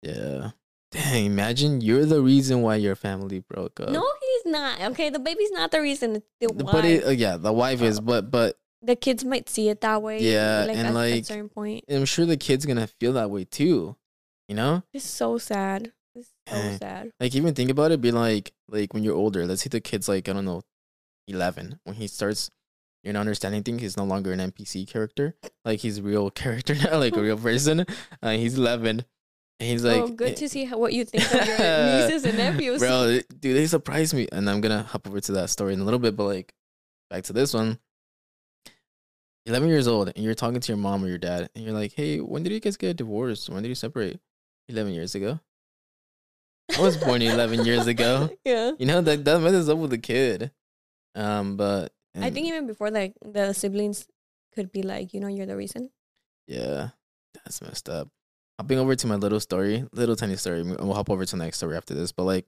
Yeah. 0.02 0.50
Dang, 0.90 1.28
imagine 1.28 1.80
you're 1.80 2.08
the 2.08 2.22
reason 2.22 2.64
why 2.64 2.78
your 2.78 2.96
family 2.96 3.38
broke 3.38 3.80
up. 3.80 3.90
No, 3.90 4.04
he's 4.20 4.52
not. 4.52 4.82
Okay, 4.82 5.12
the 5.12 5.20
baby's 5.20 5.52
not 5.52 5.70
the 5.70 5.80
reason. 5.80 6.24
The 6.42 6.48
wife. 6.48 6.72
But 6.72 6.86
it, 6.86 7.06
uh, 7.06 7.10
yeah, 7.12 7.38
the 7.38 7.54
wife 7.54 7.84
is, 7.84 8.00
but 8.00 8.32
but 8.32 8.58
the 8.82 8.96
kids 8.96 9.24
might 9.24 9.48
see 9.48 9.70
it 9.70 9.82
that 9.82 10.02
way. 10.02 10.24
Yeah, 10.24 10.66
like 10.68 10.78
and, 10.78 10.80
at, 10.80 10.86
at 10.88 10.92
a 10.92 10.94
like, 10.96 11.26
certain 11.26 11.50
point. 11.50 11.84
I'm 11.88 12.06
sure 12.06 12.26
the 12.26 12.36
kid's 12.36 12.66
gonna 12.66 12.88
feel 12.88 13.14
that 13.14 13.30
way 13.30 13.46
too. 13.46 13.96
You 14.48 14.56
know? 14.56 14.82
It's 14.92 15.06
so 15.06 15.38
sad. 15.38 15.92
It's 16.16 16.30
so 16.48 16.78
sad. 16.80 17.12
Like 17.20 17.36
even 17.36 17.54
think 17.54 17.70
about 17.70 17.92
it, 17.92 18.02
be 18.02 18.12
like 18.12 18.54
like 18.70 18.92
when 18.92 19.04
you're 19.04 19.16
older, 19.16 19.46
let's 19.46 19.62
say 19.62 19.70
the 19.70 19.82
kid's 19.82 20.10
like, 20.10 20.28
I 20.28 20.34
don't 20.34 20.46
know, 20.46 20.64
eleven. 21.28 21.80
When 21.84 21.96
he 21.96 22.08
starts 22.08 22.50
you 23.06 23.14
know 23.14 23.20
understanding 23.20 23.64
things, 23.64 23.82
he's 23.82 23.98
no 23.98 24.04
longer 24.04 24.32
an 24.32 24.40
NPC 24.40 24.88
character. 24.88 25.36
Like 25.64 25.80
he's 25.80 26.00
a 26.00 26.04
real 26.04 26.30
character 26.42 26.76
now, 26.76 26.98
like 26.98 27.16
a 27.16 27.22
real 27.22 27.38
person. 27.38 27.86
Uh, 28.22 28.32
he's 28.32 28.58
eleven. 28.58 29.06
And 29.58 29.70
he's 29.70 29.86
like 29.86 30.02
oh, 30.02 30.08
good 30.10 30.32
eh, 30.32 30.36
to 30.36 30.50
see 30.50 30.66
how, 30.66 30.78
what 30.78 30.92
you 30.92 31.06
think 31.06 31.24
of 31.24 31.48
your 31.48 31.58
nieces 31.58 32.26
and 32.26 32.38
nephews. 32.38 32.82
Bro, 32.82 33.20
dude, 33.40 33.56
they 33.56 33.68
surprised 33.68 34.14
me. 34.14 34.28
And 34.30 34.50
I'm 34.50 34.60
gonna 34.60 34.84
hop 34.84 35.08
over 35.08 35.22
to 35.22 35.32
that 35.34 35.50
story 35.50 35.74
in 35.74 35.80
a 35.80 35.86
little 35.86 36.00
bit, 36.00 36.18
but 36.18 36.26
like 36.26 36.54
back 37.10 37.24
to 37.26 37.34
this 37.34 37.54
one. 37.54 37.80
11 39.48 39.70
years 39.70 39.88
old, 39.88 40.12
and 40.16 40.26
you're 40.26 40.34
talking 40.34 40.60
to 40.60 40.72
your 40.72 40.78
mom 40.78 41.04
or 41.04 41.08
your 41.08 41.20
dad, 41.20 41.50
and 41.54 41.64
you're 41.64 41.74
like, 41.74 41.94
hey, 41.94 42.18
when 42.18 42.42
did 42.42 42.52
you 42.52 42.60
guys 42.60 42.78
get 42.78 42.98
divorced? 42.98 43.48
When 43.48 43.62
did 43.62 43.70
you 43.70 43.76
separate? 43.76 44.20
11 44.70 44.94
years 44.94 45.14
ago. 45.14 45.40
I 46.76 46.82
was 46.82 46.98
born 46.98 47.22
11 47.22 47.64
years 47.64 47.86
ago. 47.86 48.32
yeah. 48.44 48.72
You 48.80 48.88
know, 48.88 49.02
that, 49.02 49.24
that 49.24 49.40
messes 49.40 49.70
up 49.70 49.78
with 49.78 49.92
the 49.92 50.00
kid. 50.00 50.50
Um, 51.14 51.58
but 51.58 51.94
I 52.24 52.30
think 52.30 52.48
even 52.48 52.68
before, 52.68 52.92
like, 52.92 53.14
the 53.22 53.54
siblings 53.54 54.08
could 54.54 54.72
be 54.72 54.82
like, 54.82 55.14
you 55.14 55.20
know, 55.20 55.28
you're 55.28 55.46
the 55.46 55.58
reason. 55.58 55.90
Yeah, 56.48 56.90
that's 57.34 57.62
messed 57.62 57.90
up. 57.90 58.10
Hopping 58.60 58.80
over 58.80 58.96
to 58.96 59.08
my 59.08 59.16
little 59.16 59.40
story, 59.40 59.86
little 59.92 60.16
tiny 60.16 60.38
story, 60.38 60.62
and 60.62 60.78
we'll 60.80 60.94
hop 60.94 61.10
over 61.10 61.26
to 61.26 61.36
the 61.36 61.44
next 61.44 61.58
story 61.58 61.76
after 61.76 61.94
this. 61.94 62.12
But 62.12 62.24
like, 62.24 62.46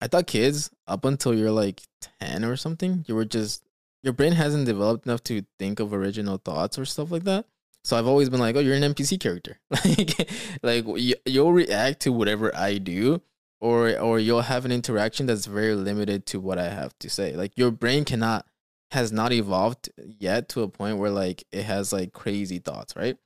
I 0.00 0.06
thought 0.06 0.26
kids 0.26 0.70
up 0.86 1.04
until 1.04 1.34
you're 1.34 1.50
like 1.50 1.80
ten 2.20 2.44
or 2.44 2.56
something, 2.56 3.04
you 3.08 3.14
were 3.14 3.24
just 3.24 3.64
your 4.02 4.12
brain 4.12 4.32
hasn't 4.32 4.66
developed 4.66 5.06
enough 5.06 5.24
to 5.24 5.44
think 5.58 5.80
of 5.80 5.92
original 5.92 6.38
thoughts 6.38 6.78
or 6.78 6.84
stuff 6.84 7.10
like 7.10 7.24
that. 7.24 7.46
So 7.84 7.96
I've 7.96 8.06
always 8.06 8.28
been 8.28 8.40
like, 8.40 8.54
oh, 8.54 8.60
you're 8.60 8.74
an 8.74 8.82
NPC 8.82 9.18
character. 9.18 9.58
like, 9.70 10.30
like 10.62 10.84
you, 11.00 11.14
you'll 11.24 11.52
react 11.52 12.00
to 12.00 12.12
whatever 12.12 12.54
I 12.54 12.78
do, 12.78 13.22
or 13.60 13.98
or 13.98 14.18
you'll 14.18 14.42
have 14.42 14.64
an 14.64 14.72
interaction 14.72 15.26
that's 15.26 15.46
very 15.46 15.74
limited 15.74 16.26
to 16.26 16.40
what 16.40 16.58
I 16.58 16.68
have 16.68 16.96
to 16.98 17.08
say. 17.08 17.34
Like 17.34 17.56
your 17.56 17.70
brain 17.70 18.04
cannot 18.04 18.46
has 18.90 19.12
not 19.12 19.32
evolved 19.32 19.90
yet 20.18 20.48
to 20.50 20.62
a 20.62 20.68
point 20.68 20.98
where 20.98 21.10
like 21.10 21.44
it 21.52 21.64
has 21.64 21.92
like 21.92 22.12
crazy 22.12 22.58
thoughts, 22.58 22.96
right? 22.96 23.16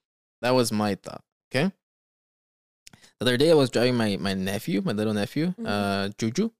That 0.41 0.51
was 0.55 0.73
my 0.73 0.97
thought. 0.97 1.23
Okay. 1.55 1.71
The 3.19 3.25
other 3.27 3.37
day 3.37 3.51
I 3.51 3.55
was 3.55 3.71
driving 3.71 3.97
my 3.97 4.17
my 4.17 4.35
nephew, 4.35 4.83
my 4.83 4.93
little 4.93 5.15
nephew, 5.15 5.55
Mhm. 5.59 5.67
uh 5.67 6.09
Juju. 6.19 6.51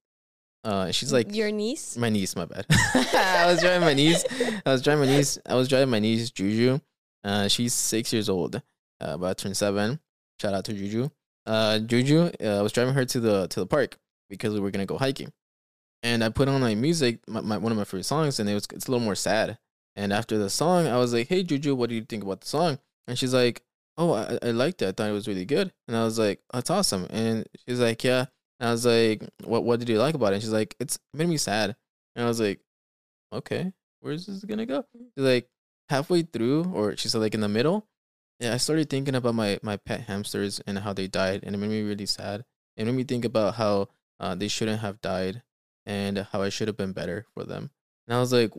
Uh 0.63 0.91
she's 0.91 1.11
like 1.11 1.35
your 1.35 1.51
niece. 1.51 1.97
my 1.97 2.09
niece, 2.09 2.35
my 2.35 2.45
bad. 2.45 2.65
I 2.69 3.45
was 3.47 3.59
driving 3.59 3.81
my 3.81 3.93
niece. 3.93 4.23
I 4.65 4.71
was 4.71 4.81
driving 4.81 5.05
my 5.09 5.15
niece. 5.15 5.37
I 5.45 5.55
was 5.55 5.67
driving 5.67 5.89
my 5.89 5.99
niece 5.99 6.29
Juju. 6.31 6.79
Uh 7.23 7.47
she's 7.49 7.73
six 7.73 8.13
years 8.13 8.29
old. 8.29 8.55
Uh 8.55 8.59
about 9.15 9.37
to 9.37 9.43
turn 9.43 9.53
seven. 9.53 9.99
Shout 10.41 10.53
out 10.53 10.63
to 10.65 10.73
Juju. 10.73 11.09
Uh 11.45 11.79
Juju, 11.79 12.31
uh, 12.41 12.59
I 12.59 12.61
was 12.61 12.71
driving 12.71 12.93
her 12.93 13.03
to 13.03 13.19
the 13.19 13.47
to 13.47 13.59
the 13.59 13.65
park 13.67 13.97
because 14.29 14.53
we 14.53 14.61
were 14.61 14.71
gonna 14.71 14.85
go 14.85 14.97
hiking. 14.97 15.33
And 16.03 16.23
I 16.23 16.29
put 16.29 16.47
on 16.49 16.61
my 16.61 16.75
music, 16.75 17.19
my, 17.27 17.41
my 17.41 17.57
one 17.57 17.71
of 17.71 17.77
my 17.77 17.85
favorite 17.85 18.03
songs, 18.03 18.39
and 18.39 18.49
it 18.49 18.53
was 18.53 18.67
it's 18.73 18.87
a 18.87 18.91
little 18.91 19.05
more 19.05 19.15
sad. 19.15 19.57
And 19.95 20.11
after 20.11 20.37
the 20.37 20.49
song, 20.49 20.87
I 20.87 20.97
was 20.97 21.13
like, 21.13 21.27
"Hey 21.29 21.43
Juju, 21.43 21.75
what 21.75 21.89
do 21.89 21.95
you 21.95 22.03
think 22.03 22.23
about 22.23 22.41
the 22.41 22.47
song?" 22.47 22.79
And 23.07 23.17
she's 23.17 23.33
like, 23.33 23.61
"Oh, 23.97 24.13
I, 24.13 24.37
I 24.41 24.51
liked 24.51 24.81
it. 24.81 24.87
I 24.87 24.91
thought 24.91 25.09
it 25.09 25.13
was 25.13 25.27
really 25.27 25.45
good." 25.45 25.71
And 25.87 25.95
I 25.97 26.03
was 26.03 26.19
like, 26.19 26.41
"That's 26.53 26.69
awesome." 26.69 27.07
And 27.09 27.47
she's 27.67 27.79
like, 27.79 28.03
"Yeah." 28.03 28.25
And 28.59 28.69
I 28.69 28.71
was 28.71 28.85
like, 28.85 29.23
"What 29.43 29.63
What 29.63 29.79
did 29.79 29.89
you 29.89 29.99
like 29.99 30.15
about 30.15 30.33
it?" 30.33 30.35
And 30.35 30.43
she's 30.43 30.51
like, 30.53 30.75
"It's 30.79 30.95
it 30.95 31.17
made 31.17 31.29
me 31.29 31.37
sad." 31.37 31.75
And 32.15 32.25
I 32.25 32.27
was 32.27 32.39
like, 32.41 32.59
"Okay, 33.33 33.73
where's 34.01 34.25
this 34.25 34.43
gonna 34.43 34.65
go?" 34.65 34.85
She's 34.93 35.25
like, 35.25 35.49
halfway 35.89 36.23
through, 36.23 36.65
or 36.73 36.97
she 36.97 37.07
said 37.09 37.19
like 37.21 37.33
in 37.35 37.41
the 37.41 37.49
middle. 37.49 37.87
Yeah, 38.39 38.53
I 38.53 38.57
started 38.57 38.89
thinking 38.89 39.15
about 39.15 39.35
my 39.35 39.59
my 39.61 39.77
pet 39.77 40.01
hamsters 40.01 40.59
and 40.67 40.79
how 40.79 40.93
they 40.93 41.07
died, 41.07 41.43
and 41.43 41.55
it 41.55 41.57
made 41.57 41.69
me 41.69 41.81
really 41.81 42.05
sad. 42.05 42.45
It 42.77 42.85
made 42.85 42.95
me 42.95 43.03
think 43.03 43.25
about 43.25 43.55
how 43.55 43.89
uh, 44.19 44.35
they 44.35 44.47
shouldn't 44.47 44.81
have 44.81 45.01
died, 45.01 45.43
and 45.85 46.27
how 46.31 46.41
I 46.41 46.49
should 46.49 46.67
have 46.67 46.77
been 46.77 46.93
better 46.93 47.25
for 47.33 47.43
them. 47.43 47.71
And 48.07 48.15
I 48.15 48.19
was 48.19 48.33
like, 48.33 48.51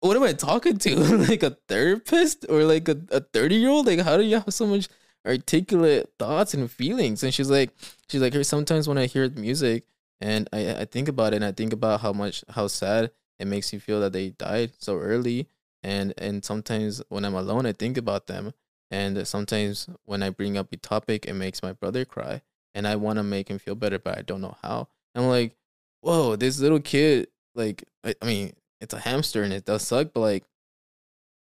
"What 0.00 0.16
am 0.16 0.22
I 0.22 0.32
talking 0.32 0.78
to? 0.78 0.96
like 1.28 1.42
a 1.42 1.56
therapist 1.68 2.46
or 2.48 2.64
like 2.64 2.88
a 2.88 2.98
a 3.10 3.20
thirty 3.20 3.56
year 3.56 3.70
old? 3.70 3.86
Like, 3.86 4.00
how 4.00 4.16
do 4.16 4.24
you 4.24 4.36
have 4.40 4.54
so 4.54 4.66
much 4.66 4.88
articulate 5.26 6.12
thoughts 6.18 6.54
and 6.54 6.70
feelings?" 6.70 7.22
And 7.22 7.32
she's 7.34 7.50
like, 7.50 7.70
"She's 8.08 8.20
like, 8.22 8.34
sometimes 8.44 8.88
when 8.88 8.98
I 8.98 9.06
hear 9.06 9.28
the 9.28 9.40
music 9.40 9.84
and 10.20 10.48
I 10.52 10.82
I 10.82 10.84
think 10.86 11.08
about 11.08 11.32
it, 11.32 11.36
and 11.36 11.44
I 11.44 11.52
think 11.52 11.72
about 11.72 12.00
how 12.00 12.12
much 12.12 12.44
how 12.50 12.68
sad 12.68 13.10
it 13.38 13.46
makes 13.46 13.72
me 13.72 13.78
feel 13.78 14.00
that 14.00 14.12
they 14.12 14.30
died 14.30 14.72
so 14.78 14.98
early." 14.98 15.48
And, 15.84 16.14
and 16.16 16.42
sometimes 16.42 17.02
when 17.10 17.26
I'm 17.26 17.34
alone, 17.34 17.66
I 17.66 17.72
think 17.72 17.98
about 17.98 18.26
them. 18.26 18.54
And 18.90 19.28
sometimes 19.28 19.86
when 20.04 20.22
I 20.22 20.30
bring 20.30 20.56
up 20.56 20.72
a 20.72 20.78
topic, 20.78 21.26
it 21.26 21.34
makes 21.34 21.62
my 21.62 21.72
brother 21.72 22.06
cry. 22.06 22.40
And 22.74 22.88
I 22.88 22.96
want 22.96 23.18
to 23.18 23.22
make 23.22 23.48
him 23.48 23.58
feel 23.58 23.74
better, 23.74 23.98
but 23.98 24.18
I 24.18 24.22
don't 24.22 24.40
know 24.40 24.56
how. 24.62 24.88
And 25.14 25.24
I'm 25.24 25.30
like, 25.30 25.56
whoa, 26.04 26.36
this 26.36 26.60
little 26.60 26.80
kid, 26.80 27.28
like, 27.54 27.84
I, 28.04 28.14
I 28.20 28.26
mean, 28.26 28.52
it's 28.80 28.94
a 28.94 29.00
hamster 29.00 29.42
and 29.42 29.52
it 29.52 29.64
does 29.64 29.82
suck, 29.82 30.08
but 30.12 30.20
like, 30.20 30.44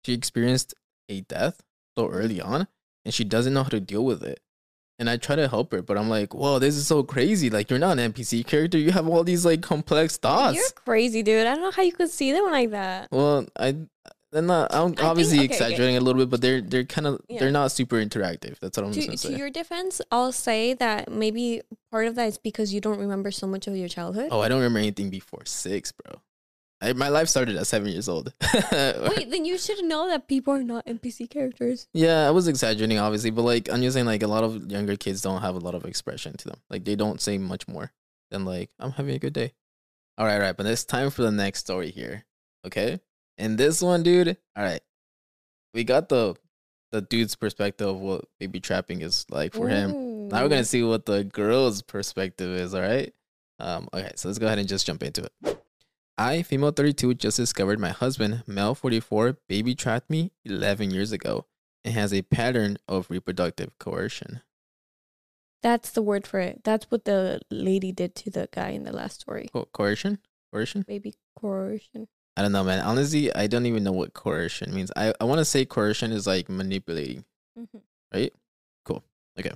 she 0.03 0.13
experienced 0.13 0.73
a 1.09 1.21
death 1.21 1.61
so 1.97 2.09
early 2.09 2.41
on 2.41 2.67
and 3.05 3.13
she 3.13 3.23
doesn't 3.23 3.53
know 3.53 3.63
how 3.63 3.69
to 3.69 3.79
deal 3.79 4.03
with 4.03 4.23
it. 4.23 4.39
And 4.99 5.09
I 5.09 5.17
try 5.17 5.35
to 5.35 5.47
help 5.47 5.71
her, 5.73 5.83
but 5.83 5.95
I'm 5.95 6.09
like, 6.09 6.33
whoa, 6.33 6.57
this 6.57 6.75
is 6.75 6.87
so 6.87 7.03
crazy. 7.03 7.51
Like, 7.51 7.69
you're 7.69 7.77
not 7.77 7.99
an 7.99 8.13
NPC 8.13 8.45
character. 8.47 8.79
You 8.79 8.91
have 8.91 9.07
all 9.07 9.23
these 9.23 9.45
like 9.45 9.61
complex 9.61 10.17
thoughts. 10.17 10.55
You're 10.55 10.69
crazy, 10.71 11.21
dude. 11.21 11.45
I 11.45 11.53
don't 11.53 11.61
know 11.61 11.71
how 11.71 11.83
you 11.83 11.91
could 11.91 12.09
see 12.09 12.31
them 12.31 12.45
like 12.45 12.71
that. 12.71 13.09
Well, 13.11 13.45
I 13.59 13.75
they're 14.31 14.41
not. 14.41 14.73
I'm 14.73 14.89
think- 14.93 15.03
obviously 15.03 15.37
okay, 15.39 15.45
okay. 15.45 15.53
exaggerating 15.55 15.97
a 15.97 16.01
little 16.01 16.21
bit, 16.21 16.29
but 16.29 16.41
they're 16.41 16.61
they're 16.61 16.83
kind 16.85 17.07
of 17.07 17.21
Yeah. 17.29 17.39
they're 17.39 17.51
not 17.51 17.71
super 17.71 17.95
interactive. 17.97 18.59
That's 18.59 18.77
what 18.77 18.85
I'm 18.85 18.91
just 18.93 19.07
To, 19.09 19.27
gonna 19.27 19.35
to 19.35 19.39
your 19.39 19.49
defense, 19.49 20.01
I'll 20.11 20.31
say 20.31 20.73
that 20.75 21.11
maybe 21.11 21.61
part 21.91 22.07
of 22.07 22.15
that 22.15 22.27
is 22.27 22.37
because 22.37 22.73
you 22.73 22.81
don't 22.81 22.99
remember 22.99 23.31
so 23.31 23.47
much 23.47 23.67
of 23.67 23.75
your 23.75 23.87
childhood. 23.89 24.29
oh, 24.31 24.41
I 24.41 24.47
don't 24.49 24.59
remember 24.59 24.79
anything 24.79 25.09
before 25.09 25.43
six, 25.45 25.91
bro. 25.91 26.21
I, 26.79 26.93
my 26.93 27.09
life 27.09 27.27
started 27.27 27.55
at 27.55 27.65
seven 27.65 27.89
years 27.89 28.07
old. 28.07 28.31
Wait, 28.71 29.31
then 29.31 29.45
you 29.45 29.57
should 29.57 29.83
know 29.83 30.07
that 30.09 30.27
people 30.27 30.53
are 30.53 30.61
not 30.63 30.85
NPC 30.85 31.27
characters. 31.27 31.87
Yeah, 31.91 32.27
I 32.27 32.29
was 32.31 32.47
exaggerating, 32.47 32.99
obviously, 32.99 33.31
but 33.31 33.41
like 33.41 33.67
I'm 33.71 33.81
just 33.81 33.95
saying, 33.95 34.05
like 34.05 34.21
a 34.21 34.27
lot 34.27 34.43
of 34.43 34.69
younger 34.71 34.95
kids 34.95 35.21
don't 35.23 35.41
have 35.41 35.55
a 35.55 35.59
lot 35.59 35.73
of 35.73 35.85
expression 35.85 36.37
to 36.37 36.49
them. 36.49 36.59
Like 36.69 36.85
they 36.85 36.95
don't 36.95 37.19
say 37.19 37.39
much 37.39 37.67
more 37.67 37.91
than 38.29 38.45
like 38.45 38.69
I'm 38.77 38.91
having 38.91 39.15
a 39.15 39.19
good 39.19 39.33
day. 39.33 39.53
All 40.19 40.25
right, 40.27 40.35
all 40.35 40.39
right, 40.41 40.55
but 40.55 40.65
it's 40.67 40.83
time 40.83 41.09
for 41.09 41.23
the 41.23 41.31
next 41.31 41.61
story 41.61 41.89
here. 41.89 42.25
Okay, 42.65 42.99
And 43.37 43.57
this 43.57 43.81
one, 43.81 44.03
dude. 44.03 44.37
All 44.55 44.63
right, 44.63 44.81
we 45.73 45.83
got 45.83 46.09
the 46.09 46.35
the 46.91 47.01
dude's 47.01 47.35
perspective 47.35 47.87
of 47.87 47.97
what 47.99 48.25
baby 48.39 48.59
trapping 48.59 49.01
is 49.01 49.25
like 49.29 49.53
for 49.53 49.67
him. 49.67 50.27
Now 50.29 50.43
we're 50.43 50.49
gonna 50.49 50.63
see 50.65 50.83
what 50.83 51.05
the 51.05 51.23
girl's 51.23 51.81
perspective 51.81 52.49
is. 52.49 52.73
All 52.73 52.81
right. 52.81 53.13
Um. 53.59 53.89
Okay. 53.93 54.11
So 54.15 54.29
let's 54.29 54.39
go 54.39 54.47
ahead 54.47 54.59
and 54.59 54.67
just 54.67 54.85
jump 54.85 55.03
into 55.03 55.23
it. 55.23 55.57
I, 56.17 56.41
female 56.41 56.71
32, 56.71 57.13
just 57.13 57.37
discovered 57.37 57.79
my 57.79 57.89
husband, 57.91 58.43
male 58.47 58.73
44, 58.73 59.37
baby 59.47 59.75
trapped 59.75 60.09
me 60.09 60.31
11 60.45 60.89
years 60.89 61.11
ago 61.11 61.45
and 61.85 61.93
has 61.93 62.11
a 62.11 62.23
pattern 62.23 62.77
of 62.87 63.11
reproductive 63.11 63.77
coercion. 63.77 64.41
That's 65.61 65.91
the 65.91 66.01
word 66.01 66.25
for 66.25 66.39
it. 66.39 66.61
That's 66.63 66.85
what 66.89 67.05
the 67.05 67.41
lady 67.51 67.91
did 67.91 68.15
to 68.15 68.31
the 68.31 68.49
guy 68.51 68.69
in 68.69 68.83
the 68.83 68.91
last 68.91 69.21
story. 69.21 69.49
Co- 69.53 69.67
coercion? 69.71 70.17
Coercion? 70.51 70.85
Baby 70.87 71.13
coercion. 71.37 72.07
I 72.37 72.41
don't 72.43 72.51
know, 72.51 72.63
man. 72.63 72.79
Honestly, 72.85 73.33
I 73.35 73.47
don't 73.47 73.65
even 73.65 73.83
know 73.83 73.91
what 73.91 74.13
coercion 74.13 74.73
means. 74.73 74.91
I, 74.95 75.11
I 75.19 75.23
want 75.23 75.39
to 75.39 75.45
say 75.45 75.65
coercion 75.65 76.11
is 76.11 76.27
like 76.27 76.47
manipulating, 76.49 77.25
Mhm. 77.57 77.81
right? 78.13 78.31
Cool. 78.85 79.03
Okay. 79.39 79.51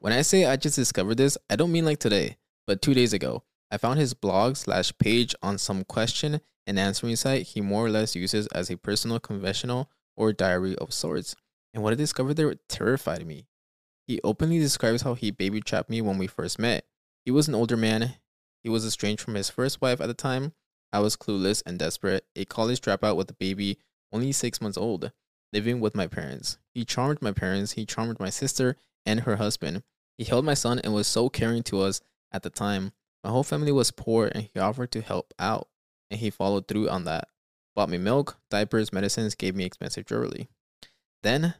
When 0.00 0.12
I 0.14 0.22
say 0.22 0.46
I 0.46 0.56
just 0.56 0.76
discovered 0.76 1.16
this, 1.18 1.36
I 1.50 1.56
don't 1.56 1.70
mean 1.70 1.84
like 1.84 1.98
today, 1.98 2.38
but 2.66 2.80
two 2.82 2.94
days 2.94 3.12
ago. 3.12 3.42
I 3.70 3.76
found 3.76 3.98
his 3.98 4.14
blog 4.14 4.56
slash 4.56 4.92
page 4.98 5.34
on 5.42 5.58
some 5.58 5.84
question 5.84 6.40
and 6.66 6.78
answering 6.78 7.16
site 7.16 7.42
he 7.48 7.60
more 7.60 7.84
or 7.86 7.90
less 7.90 8.16
uses 8.16 8.46
as 8.48 8.70
a 8.70 8.76
personal 8.76 9.18
confessional 9.20 9.90
or 10.16 10.32
diary 10.32 10.76
of 10.76 10.92
sorts. 10.94 11.34
And 11.74 11.82
what 11.82 11.92
I 11.92 11.96
discovered 11.96 12.34
there 12.34 12.54
terrified 12.68 13.26
me. 13.26 13.46
He 14.06 14.20
openly 14.24 14.58
describes 14.58 15.02
how 15.02 15.14
he 15.14 15.30
baby 15.30 15.60
trapped 15.60 15.88
me 15.90 16.00
when 16.00 16.18
we 16.18 16.26
first 16.26 16.58
met. 16.58 16.84
He 17.24 17.30
was 17.30 17.48
an 17.48 17.54
older 17.54 17.76
man. 17.76 18.14
He 18.62 18.68
was 18.70 18.84
estranged 18.86 19.22
from 19.22 19.34
his 19.34 19.50
first 19.50 19.80
wife 19.80 20.00
at 20.00 20.06
the 20.06 20.14
time. 20.14 20.52
I 20.92 21.00
was 21.00 21.16
clueless 21.16 21.62
and 21.64 21.78
desperate, 21.78 22.26
a 22.36 22.44
college 22.44 22.80
dropout 22.80 23.16
with 23.16 23.30
a 23.30 23.34
baby 23.34 23.78
only 24.12 24.32
six 24.32 24.60
months 24.60 24.76
old, 24.76 25.10
living 25.52 25.80
with 25.80 25.94
my 25.94 26.06
parents. 26.06 26.58
He 26.74 26.84
charmed 26.84 27.22
my 27.22 27.32
parents, 27.32 27.72
he 27.72 27.86
charmed 27.86 28.20
my 28.20 28.30
sister 28.30 28.76
and 29.06 29.20
her 29.20 29.36
husband. 29.36 29.82
He 30.18 30.24
held 30.24 30.44
my 30.44 30.54
son 30.54 30.80
and 30.80 30.92
was 30.92 31.06
so 31.06 31.28
caring 31.28 31.62
to 31.64 31.80
us 31.80 32.00
at 32.30 32.42
the 32.42 32.50
time. 32.50 32.92
My 33.24 33.30
whole 33.30 33.42
family 33.42 33.72
was 33.72 33.90
poor 33.90 34.30
and 34.32 34.48
he 34.52 34.60
offered 34.60 34.90
to 34.92 35.00
help 35.00 35.32
out, 35.38 35.68
and 36.10 36.20
he 36.20 36.30
followed 36.30 36.68
through 36.68 36.88
on 36.90 37.04
that. 37.04 37.28
Bought 37.74 37.88
me 37.88 37.96
milk, 37.96 38.36
diapers, 38.50 38.92
medicines, 38.92 39.34
gave 39.34 39.56
me 39.56 39.64
expensive 39.64 40.04
jewelry. 40.04 40.48
Then 41.22 41.54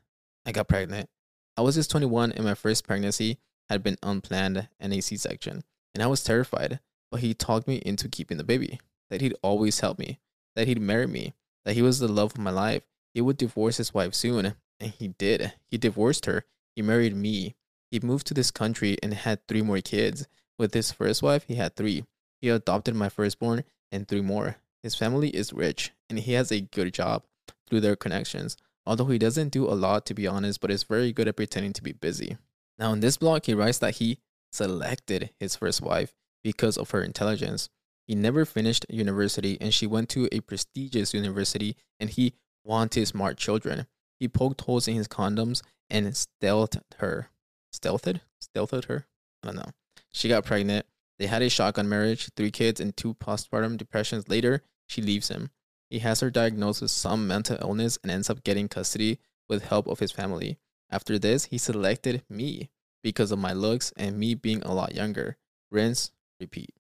I 0.45 0.53
got 0.53 0.68
pregnant. 0.68 1.09
I 1.57 1.62
was 1.62 1.76
just 1.76 1.91
21 1.91 2.33
and 2.33 2.45
my 2.45 2.55
first 2.55 2.87
pregnancy 2.87 3.39
had 3.70 3.83
been 3.83 3.97
unplanned 4.03 4.68
and 4.78 4.93
a 4.93 5.01
C 5.01 5.16
section, 5.16 5.62
and 5.95 6.03
I 6.03 6.07
was 6.07 6.22
terrified. 6.22 6.80
But 7.11 7.20
he 7.20 7.35
talked 7.35 7.68
me 7.68 7.76
into 7.76 8.09
keeping 8.09 8.39
the 8.39 8.45
baby, 8.45 8.80
that 9.13 9.21
he'd 9.21 9.37
always 9.43 9.81
help 9.81 9.99
me, 9.99 10.19
that 10.57 10.67
he'd 10.67 10.81
marry 10.81 11.07
me, 11.07 11.35
that 11.65 11.75
he 11.75 11.83
was 11.83 11.99
the 11.99 12.09
love 12.09 12.33
of 12.33 12.39
my 12.39 12.51
life. 12.51 12.83
He 13.15 13.21
would 13.21 13.37
divorce 13.37 13.77
his 13.77 13.93
wife 13.93 14.15
soon, 14.15 14.55
and 14.81 14.91
he 14.91 15.09
did. 15.09 15.53
He 15.71 15.77
divorced 15.77 16.27
her. 16.27 16.45
He 16.75 16.81
married 16.81 17.15
me. 17.15 17.55
He 17.91 18.01
moved 18.01 18.27
to 18.29 18.35
this 18.35 18.51
country 18.51 18.97
and 19.03 19.13
had 19.13 19.47
three 19.47 19.63
more 19.63 19.81
kids. 19.81 20.27
With 20.59 20.73
his 20.73 20.91
first 20.91 21.23
wife, 21.23 21.45
he 21.47 21.57
had 21.57 21.77
three. 21.77 22.07
He 22.41 22.49
adopted 22.49 22.97
my 22.97 23.11
firstborn 23.11 23.65
and 23.93 24.09
three 24.09 24.23
more. 24.23 24.57
His 24.83 24.95
family 24.95 25.29
is 25.29 25.53
rich, 25.53 25.93
and 26.09 26.19
he 26.19 26.33
has 26.33 26.51
a 26.51 26.63
good 26.63 26.95
job 26.95 27.25
through 27.69 27.83
their 27.83 27.97
connections 27.97 28.57
although 28.87 29.07
he 29.07 29.19
doesn't 29.19 29.53
do 29.53 29.67
a 29.67 29.75
lot 29.75 30.07
to 30.07 30.15
be 30.15 30.27
honest, 30.27 30.61
but 30.61 30.71
is 30.71 30.83
very 30.83 31.13
good 31.13 31.29
at 31.29 31.37
pretending 31.37 31.73
to 31.75 31.83
be 31.83 31.93
busy. 31.93 32.37
Now, 32.79 32.93
in 32.93 33.01
this 33.01 33.17
blog, 33.17 33.45
he 33.45 33.55
writes 33.55 33.79
that 33.79 33.97
he 33.97 34.19
selected 34.51 35.31
his 35.39 35.57
first 35.57 35.81
wife 35.81 36.15
because 36.43 36.77
of 36.77 36.91
her 36.91 37.03
intelligence. 37.03 37.69
He 38.13 38.17
never 38.17 38.45
finished 38.45 38.85
university 38.91 39.57
and 39.59 39.73
she 39.73 39.87
went 39.87 40.11
to 40.11 40.29
a 40.31 40.41
prestigious 40.41 41.15
university 41.15 41.79
and 41.99 42.11
he 42.11 42.35
wanted 42.63 43.09
smart 43.09 43.39
children. 43.39 43.87
He 44.21 44.29
poked 44.29 44.61
holes 44.61 44.87
in 44.87 44.97
his 44.97 45.09
condoms 45.09 45.63
and 45.89 46.09
stealthed 46.09 46.83
her. 46.99 47.31
Stealthed? 47.75 48.21
Stealthed 48.39 48.85
her? 48.85 49.07
I 49.43 49.47
don't 49.47 49.57
know. 49.57 49.71
She 50.13 50.29
got 50.29 50.45
pregnant. 50.45 50.85
They 51.19 51.25
had 51.25 51.41
a 51.41 51.49
shotgun 51.49 51.89
marriage, 51.89 52.29
three 52.37 52.51
kids, 52.51 52.81
and 52.81 52.95
two 52.95 53.15
postpartum 53.15 53.79
depressions 53.79 54.29
later. 54.29 54.61
She 54.87 55.01
leaves 55.01 55.29
him. 55.29 55.49
He 55.89 56.01
has 56.01 56.21
her 56.21 56.29
diagnosed 56.29 56.83
with 56.83 56.91
some 56.91 57.27
mental 57.27 57.57
illness 57.63 57.99
and 58.03 58.13
ends 58.13 58.29
up 58.29 58.45
getting 58.45 58.69
custody 58.69 59.21
with 59.49 59.65
help 59.65 59.87
of 59.87 60.01
his 60.01 60.13
family. 60.13 60.59
After 60.91 61.19
this, 61.19 61.47
he 61.47 61.57
selected 61.57 62.25
me 62.29 62.69
because 63.03 63.33
of 63.33 63.39
my 63.39 63.55
looks 63.55 63.91
and 63.97 64.19
me 64.19 64.35
being 64.35 64.63
a 64.65 64.75
lot 64.75 64.95
younger. 64.95 65.39
Rinse, 65.71 66.11
repeat. 66.39 66.75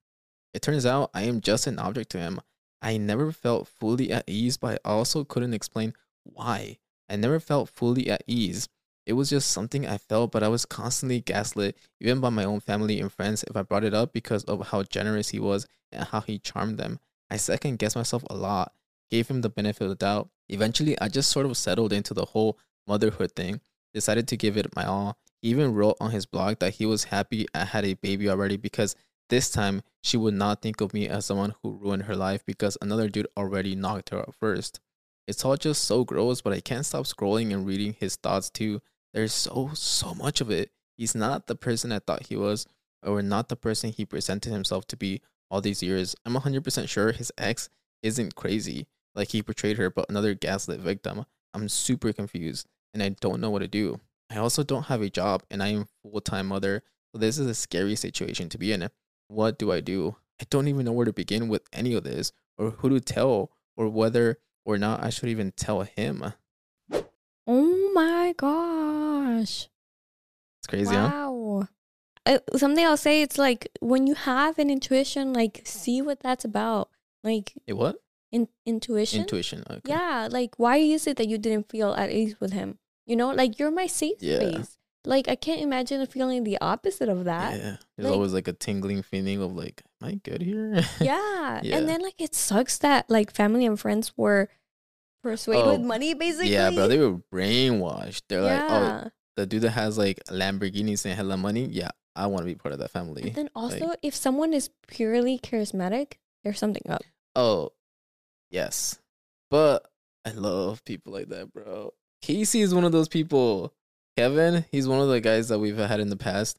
It 0.54 0.62
turns 0.62 0.86
out 0.86 1.10
I 1.14 1.22
am 1.22 1.40
just 1.40 1.66
an 1.66 1.78
object 1.78 2.10
to 2.10 2.18
him. 2.18 2.40
I 2.80 2.96
never 2.96 3.32
felt 3.32 3.68
fully 3.68 4.12
at 4.12 4.24
ease, 4.26 4.56
but 4.56 4.80
I 4.84 4.88
also 4.88 5.24
couldn't 5.24 5.54
explain 5.54 5.94
why. 6.24 6.78
I 7.08 7.16
never 7.16 7.40
felt 7.40 7.68
fully 7.68 8.10
at 8.10 8.24
ease. 8.26 8.68
It 9.06 9.14
was 9.14 9.30
just 9.30 9.50
something 9.50 9.86
I 9.86 9.98
felt, 9.98 10.30
but 10.30 10.42
I 10.42 10.48
was 10.48 10.64
constantly 10.64 11.20
gaslit, 11.20 11.76
even 12.00 12.20
by 12.20 12.30
my 12.30 12.44
own 12.44 12.60
family 12.60 13.00
and 13.00 13.12
friends, 13.12 13.44
if 13.44 13.56
I 13.56 13.62
brought 13.62 13.84
it 13.84 13.94
up 13.94 14.12
because 14.12 14.44
of 14.44 14.68
how 14.68 14.82
generous 14.84 15.30
he 15.30 15.40
was 15.40 15.66
and 15.90 16.04
how 16.04 16.20
he 16.20 16.38
charmed 16.38 16.78
them. 16.78 17.00
I 17.30 17.36
second 17.36 17.78
guessed 17.78 17.96
myself 17.96 18.24
a 18.28 18.36
lot 18.36 18.72
gave 19.12 19.28
him 19.28 19.42
the 19.42 19.50
benefit 19.50 19.84
of 19.84 19.90
the 19.90 19.94
doubt. 19.94 20.30
Eventually, 20.48 20.98
I 20.98 21.08
just 21.08 21.30
sort 21.30 21.44
of 21.44 21.54
settled 21.56 21.92
into 21.92 22.14
the 22.14 22.24
whole 22.24 22.58
motherhood 22.88 23.32
thing, 23.36 23.60
decided 23.92 24.26
to 24.28 24.38
give 24.38 24.56
it 24.56 24.74
my 24.74 24.86
all. 24.86 25.18
He 25.42 25.50
even 25.50 25.74
wrote 25.74 25.98
on 26.00 26.12
his 26.12 26.24
blog 26.24 26.60
that 26.60 26.74
he 26.74 26.86
was 26.86 27.04
happy 27.04 27.46
I 27.54 27.66
had 27.66 27.84
a 27.84 27.92
baby 27.92 28.30
already 28.30 28.56
because 28.56 28.96
this 29.32 29.50
time 29.50 29.80
she 30.02 30.18
would 30.18 30.34
not 30.34 30.60
think 30.60 30.82
of 30.82 30.92
me 30.92 31.08
as 31.08 31.24
someone 31.24 31.54
who 31.62 31.78
ruined 31.78 32.02
her 32.02 32.14
life 32.14 32.44
because 32.44 32.76
another 32.82 33.08
dude 33.08 33.26
already 33.34 33.74
knocked 33.74 34.10
her 34.10 34.18
out 34.18 34.34
first. 34.38 34.78
It's 35.26 35.42
all 35.42 35.56
just 35.56 35.84
so 35.84 36.04
gross, 36.04 36.42
but 36.42 36.52
I 36.52 36.60
can't 36.60 36.84
stop 36.84 37.06
scrolling 37.06 37.50
and 37.50 37.66
reading 37.66 37.96
his 37.98 38.16
thoughts 38.16 38.50
too. 38.50 38.82
There's 39.14 39.32
so, 39.32 39.70
so 39.72 40.12
much 40.12 40.42
of 40.42 40.50
it. 40.50 40.70
He's 40.98 41.14
not 41.14 41.46
the 41.46 41.54
person 41.54 41.92
I 41.92 42.00
thought 42.00 42.26
he 42.26 42.36
was, 42.36 42.66
or 43.02 43.22
not 43.22 43.48
the 43.48 43.56
person 43.56 43.90
he 43.90 44.04
presented 44.04 44.52
himself 44.52 44.86
to 44.88 44.98
be 44.98 45.22
all 45.50 45.62
these 45.62 45.82
years. 45.82 46.14
I'm 46.26 46.34
100% 46.34 46.86
sure 46.90 47.12
his 47.12 47.32
ex 47.38 47.70
isn't 48.02 48.34
crazy 48.34 48.86
like 49.14 49.28
he 49.28 49.42
portrayed 49.42 49.78
her, 49.78 49.88
but 49.88 50.10
another 50.10 50.34
gaslit 50.34 50.80
victim. 50.80 51.24
I'm 51.54 51.70
super 51.70 52.12
confused 52.12 52.68
and 52.92 53.02
I 53.02 53.16
don't 53.20 53.40
know 53.40 53.48
what 53.48 53.60
to 53.60 53.68
do. 53.68 53.98
I 54.28 54.36
also 54.36 54.62
don't 54.62 54.88
have 54.88 55.00
a 55.00 55.08
job 55.08 55.42
and 55.50 55.62
I 55.62 55.68
am 55.68 55.86
full 56.02 56.20
time 56.20 56.48
mother. 56.48 56.82
So 57.14 57.18
this 57.18 57.38
is 57.38 57.46
a 57.46 57.54
scary 57.54 57.96
situation 57.96 58.50
to 58.50 58.58
be 58.58 58.72
in. 58.72 58.90
What 59.32 59.58
do 59.58 59.72
I 59.72 59.80
do? 59.80 60.16
I 60.40 60.44
don't 60.50 60.68
even 60.68 60.84
know 60.84 60.92
where 60.92 61.06
to 61.06 61.12
begin 61.12 61.48
with 61.48 61.62
any 61.72 61.94
of 61.94 62.04
this 62.04 62.32
or 62.58 62.70
who 62.70 62.90
to 62.90 63.00
tell 63.00 63.50
or 63.76 63.88
whether 63.88 64.38
or 64.64 64.76
not 64.76 65.02
I 65.02 65.08
should 65.08 65.30
even 65.30 65.52
tell 65.52 65.82
him. 65.82 66.34
Oh 67.46 67.90
my 67.94 68.34
gosh. 68.36 69.68
It's 70.60 70.66
crazy, 70.68 70.94
huh? 70.94 71.10
wow. 71.12 71.68
Uh, 72.26 72.38
something 72.56 72.84
I'll 72.84 72.96
say 72.98 73.22
it's 73.22 73.38
like 73.38 73.68
when 73.80 74.06
you 74.06 74.14
have 74.14 74.58
an 74.58 74.68
intuition, 74.70 75.32
like 75.32 75.62
see 75.64 76.02
what 76.02 76.20
that's 76.20 76.44
about. 76.44 76.90
Like 77.24 77.54
Hey, 77.66 77.72
what? 77.72 77.96
in 78.30 78.48
intuition. 78.66 79.22
Intuition. 79.22 79.64
Okay. 79.68 79.80
Yeah, 79.86 80.28
like 80.30 80.54
why 80.58 80.76
is 80.76 81.06
it 81.06 81.16
that 81.16 81.26
you 81.28 81.38
didn't 81.38 81.70
feel 81.70 81.94
at 81.94 82.10
ease 82.12 82.38
with 82.38 82.52
him? 82.52 82.78
You 83.06 83.16
know, 83.16 83.30
like 83.30 83.58
you're 83.58 83.70
my 83.72 83.86
safe 83.86 84.18
Yeah. 84.20 84.36
space. 84.36 84.76
Like 85.04 85.26
I 85.28 85.34
can't 85.34 85.60
imagine 85.60 86.04
feeling 86.06 86.44
the 86.44 86.58
opposite 86.60 87.08
of 87.08 87.24
that. 87.24 87.54
Yeah. 87.58 87.76
There's 87.96 88.06
like- 88.06 88.12
always 88.12 88.32
like 88.32 88.48
a 88.48 88.52
tingling 88.52 89.02
feeling 89.02 89.42
of 89.42 89.54
like, 89.54 89.82
am 90.00 90.08
I 90.08 90.14
good 90.14 90.42
here? 90.42 90.80
Yeah. 91.00 91.60
Yeah. 91.62 91.76
And 91.76 91.88
then 91.88 92.00
like 92.00 92.14
it 92.20 92.34
sucks 92.34 92.78
that 92.78 93.10
like 93.10 93.30
family 93.32 93.66
and 93.66 93.78
friends 93.78 94.12
were 94.16 94.48
persuaded 95.22 95.66
with 95.66 95.80
Oh, 95.80 95.82
money 95.84 96.14
basically. 96.14 96.52
yeah, 96.52 96.70
bro. 96.70 96.88
They 96.88 96.98
were 96.98 97.18
brainwashed. 97.32 98.22
They're 98.28 98.40
like, 98.42 98.60
oh, 98.70 99.10
the 99.36 99.46
dude 99.46 99.62
that 99.62 99.70
has 99.70 99.98
like 99.98 100.20
Lamborghinis 100.30 101.04
and 101.04 101.14
hella 101.14 101.36
money. 101.36 101.66
Yeah, 101.66 101.90
I 102.16 102.26
want 102.28 102.42
to 102.42 102.46
be 102.46 102.54
part 102.54 102.72
of 102.72 102.78
that 102.78 102.90
family. 102.90 103.22
And 103.22 103.34
then 103.34 103.50
also 103.56 103.86
Like- 103.88 103.98
if 104.02 104.14
someone 104.14 104.52
is 104.54 104.70
purely 104.86 105.38
charismatic, 105.38 106.14
there's 106.44 106.58
something 106.58 106.82
up. 106.88 107.02
Oh, 107.36 107.72
yes. 108.50 108.98
But 109.50 109.86
I 110.24 110.30
love 110.30 110.84
people 110.84 111.12
like 111.12 111.28
that, 111.28 111.52
bro. 111.52 111.92
Casey 112.22 112.60
is 112.60 112.74
one 112.74 112.84
of 112.84 112.92
those 112.92 113.08
people. 113.08 113.72
Kevin, 114.16 114.64
he's 114.70 114.86
one 114.86 115.00
of 115.00 115.08
the 115.08 115.20
guys 115.20 115.48
that 115.48 115.58
we've 115.58 115.76
had 115.76 116.00
in 116.00 116.10
the 116.10 116.16
past. 116.16 116.58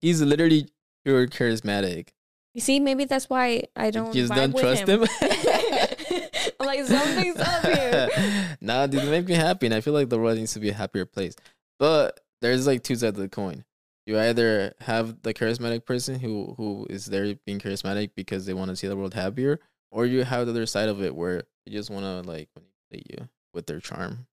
He's 0.00 0.20
literally 0.20 0.68
pure 1.04 1.26
charismatic. 1.26 2.08
You 2.54 2.60
see, 2.60 2.80
maybe 2.80 3.04
that's 3.04 3.30
why 3.30 3.64
I 3.76 3.90
don't 3.90 4.12
just 4.12 4.32
vibe 4.32 4.52
don't 4.52 4.58
trust 4.58 4.88
him. 4.88 5.04
I'm 6.60 6.66
like 6.66 6.84
something's 6.84 7.38
up 7.38 7.64
here. 7.64 8.56
nah, 8.60 8.86
dude, 8.86 9.02
they 9.02 9.10
make 9.10 9.28
me 9.28 9.34
happy, 9.34 9.66
and 9.66 9.74
I 9.74 9.80
feel 9.80 9.92
like 9.92 10.08
the 10.08 10.18
world 10.18 10.36
needs 10.36 10.52
to 10.54 10.60
be 10.60 10.70
a 10.70 10.74
happier 10.74 11.06
place. 11.06 11.36
But 11.78 12.20
there's 12.40 12.66
like 12.66 12.82
two 12.82 12.96
sides 12.96 13.16
of 13.16 13.22
the 13.22 13.28
coin. 13.28 13.64
You 14.06 14.18
either 14.18 14.74
have 14.80 15.22
the 15.22 15.32
charismatic 15.32 15.84
person 15.84 16.18
who 16.18 16.54
who 16.56 16.86
is 16.90 17.06
there 17.06 17.34
being 17.46 17.60
charismatic 17.60 18.10
because 18.16 18.46
they 18.46 18.54
want 18.54 18.70
to 18.70 18.76
see 18.76 18.88
the 18.88 18.96
world 18.96 19.14
happier, 19.14 19.60
or 19.92 20.06
you 20.06 20.24
have 20.24 20.46
the 20.46 20.52
other 20.52 20.66
side 20.66 20.88
of 20.88 21.02
it 21.02 21.14
where 21.14 21.44
they 21.64 21.72
just 21.72 21.90
want 21.90 22.04
to 22.04 22.28
like 22.28 22.48
manipulate 22.56 23.10
you 23.12 23.28
with 23.54 23.66
their 23.66 23.78
charm. 23.78 24.26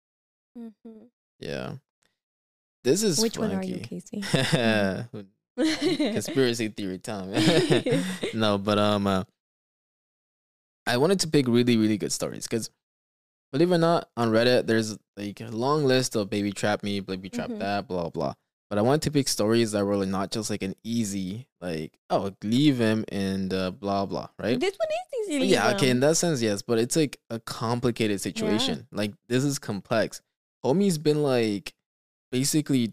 Mm-hmm. 0.57 1.07
Yeah, 1.41 1.75
this 2.85 3.03
is 3.03 3.21
Which 3.21 3.37
one 3.39 3.53
are 3.53 3.63
you. 3.65 3.79
Casey? 3.79 4.23
Conspiracy 5.57 6.69
theory 6.69 6.99
time. 6.99 7.33
no, 8.35 8.59
but 8.59 8.79
um, 8.79 9.07
uh, 9.07 9.25
I 10.87 10.97
wanted 10.97 11.21
to 11.21 11.29
pick 11.29 11.47
really 11.49 11.77
really 11.77 11.97
good 11.97 12.13
stories 12.13 12.45
because 12.47 12.71
believe 13.53 13.71
it 13.71 13.75
or 13.77 13.79
not, 13.79 14.09
on 14.17 14.31
Reddit, 14.31 14.67
there's 14.67 14.99
like 15.17 15.41
a 15.41 15.47
long 15.47 15.85
list 15.85 16.17
of 16.17 16.29
baby 16.29 16.53
trap 16.53 16.83
me, 16.83 17.01
baby 17.01 17.31
trap 17.31 17.51
Mhm. 17.51 17.59
that, 17.61 17.89
blah 17.89 18.11
blah. 18.11 18.35
But 18.71 18.79
I 18.79 18.83
wanted 18.83 19.03
to 19.03 19.11
pick 19.13 19.29
stories 19.29 19.73
that 19.73 19.85
were 19.85 19.97
like 19.97 20.09
not 20.09 20.33
just 20.33 20.51
like 20.51 20.63
an 20.63 20.75
easy 20.83 21.47
like 21.61 21.97
oh 22.11 22.33
leave 22.43 22.79
him 22.79 23.05
and 23.09 23.53
uh, 23.55 23.71
blah 23.71 24.07
blah 24.07 24.29
right. 24.39 24.59
This 24.59 24.75
one 24.77 24.89
is 25.29 25.31
easy. 25.43 25.47
Yeah, 25.53 25.71
okay, 25.77 25.91
in 25.91 26.01
that 26.01 26.17
sense, 26.17 26.43
yes, 26.43 26.63
but 26.63 26.79
it's 26.79 26.97
like 26.97 27.21
a 27.31 27.39
complicated 27.39 28.21
situation. 28.21 28.89
Like 28.91 29.15
this 29.29 29.45
is 29.45 29.59
complex. 29.61 30.21
Homie's 30.65 30.99
been 30.99 31.23
like 31.23 31.73
basically, 32.33 32.93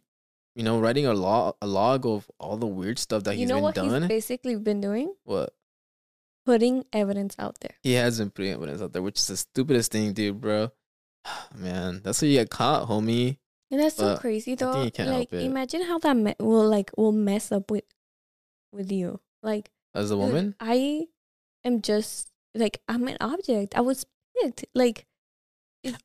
you 0.56 0.64
know, 0.64 0.80
writing 0.80 1.06
a 1.06 1.14
log 1.14 1.56
a 1.62 1.68
log 1.68 2.06
of 2.06 2.30
all 2.40 2.58
the 2.58 2.68
weird 2.68 3.00
stuff 3.00 3.24
that 3.24 3.34
you 3.36 3.40
he's 3.42 3.50
know 3.50 3.56
been 3.56 3.64
what 3.64 3.76
done. 3.76 4.02
he's 4.04 4.08
basically 4.10 4.56
been 4.56 4.82
doing? 4.82 5.14
what 5.24 5.54
Putting 6.46 6.86
evidence 6.92 7.36
out 7.38 7.60
there. 7.62 7.76
he 7.84 7.94
has 7.94 8.18
been 8.18 8.32
putting 8.32 8.54
evidence 8.54 8.82
out 8.82 8.94
there, 8.94 9.02
which 9.04 9.20
is 9.20 9.28
the 9.28 9.38
stupidest 9.38 9.92
thing, 9.92 10.12
dude, 10.14 10.42
bro. 10.42 10.72
Man, 11.56 12.02
that's 12.04 12.20
how 12.22 12.26
you 12.28 12.40
get 12.40 12.50
caught, 12.50 12.88
homie. 12.90 13.38
And 13.70 13.80
that's 13.80 13.96
so 13.96 14.14
But 14.16 14.22
crazy 14.22 14.54
I 14.54 14.56
though. 14.56 14.74
think 14.74 14.86
you 14.86 14.92
can't 14.92 15.10
like 15.12 15.32
imagine 15.34 15.84
how 15.84 16.00
that 16.00 16.16
me- 16.18 16.36
will 16.40 16.68
like 16.68 16.92
will 16.98 17.12
mess 17.14 17.52
up 17.52 17.70
with 17.72 17.84
with 18.74 18.92
you. 18.92 19.22
Like 19.44 19.70
As 19.94 20.12
a 20.12 20.16
uh, 20.16 20.18
woman, 20.18 20.56
I 20.60 21.08
am 21.64 21.82
just 21.82 22.32
like 22.56 22.82
I'm 22.90 23.08
an 23.08 23.18
object. 23.22 23.78
I 23.78 23.82
was 23.82 24.06
picked. 24.42 24.66
Like 24.76 25.06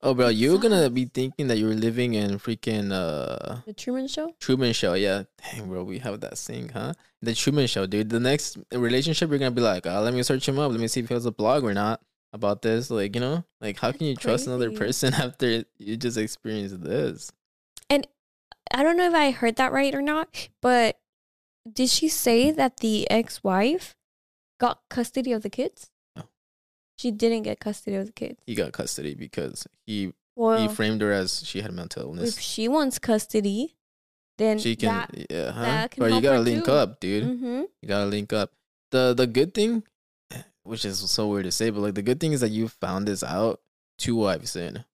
oh, 0.02 0.14
bro, 0.14 0.28
you're 0.28 0.58
gonna 0.58 0.88
be 0.90 1.04
thinking 1.04 1.48
that 1.48 1.58
you're 1.58 1.74
living 1.74 2.14
in 2.14 2.38
freaking 2.38 2.92
uh 2.92 3.60
the 3.66 3.72
Truman 3.72 4.08
Show. 4.08 4.34
Truman 4.40 4.72
Show, 4.72 4.94
yeah. 4.94 5.24
Dang, 5.42 5.68
bro, 5.68 5.84
we 5.84 5.98
have 5.98 6.20
that 6.20 6.38
thing, 6.38 6.70
huh? 6.70 6.94
The 7.22 7.34
Truman 7.34 7.66
Show, 7.66 7.86
dude. 7.86 8.10
The 8.10 8.20
next 8.20 8.58
relationship, 8.72 9.30
you're 9.30 9.38
gonna 9.38 9.50
be 9.50 9.60
like, 9.60 9.86
oh, 9.86 10.00
let 10.00 10.14
me 10.14 10.22
search 10.22 10.48
him 10.48 10.58
up. 10.58 10.70
Let 10.70 10.80
me 10.80 10.88
see 10.88 11.00
if 11.00 11.08
he 11.08 11.14
has 11.14 11.26
a 11.26 11.32
blog 11.32 11.64
or 11.64 11.74
not 11.74 12.00
about 12.32 12.62
this. 12.62 12.90
Like, 12.90 13.14
you 13.14 13.20
know, 13.20 13.44
like 13.60 13.78
how 13.78 13.92
can 13.92 14.06
you 14.06 14.16
trust 14.16 14.46
another 14.46 14.70
person 14.70 15.14
after 15.14 15.64
you 15.78 15.96
just 15.96 16.16
experienced 16.16 16.82
this? 16.82 17.30
And 17.90 18.06
I 18.72 18.82
don't 18.82 18.96
know 18.96 19.08
if 19.08 19.14
I 19.14 19.30
heard 19.30 19.56
that 19.56 19.72
right 19.72 19.94
or 19.94 20.02
not, 20.02 20.48
but 20.60 20.98
did 21.70 21.88
she 21.88 22.08
say 22.08 22.50
that 22.50 22.78
the 22.78 23.10
ex-wife 23.10 23.96
got 24.58 24.80
custody 24.88 25.32
of 25.32 25.42
the 25.42 25.50
kids? 25.50 25.90
She 26.96 27.10
didn't 27.10 27.42
get 27.42 27.60
custody 27.60 27.96
of 27.96 28.06
the 28.06 28.12
kids. 28.12 28.40
He 28.46 28.54
got 28.54 28.72
custody 28.72 29.14
because 29.14 29.66
he 29.86 30.12
Well, 30.34 30.58
he 30.58 30.68
framed 30.74 31.02
her 31.02 31.12
as 31.12 31.44
she 31.46 31.60
had 31.60 31.72
mental 31.72 32.02
illness. 32.04 32.36
if 32.36 32.42
she 32.42 32.68
wants 32.68 32.98
custody, 32.98 33.76
then 34.38 34.58
She 34.58 34.76
can, 34.76 34.88
that, 34.88 35.30
yeah, 35.30 35.50
huh? 35.52 35.62
that 35.62 35.90
can 35.92 36.00
Bro, 36.02 36.14
you 36.16 36.20
gotta 36.22 36.40
link 36.40 36.64
too. 36.64 36.72
up, 36.72 37.00
dude. 37.00 37.24
hmm 37.24 37.62
You 37.82 37.88
gotta 37.88 38.06
link 38.06 38.32
up. 38.32 38.52
The 38.90 39.14
the 39.14 39.26
good 39.26 39.52
thing, 39.54 39.82
which 40.64 40.84
is 40.84 40.98
so 41.10 41.28
weird 41.28 41.44
to 41.44 41.52
say, 41.52 41.70
but 41.70 41.80
like 41.80 41.94
the 41.94 42.02
good 42.02 42.18
thing 42.20 42.32
is 42.32 42.40
that 42.40 42.50
you 42.50 42.68
found 42.68 43.06
this 43.08 43.22
out 43.22 43.60
two 43.98 44.16
wives 44.16 44.56
in. 44.56 44.84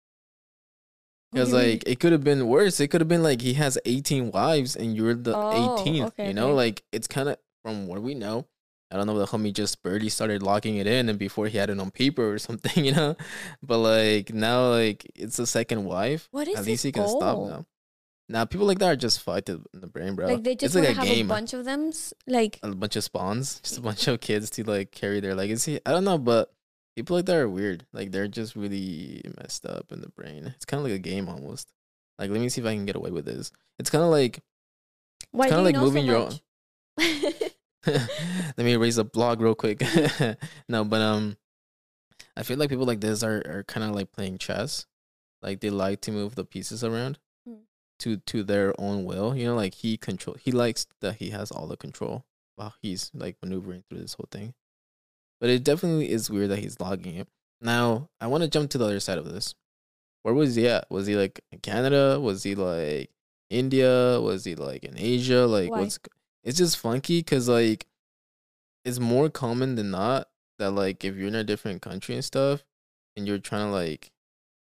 Because 1.33 1.53
like 1.53 1.83
it 1.87 1.99
could 1.99 2.13
have 2.13 2.25
been 2.25 2.47
worse. 2.47 2.79
It 2.79 2.89
could 2.89 3.01
have 3.01 3.09
been 3.09 3.23
like 3.23 3.41
he 3.41 3.55
has 3.55 3.79
18 3.87 4.33
wives 4.33 4.77
and 4.77 4.95
you're 4.97 5.15
the 5.15 5.35
Oh, 5.37 5.77
18th. 5.79 6.07
okay, 6.09 6.29
you 6.29 6.35
know, 6.35 6.49
okay. 6.49 6.55
like 6.55 6.83
it's 6.93 7.07
kind 7.07 7.29
of 7.31 7.39
from 7.63 7.87
what 7.87 8.03
we 8.03 8.15
know. 8.15 8.47
I 8.93 8.97
don't 8.97 9.07
know. 9.07 9.19
The 9.19 9.27
homie 9.27 9.55
just 9.55 9.83
barely 9.83 10.11
started 10.11 10.43
locking 10.43 10.77
it 10.77 10.87
in, 10.87 11.09
and 11.09 11.19
before 11.19 11.47
he 11.47 11.57
had 11.57 11.71
it 11.71 11.81
on 11.81 11.91
paper 11.91 12.35
or 12.35 12.39
something, 12.49 12.85
you 12.85 12.93
know. 12.93 13.17
But 13.63 13.79
like 13.79 14.35
now, 14.35 14.69
like 14.69 15.11
it's 15.15 15.39
a 15.39 15.47
second 15.47 15.85
wife. 15.85 16.29
What 16.31 16.47
is 16.47 16.59
At 16.59 16.67
least 16.67 16.85
he 16.85 16.93
can 16.93 17.09
stop 17.09 17.39
now. 17.39 17.67
Now 18.29 18.45
people 18.45 18.67
like 18.67 18.79
that 18.79 18.93
are 18.93 18.97
just 18.97 19.21
fucked 19.23 19.49
in 19.49 19.65
the 19.73 19.87
brain, 19.87 20.15
bro. 20.15 20.27
like 20.27 20.43
they 20.43 20.55
just 20.55 20.77
it's 20.77 20.87
like 20.87 20.97
a 20.97 21.01
have 21.01 21.09
game. 21.09 21.27
a 21.27 21.29
bunch 21.29 21.55
of 21.55 21.65
them. 21.65 21.91
Like 22.27 22.61
a 22.63 22.75
bunch 22.75 22.97
of 22.97 23.05
spawns, 23.05 23.61
just 23.63 23.79
a 23.79 23.81
bunch 23.83 24.09
of 24.09 24.21
kids 24.29 24.51
to 24.51 24.65
like 24.65 24.91
carry 24.93 25.21
their 25.21 25.35
legacy. 25.35 25.81
I 25.85 25.91
don't 25.91 26.05
know, 26.05 26.19
but 26.19 26.53
people 26.95 27.17
like 27.17 27.27
that 27.27 27.37
are 27.37 27.49
weird. 27.49 27.87
Like 27.93 28.13
they're 28.13 28.29
just 28.29 28.57
really 28.57 29.23
messed 29.41 29.67
up 29.67 29.91
in 29.91 30.01
the 30.01 30.09
brain. 30.11 30.53
It's 30.55 30.65
kind 30.65 30.79
of 30.81 30.85
like 30.85 30.95
a 30.97 30.99
game 30.99 31.29
almost. 31.29 31.73
Like 32.19 32.31
let 32.31 32.41
me 32.41 32.49
see 32.49 32.61
if 32.61 32.67
I 32.67 32.75
can 32.75 32.87
get 32.87 32.97
away 32.97 33.11
with 33.11 33.25
this. 33.25 33.53
It's 33.79 33.91
kind 33.91 34.05
of 34.05 34.11
like 34.11 34.41
why 35.31 35.49
kinda 35.49 35.63
do 35.65 35.69
you 35.69 35.73
like 35.75 35.83
moving 35.83 36.07
so 36.07 36.13
your 36.13 36.25
much? 36.25 37.42
let 37.87 38.59
me 38.59 38.77
raise 38.77 38.99
a 38.99 39.05
blog 39.05 39.41
real 39.41 39.55
quick. 39.55 39.83
no, 40.69 40.85
but 40.85 41.01
um, 41.01 41.37
I 42.37 42.43
feel 42.43 42.57
like 42.57 42.71
people 42.71 42.87
like 42.87 43.01
this 43.01 43.23
are 43.23 43.43
are 43.47 43.65
kind 43.67 43.85
of 43.85 43.95
like 43.95 44.13
playing 44.13 44.39
chess. 44.39 44.87
Like 45.43 45.61
they 45.61 45.71
like 45.71 46.01
to 46.03 46.13
move 46.13 46.35
the 46.35 46.45
pieces 46.45 46.85
around 46.85 47.19
Hmm. 47.47 47.63
to 48.01 48.19
to 48.19 48.43
their 48.45 48.73
own 48.81 49.05
will. 49.05 49.37
You 49.37 49.47
know, 49.47 49.55
like 49.57 49.75
he 49.75 49.97
control. 49.97 50.37
He 50.41 50.53
likes 50.53 50.87
that 51.01 51.17
he 51.17 51.31
has 51.31 51.51
all 51.51 51.67
the 51.67 51.77
control 51.77 52.25
while 52.57 52.75
he's 52.81 53.11
like 53.15 53.37
maneuvering 53.43 53.83
through 53.89 54.01
this 54.01 54.15
whole 54.15 54.29
thing. 54.31 54.55
But 55.41 55.51
it 55.51 55.65
definitely 55.65 56.11
is 56.11 56.31
weird 56.31 56.51
that 56.51 56.61
he's 56.61 56.79
logging 56.79 57.17
it. 57.17 57.29
Now 57.61 58.09
I 58.21 58.29
want 58.29 58.45
to 58.45 58.49
jump 58.51 58.71
to 58.71 58.79
the 58.79 58.85
other 58.85 59.01
side 59.01 59.19
of 59.19 59.25
this. 59.33 59.55
Where 60.23 60.35
was 60.35 60.55
he 60.55 60.69
at? 60.69 60.89
Was 60.89 61.09
he 61.09 61.17
like 61.17 61.41
in 61.51 61.59
Canada? 61.59 62.21
Was 62.21 62.45
he 62.45 62.55
like 62.55 63.11
India? 63.51 64.21
Was 64.21 64.45
he 64.45 64.55
like 64.55 64.85
in 64.85 64.97
Asia? 64.97 65.47
Like 65.47 65.71
Why? 65.71 65.81
what's 65.81 65.99
it's 66.45 66.59
just 66.59 66.77
funky 66.79 67.21
because 67.21 67.49
like 67.49 67.87
it's 68.85 68.99
more 68.99 69.29
common 69.31 69.75
than 69.77 69.91
not 69.91 70.29
that 70.59 70.71
like 70.73 71.05
if 71.05 71.17
you're 71.17 71.29
in 71.29 71.35
a 71.35 71.45
different 71.45 71.83
country 71.83 72.15
and 72.15 72.25
stuff 72.25 72.65
and 73.17 73.27
you're 73.27 73.39
trying 73.39 73.67
to 73.69 73.73
like 73.73 74.11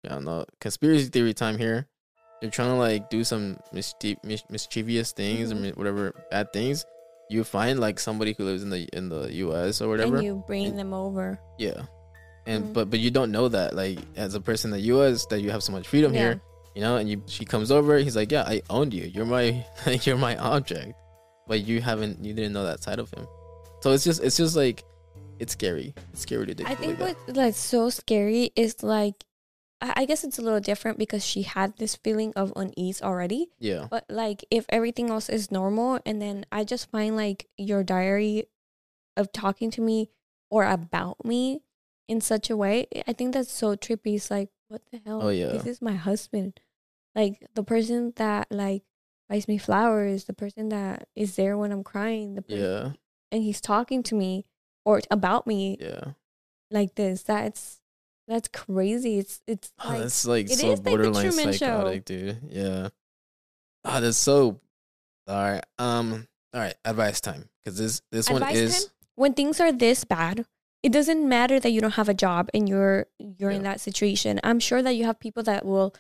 I 0.06 0.10
don't 0.10 0.26
know 0.26 0.46
conspiracy 0.62 1.06
theory 1.06 1.34
time 1.34 1.58
here 1.58 1.88
you're 2.42 2.52
trying 2.52 2.70
to 2.70 2.76
like 2.76 3.10
do 3.10 3.24
some 3.24 3.58
mischie- 3.74 4.24
mis- 4.24 4.44
mischievous 4.50 5.12
things 5.14 5.52
or 5.52 5.56
Mhm. 5.56 5.62
mi- 5.62 5.72
whatever 5.72 6.14
bad 6.30 6.54
things 6.54 6.86
you 7.30 7.44
find 7.44 7.80
like 7.80 8.00
somebody 8.00 8.34
who 8.38 8.44
lives 8.46 8.62
in 8.62 8.70
the 8.70 8.88
in 8.94 9.10
the 9.10 9.34
US 9.46 9.82
or 9.82 9.90
whatever 9.90 10.18
and 10.18 10.26
you 10.26 10.44
bring 10.46 10.66
And- 10.68 10.78
them 10.80 10.94
over. 10.94 11.40
yeah 11.58 11.86
and 12.46 12.66
Mhm. 12.66 12.74
but 12.74 12.90
but 12.92 13.00
you 13.00 13.10
don't 13.10 13.32
know 13.32 13.48
that 13.50 13.76
like 13.76 13.98
as 14.16 14.36
a 14.36 14.42
person 14.42 14.72
in 14.72 14.80
the 14.80 14.86
US 14.96 15.26
that 15.28 15.42
you 15.42 15.50
have 15.50 15.64
so 15.64 15.72
much 15.72 15.88
freedom 15.88 16.14
Yeah. 16.14 16.20
here 16.20 16.42
you 16.76 16.82
know 16.82 16.98
and 16.98 17.10
you 17.10 17.24
she 17.26 17.44
comes 17.46 17.72
over 17.72 17.98
he's 17.98 18.16
like 18.16 18.32
yeah 18.32 18.44
I 18.44 18.62
owned 18.70 18.94
you 18.94 19.06
you're 19.06 19.26
my 19.26 19.66
you're 20.04 20.18
my 20.18 20.38
object 20.38 20.94
but 21.48 21.62
you 21.66 21.82
haven't 21.82 22.24
you 22.24 22.34
didn't 22.34 22.54
know 22.54 22.64
that 22.66 22.82
side 22.84 23.00
of 23.00 23.10
him 23.12 23.26
so 23.82 23.92
it's 23.92 24.04
just 24.04 24.24
it's 24.24 24.38
just 24.38 24.56
like 24.56 24.84
it's 25.40 25.54
scary 25.54 25.94
it's 26.12 26.22
scary 26.22 26.46
to 26.46 26.56
do 26.56 26.66
I 26.66 26.76
think 26.76 26.98
that. 26.98 27.16
what's 27.28 27.38
like 27.38 27.56
so 27.56 27.90
scary 27.90 28.52
is 28.56 28.84
like 28.84 29.24
I 29.82 29.94
I 29.98 30.06
guess 30.06 30.24
it's 30.24 30.40
a 30.40 30.42
little 30.42 30.60
different 30.62 30.98
because 30.98 31.26
she 31.26 31.42
had 31.44 31.78
this 31.78 31.96
feeling 31.96 32.32
of 32.36 32.54
unease 32.56 33.02
already. 33.02 33.50
yeah 33.60 33.88
But 33.92 34.06
like 34.10 34.46
if 34.50 34.66
everything 34.70 35.10
else 35.10 35.28
is 35.30 35.52
normal 35.52 36.00
and 36.06 36.22
then 36.22 36.46
I 36.52 36.64
just 36.64 36.90
find 36.90 37.16
like 37.18 37.48
your 37.58 37.84
diary 37.84 38.46
of 39.18 39.32
talking 39.32 39.70
to 39.72 39.82
me 39.82 40.10
or 40.50 40.64
about 40.66 41.26
me 41.26 41.62
in 42.08 42.22
such 42.22 42.50
a 42.50 42.56
way, 42.58 42.88
I 43.08 43.14
think 43.14 43.34
that's 43.34 43.52
so 43.52 43.76
trippy. 43.76 44.16
It's 44.16 44.30
like, 44.30 44.50
what 44.70 44.82
the 44.92 45.02
hell? 45.06 45.22
Oh, 45.24 45.30
yeah. 45.30 45.48
This 45.48 45.66
is 45.66 45.82
my 45.82 45.94
husband. 45.96 46.60
Like 47.16 47.44
the 47.56 47.64
person 47.64 48.14
that 48.18 48.48
like 48.52 48.84
buys 49.30 49.48
me 49.48 49.58
flowers, 49.58 50.26
the 50.26 50.34
person 50.34 50.70
that 50.70 51.08
is 51.16 51.36
there 51.36 51.58
when 51.58 51.72
I'm 51.72 51.84
crying, 51.84 52.36
the 52.36 52.42
person 52.42 52.64
yeah 52.64 52.92
and 53.32 53.44
he's 53.44 53.60
talking 53.60 54.04
to 54.04 54.16
me 54.16 54.46
or 54.86 55.02
about 55.12 55.48
me 55.48 55.78
yeah 55.80 56.12
like 56.72 56.96
this. 56.96 57.24
That's 57.24 57.80
that's 58.28 58.48
crazy. 58.48 59.20
It's 59.20 59.42
it's 59.48 59.72
Oh, 59.84 59.90
like 59.90 60.00
that's 60.00 60.26
like 60.26 60.46
it 60.46 60.58
so 60.60 60.72
is 60.72 60.80
like 60.80 60.84
borderline 60.84 61.32
Show. 61.32 61.52
psychotic 61.52 62.06
dude 62.06 62.40
yeah 62.50 62.90
oh 63.84 64.02
that's 64.02 64.18
so 64.18 64.60
all 65.28 65.36
right 65.36 65.64
um 65.78 66.28
all 66.54 66.62
right 66.62 66.76
advice 66.86 67.22
time 67.22 67.50
because 67.64 67.78
this 67.78 68.02
this 68.12 68.30
one 68.30 68.42
is 68.56 68.86
time? 68.86 68.92
when 69.16 69.34
things 69.34 69.60
are 69.60 69.72
this 69.72 70.04
bad 70.04 70.46
it 70.84 70.92
doesn't 70.92 71.28
matter 71.28 71.60
that 71.60 71.72
you 71.72 71.82
don't 71.82 71.96
have 71.96 72.10
a 72.10 72.14
job 72.14 72.50
and 72.54 72.68
you're 72.70 73.06
you're 73.20 73.52
in 73.52 73.64
that 73.64 73.80
situation 73.80 74.40
i'm 74.44 74.60
sure 74.60 74.82
that 74.82 74.96
you 74.96 75.04
have 75.06 75.20
people 75.20 75.44
that 75.44 75.66
will 75.66 75.94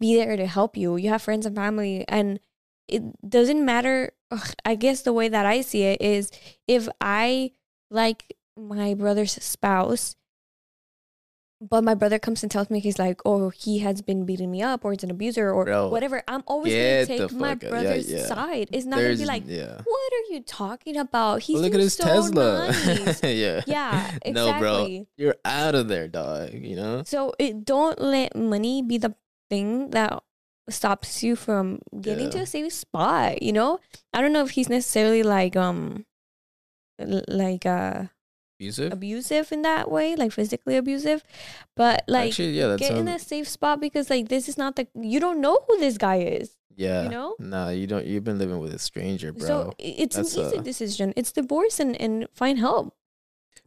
be 0.00 0.16
there 0.16 0.36
to 0.36 0.46
help 0.46 0.76
you 0.76 0.96
you 0.96 1.08
have 1.10 1.22
friends 1.22 1.46
and 1.46 1.54
family 1.56 2.04
and 2.08 2.40
it 2.88 3.02
doesn't 3.28 3.64
matter 3.64 4.12
ugh, 4.30 4.52
i 4.64 4.74
guess 4.74 5.02
the 5.02 5.12
way 5.12 5.28
that 5.28 5.46
i 5.46 5.60
see 5.60 5.82
it 5.82 6.00
is 6.00 6.30
if 6.66 6.88
i 7.00 7.50
like 7.90 8.36
my 8.56 8.94
brother's 8.94 9.32
spouse 9.32 10.16
but 11.60 11.82
my 11.82 11.94
brother 11.94 12.20
comes 12.20 12.42
and 12.42 12.52
tells 12.52 12.70
me 12.70 12.78
he's 12.78 12.98
like 12.98 13.20
oh 13.24 13.50
he 13.50 13.80
has 13.80 14.00
been 14.00 14.24
beating 14.24 14.50
me 14.50 14.62
up 14.62 14.84
or 14.84 14.92
he's 14.92 15.02
an 15.02 15.10
abuser 15.10 15.50
or 15.50 15.64
Bro, 15.64 15.88
whatever 15.88 16.22
i'm 16.28 16.42
always 16.46 16.72
gonna 16.72 17.06
take 17.06 17.32
my 17.32 17.50
out- 17.52 17.62
yeah, 17.62 17.68
brother's 17.68 18.10
yeah. 18.10 18.26
side. 18.26 18.68
It's 18.72 18.86
not 18.86 19.00
gonna 19.00 19.16
be 19.16 19.24
like 19.24 19.42
yeah. 19.46 19.80
What 19.82 20.12
are 20.12 20.32
you 20.32 20.40
talking 20.42 20.96
about? 20.96 21.42
He's 21.42 21.54
Well, 21.54 21.64
look 21.64 21.74
at 21.74 21.80
his 21.80 21.94
so 21.94 22.04
Tesla. 22.04 22.68
nice. 22.68 23.22
yeah. 23.24 23.62
Yeah, 23.66 24.18
no 24.26 24.56
bro 24.58 25.06
you're 25.16 25.36
out 25.44 25.74
of 25.74 25.88
there 25.88 26.06
dog 26.06 26.52
you 26.52 26.76
know? 26.76 27.02
So 27.04 27.34
it 27.38 27.64
don't 27.64 28.00
let 28.00 28.36
money 28.36 28.82
be 28.82 28.98
the 28.98 29.14
thing 29.50 29.90
that 29.90 30.22
stops 30.70 31.22
you 31.22 31.36
from 31.36 31.80
getting 32.00 32.30
to 32.30 32.38
Yeah. 32.38 32.42
a 32.44 32.46
safe 32.46 32.72
spot. 32.72 33.42
You 33.42 33.52
know, 33.52 33.80
I 34.12 34.20
don't 34.20 34.32
know 34.32 34.44
if 34.44 34.50
he's 34.50 34.68
necessarily 34.68 35.22
like 35.22 35.56
um 35.56 36.04
like 36.98 37.64
uh 37.66 38.04
abusive 38.58 38.92
abusive 38.92 39.52
in 39.52 39.62
that 39.62 39.90
way, 39.90 40.16
like 40.16 40.32
physically 40.32 40.76
abusive, 40.76 41.22
but 41.76 42.02
like 42.08 42.28
actually 42.30 42.50
yeah 42.58 42.66
that's 42.68 42.80
get 42.80 42.96
in 42.96 43.06
a 43.08 43.18
safe 43.18 43.48
spot 43.48 43.80
because 43.80 44.10
like 44.10 44.28
this 44.28 44.48
is 44.48 44.58
not 44.58 44.76
the 44.76 44.88
you 44.94 45.20
don't 45.20 45.40
know 45.40 45.58
who 45.68 45.78
this 45.78 45.96
guy 45.98 46.16
is. 46.20 46.56
yeah 46.76 47.02
you 47.04 47.08
know? 47.10 47.34
nah 47.38 47.68
you 47.70 47.86
don't 47.86 48.06
you've 48.06 48.24
been 48.24 48.38
living 48.38 48.58
with 48.58 48.72
a 48.74 48.78
stranger 48.78 49.32
bro 49.32 49.46
So 49.46 49.74
it's 49.78 50.16
That's, 50.16 50.34
an 50.36 50.42
easy 50.46 50.58
uh, 50.58 50.62
decision. 50.62 51.12
It's 51.16 51.32
divorce 51.32 51.78
and 51.80 51.94
and 52.00 52.26
find 52.34 52.58
help. 52.58 52.94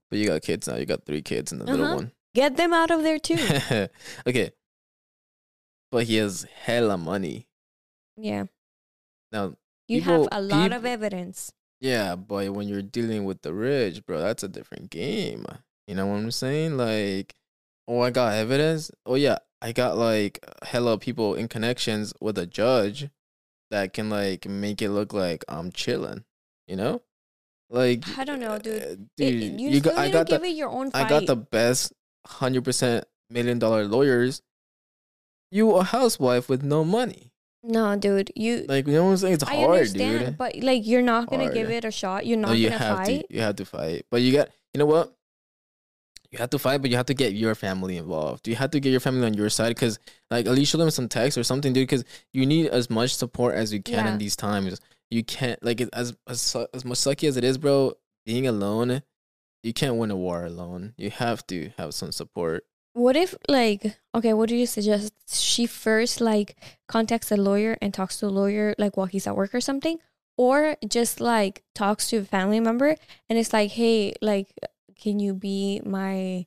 but 0.09 0.19
you 0.19 0.27
got 0.27 0.41
kids 0.41 0.67
now 0.67 0.75
you 0.75 0.85
got 0.85 1.05
three 1.05 1.21
kids 1.21 1.51
and 1.51 1.59
the 1.61 1.65
little 1.65 1.85
Uh-huh. 1.85 1.95
one 1.95 2.11
Get 2.33 2.55
them 2.55 2.71
out 2.73 2.91
of 2.91 3.03
there 3.03 3.19
too. 3.19 3.35
okay 4.27 4.51
but 5.91 6.05
he 6.05 6.15
has 6.17 6.45
hella 6.63 6.97
money. 6.97 7.47
Yeah. 8.17 8.45
Now, 9.31 9.55
You 9.87 9.99
People- 10.01 10.29
have 10.31 10.39
a 10.39 10.41
lot 10.41 10.69
peop- 10.71 10.77
of 10.79 10.85
evidence. 10.85 11.51
yeah, 11.81 12.15
but 12.15 12.49
when 12.53 12.67
you're 12.67 12.81
dealing 12.81 13.25
with 13.25 13.41
the 13.41 13.53
rich, 13.53 14.05
bro, 14.05 14.19
that's 14.19 14.43
a 14.43 14.47
different 14.47 14.89
game. 14.89 15.45
You 15.87 15.95
know 15.95 16.07
what 16.07 16.17
I'm 16.17 16.31
saying? 16.31 16.77
Like, 16.77 17.35
oh, 17.87 17.99
I 18.01 18.09
got 18.11 18.33
evidence. 18.33 18.91
Oh 19.05 19.15
yeah, 19.15 19.39
I 19.61 19.71
got 19.73 19.97
like 19.97 20.39
hella 20.63 20.97
people 20.97 21.35
in 21.35 21.47
connections 21.49 22.13
with 22.21 22.37
a 22.37 22.45
judge 22.45 23.09
that 23.69 23.91
can 23.93 24.09
like 24.09 24.47
make 24.47 24.81
it 24.81 24.91
look 24.91 25.11
like 25.13 25.43
I'm 25.49 25.71
chilling. 25.71 26.23
You 26.67 26.77
know, 26.77 27.01
like 27.69 28.07
I 28.17 28.23
don't 28.23 28.39
know, 28.39 28.57
dude. 28.59 28.81
Eh, 28.81 28.85
it- 28.85 29.17
dude, 29.17 29.59
you, 29.59 29.69
you 29.71 29.81
got, 29.81 29.97
I 29.97 30.09
got 30.09 30.27
the 30.27 30.41
it 30.41 30.55
your 30.55 30.69
own 30.69 30.91
fight. 30.91 31.05
I 31.05 31.09
got 31.09 31.25
the 31.25 31.35
best 31.35 31.91
hundred 32.27 32.63
percent 32.63 33.03
million 33.29 33.59
dollar 33.59 33.85
lawyers. 33.85 34.41
You 35.51 35.71
a 35.75 35.83
housewife 35.83 36.47
with 36.49 36.63
no 36.63 36.83
money. 36.83 37.31
No, 37.63 37.95
dude. 37.95 38.31
You 38.35 38.65
Like 38.67 38.87
you 38.87 38.93
know 38.93 39.05
what 39.05 39.11
I'm 39.11 39.17
saying? 39.17 39.33
It's 39.35 39.43
I 39.43 39.55
hard, 39.57 39.71
understand, 39.71 40.25
dude. 40.25 40.37
but 40.37 40.55
like 40.57 40.85
you're 40.87 41.01
not 41.03 41.27
gonna 41.29 41.43
Hard. 41.43 41.53
give 41.55 41.69
it 41.69 41.85
a 41.85 41.91
shot. 41.91 42.25
You're 42.25 42.37
not 42.37 42.49
no, 42.49 42.53
you 42.53 42.69
gonna 42.69 42.79
have 42.83 42.97
fight. 42.97 43.27
to. 43.29 43.33
You 43.35 43.41
have 43.41 43.55
to 43.57 43.65
fight. 43.65 44.05
But 44.09 44.21
you 44.21 44.31
got 44.33 44.49
you 44.73 44.79
know 44.79 44.85
what? 44.85 45.13
You 46.31 46.37
have 46.39 46.49
to 46.51 46.59
fight, 46.59 46.81
but 46.81 46.89
you 46.89 46.95
have 46.95 47.07
to 47.07 47.13
get 47.13 47.33
your 47.33 47.53
family 47.55 47.97
involved. 47.97 48.47
You 48.47 48.55
have 48.55 48.71
to 48.71 48.79
get 48.79 48.89
your 48.91 49.01
family 49.01 49.25
on 49.25 49.33
your 49.33 49.49
side 49.49 49.67
because, 49.75 49.99
like, 50.29 50.45
at 50.45 50.53
least 50.53 50.71
show 50.71 50.77
them 50.77 50.89
some 50.89 51.09
text 51.09 51.37
or 51.37 51.43
something, 51.43 51.73
dude. 51.73 51.83
Because 51.89 52.05
you 52.31 52.45
need 52.45 52.67
as 52.67 52.89
much 52.89 53.13
support 53.15 53.53
as 53.55 53.73
you 53.73 53.81
can 53.81 54.05
Yeah. 54.05 54.13
in 54.13 54.17
these 54.17 54.37
times. 54.37 54.79
You 55.09 55.25
can't 55.25 55.61
like 55.61 55.81
it, 55.81 55.89
as 55.91 56.15
as 56.27 56.55
as 56.73 56.85
much 56.85 56.99
sucky 56.99 57.27
as 57.27 57.35
it 57.35 57.43
is, 57.43 57.57
bro. 57.57 57.93
Being 58.25 58.47
alone, 58.47 59.01
you 59.61 59.73
can't 59.73 59.97
win 59.97 60.09
a 60.09 60.15
war 60.15 60.45
alone. 60.45 60.93
You 60.97 61.09
have 61.09 61.45
to 61.47 61.71
have 61.77 61.93
some 61.93 62.13
support. 62.13 62.63
What 62.93 63.15
if 63.15 63.35
like 63.47 63.97
okay, 64.13 64.33
what 64.33 64.49
do 64.49 64.55
you 64.55 64.65
suggest? 64.65 65.13
She 65.31 65.65
first 65.65 66.19
like 66.19 66.57
contacts 66.87 67.31
a 67.31 67.37
lawyer 67.37 67.77
and 67.81 67.93
talks 67.93 68.17
to 68.19 68.27
a 68.27 68.33
lawyer 68.33 68.75
like 68.77 68.97
while 68.97 69.05
he's 69.07 69.27
at 69.27 69.35
work 69.35 69.55
or 69.55 69.61
something, 69.61 69.97
or 70.37 70.75
just 70.87 71.21
like 71.21 71.63
talks 71.73 72.09
to 72.09 72.17
a 72.17 72.23
family 72.25 72.59
member 72.59 72.95
and 73.29 73.39
it's 73.39 73.53
like, 73.53 73.71
hey, 73.71 74.13
like, 74.21 74.51
can 74.99 75.19
you 75.19 75.33
be 75.33 75.81
my 75.85 76.45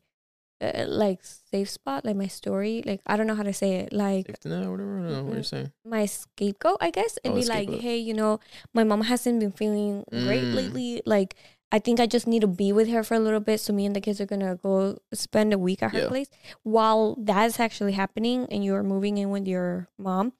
uh, 0.61 0.85
like 0.87 1.21
safe 1.25 1.71
spot, 1.71 2.05
like 2.05 2.17
my 2.17 2.27
story? 2.29 2.83
Like 2.85 3.01
I 3.07 3.17
don't 3.17 3.27
know 3.27 3.35
how 3.35 3.43
to 3.43 3.55
say 3.55 3.77
it, 3.77 3.93
like 3.95 4.27
Safety 4.27 4.51
net 4.51 4.69
whatever. 4.69 4.99
I 4.99 5.23
what 5.23 5.33
you're 5.33 5.43
Mhm. 5.43 5.45
saying. 5.47 5.73
my 5.87 6.05
scapegoat, 6.07 6.77
I 6.81 6.91
guess, 6.91 7.17
and 7.25 7.33
Oh, 7.33 7.37
be 7.37 7.45
like, 7.47 7.69
hey, 7.81 7.97
you 7.97 8.13
know, 8.15 8.39
my 8.75 8.85
mom 8.85 9.03
hasn't 9.03 9.41
been 9.41 9.53
feeling 9.53 10.05
great 10.13 10.49
Mm. 10.51 10.55
lately. 10.55 11.03
Like, 11.07 11.37
I 11.75 11.81
think 11.81 11.99
I 11.99 12.07
just 12.07 12.29
need 12.31 12.43
to 12.43 12.47
be 12.47 12.71
with 12.73 12.87
her 12.89 13.03
for 13.03 13.15
a 13.15 13.19
little 13.19 13.41
bit. 13.43 13.59
So 13.59 13.73
me 13.73 13.85
and 13.85 13.97
the 13.97 14.01
kids 14.01 14.21
are 14.21 14.27
gonna 14.31 14.55
go 14.55 14.99
spend 15.13 15.53
a 15.53 15.59
week 15.59 15.83
at 15.83 15.91
her 15.91 16.07
Yeah. 16.07 16.09
place 16.09 16.29
while 16.63 17.17
that's 17.19 17.59
actually 17.59 17.93
happening, 17.99 18.47
and 18.51 18.63
you 18.65 18.75
are 18.77 18.85
moving 18.85 19.19
in 19.19 19.31
with 19.31 19.49
your 19.49 19.89
mom. 19.99 20.35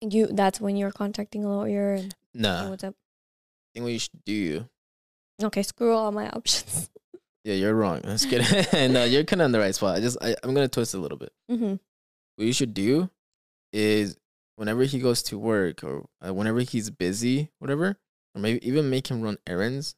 You 0.00 0.26
that's 0.28 0.60
when 0.60 0.76
you're 0.76 0.90
contacting 0.92 1.44
a 1.44 1.48
lawyer 1.48 1.94
and 1.94 2.14
Nah, 2.34 2.68
what's 2.70 2.84
up. 2.84 2.94
I 2.94 3.68
think 3.74 3.84
what 3.84 3.92
you 3.92 3.98
should 3.98 4.24
do. 4.24 4.68
Okay, 5.42 5.62
screw 5.62 5.92
all 5.94 6.12
my 6.12 6.28
options. 6.38 6.88
Yeah, 7.44 7.54
you're 7.54 7.74
wrong. 7.74 8.00
Let's 8.04 8.24
get 8.32 8.42
no, 8.90 9.02
you're 9.04 9.24
kind 9.24 9.42
of 9.42 9.46
on 9.46 9.52
the 9.52 9.58
right 9.58 9.74
spot. 9.74 9.96
I 9.96 10.00
just 10.00 10.18
I, 10.22 10.36
I'm 10.44 10.54
gonna 10.54 10.68
twist 10.68 10.94
a 10.94 10.98
little 10.98 11.18
bit. 11.18 11.32
hmm 11.50 11.74
what 12.36 12.46
you 12.46 12.52
should 12.52 12.74
do 12.74 13.10
is 13.74 14.16
whenever 14.56 14.84
he 14.84 14.98
goes 14.98 15.22
to 15.24 15.38
work 15.38 15.82
or 15.84 16.06
uh, 16.24 16.32
whenever 16.32 16.60
he's 16.60 16.90
busy, 16.90 17.50
whatever, 17.58 17.98
or 18.34 18.40
maybe 18.40 18.64
even 18.66 18.88
make 18.88 19.08
him 19.08 19.20
run 19.20 19.36
errands, 19.46 19.94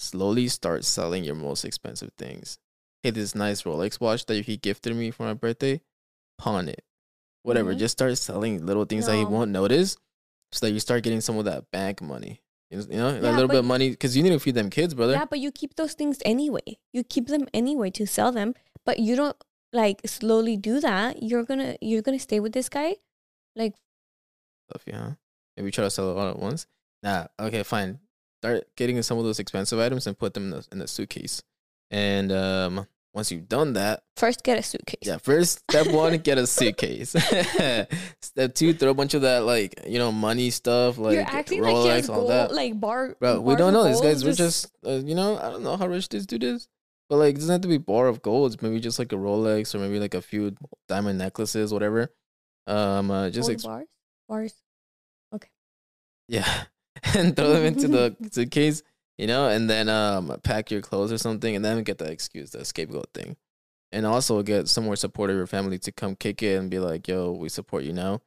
slowly 0.00 0.48
start 0.48 0.84
selling 0.84 1.24
your 1.24 1.34
most 1.34 1.64
expensive 1.64 2.10
things. 2.16 2.58
Hey, 3.02 3.10
this 3.10 3.34
nice 3.34 3.62
Rolex 3.62 4.00
watch 4.00 4.26
that 4.26 4.44
he 4.44 4.56
gifted 4.56 4.94
me 4.96 5.10
for 5.10 5.24
my 5.24 5.34
birthday, 5.34 5.80
pawn 6.38 6.68
it. 6.68 6.84
Whatever, 7.42 7.74
Mhm. 7.74 7.78
just 7.78 7.92
start 7.92 8.16
selling 8.18 8.66
little 8.66 8.84
things 8.84 9.06
that 9.06 9.16
he 9.16 9.24
won't 9.24 9.50
notice 9.50 9.96
so 10.52 10.66
that 10.66 10.72
you 10.72 10.80
start 10.80 11.02
getting 11.02 11.20
some 11.20 11.38
of 11.38 11.44
that 11.46 11.70
bank 11.70 12.02
money. 12.02 12.42
You 12.70 12.78
know, 12.86 13.10
Yeah, 13.14 13.20
a 13.20 13.32
little 13.34 13.48
bit 13.48 13.58
of 13.58 13.64
money 13.64 13.90
because 13.90 14.16
you 14.16 14.22
need 14.22 14.30
to 14.30 14.38
feed 14.38 14.54
them 14.54 14.70
kids, 14.70 14.94
brother. 14.94 15.14
Yeah, 15.14 15.24
but 15.24 15.40
you 15.40 15.50
keep 15.50 15.74
those 15.76 15.94
things 15.94 16.18
anyway. 16.24 16.78
You 16.92 17.02
keep 17.02 17.26
them 17.26 17.46
anyway 17.52 17.90
to 17.90 18.06
sell 18.06 18.30
them, 18.30 18.54
but 18.84 18.98
you 19.00 19.16
don't 19.16 19.36
like 19.72 20.00
slowly 20.06 20.56
do 20.56 20.80
that. 20.80 21.22
You're 21.22 21.44
gonna 21.44 21.76
you're 21.80 22.02
gonna 22.02 22.18
stay 22.18 22.38
with 22.40 22.52
this 22.52 22.68
guy, 22.68 22.96
like 23.56 23.74
stuff, 24.68 24.82
yeah. 24.86 25.14
Maybe 25.56 25.70
try 25.70 25.84
to 25.84 25.90
sell 25.90 26.10
it 26.10 26.16
all 26.20 26.28
at 26.30 26.38
once. 26.38 26.66
Nah, 27.02 27.26
okay, 27.40 27.62
fine. 27.64 27.98
Start 28.42 28.64
getting 28.76 29.00
some 29.02 29.18
of 29.18 29.24
those 29.24 29.38
expensive 29.38 29.78
items 29.78 30.06
and 30.06 30.18
put 30.18 30.34
them 30.34 30.44
in 30.44 30.50
the, 30.50 30.66
in 30.72 30.78
the 30.78 30.88
suitcase. 30.88 31.42
And 31.90 32.32
um, 32.32 32.86
once 33.12 33.30
you've 33.30 33.48
done 33.48 33.74
that, 33.74 34.02
first 34.16 34.42
get 34.42 34.58
a 34.58 34.62
suitcase. 34.62 35.00
yeah, 35.02 35.18
first 35.18 35.58
step 35.68 35.88
one, 35.88 36.16
get 36.18 36.38
a 36.38 36.46
suitcase. 36.46 37.10
step 38.22 38.54
two, 38.54 38.72
throw 38.72 38.90
a 38.90 38.94
bunch 38.94 39.14
of 39.14 39.22
that 39.22 39.44
like 39.44 39.80
you 39.86 39.98
know 39.98 40.12
money 40.12 40.50
stuff 40.50 40.96
like 40.96 41.14
You're 41.14 41.24
acting 41.24 41.60
Rolex, 41.60 41.84
like 41.84 42.04
he 42.04 42.10
all 42.10 42.16
gold, 42.18 42.30
that. 42.30 42.54
like 42.54 42.78
bar. 42.80 43.16
Bro, 43.20 43.40
we 43.40 43.56
don't 43.56 43.72
know. 43.72 43.84
These 43.84 44.00
guys 44.00 44.22
gold, 44.22 44.32
were 44.32 44.36
just 44.36 44.72
uh, 44.86 44.92
you 44.92 45.14
know 45.14 45.36
I 45.36 45.50
don't 45.50 45.62
know 45.62 45.76
how 45.76 45.86
rich 45.86 46.08
this 46.08 46.24
dude 46.26 46.44
is. 46.44 46.68
But 47.08 47.16
like, 47.16 47.34
it 47.34 47.38
doesn't 47.38 47.52
have 47.52 47.60
to 47.62 47.68
be 47.68 47.78
bar 47.78 48.06
of 48.06 48.22
golds. 48.22 48.62
Maybe 48.62 48.78
just 48.78 49.00
like 49.00 49.12
a 49.12 49.16
Rolex 49.16 49.74
or 49.74 49.78
maybe 49.78 49.98
like 49.98 50.14
a 50.14 50.22
few 50.22 50.54
diamond 50.88 51.18
necklaces, 51.18 51.72
whatever. 51.72 52.14
Um, 52.68 53.10
uh, 53.10 53.30
just 53.30 53.48
gold 53.48 53.50
ex- 53.50 53.64
bars. 53.64 53.86
Bars. 54.28 54.54
Okay. 55.34 55.48
Yeah. 56.28 56.48
and 57.16 57.34
throw 57.36 57.50
them 57.52 57.64
into 57.64 57.88
the 57.88 58.16
suitcase, 58.32 58.82
you 59.18 59.26
know, 59.26 59.48
and 59.48 59.68
then 59.68 59.88
um 59.88 60.36
pack 60.42 60.70
your 60.70 60.80
clothes 60.80 61.12
or 61.12 61.18
something 61.18 61.54
and 61.56 61.64
then 61.64 61.82
get 61.82 61.98
the 61.98 62.10
excuse, 62.10 62.50
the 62.50 62.64
scapegoat 62.64 63.08
thing. 63.14 63.36
And 63.92 64.06
also 64.06 64.42
get 64.42 64.68
some 64.68 64.84
more 64.84 64.94
support 64.96 65.30
of 65.30 65.36
your 65.36 65.48
family 65.48 65.78
to 65.80 65.90
come 65.92 66.14
kick 66.14 66.42
it 66.42 66.54
and 66.56 66.70
be 66.70 66.78
like, 66.78 67.08
yo, 67.08 67.32
we 67.32 67.48
support 67.48 67.82
you 67.84 67.92
now. 67.92 68.20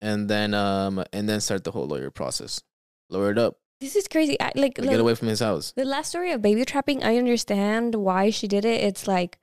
And 0.00 0.28
then 0.28 0.54
um 0.54 1.02
and 1.12 1.28
then 1.28 1.40
start 1.40 1.64
the 1.64 1.70
whole 1.72 1.86
lawyer 1.86 2.10
process. 2.10 2.62
Lawyer 3.10 3.32
it 3.32 3.38
up. 3.38 3.58
This 3.80 3.96
is 3.96 4.08
crazy. 4.08 4.40
I, 4.40 4.52
like, 4.54 4.76
Get 4.76 4.98
away 5.00 5.14
from 5.14 5.28
his 5.28 5.40
house. 5.40 5.72
the 5.76 5.84
last 5.84 6.08
story 6.08 6.30
of 6.32 6.40
baby 6.40 6.64
trapping. 6.64 7.02
I 7.04 7.16
understand 7.18 7.94
why 7.96 8.30
she 8.30 8.48
did 8.48 8.64
it. 8.64 8.82
It's 8.82 9.06
like 9.06 9.38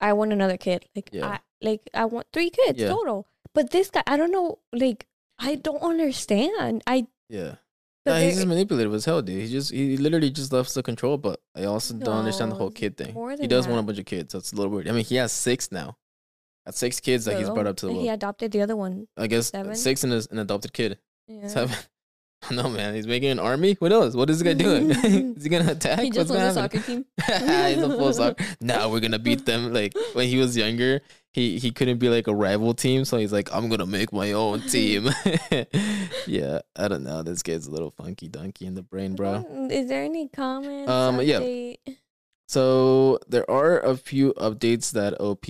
I 0.00 0.12
want 0.12 0.32
another 0.32 0.56
kid. 0.58 0.86
Like 0.94 1.08
Yeah. 1.12 1.26
I 1.26 1.38
like 1.62 1.80
I 1.94 2.04
want 2.04 2.26
three 2.32 2.50
kids 2.50 2.78
Yeah. 2.78 2.88
total. 2.88 3.26
But 3.54 3.70
this 3.70 3.90
guy, 3.90 4.02
I 4.06 4.16
don't 4.18 4.32
know. 4.32 4.58
Like 4.72 5.06
I 5.38 5.54
don't 5.54 5.82
understand. 5.82 6.82
I 6.86 7.06
Yeah. 7.30 7.56
Nah, 8.06 8.18
he's 8.18 8.36
just 8.36 8.46
manipulative 8.46 8.94
as 8.94 9.04
hell, 9.04 9.20
dude. 9.20 9.42
He 9.42 9.48
just 9.50 9.72
he 9.72 9.96
literally 9.96 10.30
just 10.30 10.52
loves 10.52 10.72
the 10.74 10.82
control, 10.82 11.18
but 11.18 11.40
I 11.56 11.64
also 11.64 11.94
don't 11.94 12.18
understand 12.18 12.52
the 12.52 12.56
whole 12.56 12.70
kid 12.70 12.96
thing. 12.96 13.16
He 13.40 13.46
does 13.48 13.66
want 13.66 13.80
a 13.80 13.82
bunch 13.82 13.98
of 13.98 14.06
kids. 14.06 14.32
That's 14.32 14.52
a 14.52 14.56
little 14.56 14.70
weird. 14.70 14.88
I 14.88 14.92
mean, 14.92 15.04
he 15.04 15.16
has 15.16 15.32
six 15.32 15.72
now. 15.72 15.96
Got 16.64 16.74
six 16.74 17.00
kids 17.00 17.24
that 17.26 17.36
he's 17.38 17.50
brought 17.50 17.66
up 17.66 17.76
to 17.78 17.86
the 17.86 17.92
world. 17.92 18.04
He 18.04 18.08
adopted 18.08 18.52
the 18.52 18.62
other 18.62 18.76
one. 18.76 19.08
I 19.16 19.26
guess 19.26 19.48
seven? 19.48 19.74
six 19.74 20.04
and 20.04 20.12
an 20.12 20.38
adopted 20.38 20.72
kid. 20.72 20.98
Yeah. 21.26 21.48
Seven. 21.48 21.76
No 22.50 22.68
man, 22.68 22.94
he's 22.94 23.06
making 23.06 23.30
an 23.30 23.38
army. 23.40 23.74
What 23.80 23.92
else? 23.92 24.14
What 24.14 24.30
is 24.30 24.38
this 24.38 24.46
guy 24.46 24.54
doing? 24.54 24.90
is 24.90 25.42
he 25.42 25.48
gonna 25.48 25.72
attack? 25.72 25.98
He 26.00 26.10
just 26.10 26.30
What's 26.30 26.38
gonna 26.38 26.52
the 26.52 26.52
soccer 26.52 26.78
team. 26.80 27.04
he's 27.26 27.82
a 27.82 27.88
full 27.88 28.12
soccer. 28.12 28.44
Now 28.60 28.88
we're 28.88 29.00
gonna 29.00 29.18
beat 29.18 29.46
them. 29.46 29.72
Like 29.72 29.94
when 30.12 30.28
he 30.28 30.36
was 30.36 30.56
younger, 30.56 31.00
he 31.36 31.58
he 31.58 31.70
couldn't 31.70 31.98
be 31.98 32.08
like 32.08 32.26
a 32.28 32.34
rival 32.34 32.72
team, 32.72 33.04
so 33.04 33.18
he's 33.18 33.32
like, 33.32 33.52
I'm 33.54 33.68
gonna 33.68 33.84
make 33.86 34.10
my 34.12 34.32
own 34.32 34.60
team. 34.74 35.08
yeah, 36.26 36.60
I 36.74 36.88
don't 36.88 37.04
know. 37.04 37.22
This 37.22 37.42
kid's 37.42 37.66
a 37.66 37.70
little 37.70 37.90
funky 37.90 38.26
donkey 38.28 38.64
in 38.66 38.74
the 38.74 38.82
brain, 38.82 39.14
bro. 39.14 39.44
Mm, 39.48 39.70
Is 39.70 39.88
there 39.88 40.02
any 40.02 40.28
comments? 40.28 40.90
Um, 40.90 41.20
yeah. 41.20 41.74
So 42.48 43.18
there 43.28 43.48
are 43.50 43.80
a 43.80 43.96
few 43.96 44.32
updates 44.34 44.92
that 44.92 45.20
OP, 45.20 45.46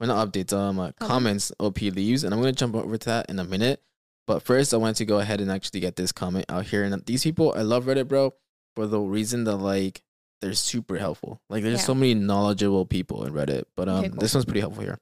well 0.00 0.08
not 0.08 0.28
updates, 0.32 0.52
um, 0.52 0.78
uh, 0.78 0.92
Comments. 1.00 1.52
OP 1.60 1.80
leaves, 1.80 2.24
and 2.24 2.34
I'm 2.34 2.40
gonna 2.40 2.52
jump 2.52 2.74
over 2.74 2.96
to 2.96 3.06
that 3.06 3.30
in 3.30 3.38
a 3.38 3.44
minute. 3.44 3.82
But 4.26 4.42
first, 4.42 4.72
I 4.74 4.76
want 4.76 4.96
to 4.98 5.04
go 5.04 5.18
ahead 5.18 5.40
and 5.40 5.50
actually 5.50 5.80
get 5.80 5.96
this 5.96 6.12
comment 6.12 6.46
out 6.48 6.66
here. 6.66 6.84
And 6.84 7.04
these 7.06 7.24
people, 7.24 7.52
I 7.56 7.62
love 7.62 7.84
Reddit, 7.86 8.06
bro, 8.08 8.34
for 8.76 8.86
the 8.86 9.00
reason 9.00 9.44
that 9.44 9.56
like 9.56 10.02
they're 10.40 10.52
super 10.54 10.96
helpful. 10.98 11.40
Like 11.48 11.62
there's 11.62 11.80
Yeah. 11.80 11.86
so 11.86 11.94
many 11.94 12.14
knowledgeable 12.14 12.84
people 12.86 13.24
in 13.24 13.32
Reddit, 13.32 13.64
but 13.76 13.88
um, 13.88 13.98
Okay, 14.00 14.08
cool. 14.10 14.18
this 14.18 14.34
one's 14.34 14.44
pretty 14.44 14.60
helpful 14.60 14.82
here. 14.82 14.98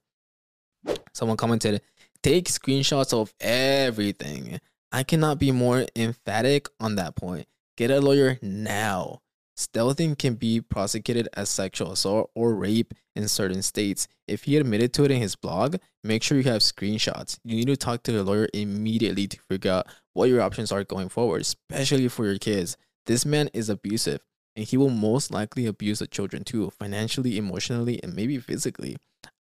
Someone 1.13 1.37
commented, 1.37 1.83
"Take 2.23 2.49
screenshots 2.49 3.13
of 3.13 3.35
everything." 3.41 4.61
I 4.93 5.03
cannot 5.03 5.39
be 5.39 5.53
more 5.53 5.87
emphatic 5.95 6.69
on 6.81 6.97
that 6.97 7.15
point. 7.15 7.47
Get 7.77 7.91
a 7.91 8.01
lawyer 8.01 8.39
now. 8.43 9.21
Stealthing 9.57 10.17
can 10.19 10.35
be 10.35 10.61
prosecuted 10.61 11.29
as 11.35 11.51
sexual 11.51 11.93
assault 11.93 12.31
or 12.35 12.55
rape 12.55 12.95
in 13.15 13.29
certain 13.29 13.63
states. 13.63 14.09
If 14.27 14.45
he 14.45 14.57
admitted 14.57 14.95
to 14.95 15.05
it 15.05 15.11
in 15.11 15.21
his 15.21 15.37
blog, 15.37 15.77
make 16.03 16.23
sure 16.23 16.39
you 16.39 16.45
have 16.45 16.63
screenshots. 16.63 17.39
You 17.45 17.57
need 17.57 17.67
to 17.67 17.77
talk 17.77 18.03
to 18.05 18.13
your 18.13 18.23
lawyer 18.23 18.49
immediately 18.55 19.27
to 19.29 19.39
figure 19.51 19.71
out 19.71 19.87
what 20.15 20.31
your 20.31 20.41
options 20.41 20.73
are 20.73 20.83
going 20.83 21.11
forward, 21.11 21.43
especially 21.43 22.09
for 22.09 22.25
your 22.25 22.39
kids. 22.39 22.77
This 23.07 23.27
man 23.27 23.51
is 23.53 23.69
abusive, 23.69 24.23
and 24.57 24.67
he 24.67 24.77
will 24.79 24.91
most 24.91 25.31
likely 25.31 25.67
abuse 25.67 25.99
the 25.99 26.07
children 26.07 26.43
too, 26.43 26.71
financially, 26.71 27.37
emotionally, 27.37 28.03
and 28.03 28.15
maybe 28.15 28.39
physically. 28.39 28.97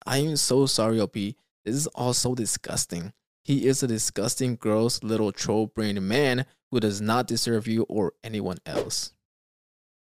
I 0.06 0.20
am 0.20 0.36
so 0.38 0.66
sorry, 0.66 1.00
OP. 1.00 1.14
This 1.14 1.36
is 1.76 1.88
all 1.88 2.14
so 2.14 2.36
disgusting. 2.36 3.14
He 3.44 3.68
is 3.68 3.82
a 3.84 3.88
disgusting, 3.88 4.56
gross 4.56 5.04
little 5.04 5.32
troll 5.32 5.68
brained 5.68 6.02
man 6.08 6.46
who 6.72 6.80
does 6.80 7.02
not 7.02 7.28
deserve 7.28 7.68
you 7.68 7.84
or 7.84 8.14
anyone 8.24 8.58
else. 8.66 9.14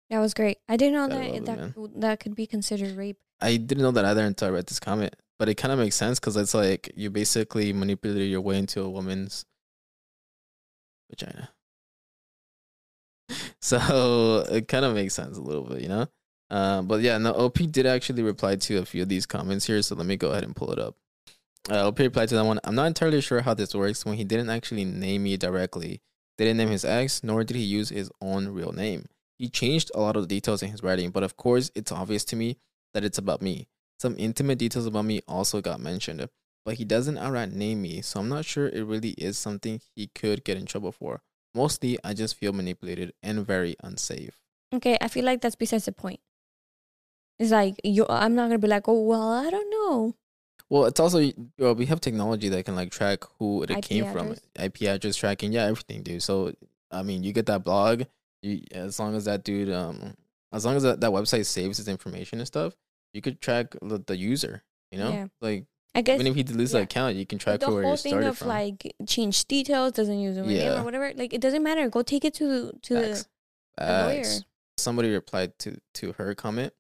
That 0.10 0.20
was 0.20 0.34
great. 0.34 0.58
I 0.70 0.78
didn't 0.78 0.94
know 0.94 1.08
Gotta 1.08 1.22
that 1.22 1.36
it, 1.36 1.46
that 1.46 2.00
that 2.02 2.20
could 2.20 2.36
be 2.36 2.48
considered 2.48 2.96
rape. 2.96 3.18
I 3.42 3.58
didn't 3.58 3.84
know 3.84 3.92
that 3.92 4.06
either 4.06 4.26
until 4.26 4.48
I 4.48 4.52
read 4.52 4.68
this 4.68 4.80
comment. 4.80 5.16
but 5.40 5.50
it 5.50 5.56
kind 5.56 5.72
of 5.72 5.78
makes 5.80 5.96
sense 5.96 6.20
because 6.20 6.36
it's 6.36 6.54
like 6.54 6.92
you 6.96 7.10
basically 7.12 7.72
manipulated 7.74 8.30
your 8.30 8.42
way 8.42 8.58
into 8.58 8.82
a 8.82 8.90
woman's 8.90 9.46
vagina. 11.10 11.50
So 13.60 14.46
it 14.50 14.68
kind 14.68 14.86
of 14.86 14.94
makes 14.94 15.14
sense 15.14 15.38
a 15.38 15.42
little 15.42 15.64
bit, 15.64 15.82
you 15.82 15.90
know. 15.90 16.08
Uh, 16.50 16.82
but 16.82 17.02
yeah, 17.02 17.18
no, 17.18 17.32
OP 17.34 17.58
did 17.72 17.86
actually 17.86 18.24
reply 18.24 18.56
to 18.56 18.78
a 18.78 18.86
few 18.86 19.02
of 19.02 19.10
these 19.10 19.26
comments 19.26 19.66
here, 19.66 19.82
so 19.82 19.96
let 19.96 20.06
me 20.06 20.16
go 20.16 20.32
ahead 20.32 20.44
and 20.44 20.56
pull 20.56 20.72
it 20.72 20.80
up. 20.80 20.96
Uh, 21.70 21.88
OP 21.88 22.00
replied 22.00 22.30
to 22.30 22.36
that 22.36 22.46
one. 22.46 22.60
I'm 22.64 22.76
not 22.76 22.88
entirely 22.88 23.20
sure 23.20 23.42
how 23.42 23.54
this 23.54 23.76
works 23.76 24.06
when 24.06 24.16
he 24.16 24.24
didn't 24.24 24.50
actually 24.50 24.86
name 24.86 25.24
me 25.24 25.36
directly. 25.36 26.02
Didn't 26.38 26.58
name 26.58 26.70
his 26.70 26.86
ex, 26.86 27.24
nor 27.24 27.44
did 27.44 27.58
he 27.58 27.64
use 27.64 27.90
his 27.90 28.12
own 28.22 28.48
real 28.50 28.72
name. 28.72 29.06
He 29.38 29.50
changed 29.50 29.92
a 29.94 30.00
lot 30.00 30.16
of 30.16 30.24
the 30.24 30.28
details 30.28 30.64
in 30.64 30.72
his 30.72 30.82
writing, 30.84 31.12
but 31.12 31.24
of 31.24 31.36
course, 31.36 31.72
it's 31.76 31.92
obvious 31.92 32.24
to 32.26 32.36
me 32.36 32.58
that 32.94 33.04
it's 33.04 33.18
about 33.18 33.42
me. 33.42 33.68
Some 34.00 34.16
intimate 34.18 34.60
details 34.60 34.86
about 34.86 35.06
me 35.06 35.22
also 35.28 35.62
got 35.62 35.80
mentioned, 35.80 36.28
but 36.66 36.76
he 36.76 36.86
doesn't 36.86 37.18
outright 37.18 37.52
name 37.52 37.82
me, 37.82 38.02
so 38.02 38.20
I'm 38.20 38.30
not 38.30 38.46
sure 38.46 38.68
it 38.68 38.86
really 38.86 39.12
is 39.12 39.38
something 39.38 39.82
he 39.96 40.08
could 40.08 40.44
get 40.44 40.58
in 40.58 40.66
trouble 40.66 40.92
for. 40.92 41.22
Mostly, 41.54 41.98
I 42.04 42.14
just 42.14 42.36
feel 42.36 42.54
manipulated 42.54 43.14
and 43.24 43.46
very 43.46 43.76
unsafe. 43.84 44.38
Okay, 44.74 44.98
I 45.02 45.08
feel 45.08 45.26
like 45.26 45.42
that's 45.42 45.56
besides 45.56 45.86
the 45.86 45.92
point. 45.92 46.20
It's 47.40 47.52
like 47.52 47.80
you. 47.84 48.06
I'm 48.10 48.36
not 48.36 48.46
gonna 48.48 48.58
be 48.60 48.68
like, 48.68 48.88
oh 48.88 49.02
well, 49.02 49.32
I 49.32 49.50
don't 49.50 49.70
know. 49.70 50.16
Well, 50.70 50.86
it's 50.86 51.00
also 51.00 51.32
well, 51.58 51.76
we 51.76 51.86
have 51.86 52.02
technology 52.02 52.50
that 52.50 52.66
can 52.66 52.76
like 52.76 52.92
track 52.92 53.24
who 53.40 53.64
it 53.64 53.70
IP 53.72 53.82
came 53.84 54.12
from. 54.12 54.36
IP 54.56 54.82
address 54.84 55.16
tracking, 55.16 55.52
yeah, 55.54 55.66
everything, 55.66 56.04
dude. 56.04 56.24
So 56.24 56.54
I 56.92 57.04
mean, 57.04 57.24
you 57.24 57.32
get 57.34 57.46
that 57.46 57.64
blog, 57.64 58.04
you 58.42 58.62
as 58.72 59.00
long 59.00 59.16
as 59.16 59.26
that 59.26 59.44
dude, 59.44 59.72
um, 59.72 60.16
as 60.52 60.66
long 60.66 60.76
as 60.76 60.84
that, 60.84 61.00
that 61.02 61.12
website 61.12 61.46
saves 61.46 61.78
his 61.78 61.88
information 61.88 62.40
and 62.40 62.48
stuff, 62.48 62.74
you 63.14 63.22
could 63.22 63.40
track 63.40 63.76
the, 63.82 64.00
the 64.00 64.18
user. 64.18 64.64
You 64.92 65.00
know, 65.00 65.10
Yeah. 65.12 65.28
like 65.42 65.66
I 65.96 66.02
guess 66.02 66.16
even 66.20 66.28
if 66.28 66.36
he 66.36 66.44
deletes 66.44 66.72
the 66.72 66.80
yeah. 66.80 66.84
account, 66.84 67.16
you 67.18 67.26
can 67.26 67.38
track 67.40 67.60
the 67.60 67.72
where 67.72 67.84
whole 67.84 67.96
thing 67.98 68.12
started 68.12 68.28
of 68.30 68.38
from. 68.40 68.48
like 68.50 68.94
change 69.06 69.46
details 69.46 69.92
doesn't 69.94 70.20
use 70.20 70.38
name 70.38 70.50
Yeah. 70.50 70.82
or 70.82 70.84
whatever. 70.84 71.14
Like 71.16 71.34
it 71.34 71.42
doesn't 71.42 71.64
matter. 71.64 71.88
Go 71.90 72.02
take 72.02 72.26
it 72.26 72.34
to 72.36 72.72
to 72.82 72.94
the, 72.94 73.02
Facts. 73.10 73.28
the 73.78 73.86
lawyer. 73.86 74.24
Facts. 74.24 74.44
Somebody 74.78 75.12
replied 75.12 75.58
to 75.60 75.78
to 75.96 76.14
her 76.14 76.36
comment 76.36 76.74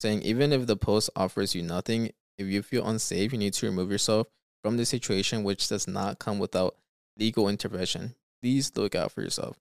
saying, 0.00 0.22
even 0.22 0.52
if 0.52 0.66
the 0.66 0.76
post 0.76 1.10
offers 1.16 1.54
you 1.54 1.62
nothing, 1.62 2.10
if 2.38 2.46
you 2.46 2.62
feel 2.62 2.86
unsafe, 2.86 3.32
you 3.32 3.38
need 3.38 3.54
to 3.54 3.66
remove 3.66 3.90
yourself 3.90 4.28
from 4.62 4.76
the 4.76 4.84
situation, 4.84 5.44
which 5.44 5.68
does 5.68 5.86
not 5.86 6.18
come 6.18 6.38
without 6.38 6.76
legal 7.18 7.48
intervention. 7.48 8.14
Please 8.42 8.72
look 8.76 8.94
out 8.94 9.12
for 9.12 9.22
yourself. 9.22 9.58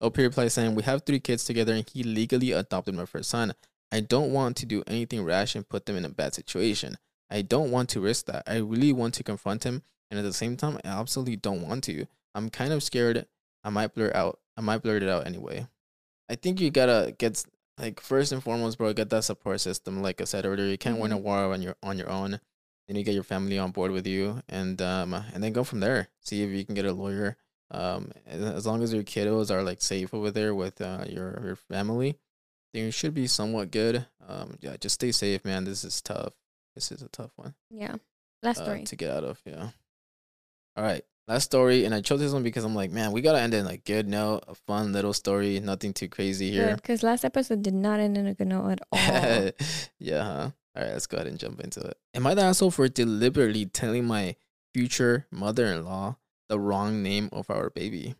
Oh, 0.00 0.08
OP 0.08 0.16
replied 0.16 0.52
saying, 0.52 0.74
We 0.74 0.82
have 0.84 1.02
three 1.02 1.20
kids 1.20 1.44
together 1.44 1.74
and 1.74 1.88
he 1.88 2.02
legally 2.02 2.52
adopted 2.52 2.94
my 2.94 3.04
first 3.04 3.30
son. 3.30 3.54
I 3.92 4.00
don't 4.00 4.32
want 4.32 4.56
to 4.58 4.66
do 4.66 4.82
anything 4.86 5.24
rash 5.24 5.54
and 5.54 5.68
put 5.68 5.86
them 5.86 5.96
in 5.96 6.04
a 6.04 6.08
bad 6.08 6.34
situation. 6.34 6.96
I 7.30 7.42
don't 7.42 7.70
want 7.70 7.88
to 7.90 8.00
risk 8.00 8.26
that. 8.26 8.42
I 8.46 8.56
really 8.56 8.92
want 8.92 9.14
to 9.14 9.22
confront 9.22 9.64
him, 9.64 9.82
and 10.10 10.18
at 10.18 10.24
the 10.24 10.32
same 10.32 10.56
time, 10.56 10.78
I 10.84 10.88
absolutely 10.88 11.36
don't 11.36 11.62
want 11.62 11.84
to. 11.84 12.06
I'm 12.34 12.50
kind 12.50 12.72
of 12.72 12.82
scared. 12.82 13.26
I 13.62 13.70
might 13.70 13.94
blur 13.94 14.12
out. 14.14 14.40
I 14.56 14.60
might 14.60 14.82
blurt 14.82 15.02
it 15.02 15.08
out 15.08 15.26
anyway. 15.26 15.66
I 16.28 16.34
think 16.34 16.60
you 16.60 16.70
gotta 16.70 17.14
get 17.16 17.44
like 17.78 18.00
first 18.00 18.32
and 18.32 18.42
foremost, 18.42 18.78
bro. 18.78 18.92
Get 18.92 19.10
that 19.10 19.24
support 19.24 19.60
system. 19.60 20.02
Like 20.02 20.20
I 20.20 20.24
said 20.24 20.46
earlier, 20.46 20.66
you 20.66 20.78
can't 20.78 20.98
win 20.98 21.12
a 21.12 21.18
war 21.18 21.52
on 21.52 21.62
your 21.62 21.76
on 21.82 21.98
your 21.98 22.10
own. 22.10 22.40
Then 22.86 22.96
you 22.96 23.02
get 23.04 23.14
your 23.14 23.22
family 23.22 23.58
on 23.58 23.70
board 23.70 23.92
with 23.92 24.06
you, 24.06 24.42
and 24.48 24.80
um, 24.82 25.14
and 25.14 25.42
then 25.42 25.52
go 25.52 25.64
from 25.64 25.80
there. 25.80 26.08
See 26.20 26.42
if 26.42 26.50
you 26.50 26.64
can 26.64 26.74
get 26.74 26.84
a 26.84 26.92
lawyer. 26.92 27.36
Um, 27.70 28.12
as 28.26 28.66
long 28.66 28.82
as 28.82 28.92
your 28.92 29.02
kiddos 29.02 29.50
are 29.50 29.62
like 29.62 29.80
safe 29.82 30.12
over 30.12 30.30
there 30.30 30.54
with 30.54 30.80
uh, 30.80 31.04
your 31.08 31.40
your 31.42 31.56
family, 31.56 32.18
then 32.72 32.84
you 32.84 32.90
should 32.90 33.14
be 33.14 33.26
somewhat 33.26 33.70
good. 33.70 34.06
Um, 34.28 34.58
yeah, 34.60 34.76
just 34.78 34.96
stay 34.96 35.12
safe, 35.12 35.44
man. 35.44 35.64
This 35.64 35.82
is 35.82 36.00
tough. 36.02 36.34
This 36.74 36.92
is 36.92 37.02
a 37.02 37.08
tough 37.08 37.30
one 37.36 37.54
Yeah. 37.70 37.96
Last 38.42 38.60
uh, 38.60 38.64
story. 38.64 38.84
to 38.84 38.96
get 38.96 39.10
out 39.10 39.24
of. 39.24 39.40
Yeah. 39.46 39.70
All 40.76 40.84
right, 40.84 41.04
last 41.28 41.44
story, 41.44 41.84
and 41.84 41.94
I 41.94 42.00
chose 42.00 42.20
this 42.20 42.32
one 42.32 42.42
because 42.42 42.64
I'm 42.64 42.74
like, 42.74 42.90
man, 42.90 43.12
we 43.12 43.20
gotta 43.20 43.40
end 43.40 43.54
in 43.54 43.64
like 43.64 43.84
good 43.84 44.06
note, 44.08 44.44
a 44.48 44.54
fun 44.54 44.92
little 44.92 45.12
story, 45.12 45.60
nothing 45.60 45.92
too 45.92 46.08
crazy 46.08 46.50
here. 46.50 46.76
Because 46.76 47.02
last 47.02 47.24
episode 47.24 47.62
did 47.62 47.74
not 47.74 48.00
end 48.00 48.16
in 48.18 48.26
a 48.26 48.34
good 48.34 48.48
note 48.48 48.70
at 48.70 48.80
all. 48.92 49.50
yeah. 49.98 50.22
Huh? 50.22 50.50
All 50.76 50.82
right, 50.82 50.92
let's 50.92 51.06
go 51.06 51.16
ahead 51.18 51.28
and 51.28 51.38
jump 51.38 51.60
into 51.60 51.80
it. 51.80 51.96
Am 52.14 52.26
I 52.26 52.34
the 52.34 52.42
asshole 52.42 52.72
for 52.72 52.88
deliberately 52.88 53.64
telling 53.66 54.06
my 54.06 54.34
future 54.72 55.26
mother-in-law 55.30 56.16
the 56.48 56.58
wrong 56.58 57.02
name 57.02 57.28
of 57.32 57.48
our 57.48 57.70
baby? 57.70 58.16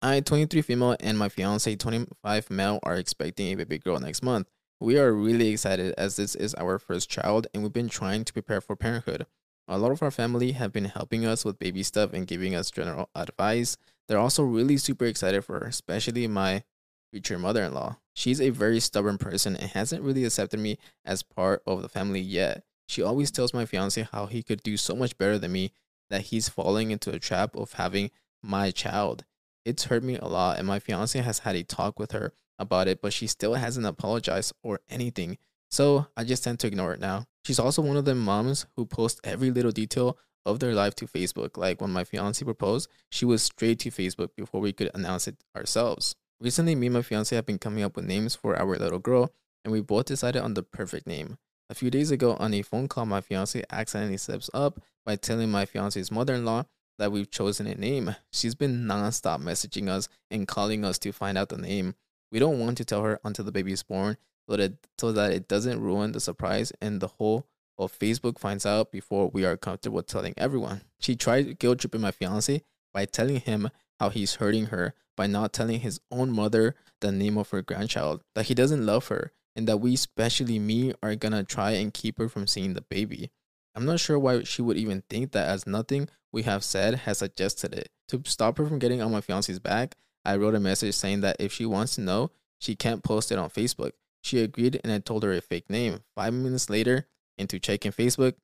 I, 0.00 0.20
23 0.20 0.62
female, 0.62 0.96
and 1.00 1.18
my 1.18 1.28
fiance, 1.28 1.74
25 1.74 2.50
male, 2.50 2.78
are 2.82 2.94
expecting 2.94 3.52
a 3.52 3.56
baby 3.56 3.78
girl 3.78 3.98
next 3.98 4.22
month. 4.22 4.48
We 4.78 4.98
are 4.98 5.12
really 5.12 5.48
excited 5.48 5.94
as 5.96 6.16
this 6.16 6.34
is 6.34 6.54
our 6.56 6.78
first 6.78 7.08
child, 7.08 7.46
and 7.54 7.62
we've 7.62 7.72
been 7.72 7.88
trying 7.88 8.24
to 8.24 8.32
prepare 8.32 8.60
for 8.60 8.76
parenthood. 8.76 9.26
A 9.66 9.78
lot 9.78 9.92
of 9.92 10.02
our 10.02 10.10
family 10.10 10.52
have 10.52 10.72
been 10.72 10.84
helping 10.84 11.24
us 11.24 11.44
with 11.44 11.58
baby 11.58 11.82
stuff 11.82 12.12
and 12.12 12.26
giving 12.26 12.54
us 12.54 12.70
general 12.70 13.08
advice. 13.14 13.76
They're 14.06 14.18
also 14.18 14.42
really 14.42 14.76
super 14.76 15.06
excited 15.06 15.44
for 15.44 15.58
her, 15.58 15.66
especially 15.66 16.26
my 16.26 16.64
future 17.10 17.38
mother 17.38 17.62
in 17.62 17.72
law. 17.72 17.96
She's 18.14 18.40
a 18.40 18.50
very 18.50 18.80
stubborn 18.80 19.18
person 19.18 19.56
and 19.56 19.70
hasn't 19.70 20.02
really 20.02 20.24
accepted 20.24 20.60
me 20.60 20.78
as 21.04 21.22
part 21.22 21.62
of 21.66 21.80
the 21.80 21.88
family 21.88 22.20
yet. 22.20 22.62
She 22.86 23.02
always 23.02 23.30
tells 23.30 23.54
my 23.54 23.64
fiance 23.64 24.06
how 24.12 24.26
he 24.26 24.42
could 24.42 24.62
do 24.62 24.76
so 24.76 24.94
much 24.94 25.16
better 25.16 25.38
than 25.38 25.52
me, 25.52 25.72
that 26.10 26.22
he's 26.22 26.48
falling 26.48 26.90
into 26.90 27.10
a 27.10 27.18
trap 27.18 27.56
of 27.56 27.72
having 27.74 28.10
my 28.42 28.70
child. 28.70 29.24
It's 29.64 29.84
hurt 29.84 30.04
me 30.04 30.18
a 30.18 30.26
lot, 30.26 30.58
and 30.58 30.66
my 30.66 30.78
fiance 30.78 31.18
has 31.18 31.40
had 31.40 31.56
a 31.56 31.62
talk 31.62 31.98
with 31.98 32.12
her 32.12 32.32
about 32.58 32.88
it, 32.88 33.00
but 33.00 33.14
she 33.14 33.26
still 33.26 33.54
hasn't 33.54 33.86
apologized 33.86 34.52
or 34.62 34.80
anything. 34.90 35.38
So 35.70 36.08
I 36.16 36.24
just 36.24 36.44
tend 36.44 36.60
to 36.60 36.66
ignore 36.66 36.92
it 36.92 37.00
now. 37.00 37.26
She's 37.44 37.58
also 37.58 37.82
one 37.82 37.96
of 37.96 38.06
them 38.06 38.20
moms 38.20 38.66
who 38.74 38.86
post 38.86 39.20
every 39.22 39.50
little 39.50 39.70
detail 39.70 40.18
of 40.46 40.60
their 40.60 40.74
life 40.74 40.94
to 40.96 41.06
Facebook. 41.06 41.56
Like 41.56 41.80
when 41.80 41.90
my 41.90 42.04
fiance 42.04 42.42
proposed, 42.44 42.88
she 43.10 43.24
was 43.24 43.42
straight 43.42 43.78
to 43.80 43.90
Facebook 43.90 44.30
before 44.36 44.60
we 44.60 44.72
could 44.72 44.90
announce 44.94 45.28
it 45.28 45.36
ourselves. 45.56 46.16
Recently, 46.40 46.74
me 46.74 46.86
and 46.86 46.94
my 46.94 47.02
fiance 47.02 47.34
have 47.36 47.46
been 47.46 47.58
coming 47.58 47.84
up 47.84 47.96
with 47.96 48.06
names 48.06 48.34
for 48.34 48.56
our 48.56 48.76
little 48.76 48.98
girl, 48.98 49.32
and 49.64 49.72
we 49.72 49.80
both 49.80 50.06
decided 50.06 50.42
on 50.42 50.54
the 50.54 50.62
perfect 50.62 51.06
name. 51.06 51.38
A 51.70 51.74
few 51.74 51.90
days 51.90 52.10
ago, 52.10 52.36
on 52.38 52.52
a 52.52 52.62
phone 52.62 52.88
call, 52.88 53.06
my 53.06 53.20
fiance 53.20 53.62
accidentally 53.70 54.18
slips 54.18 54.50
up 54.52 54.80
by 55.04 55.16
telling 55.16 55.50
my 55.50 55.64
fiance's 55.64 56.10
mother 56.10 56.34
in 56.34 56.44
law 56.44 56.64
that 56.98 57.12
we've 57.12 57.30
chosen 57.30 57.66
a 57.66 57.74
name. 57.74 58.14
She's 58.30 58.54
been 58.54 58.84
nonstop 58.84 59.42
messaging 59.42 59.88
us 59.88 60.08
and 60.30 60.48
calling 60.48 60.84
us 60.84 60.98
to 61.00 61.12
find 61.12 61.38
out 61.38 61.48
the 61.48 61.58
name. 61.58 61.94
We 62.30 62.38
don't 62.38 62.58
want 62.58 62.78
to 62.78 62.84
tell 62.84 63.02
her 63.02 63.20
until 63.24 63.44
the 63.44 63.52
baby 63.52 63.72
is 63.72 63.82
born 63.82 64.16
so 64.48 64.56
that, 64.56 64.74
so 64.98 65.12
that 65.12 65.32
it 65.32 65.48
doesn't 65.48 65.80
ruin 65.80 66.12
the 66.12 66.20
surprise 66.20 66.72
and 66.80 67.00
the 67.00 67.08
whole 67.08 67.46
of 67.78 67.96
Facebook 67.98 68.38
finds 68.38 68.64
out 68.64 68.92
before 68.92 69.28
we 69.28 69.44
are 69.44 69.56
comfortable 69.56 70.02
telling 70.02 70.34
everyone. 70.36 70.82
She 71.00 71.16
tried 71.16 71.58
guilt 71.58 71.80
tripping 71.80 72.00
my 72.00 72.12
fiance 72.12 72.62
by 72.92 73.04
telling 73.06 73.40
him 73.40 73.70
how 73.98 74.10
he's 74.10 74.36
hurting 74.36 74.66
her 74.66 74.94
by 75.16 75.26
not 75.26 75.52
telling 75.52 75.80
his 75.80 76.00
own 76.10 76.30
mother 76.30 76.74
the 77.00 77.12
name 77.12 77.38
of 77.38 77.50
her 77.50 77.62
grandchild, 77.62 78.22
that 78.34 78.46
he 78.46 78.54
doesn't 78.54 78.84
love 78.84 79.08
her, 79.08 79.32
and 79.54 79.68
that 79.68 79.78
we, 79.78 79.94
especially 79.94 80.58
me, 80.58 80.92
are 81.02 81.14
gonna 81.14 81.44
try 81.44 81.72
and 81.72 81.94
keep 81.94 82.18
her 82.18 82.28
from 82.28 82.46
seeing 82.46 82.74
the 82.74 82.80
baby. 82.82 83.30
I'm 83.74 83.84
not 83.84 84.00
sure 84.00 84.18
why 84.18 84.42
she 84.44 84.62
would 84.62 84.76
even 84.76 85.02
think 85.08 85.32
that, 85.32 85.48
as 85.48 85.66
nothing 85.66 86.08
we 86.32 86.42
have 86.42 86.64
said 86.64 86.94
has 87.00 87.18
suggested 87.18 87.74
it. 87.74 87.90
To 88.08 88.22
stop 88.24 88.58
her 88.58 88.66
from 88.66 88.78
getting 88.78 89.02
on 89.02 89.12
my 89.12 89.20
fiance's 89.20 89.58
back, 89.58 89.96
I 90.24 90.36
wrote 90.36 90.54
a 90.54 90.60
message 90.60 90.94
saying 90.94 91.20
that 91.20 91.36
if 91.38 91.52
she 91.52 91.66
wants 91.66 91.96
to 91.96 92.00
know, 92.00 92.30
she 92.58 92.74
can't 92.74 93.04
post 93.04 93.30
it 93.30 93.38
on 93.38 93.50
Facebook. 93.50 93.92
She 94.24 94.40
agreed, 94.40 94.80
and 94.82 94.90
I 94.90 95.00
told 95.00 95.22
her 95.22 95.32
a 95.34 95.42
fake 95.42 95.68
name. 95.68 96.00
Five 96.16 96.32
minutes 96.32 96.70
later, 96.70 97.06
into 97.36 97.58
checking 97.58 97.92
Facebook, 97.92 98.34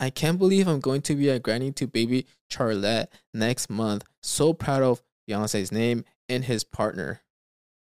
I 0.00 0.10
can't 0.10 0.38
believe 0.38 0.66
I'm 0.66 0.80
going 0.80 1.02
to 1.02 1.14
be 1.14 1.28
a 1.28 1.38
granny 1.38 1.70
to 1.72 1.86
baby 1.86 2.26
Charlotte 2.50 3.08
next 3.32 3.70
month. 3.70 4.04
So 4.20 4.52
proud 4.52 4.82
of 4.82 5.02
fiance's 5.26 5.70
name 5.70 6.04
and 6.28 6.44
his 6.44 6.64
partner. 6.64 7.20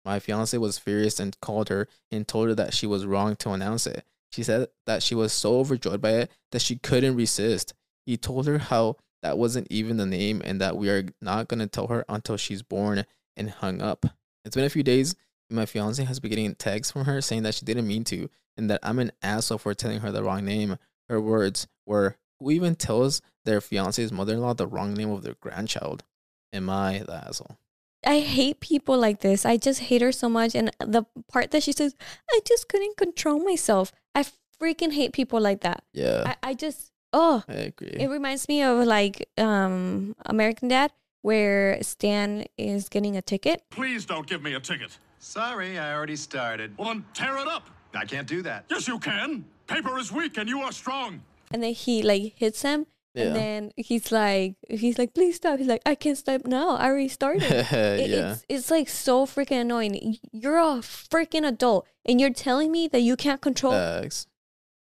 My 0.04 0.20
fiance 0.20 0.56
was 0.56 0.78
furious 0.78 1.18
and 1.18 1.38
called 1.40 1.68
her 1.68 1.88
and 2.12 2.26
told 2.26 2.48
her 2.48 2.54
that 2.54 2.74
she 2.74 2.86
was 2.86 3.06
wrong 3.06 3.34
to 3.36 3.50
announce 3.50 3.88
it. 3.88 4.04
She 4.30 4.44
said 4.44 4.68
that 4.86 5.02
she 5.02 5.16
was 5.16 5.32
so 5.32 5.58
overjoyed 5.58 6.00
by 6.00 6.12
it 6.12 6.30
that 6.52 6.62
she 6.62 6.76
couldn't 6.76 7.16
resist. 7.16 7.74
He 8.06 8.16
told 8.16 8.46
her 8.46 8.58
how 8.58 8.96
that 9.22 9.36
wasn't 9.36 9.66
even 9.68 9.96
the 9.96 10.06
name 10.06 10.42
and 10.44 10.60
that 10.60 10.76
we 10.76 10.90
are 10.90 11.06
not 11.20 11.48
going 11.48 11.60
to 11.60 11.66
tell 11.66 11.88
her 11.88 12.04
until 12.08 12.36
she's 12.36 12.62
born 12.62 13.04
and 13.36 13.50
hung 13.50 13.82
up. 13.82 14.06
It's 14.44 14.56
been 14.56 14.64
a 14.64 14.70
few 14.70 14.82
days 14.82 15.14
my 15.52 15.66
fiance 15.66 16.02
has 16.04 16.20
been 16.20 16.30
getting 16.30 16.54
texts 16.54 16.92
from 16.92 17.04
her 17.04 17.20
saying 17.20 17.42
that 17.44 17.54
she 17.54 17.64
didn't 17.64 17.86
mean 17.86 18.04
to 18.04 18.28
and 18.56 18.70
that 18.70 18.80
I'm 18.82 18.98
an 18.98 19.12
asshole 19.22 19.58
for 19.58 19.74
telling 19.74 20.00
her 20.00 20.12
the 20.12 20.22
wrong 20.22 20.44
name. 20.44 20.78
Her 21.08 21.20
words 21.20 21.66
were, 21.86 22.16
Who 22.40 22.50
even 22.50 22.74
tells 22.74 23.22
their 23.44 23.60
fiance's 23.60 24.12
mother 24.12 24.34
in 24.34 24.40
law 24.40 24.54
the 24.54 24.66
wrong 24.66 24.94
name 24.94 25.10
of 25.10 25.22
their 25.22 25.36
grandchild? 25.40 26.04
Am 26.52 26.68
I 26.68 27.02
the 27.06 27.14
asshole? 27.14 27.56
I 28.04 28.20
hate 28.20 28.60
people 28.60 28.98
like 28.98 29.20
this. 29.20 29.46
I 29.46 29.56
just 29.56 29.80
hate 29.80 30.02
her 30.02 30.12
so 30.12 30.28
much. 30.28 30.54
And 30.54 30.70
the 30.80 31.04
part 31.28 31.52
that 31.52 31.62
she 31.62 31.72
says, 31.72 31.94
I 32.30 32.40
just 32.46 32.68
couldn't 32.68 32.96
control 32.96 33.38
myself. 33.38 33.92
I 34.14 34.24
freaking 34.60 34.92
hate 34.92 35.12
people 35.12 35.40
like 35.40 35.60
that. 35.60 35.84
Yeah, 35.92 36.34
I, 36.42 36.50
I 36.50 36.54
just, 36.54 36.90
oh, 37.12 37.44
I, 37.48 37.52
agree. 37.52 37.88
it 37.88 38.08
reminds 38.08 38.48
me 38.48 38.62
of 38.62 38.84
like 38.86 39.28
um 39.38 40.16
American 40.26 40.68
Dad, 40.68 40.92
where 41.22 41.80
Stan 41.82 42.46
is 42.58 42.88
getting 42.88 43.16
a 43.16 43.22
ticket. 43.22 43.62
Please 43.70 44.04
don't 44.04 44.26
give 44.26 44.42
me 44.42 44.54
a 44.54 44.60
ticket. 44.60 44.98
Sorry, 45.26 45.78
I 45.78 45.94
already 45.94 46.16
started. 46.16 46.76
Well, 46.76 46.88
then 46.88 47.04
tear 47.14 47.38
it 47.38 47.46
up. 47.46 47.70
I 47.94 48.04
can't 48.04 48.26
do 48.26 48.42
that. 48.42 48.64
Yes, 48.68 48.88
you 48.88 48.98
can. 48.98 49.44
Paper 49.68 49.96
is 49.98 50.10
weak 50.10 50.36
and 50.36 50.48
you 50.48 50.60
are 50.60 50.72
strong. 50.72 51.22
and 51.52 51.62
then 51.62 51.72
he 51.74 52.02
like 52.02 52.32
hits 52.36 52.62
him, 52.62 52.86
and 53.14 53.36
then 53.36 53.72
he's 53.76 54.10
like, 54.10 54.54
he's 54.68 54.98
like, 54.98 55.14
please 55.14 55.36
stop. 55.36 55.58
He's 55.60 55.68
like, 55.68 55.82
I 55.86 55.94
can't 55.94 56.18
stop 56.18 56.44
now. 56.46 56.70
I 56.76 56.86
already 56.86 57.08
started. 57.08 57.42
It- 58.02 58.10
yeah. 58.10 58.32
It's 58.32 58.44
it's 58.48 58.70
like 58.70 58.88
so 58.88 59.24
freaking 59.26 59.60
annoying. 59.60 60.18
You're 60.32 60.58
a 60.58 60.80
freaking 60.82 61.46
adult, 61.46 61.86
and 62.04 62.20
you're 62.20 62.32
telling 62.32 62.72
me 62.72 62.88
that 62.88 63.00
you 63.02 63.14
can't 63.16 63.40
control 63.40 63.72
Facts. 63.74 64.26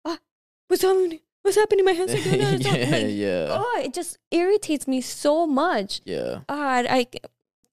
Ah, 0.04 0.18
what's 0.68 0.82
happening. 0.82 1.20
What's 1.42 1.56
happening? 1.56 1.84
My 1.84 1.92
hands 1.92 2.12
are 2.14 2.24
going 2.30 2.42
out. 2.42 2.60
yeah, 2.64 2.90
Like, 2.90 3.06
yeah. 3.10 3.46
Oh, 3.62 3.80
it 3.84 3.94
just 3.94 4.18
irritates 4.32 4.88
me 4.88 5.00
so 5.02 5.46
much. 5.46 6.00
Yeah. 6.04 6.40
God, 6.48 6.86
I 6.90 7.06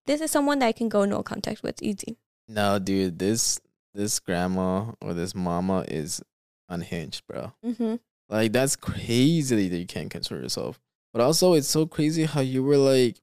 this 0.06 0.22
is 0.22 0.30
someone 0.30 0.60
that 0.60 0.68
I 0.68 0.74
can 0.74 0.90
go 0.90 1.06
no 1.06 1.24
contact 1.24 1.64
with 1.64 1.82
easy. 1.82 2.18
No, 2.48 2.80
dude, 2.80 3.20
this 3.20 3.60
this 3.94 4.20
grandma 4.20 4.92
or 5.02 5.14
this 5.14 5.36
mama 5.36 5.86
is 5.88 6.22
unhinged, 6.70 7.26
bro. 7.28 7.54
Mm-hmm. 7.66 7.96
Like 8.30 8.52
that's 8.52 8.76
crazy 8.76 9.68
that 9.70 9.78
you 9.78 9.86
can't 9.86 10.10
control 10.10 10.42
yourself. 10.42 10.80
But 11.14 11.22
also, 11.22 11.54
it's 11.54 11.68
so 11.68 11.86
crazy 11.86 12.26
how 12.26 12.42
you 12.42 12.64
were 12.64 12.78
like, 12.78 13.22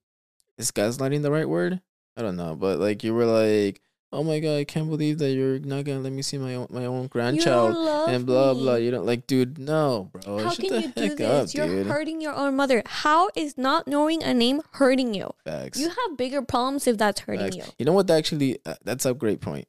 is 0.57 0.71
gaslighting 0.71 1.23
the 1.23 1.33
right 1.33 1.49
word? 1.49 1.81
I 2.17 2.23
don't 2.23 2.37
know, 2.37 2.55
but 2.55 2.79
like 2.79 3.03
you 3.03 3.15
were 3.15 3.25
like, 3.25 3.81
oh 4.13 4.25
my 4.25 4.41
god, 4.41 4.57
I 4.59 4.65
can't 4.65 4.89
believe 4.89 5.19
that 5.19 5.31
you're 5.33 5.59
not 5.61 5.85
gonna 5.85 6.01
let 6.01 6.13
me 6.13 6.23
see 6.23 6.39
my 6.39 6.55
own 6.57 6.67
my 6.71 6.87
own 6.87 7.07
grandchild 7.07 7.77
and 8.09 8.27
blah 8.27 8.55
blah. 8.55 8.75
You 8.77 8.91
know, 8.91 9.03
like, 9.03 9.27
dude, 9.27 9.59
no, 9.59 10.11
bro. 10.13 10.39
How 10.39 10.51
Shut 10.51 10.65
can 10.67 10.69
the 10.75 10.81
you 10.83 11.09
do 11.09 11.15
this? 11.17 11.51
up, 11.51 11.55
You're 11.57 11.67
dude. 11.67 11.87
hurting 11.87 12.21
your 12.21 12.35
own 12.35 12.57
mother. 12.57 12.83
How 12.87 13.31
is 13.37 13.57
not 13.57 13.87
knowing 13.87 14.23
a 14.23 14.35
name 14.35 14.63
hurting 14.73 15.15
you? 15.15 15.31
Facts. 15.45 15.79
You 15.79 15.89
have 15.89 16.17
bigger 16.17 16.43
problems 16.43 16.87
if 16.87 16.99
that's 16.99 17.21
hurting 17.21 17.53
Facts. 17.53 17.57
you. 17.57 17.65
You 17.79 17.85
know 17.87 17.93
what? 17.93 18.07
that 18.09 18.19
Actually, 18.19 18.59
uh, 18.67 18.75
that's 18.85 19.07
a 19.07 19.15
great 19.15 19.41
point. 19.41 19.67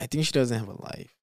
I 0.00 0.06
think 0.06 0.24
she 0.24 0.32
doesn't 0.32 0.56
have 0.58 0.68
a 0.68 0.80
life. 0.80 1.14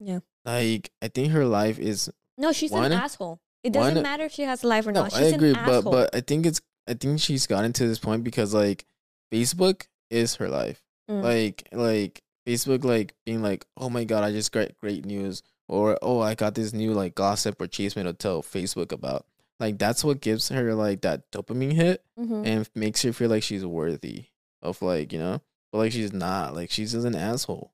Yeah. 0.00 0.20
Like, 0.44 0.90
I 1.02 1.08
think 1.08 1.32
her 1.32 1.44
life 1.44 1.78
is 1.78 2.10
No, 2.38 2.52
she's 2.52 2.70
One- 2.70 2.86
an 2.86 2.92
asshole. 2.92 3.40
It 3.62 3.72
doesn't 3.72 3.94
one- 3.94 4.02
matter 4.02 4.24
if 4.24 4.32
she 4.32 4.42
has 4.42 4.62
a 4.62 4.68
life 4.68 4.86
or 4.86 4.92
no. 4.92 5.02
not. 5.02 5.14
I 5.14 5.22
agree, 5.24 5.52
but 5.52 5.82
but 5.82 6.14
I 6.14 6.20
think 6.20 6.46
it's 6.46 6.60
I 6.88 6.94
think 6.94 7.18
she's 7.20 7.46
gotten 7.48 7.72
to 7.74 7.86
this 7.88 7.98
point 7.98 8.22
because 8.22 8.54
like 8.54 8.84
Facebook 9.32 9.86
is 10.10 10.36
her 10.36 10.48
life. 10.48 10.82
Mm. 11.10 11.22
Like 11.22 11.68
like 11.72 12.22
Facebook 12.46 12.84
like 12.84 13.14
being 13.24 13.42
like, 13.42 13.66
oh 13.76 13.88
my 13.90 14.04
god, 14.04 14.24
I 14.24 14.32
just 14.32 14.52
got 14.52 14.76
great 14.80 15.04
news, 15.04 15.42
or 15.68 15.98
oh 16.02 16.20
I 16.20 16.34
got 16.34 16.54
this 16.54 16.72
new 16.72 16.92
like 16.92 17.14
gossip 17.14 17.60
or 17.60 17.66
chisme 17.66 18.02
to 18.04 18.12
tell 18.12 18.42
Facebook 18.42 18.92
about. 18.92 19.26
Like 19.60 19.78
that's 19.78 20.04
what 20.04 20.20
gives 20.20 20.48
her 20.50 20.74
like 20.74 21.00
that 21.02 21.30
dopamine 21.32 21.72
hit 21.72 22.04
Mhm. 22.18 22.46
and 22.46 22.70
makes 22.74 23.02
her 23.02 23.12
feel 23.12 23.30
like 23.30 23.42
she's 23.42 23.64
worthy 23.64 24.26
of 24.62 24.82
like 24.82 25.12
you 25.12 25.18
know, 25.18 25.40
but 25.72 25.78
like 25.78 25.92
she's 25.92 26.12
not. 26.12 26.54
Like 26.54 26.70
she's 26.70 26.92
just 26.92 27.06
an 27.06 27.14
asshole. 27.16 27.72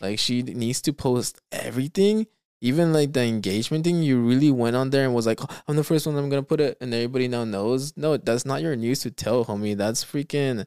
Like 0.00 0.18
she 0.18 0.42
needs 0.42 0.80
to 0.82 0.92
post 0.92 1.40
everything. 1.52 2.26
Even 2.60 2.92
like 2.94 3.12
the 3.12 3.22
engagement 3.22 3.84
thing, 3.84 4.02
you 4.02 4.18
really 4.20 4.50
went 4.50 4.74
on 4.74 4.88
there 4.90 5.04
and 5.04 5.14
was 5.14 5.26
like, 5.26 5.38
"Oh, 5.42 5.54
"I'm 5.68 5.76
the 5.76 5.84
first 5.84 6.06
one. 6.06 6.16
I'm 6.16 6.30
gonna 6.30 6.42
put 6.42 6.60
it," 6.60 6.78
and 6.80 6.94
everybody 6.94 7.28
now 7.28 7.44
knows. 7.44 7.92
No, 7.96 8.16
that's 8.16 8.46
not 8.46 8.62
your 8.62 8.74
news 8.74 9.00
to 9.00 9.10
tell, 9.10 9.44
homie. 9.44 9.76
That's 9.76 10.02
freaking. 10.04 10.64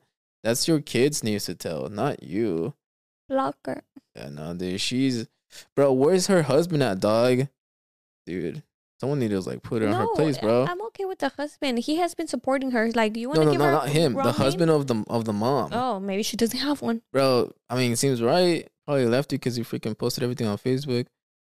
That's 0.47 0.65
your 0.65 0.79
kids' 0.79 1.25
news 1.25 1.43
to 1.47 1.55
tell, 1.55 1.89
not 1.89 2.23
you. 2.23 2.73
Blocker. 3.27 3.83
Yeah, 4.15 4.29
no, 4.29 4.53
dude. 4.53 4.79
She's, 4.79 5.27
bro. 5.75 5.91
Where's 5.91 6.27
her 6.27 6.43
husband 6.43 6.81
at, 6.83 7.01
dog? 7.01 7.49
Dude, 8.25 8.63
someone 8.97 9.19
needs 9.19 9.33
to 9.33 9.41
like 9.41 9.61
put 9.61 9.81
her 9.81 9.89
on 9.89 9.95
her 9.95 10.07
place, 10.15 10.37
bro. 10.37 10.65
I'm 10.65 10.81
okay 10.83 11.03
with 11.03 11.19
the 11.19 11.27
husband. 11.27 11.79
He 11.79 11.97
has 11.97 12.15
been 12.15 12.27
supporting 12.27 12.71
her. 12.71 12.89
Like, 12.93 13.17
you 13.17 13.27
want 13.27 13.39
no, 13.39 13.41
to 13.41 13.45
no, 13.47 13.51
give 13.51 13.59
no, 13.59 13.65
her 13.65 13.71
not 13.73 13.89
him. 13.89 14.13
The 14.13 14.23
name? 14.23 14.33
husband 14.35 14.71
of 14.71 14.87
the 14.87 15.03
of 15.09 15.25
the 15.25 15.33
mom. 15.33 15.71
Oh, 15.73 15.99
maybe 15.99 16.23
she 16.23 16.37
doesn't 16.37 16.59
have 16.59 16.81
one. 16.81 17.01
Bro, 17.11 17.51
I 17.69 17.75
mean, 17.75 17.91
it 17.91 17.97
seems 17.97 18.21
right. 18.21 18.69
Probably 18.85 19.05
left 19.05 19.33
you 19.33 19.39
because 19.39 19.57
you 19.57 19.65
freaking 19.65 19.97
posted 19.97 20.23
everything 20.23 20.47
on 20.47 20.57
Facebook. 20.57 21.07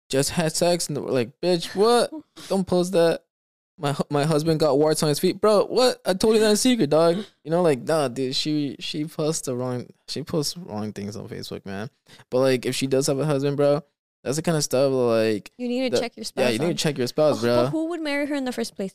Just 0.09 0.29
had 0.29 0.55
sex 0.55 0.87
and 0.87 0.97
we're 0.97 1.11
like, 1.11 1.41
bitch, 1.41 1.75
what? 1.75 2.13
Don't 2.47 2.65
post 2.65 2.93
that. 2.93 3.24
My 3.77 3.93
my 4.09 4.23
husband 4.23 4.59
got 4.59 4.77
warts 4.77 5.03
on 5.03 5.09
his 5.09 5.19
feet, 5.19 5.41
bro. 5.41 5.65
What? 5.65 5.99
I 6.05 6.13
told 6.13 6.35
you 6.35 6.41
that 6.41 6.57
secret, 6.57 6.89
dog. 6.89 7.17
You 7.43 7.51
know, 7.51 7.61
like, 7.61 7.81
nah, 7.81 8.07
dude. 8.07 8.35
She 8.35 8.77
she 8.79 9.03
posts 9.05 9.45
the 9.47 9.55
wrong. 9.55 9.87
She 10.07 10.23
posts 10.23 10.55
wrong 10.55 10.93
things 10.93 11.15
on 11.17 11.27
Facebook, 11.27 11.65
man. 11.65 11.89
But 12.29 12.39
like, 12.39 12.65
if 12.65 12.73
she 12.75 12.87
does 12.87 13.07
have 13.07 13.19
a 13.19 13.25
husband, 13.25 13.57
bro, 13.57 13.83
that's 14.23 14.37
the 14.37 14.41
kind 14.43 14.55
of 14.57 14.63
stuff 14.63 14.91
like, 14.93 15.51
You 15.57 15.67
need 15.67 15.89
to 15.91 15.95
The- 15.97 16.01
check 16.01 16.15
your 16.15 16.23
spouse. 16.23 16.43
yeah, 16.43 16.49
you 16.51 16.59
need 16.59 16.77
to 16.77 16.81
check 16.83 16.97
your 16.97 17.07
spouse, 17.07 17.39
Oh, 17.39 17.41
bro. 17.41 17.55
But 17.65 17.69
who 17.71 17.87
would 17.89 18.01
marry 18.01 18.25
her 18.27 18.35
in 18.35 18.45
the 18.45 18.53
first 18.53 18.75
place? 18.77 18.93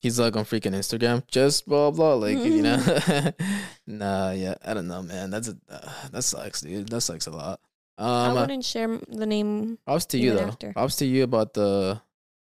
He's 0.00 0.18
like 0.18 0.36
on 0.36 0.44
freaking 0.44 0.72
Instagram, 0.74 1.26
just 1.28 1.66
blah 1.66 1.90
blah, 1.90 2.14
like 2.14 2.38
you 2.38 2.62
know. 2.62 2.76
nah, 3.86 4.30
yeah, 4.32 4.54
I 4.64 4.74
don't 4.74 4.88
know, 4.88 5.02
man. 5.02 5.30
That's 5.30 5.48
a 5.48 5.56
uh, 5.70 5.88
that 6.12 6.22
sucks, 6.22 6.60
dude. 6.62 6.88
That 6.88 7.00
sucks 7.02 7.26
a 7.26 7.30
lot. 7.30 7.60
I 7.98 8.26
Um, 8.28 8.34
wouldn't 8.36 8.64
share 8.64 8.98
the 9.08 9.26
name. 9.26 9.78
Props 9.86 10.06
to 10.06 10.18
you 10.18 10.32
though. 10.34 10.46
after. 10.48 10.72
Props 10.72 10.96
to 10.96 11.06
you 11.06 11.24
about 11.24 11.54
the 11.54 12.00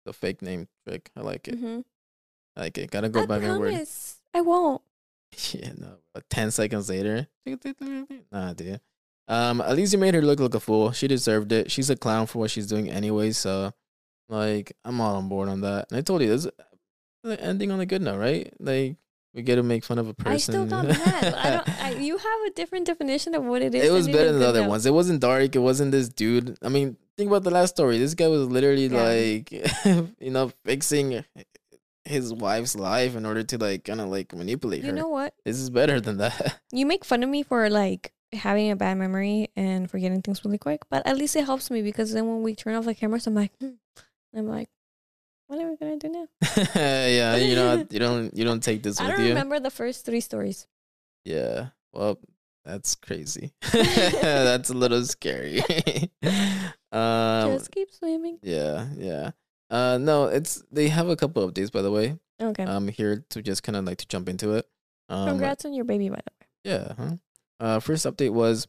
the 0.05 0.13
fake 0.13 0.41
name 0.41 0.67
trick. 0.87 1.09
I 1.15 1.21
like 1.21 1.47
it. 1.47 1.55
hmm 1.55 1.81
I 2.55 2.61
like 2.61 2.77
it. 2.77 2.91
Gotta 2.91 3.09
go 3.09 3.21
I 3.21 3.25
back 3.25 3.43
and 3.43 3.59
promise. 3.59 4.19
I 4.33 4.41
won't. 4.41 4.81
Yeah, 5.53 5.71
no. 5.77 5.93
But 6.13 6.29
ten 6.29 6.51
seconds 6.51 6.89
later, 6.89 7.27
nah, 8.31 8.53
dude. 8.53 8.81
Um, 9.29 9.61
at 9.61 9.77
least 9.77 9.93
you 9.93 9.99
made 9.99 10.13
her 10.13 10.21
look 10.21 10.41
like 10.41 10.53
a 10.53 10.59
fool. 10.59 10.91
She 10.91 11.07
deserved 11.07 11.53
it. 11.53 11.71
She's 11.71 11.89
a 11.89 11.95
clown 11.95 12.27
for 12.27 12.39
what 12.39 12.51
she's 12.51 12.67
doing 12.67 12.89
anyway. 12.89 13.31
So, 13.31 13.71
like, 14.27 14.73
I'm 14.83 14.99
all 14.99 15.15
on 15.15 15.29
board 15.29 15.47
on 15.47 15.61
that. 15.61 15.87
And 15.89 15.97
I 15.97 16.01
told 16.01 16.21
you 16.21 16.27
this 16.27 16.47
the 17.23 17.39
ending 17.39 17.71
on 17.71 17.79
a 17.79 17.85
good 17.85 18.01
note, 18.01 18.17
right? 18.17 18.51
Like, 18.59 18.97
we 19.33 19.41
get 19.41 19.55
to 19.55 19.63
make 19.63 19.85
fun 19.85 19.99
of 19.99 20.09
a 20.09 20.13
person. 20.13 20.33
I 20.33 20.37
still 20.37 20.65
got 20.65 20.85
mad. 20.85 21.33
I 21.33 21.49
don't. 21.51 21.81
I, 21.81 21.89
you 21.99 22.17
have 22.17 22.41
a 22.47 22.49
different 22.51 22.87
definition 22.87 23.33
of 23.33 23.45
what 23.45 23.61
it 23.61 23.73
is. 23.73 23.85
it 23.85 23.91
was 23.91 24.07
better 24.07 24.31
than 24.33 24.41
the 24.41 24.47
other 24.47 24.63
now. 24.63 24.69
ones. 24.69 24.85
It 24.85 24.93
wasn't 24.93 25.21
dark. 25.21 25.55
It 25.55 25.59
wasn't 25.59 25.91
this 25.93 26.09
dude. 26.09 26.57
I 26.61 26.67
mean, 26.67 26.97
think 27.17 27.29
about 27.29 27.43
the 27.43 27.51
last 27.51 27.71
story. 27.71 27.97
This 27.97 28.13
guy 28.13 28.27
was 28.27 28.47
literally 28.47 28.87
Yeah. 28.87 29.03
like, 29.03 29.51
you 30.19 30.31
know, 30.31 30.51
fixing 30.65 31.23
his 32.05 32.33
wife's 32.33 32.75
life 32.75 33.15
in 33.15 33.25
order 33.25 33.43
to 33.43 33.57
like 33.57 33.83
kind 33.85 34.01
of 34.01 34.09
like 34.09 34.33
manipulate 34.35 34.79
You 34.83 34.89
her. 34.91 34.95
You 34.95 35.01
know 35.01 35.09
what? 35.09 35.33
this 35.45 35.57
is 35.57 35.69
better 35.69 36.01
than 36.01 36.17
that. 36.17 36.59
You 36.71 36.85
make 36.85 37.05
fun 37.05 37.21
of 37.23 37.29
me 37.29 37.43
for 37.43 37.69
like 37.69 38.11
having 38.33 38.71
a 38.71 38.75
bad 38.75 38.97
memory 38.97 39.49
and 39.55 39.89
forgetting 39.91 40.21
things 40.21 40.43
really 40.45 40.57
quick, 40.57 40.81
but 40.89 41.05
at 41.05 41.17
least 41.17 41.35
it 41.35 41.45
helps 41.45 41.69
me 41.69 41.81
because 41.81 42.13
then 42.13 42.27
when 42.27 42.41
we 42.43 42.55
turn 42.55 42.75
off 42.75 42.85
the 42.85 42.95
cameras, 42.95 43.27
I'm 43.27 43.35
like, 43.35 43.51
hmm. 43.59 43.71
I'm 44.35 44.47
like, 44.47 44.69
what 45.47 45.59
are 45.59 45.69
we 45.69 45.75
gonna 45.75 45.97
do 45.97 46.07
now? 46.09 46.27
yeah, 46.75 47.35
you 47.35 47.55
know, 47.55 47.85
you 47.89 47.99
don't 47.99 48.33
you 48.35 48.45
don't 48.45 48.63
take 48.63 48.81
this 48.83 48.99
I 48.99 49.07
with 49.07 49.17
don't 49.17 49.23
you. 49.25 49.29
remember 49.29 49.59
the 49.59 49.69
first 49.69 50.05
three 50.05 50.21
stories. 50.21 50.65
Yeah. 51.25 51.67
Well, 51.91 52.19
that's 52.63 52.95
crazy. 52.95 53.51
that's 53.73 54.69
a 54.69 54.73
little 54.73 55.03
scary. 55.03 55.61
Um 56.91 57.53
Just 57.53 57.71
keep 57.71 57.91
swimming. 57.91 58.39
yeah, 58.41 58.87
yeah. 58.97 59.31
Uh 59.69 59.97
no, 59.99 60.25
it's 60.25 60.63
they 60.71 60.89
have 60.89 61.07
a 61.09 61.15
couple 61.15 61.49
updates 61.49 61.71
by 61.71 61.81
the 61.81 61.91
way. 61.91 62.17
Okay. 62.41 62.63
I'm 62.63 62.87
here 62.87 63.23
to 63.29 63.41
just 63.41 63.63
kind 63.63 63.75
of 63.75 63.85
like 63.85 63.97
to 63.99 64.07
jump 64.07 64.27
into 64.29 64.53
it. 64.53 64.67
Um 65.09 65.27
Congrats 65.27 65.65
on 65.65 65.73
your 65.73 65.85
baby, 65.85 66.09
by 66.09 66.17
the 66.17 66.31
way. 66.39 66.47
yeah, 66.63 66.93
huh? 66.97 67.15
Uh 67.59 67.79
first 67.79 68.05
update 68.05 68.33
was 68.33 68.67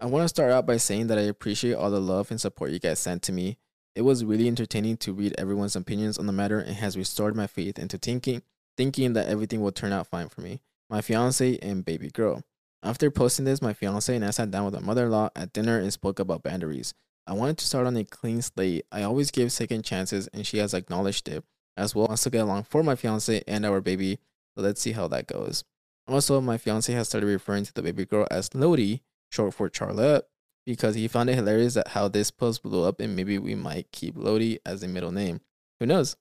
I 0.00 0.06
want 0.06 0.24
to 0.24 0.28
start 0.28 0.52
out 0.52 0.66
by 0.66 0.76
saying 0.76 1.08
that 1.08 1.18
I 1.18 1.22
appreciate 1.22 1.74
all 1.74 1.90
the 1.90 2.00
love 2.00 2.30
and 2.30 2.40
support 2.40 2.70
you 2.70 2.78
guys 2.78 2.98
sent 3.00 3.22
to 3.22 3.32
me. 3.32 3.58
It 3.94 4.02
was 4.02 4.24
really 4.24 4.46
entertaining 4.48 4.96
to 4.98 5.12
read 5.12 5.34
everyone's 5.38 5.76
opinions 5.76 6.18
on 6.18 6.26
the 6.26 6.32
matter 6.32 6.58
and 6.58 6.76
has 6.76 6.96
restored 6.96 7.34
my 7.36 7.46
faith 7.46 7.78
into 7.78 7.98
thinking 7.98 8.42
thinking 8.76 9.12
that 9.12 9.28
everything 9.28 9.60
will 9.60 9.72
turn 9.72 9.92
out 9.92 10.06
fine 10.06 10.28
for 10.30 10.40
me, 10.40 10.60
my 10.88 11.00
fiance 11.02 11.58
and 11.60 11.84
baby 11.84 12.10
girl. 12.10 12.42
After 12.82 13.10
posting 13.10 13.44
this, 13.44 13.60
my 13.60 13.74
fiance 13.74 14.14
and 14.16 14.24
I 14.24 14.30
sat 14.30 14.50
down 14.50 14.64
with 14.64 14.74
my 14.74 14.80
mother-in-law 14.80 15.30
at 15.36 15.52
dinner 15.52 15.78
and 15.78 15.92
spoke 15.92 16.18
about 16.18 16.42
boundaries. 16.42 16.94
I 17.26 17.34
wanted 17.34 17.58
to 17.58 17.66
start 17.66 17.86
on 17.86 17.96
a 17.96 18.04
clean 18.04 18.42
slate. 18.42 18.84
I 18.90 19.02
always 19.02 19.30
give 19.30 19.52
second 19.52 19.84
chances 19.84 20.28
and 20.28 20.46
she 20.46 20.58
has 20.58 20.74
acknowledged 20.74 21.28
it. 21.28 21.44
As 21.76 21.94
well 21.94 22.08
wants 22.08 22.24
to 22.24 22.30
get 22.30 22.42
along 22.42 22.64
for 22.64 22.82
my 22.82 22.96
fiance 22.96 23.42
and 23.46 23.64
our 23.64 23.80
baby. 23.80 24.18
So 24.54 24.62
let's 24.62 24.80
see 24.80 24.92
how 24.92 25.08
that 25.08 25.26
goes. 25.26 25.64
Also, 26.08 26.40
my 26.40 26.58
fiance 26.58 26.92
has 26.92 27.08
started 27.08 27.26
referring 27.26 27.64
to 27.64 27.72
the 27.72 27.82
baby 27.82 28.04
girl 28.04 28.26
as 28.30 28.54
Lottie, 28.54 29.02
short 29.30 29.54
for 29.54 29.70
Charlotte, 29.72 30.26
because 30.66 30.96
he 30.96 31.08
found 31.08 31.30
it 31.30 31.36
hilarious 31.36 31.74
that 31.74 31.88
how 31.88 32.08
this 32.08 32.30
post 32.30 32.62
blew 32.62 32.84
up 32.84 33.00
and 33.00 33.16
maybe 33.16 33.38
we 33.38 33.54
might 33.54 33.92
keep 33.92 34.16
Lottie 34.16 34.58
as 34.66 34.82
a 34.82 34.88
middle 34.88 35.12
name. 35.12 35.40
Who 35.80 35.86
knows? 35.86 36.16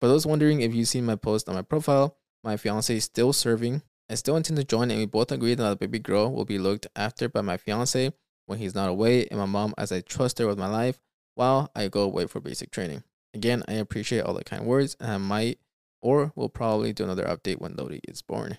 For 0.00 0.08
those 0.08 0.26
wondering 0.26 0.62
if 0.62 0.74
you've 0.74 0.88
seen 0.88 1.06
my 1.06 1.16
post 1.16 1.48
on 1.48 1.54
my 1.54 1.62
profile, 1.62 2.16
my 2.42 2.56
fiance 2.56 2.96
is 2.96 3.04
still 3.04 3.32
serving. 3.32 3.82
I 4.10 4.14
still 4.14 4.36
intend 4.36 4.56
to 4.56 4.64
join 4.64 4.90
and 4.90 5.00
we 5.00 5.06
both 5.06 5.30
agree 5.30 5.54
that 5.54 5.68
the 5.68 5.76
baby 5.76 5.98
girl 5.98 6.32
will 6.32 6.44
be 6.44 6.58
looked 6.58 6.86
after 6.96 7.28
by 7.28 7.42
my 7.42 7.56
fiance 7.56 8.12
when 8.46 8.58
he's 8.58 8.74
not 8.74 8.88
away 8.88 9.26
and 9.26 9.38
my 9.38 9.46
mom 9.46 9.74
as 9.76 9.92
I 9.92 10.00
trust 10.00 10.38
her 10.38 10.46
with 10.46 10.58
my 10.58 10.68
life 10.68 10.98
while 11.34 11.70
I 11.74 11.88
go 11.88 12.02
away 12.02 12.26
for 12.26 12.40
basic 12.40 12.70
training. 12.70 13.02
Again, 13.34 13.62
I 13.68 13.74
appreciate 13.74 14.22
all 14.22 14.34
the 14.34 14.44
kind 14.44 14.64
words 14.64 14.96
and 14.98 15.10
I 15.10 15.18
might 15.18 15.58
or 16.00 16.32
will 16.34 16.48
probably 16.48 16.92
do 16.92 17.04
another 17.04 17.24
update 17.24 17.60
when 17.60 17.74
Lottie 17.74 18.00
is 18.08 18.22
born. 18.22 18.58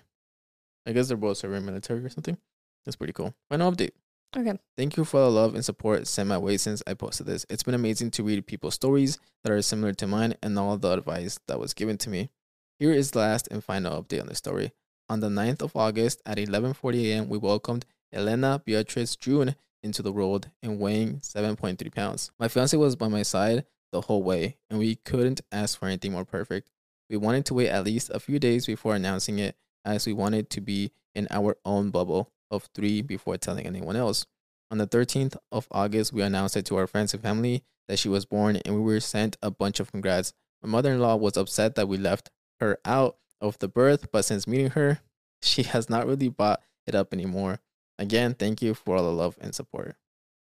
I 0.86 0.92
guess 0.92 1.08
they're 1.08 1.16
both 1.16 1.38
serving 1.38 1.64
military 1.64 2.04
or 2.04 2.08
something. 2.08 2.38
That's 2.84 2.96
pretty 2.96 3.12
cool. 3.12 3.34
Final 3.48 3.72
update. 3.72 3.90
Okay. 4.36 4.58
Thank 4.76 4.96
you 4.96 5.04
for 5.04 5.20
the 5.20 5.30
love 5.30 5.54
and 5.54 5.64
support 5.64 6.06
sent 6.06 6.28
my 6.28 6.36
way 6.36 6.58
since 6.58 6.82
I 6.86 6.94
posted 6.94 7.26
this. 7.26 7.46
It's 7.48 7.62
been 7.62 7.74
amazing 7.74 8.10
to 8.12 8.22
read 8.22 8.46
people's 8.46 8.74
stories 8.74 9.18
that 9.42 9.52
are 9.52 9.62
similar 9.62 9.94
to 9.94 10.06
mine 10.06 10.34
and 10.42 10.58
all 10.58 10.76
the 10.76 10.92
advice 10.92 11.38
that 11.48 11.58
was 11.58 11.72
given 11.72 11.96
to 11.98 12.10
me. 12.10 12.30
Here 12.78 12.92
is 12.92 13.10
the 13.10 13.20
last 13.20 13.48
and 13.50 13.64
final 13.64 14.02
update 14.02 14.20
on 14.20 14.26
the 14.26 14.34
story. 14.34 14.72
On 15.08 15.20
the 15.20 15.28
9th 15.28 15.62
of 15.62 15.74
August 15.74 16.20
at 16.26 16.36
11:40 16.36 17.06
a.m., 17.06 17.28
we 17.30 17.38
welcomed 17.38 17.86
Elena 18.12 18.60
Beatrice 18.64 19.16
June 19.16 19.56
into 19.82 20.02
the 20.02 20.12
world 20.12 20.50
and 20.62 20.78
weighing 20.78 21.18
7.3 21.20 21.94
pounds. 21.94 22.30
My 22.38 22.48
fiance 22.48 22.76
was 22.76 22.96
by 22.96 23.08
my 23.08 23.22
side 23.22 23.64
the 23.92 24.02
whole 24.02 24.22
way, 24.22 24.56
and 24.68 24.78
we 24.78 24.96
couldn't 24.96 25.40
ask 25.50 25.78
for 25.78 25.86
anything 25.86 26.12
more 26.12 26.24
perfect. 26.24 26.70
We 27.08 27.16
wanted 27.16 27.46
to 27.46 27.54
wait 27.54 27.68
at 27.68 27.84
least 27.84 28.10
a 28.10 28.20
few 28.20 28.38
days 28.38 28.66
before 28.66 28.94
announcing 28.94 29.38
it, 29.38 29.56
as 29.84 30.06
we 30.06 30.12
wanted 30.12 30.50
to 30.50 30.60
be 30.60 30.92
in 31.14 31.26
our 31.30 31.56
own 31.64 31.90
bubble 31.90 32.30
of 32.50 32.68
three 32.74 33.02
before 33.02 33.36
telling 33.38 33.66
anyone 33.66 33.96
else. 33.96 34.26
On 34.70 34.78
the 34.78 34.86
13th 34.86 35.36
of 35.50 35.66
August, 35.70 36.12
we 36.12 36.22
announced 36.22 36.56
it 36.56 36.66
to 36.66 36.76
our 36.76 36.86
friends 36.86 37.14
and 37.14 37.22
family 37.22 37.62
that 37.88 37.98
she 37.98 38.08
was 38.08 38.26
born, 38.26 38.56
and 38.56 38.74
we 38.74 38.82
were 38.82 39.00
sent 39.00 39.38
a 39.42 39.50
bunch 39.50 39.80
of 39.80 39.90
congrats. 39.90 40.34
My 40.62 40.68
mother 40.68 40.92
in 40.92 41.00
law 41.00 41.16
was 41.16 41.36
upset 41.36 41.74
that 41.76 41.88
we 41.88 41.96
left 41.96 42.30
her 42.60 42.78
out 42.84 43.16
of 43.40 43.58
the 43.58 43.68
birth, 43.68 44.12
but 44.12 44.24
since 44.24 44.46
meeting 44.46 44.70
her, 44.70 45.00
she 45.42 45.62
has 45.62 45.88
not 45.88 46.06
really 46.06 46.28
bought 46.28 46.60
it 46.86 46.94
up 46.94 47.12
anymore. 47.12 47.60
Again, 47.98 48.34
thank 48.34 48.62
you 48.62 48.74
for 48.74 48.96
all 48.96 49.02
the 49.02 49.12
love 49.12 49.36
and 49.40 49.54
support. 49.54 49.96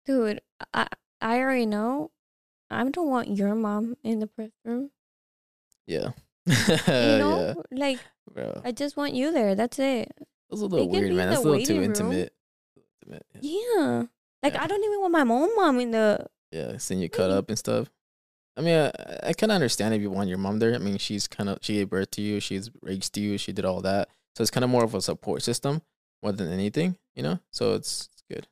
Dude, 0.05 0.41
I 0.75 0.89
I 1.21 1.39
already 1.39 1.67
know. 1.67 2.11
I 2.71 2.85
don't 2.89 3.09
want 3.09 3.37
your 3.37 3.55
mom 3.55 3.97
in 4.03 4.19
the 4.19 4.27
birth 4.27 4.53
room. 4.65 4.91
Yeah. 5.87 6.11
You 6.47 6.55
yeah, 6.87 7.19
know, 7.19 7.63
like 7.71 7.99
bro. 8.33 8.61
I 8.65 8.73
just 8.73 8.97
want 8.97 9.15
you 9.15 9.33
there. 9.33 9.55
That's 9.55 9.79
it. 9.79 10.13
It 10.19 10.27
was 10.51 10.61
a 10.61 10.67
little 10.67 10.87
can 10.87 11.01
weird, 11.01 11.13
man. 11.15 11.31
That's 11.31 11.43
a 11.43 11.49
little 11.49 11.65
too 11.65 11.83
intimate. 11.83 12.33
Intimate, 13.03 13.27
Yeah. 13.41 13.63
Yeah. 13.77 14.03
Like 14.43 14.55
Yeah. 14.55 14.63
I 14.63 14.67
don't 14.67 14.85
even 14.85 15.01
want 15.01 15.13
my 15.13 15.35
own 15.35 15.57
mom 15.57 15.81
in 15.81 15.91
the. 15.93 16.27
Yeah, 16.53 16.77
seeing 16.79 17.01
you 17.01 17.09
cut 17.09 17.31
up 17.31 17.49
and 17.49 17.59
stuff. 17.59 17.91
I 18.57 18.63
mean, 18.63 18.79
I, 18.79 18.91
I 19.29 19.33
kind 19.33 19.51
of 19.51 19.57
understand 19.57 19.95
if 19.95 20.01
you 20.01 20.11
want 20.11 20.29
your 20.29 20.39
mom 20.39 20.59
there. 20.59 20.75
I 20.75 20.79
mean, 20.79 20.99
she's 20.99 21.27
kind 21.27 21.49
of 21.49 21.59
she 21.63 21.75
gave 21.75 21.91
birth 21.91 22.11
to 22.13 22.23
you, 22.23 22.41
she's 22.41 22.71
raised 22.83 23.17
you, 23.17 23.39
she 23.39 23.53
did 23.53 23.65
all 23.65 23.81
that, 23.83 24.09
so 24.35 24.43
it's 24.43 24.51
kind 24.51 24.65
of 24.65 24.71
more 24.71 24.85
of 24.85 24.95
a 24.95 25.03
support 25.03 25.43
system 25.43 25.83
more 26.23 26.33
than 26.33 26.51
anything, 26.53 26.97
you 27.15 27.23
know. 27.23 27.39
So 27.51 27.75
it's, 27.75 28.09
it's 28.13 28.23
good. 28.31 28.47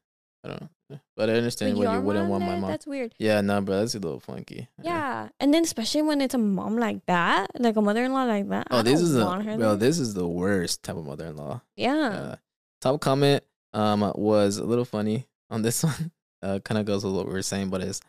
I 0.45 0.49
don't 0.49 0.69
know, 0.91 1.01
but 1.17 1.31
I 1.31 1.35
understand 1.35 1.79
why 1.79 1.95
you 1.95 2.01
wouldn't 2.03 2.29
want 2.29 2.45
my 2.45 2.57
mom. 2.57 2.71
That's 2.71 2.87
weird. 2.87 3.15
Yeah, 3.19 3.41
no, 3.41 3.61
bro, 3.63 3.81
that's 3.81 3.95
a 3.95 3.99
little 3.99 4.21
funky. 4.21 4.69
Yeah, 4.83 5.29
and 5.41 5.55
then 5.55 5.63
especially 5.65 6.03
when 6.03 6.21
it's 6.21 6.35
a 6.35 6.39
mom 6.39 6.77
like 6.77 7.05
that, 7.07 7.51
like 7.59 7.77
a 7.77 7.81
mother-in-law 7.81 8.25
like 8.25 8.49
that. 8.51 8.67
Oh, 8.71 8.79
I 8.81 8.83
this 8.83 9.01
is 9.01 9.17
a 9.17 9.25
bro. 9.57 9.77
This 9.77 9.99
is 9.99 10.13
the 10.13 10.29
worst 10.29 10.83
type 10.83 10.97
of 10.97 11.07
mother-in-law. 11.07 11.63
yeah. 11.77 12.09
Uh, 12.09 12.37
top 12.83 13.01
comment 13.01 13.43
um 13.73 14.13
was 14.15 14.59
a 14.59 14.65
little 14.65 14.85
funny 14.85 15.27
on 15.49 15.63
this 15.63 15.83
one. 15.89 16.11
Uh, 16.43 16.59
kind 16.59 16.79
of 16.79 16.85
goes 16.85 17.03
with 17.05 17.15
what 17.15 17.27
we 17.27 17.33
were 17.33 17.41
saying, 17.43 17.71
but 17.71 17.81
it's. 17.81 18.01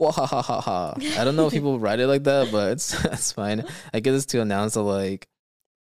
I 0.00 1.22
don't 1.24 1.36
know 1.36 1.46
if 1.46 1.52
people 1.58 1.78
write 1.78 2.00
it 2.00 2.06
like 2.06 2.24
that, 2.24 2.50
but 2.50 2.72
it's 2.72 2.90
that's 3.02 3.32
fine. 3.32 3.64
I 3.94 4.00
guess 4.00 4.14
it's 4.14 4.26
to 4.26 4.40
announce 4.40 4.74
that 4.74 4.82
like 4.82 5.28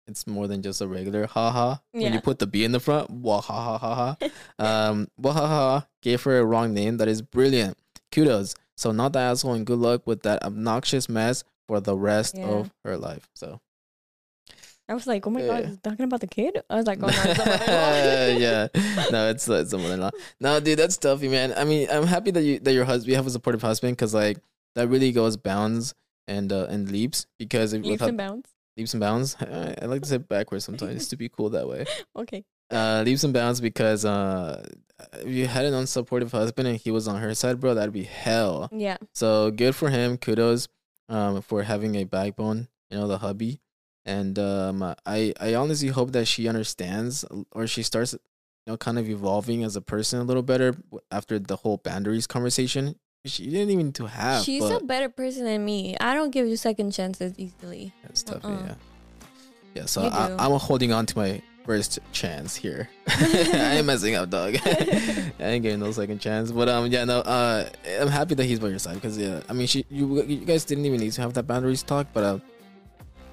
it's 0.07 0.27
more 0.27 0.47
than 0.47 0.61
just 0.61 0.81
a 0.81 0.87
regular 0.87 1.27
haha. 1.27 1.77
When 1.91 2.03
Yeah. 2.03 2.13
you 2.13 2.21
put 2.21 2.39
the 2.39 2.47
B 2.47 2.63
in 2.63 2.71
the 2.71 2.79
front, 2.79 3.09
wahahaha. 3.23 4.17
um, 4.59 5.07
wahaha 5.21 5.85
gave 6.01 6.21
her 6.23 6.37
a 6.39 6.45
wrong 6.45 6.73
name 6.73 6.97
that 6.97 7.07
is 7.07 7.21
brilliant. 7.21 7.77
Kudos. 8.11 8.55
So 8.75 8.91
not 8.91 9.13
the 9.13 9.19
asshole 9.19 9.53
and 9.53 9.65
good 9.65 9.79
luck 9.79 10.05
with 10.05 10.23
that 10.23 10.43
obnoxious 10.43 11.07
mess 11.07 11.43
for 11.67 11.79
the 11.79 11.95
rest 11.95 12.35
Yeah. 12.37 12.47
of 12.47 12.73
her 12.83 12.97
life. 12.97 13.29
So 13.35 13.59
I 14.89 14.93
was 14.95 15.07
like, 15.07 15.25
oh 15.25 15.29
my 15.29 15.41
Yeah. 15.41 15.61
god, 15.61 15.83
talking 15.83 16.03
about 16.05 16.19
the 16.19 16.27
kid. 16.27 16.61
I 16.69 16.75
was 16.75 16.85
like, 16.85 16.99
oh 17.01 17.07
no, 17.07 17.11
the 17.13 17.45
mother-in-law. 17.45 18.37
yeah, 18.39 18.67
no, 19.11 19.29
it's 19.29 19.47
it's 19.47 19.71
a 19.73 19.77
mother-in-law. 19.77 20.11
No, 20.41 20.59
dude, 20.59 20.77
that's 20.79 20.97
toughy, 20.97 21.29
man. 21.29 21.53
I 21.55 21.63
mean, 21.63 21.87
I'm 21.89 22.05
happy 22.05 22.31
that 22.31 22.43
you 22.43 22.59
that 22.59 22.73
your 22.73 22.83
husband 22.85 23.09
you 23.09 23.15
have 23.15 23.25
a 23.27 23.29
supportive 23.29 23.61
husband 23.61 23.95
because 23.95 24.13
like 24.13 24.39
that 24.75 24.89
really 24.89 25.11
goes 25.13 25.37
bounds 25.37 25.93
and 26.27 26.51
uh, 26.51 26.65
and 26.69 26.91
leaps 26.91 27.27
because 27.39 27.71
if 27.73 27.81
Leaps 27.83 27.91
without 27.93 28.09
and 28.09 28.17
bounds. 28.17 28.49
Leaps 28.77 28.93
and 28.93 29.01
bounds, 29.01 29.35
I, 29.39 29.75
I 29.81 29.85
like 29.85 30.01
to 30.01 30.07
say 30.07 30.17
backwards 30.17 30.65
sometimes 30.65 31.07
to 31.09 31.17
be 31.17 31.29
cool 31.29 31.49
that 31.51 31.67
way. 31.67 31.85
Okay. 32.15 32.43
Uh, 32.71 33.03
leaps 33.05 33.23
and 33.23 33.33
bounds 33.33 33.61
because 33.61 34.03
uh, 34.03 34.65
if 35.13 35.27
you 35.27 35.47
had 35.47 35.65
an 35.65 35.73
unsupportive 35.73 36.31
husband 36.31 36.67
and 36.67 36.77
he 36.77 36.91
was 36.91 37.07
on 37.07 37.21
her 37.21 37.33
side, 37.35 37.59
bro, 37.59 37.73
that'd 37.73 37.93
be 37.93 38.03
hell. 38.03 38.69
Yeah. 38.71 38.97
So 39.13 39.51
good 39.51 39.75
for 39.75 39.89
him. 39.89 40.17
Kudos 40.17 40.67
um, 41.09 41.41
for 41.41 41.63
having 41.63 41.95
a 41.95 42.03
backbone, 42.03 42.67
you 42.89 42.97
know, 42.97 43.07
the 43.07 43.19
hubby. 43.19 43.61
And 44.05 44.37
um, 44.37 44.95
I, 45.05 45.33
I 45.39 45.53
honestly 45.53 45.89
hope 45.89 46.11
that 46.11 46.25
she 46.25 46.47
understands 46.47 47.23
or 47.51 47.67
she 47.67 47.83
starts, 47.83 48.13
you 48.13 48.19
know, 48.67 48.77
kind 48.77 48.99
of 48.99 49.09
evolving 49.09 49.63
as 49.63 49.75
a 49.75 49.81
person 49.81 50.19
a 50.19 50.23
little 50.23 50.43
better 50.43 50.75
after 51.11 51.39
the 51.39 51.57
whole 51.57 51.77
boundaries 51.77 52.27
conversation. 52.27 52.95
She 53.25 53.49
didn't 53.49 53.69
even 53.69 53.93
to 53.93 54.05
have. 54.05 54.43
She's 54.43 54.69
a 54.69 54.81
better 54.81 55.07
person 55.07 55.45
than 55.45 55.63
me. 55.63 55.95
I 56.01 56.13
don't 56.13 56.31
give 56.31 56.45
you 56.45 56.57
second 56.57 56.91
chances 56.91 57.33
easily. 57.37 57.93
That's 58.03 58.21
tough. 58.21 58.43
uh-uh. 58.43 58.51
Yeah. 58.51 58.73
Yeah. 59.75 59.85
So 59.85 60.01
I, 60.03 60.35
I'm 60.37 60.59
holding 60.59 60.91
on 60.91 61.05
to 61.05 61.17
my 61.17 61.41
first 61.65 61.99
chance 62.11 62.53
here. 62.53 62.89
I 63.07 63.75
ain't 63.77 63.85
messing 63.85 64.15
up, 64.15 64.29
dog. 64.29 64.57
I 64.65 65.31
ain't 65.39 65.63
getting 65.63 65.79
no 65.79 65.91
second 65.93 66.19
chance. 66.19 66.51
But 66.51 66.67
um, 66.67 66.87
yeah, 66.87 67.05
no. 67.05 67.19
Uh, 67.19 67.69
I'm 67.99 68.09
happy 68.09 68.35
that 68.35 68.43
he's 68.43 68.59
by 68.59 68.67
your 68.67 68.79
side 68.79 68.95
because 68.95 69.17
yeah, 69.17 69.39
I 69.47 69.53
mean, 69.53 69.67
she, 69.67 69.85
you, 69.89 70.21
you 70.23 70.45
guys 70.45 70.65
didn't 70.65 70.85
even 70.85 70.99
need 70.99 71.13
to 71.13 71.21
have 71.21 71.33
that 71.35 71.47
boundaries 71.47 71.81
talk, 71.81 72.07
but 72.11 72.23
uh, 72.25 72.39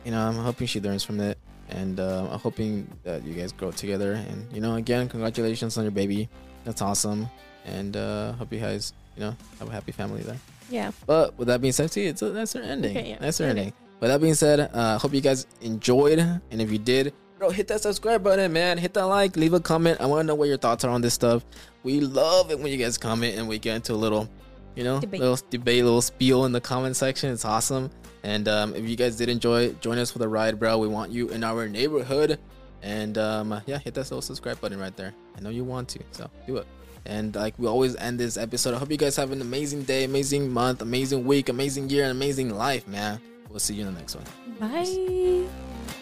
you 0.04 0.12
know, 0.12 0.20
I'm 0.20 0.36
hoping 0.36 0.68
she 0.68 0.80
learns 0.80 1.02
from 1.02 1.18
it, 1.18 1.36
and 1.68 1.98
uh, 1.98 2.28
I'm 2.30 2.38
hoping 2.38 2.86
that 3.02 3.24
you 3.24 3.34
guys 3.34 3.50
grow 3.52 3.72
together. 3.72 4.12
And 4.12 4.52
you 4.52 4.60
know, 4.60 4.76
again, 4.76 5.08
congratulations 5.08 5.76
on 5.78 5.82
your 5.84 5.90
baby. 5.90 6.28
That's 6.64 6.80
awesome, 6.80 7.28
and 7.64 7.96
uh, 7.96 8.32
hope 8.34 8.52
you 8.52 8.60
guys, 8.60 8.92
you 9.16 9.22
know, 9.22 9.36
have 9.58 9.68
a 9.68 9.72
happy 9.72 9.92
family 9.92 10.22
there. 10.22 10.38
Yeah. 10.70 10.92
But 11.06 11.36
with 11.38 11.48
that 11.48 11.60
being 11.60 11.72
said, 11.72 11.90
see, 11.90 12.06
it's 12.06 12.22
a, 12.22 12.30
that's 12.30 12.54
our 12.56 12.62
ending. 12.62 12.96
Okay, 12.96 13.10
yeah. 13.10 13.16
That's 13.20 13.40
our 13.40 13.48
Okay. 13.48 13.58
ending. 13.58 13.72
With 14.00 14.10
that 14.10 14.20
being 14.20 14.34
said, 14.34 14.70
uh, 14.72 14.98
hope 14.98 15.12
you 15.12 15.20
guys 15.20 15.46
enjoyed, 15.60 16.18
and 16.18 16.42
if 16.62 16.70
you 16.72 16.78
did, 16.78 17.12
bro, 17.38 17.50
hit 17.50 17.68
that 17.68 17.80
subscribe 17.82 18.22
button, 18.22 18.52
man. 18.52 18.78
Hit 18.78 18.94
that 18.94 19.04
like, 19.06 19.36
leave 19.36 19.52
a 19.52 19.60
comment. 19.60 20.00
I 20.00 20.06
want 20.06 20.20
to 20.20 20.26
know 20.26 20.34
what 20.34 20.48
your 20.48 20.56
thoughts 20.56 20.84
are 20.84 20.90
on 20.90 21.00
this 21.02 21.14
stuff. 21.14 21.44
We 21.82 22.00
love 22.00 22.50
it 22.50 22.58
when 22.58 22.70
you 22.72 22.78
guys 22.78 22.96
comment 22.98 23.36
and 23.36 23.46
we 23.48 23.58
get 23.58 23.76
into 23.76 23.92
a 23.92 23.96
little, 23.96 24.28
you 24.74 24.84
know, 24.84 25.00
Debate. 25.00 25.20
little 25.20 25.38
debate, 25.50 25.84
little 25.84 26.00
spiel 26.02 26.44
in 26.46 26.52
the 26.52 26.60
comment 26.60 26.96
section. 26.96 27.30
It's 27.32 27.44
awesome. 27.44 27.90
And 28.22 28.46
um, 28.48 28.74
if 28.74 28.86
you 28.88 28.96
guys 28.96 29.16
did 29.16 29.28
enjoy, 29.30 29.72
join 29.80 29.98
us 29.98 30.10
for 30.10 30.18
the 30.18 30.28
ride, 30.28 30.58
bro. 30.58 30.78
We 30.78 30.88
want 30.88 31.10
you 31.12 31.28
in 31.30 31.42
our 31.42 31.68
neighborhood. 31.68 32.38
And 32.82 33.18
um, 33.18 33.60
yeah, 33.66 33.78
hit 33.78 33.94
that 33.94 34.02
little 34.02 34.22
subscribe 34.22 34.60
button 34.60 34.78
right 34.78 34.94
there. 34.96 35.14
I 35.36 35.40
know 35.40 35.50
you 35.50 35.64
want 35.64 35.88
to, 35.90 36.00
so 36.12 36.30
do 36.46 36.56
it. 36.58 36.66
And 37.10 37.34
like 37.34 37.54
we 37.58 37.66
always 37.66 37.96
end 37.96 38.20
this 38.20 38.36
episode, 38.36 38.72
I 38.72 38.78
hope 38.78 38.88
you 38.88 38.96
guys 38.96 39.16
have 39.16 39.32
an 39.32 39.40
amazing 39.40 39.82
day, 39.82 40.04
amazing 40.04 40.48
month, 40.48 40.80
amazing 40.80 41.24
week, 41.26 41.48
amazing 41.48 41.90
year, 41.90 42.04
and 42.04 42.12
amazing 42.12 42.50
life, 42.50 42.86
man. 42.86 43.20
We'll 43.50 43.58
see 43.58 43.74
you 43.74 43.84
in 43.84 43.92
the 43.92 43.98
next 43.98 44.14
one. 44.14 44.24
Bye. 44.60 45.48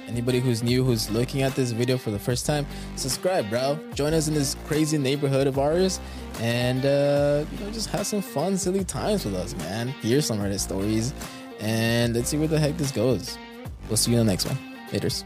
Anybody 0.07 0.39
who's 0.39 0.63
new, 0.63 0.85
who's 0.85 1.11
looking 1.11 1.41
at 1.41 1.55
this 1.55 1.71
video 1.71 1.97
for 1.97 2.11
the 2.11 2.19
first 2.19 2.45
time, 2.45 2.67
subscribe, 2.97 3.49
bro. 3.49 3.79
Join 3.95 4.13
us 4.13 4.29
in 4.29 4.35
this 4.35 4.55
crazy 4.67 4.99
neighborhood 4.99 5.47
of 5.47 5.59
ours, 5.59 5.99
and 6.41 6.85
uh, 6.85 7.47
you 7.53 7.65
know, 7.65 7.71
just 7.71 7.89
have 7.89 8.07
some 8.07 8.21
fun, 8.21 8.59
silly 8.59 8.85
times 8.85 9.25
with 9.25 9.35
us, 9.35 9.57
man. 9.57 9.89
Hear 10.03 10.21
some 10.21 10.39
Reddit 10.39 10.61
stories, 10.61 11.15
and 11.59 12.15
let's 12.15 12.29
see 12.29 12.37
where 12.37 12.49
the 12.49 12.61
heck 12.61 12.77
this 12.77 12.91
goes. 12.91 13.39
We'll 13.89 13.97
see 13.97 14.13
you 14.13 14.21
in 14.21 14.27
the 14.27 14.33
next 14.33 14.45
one. 14.45 14.59
Laters. 14.91 15.25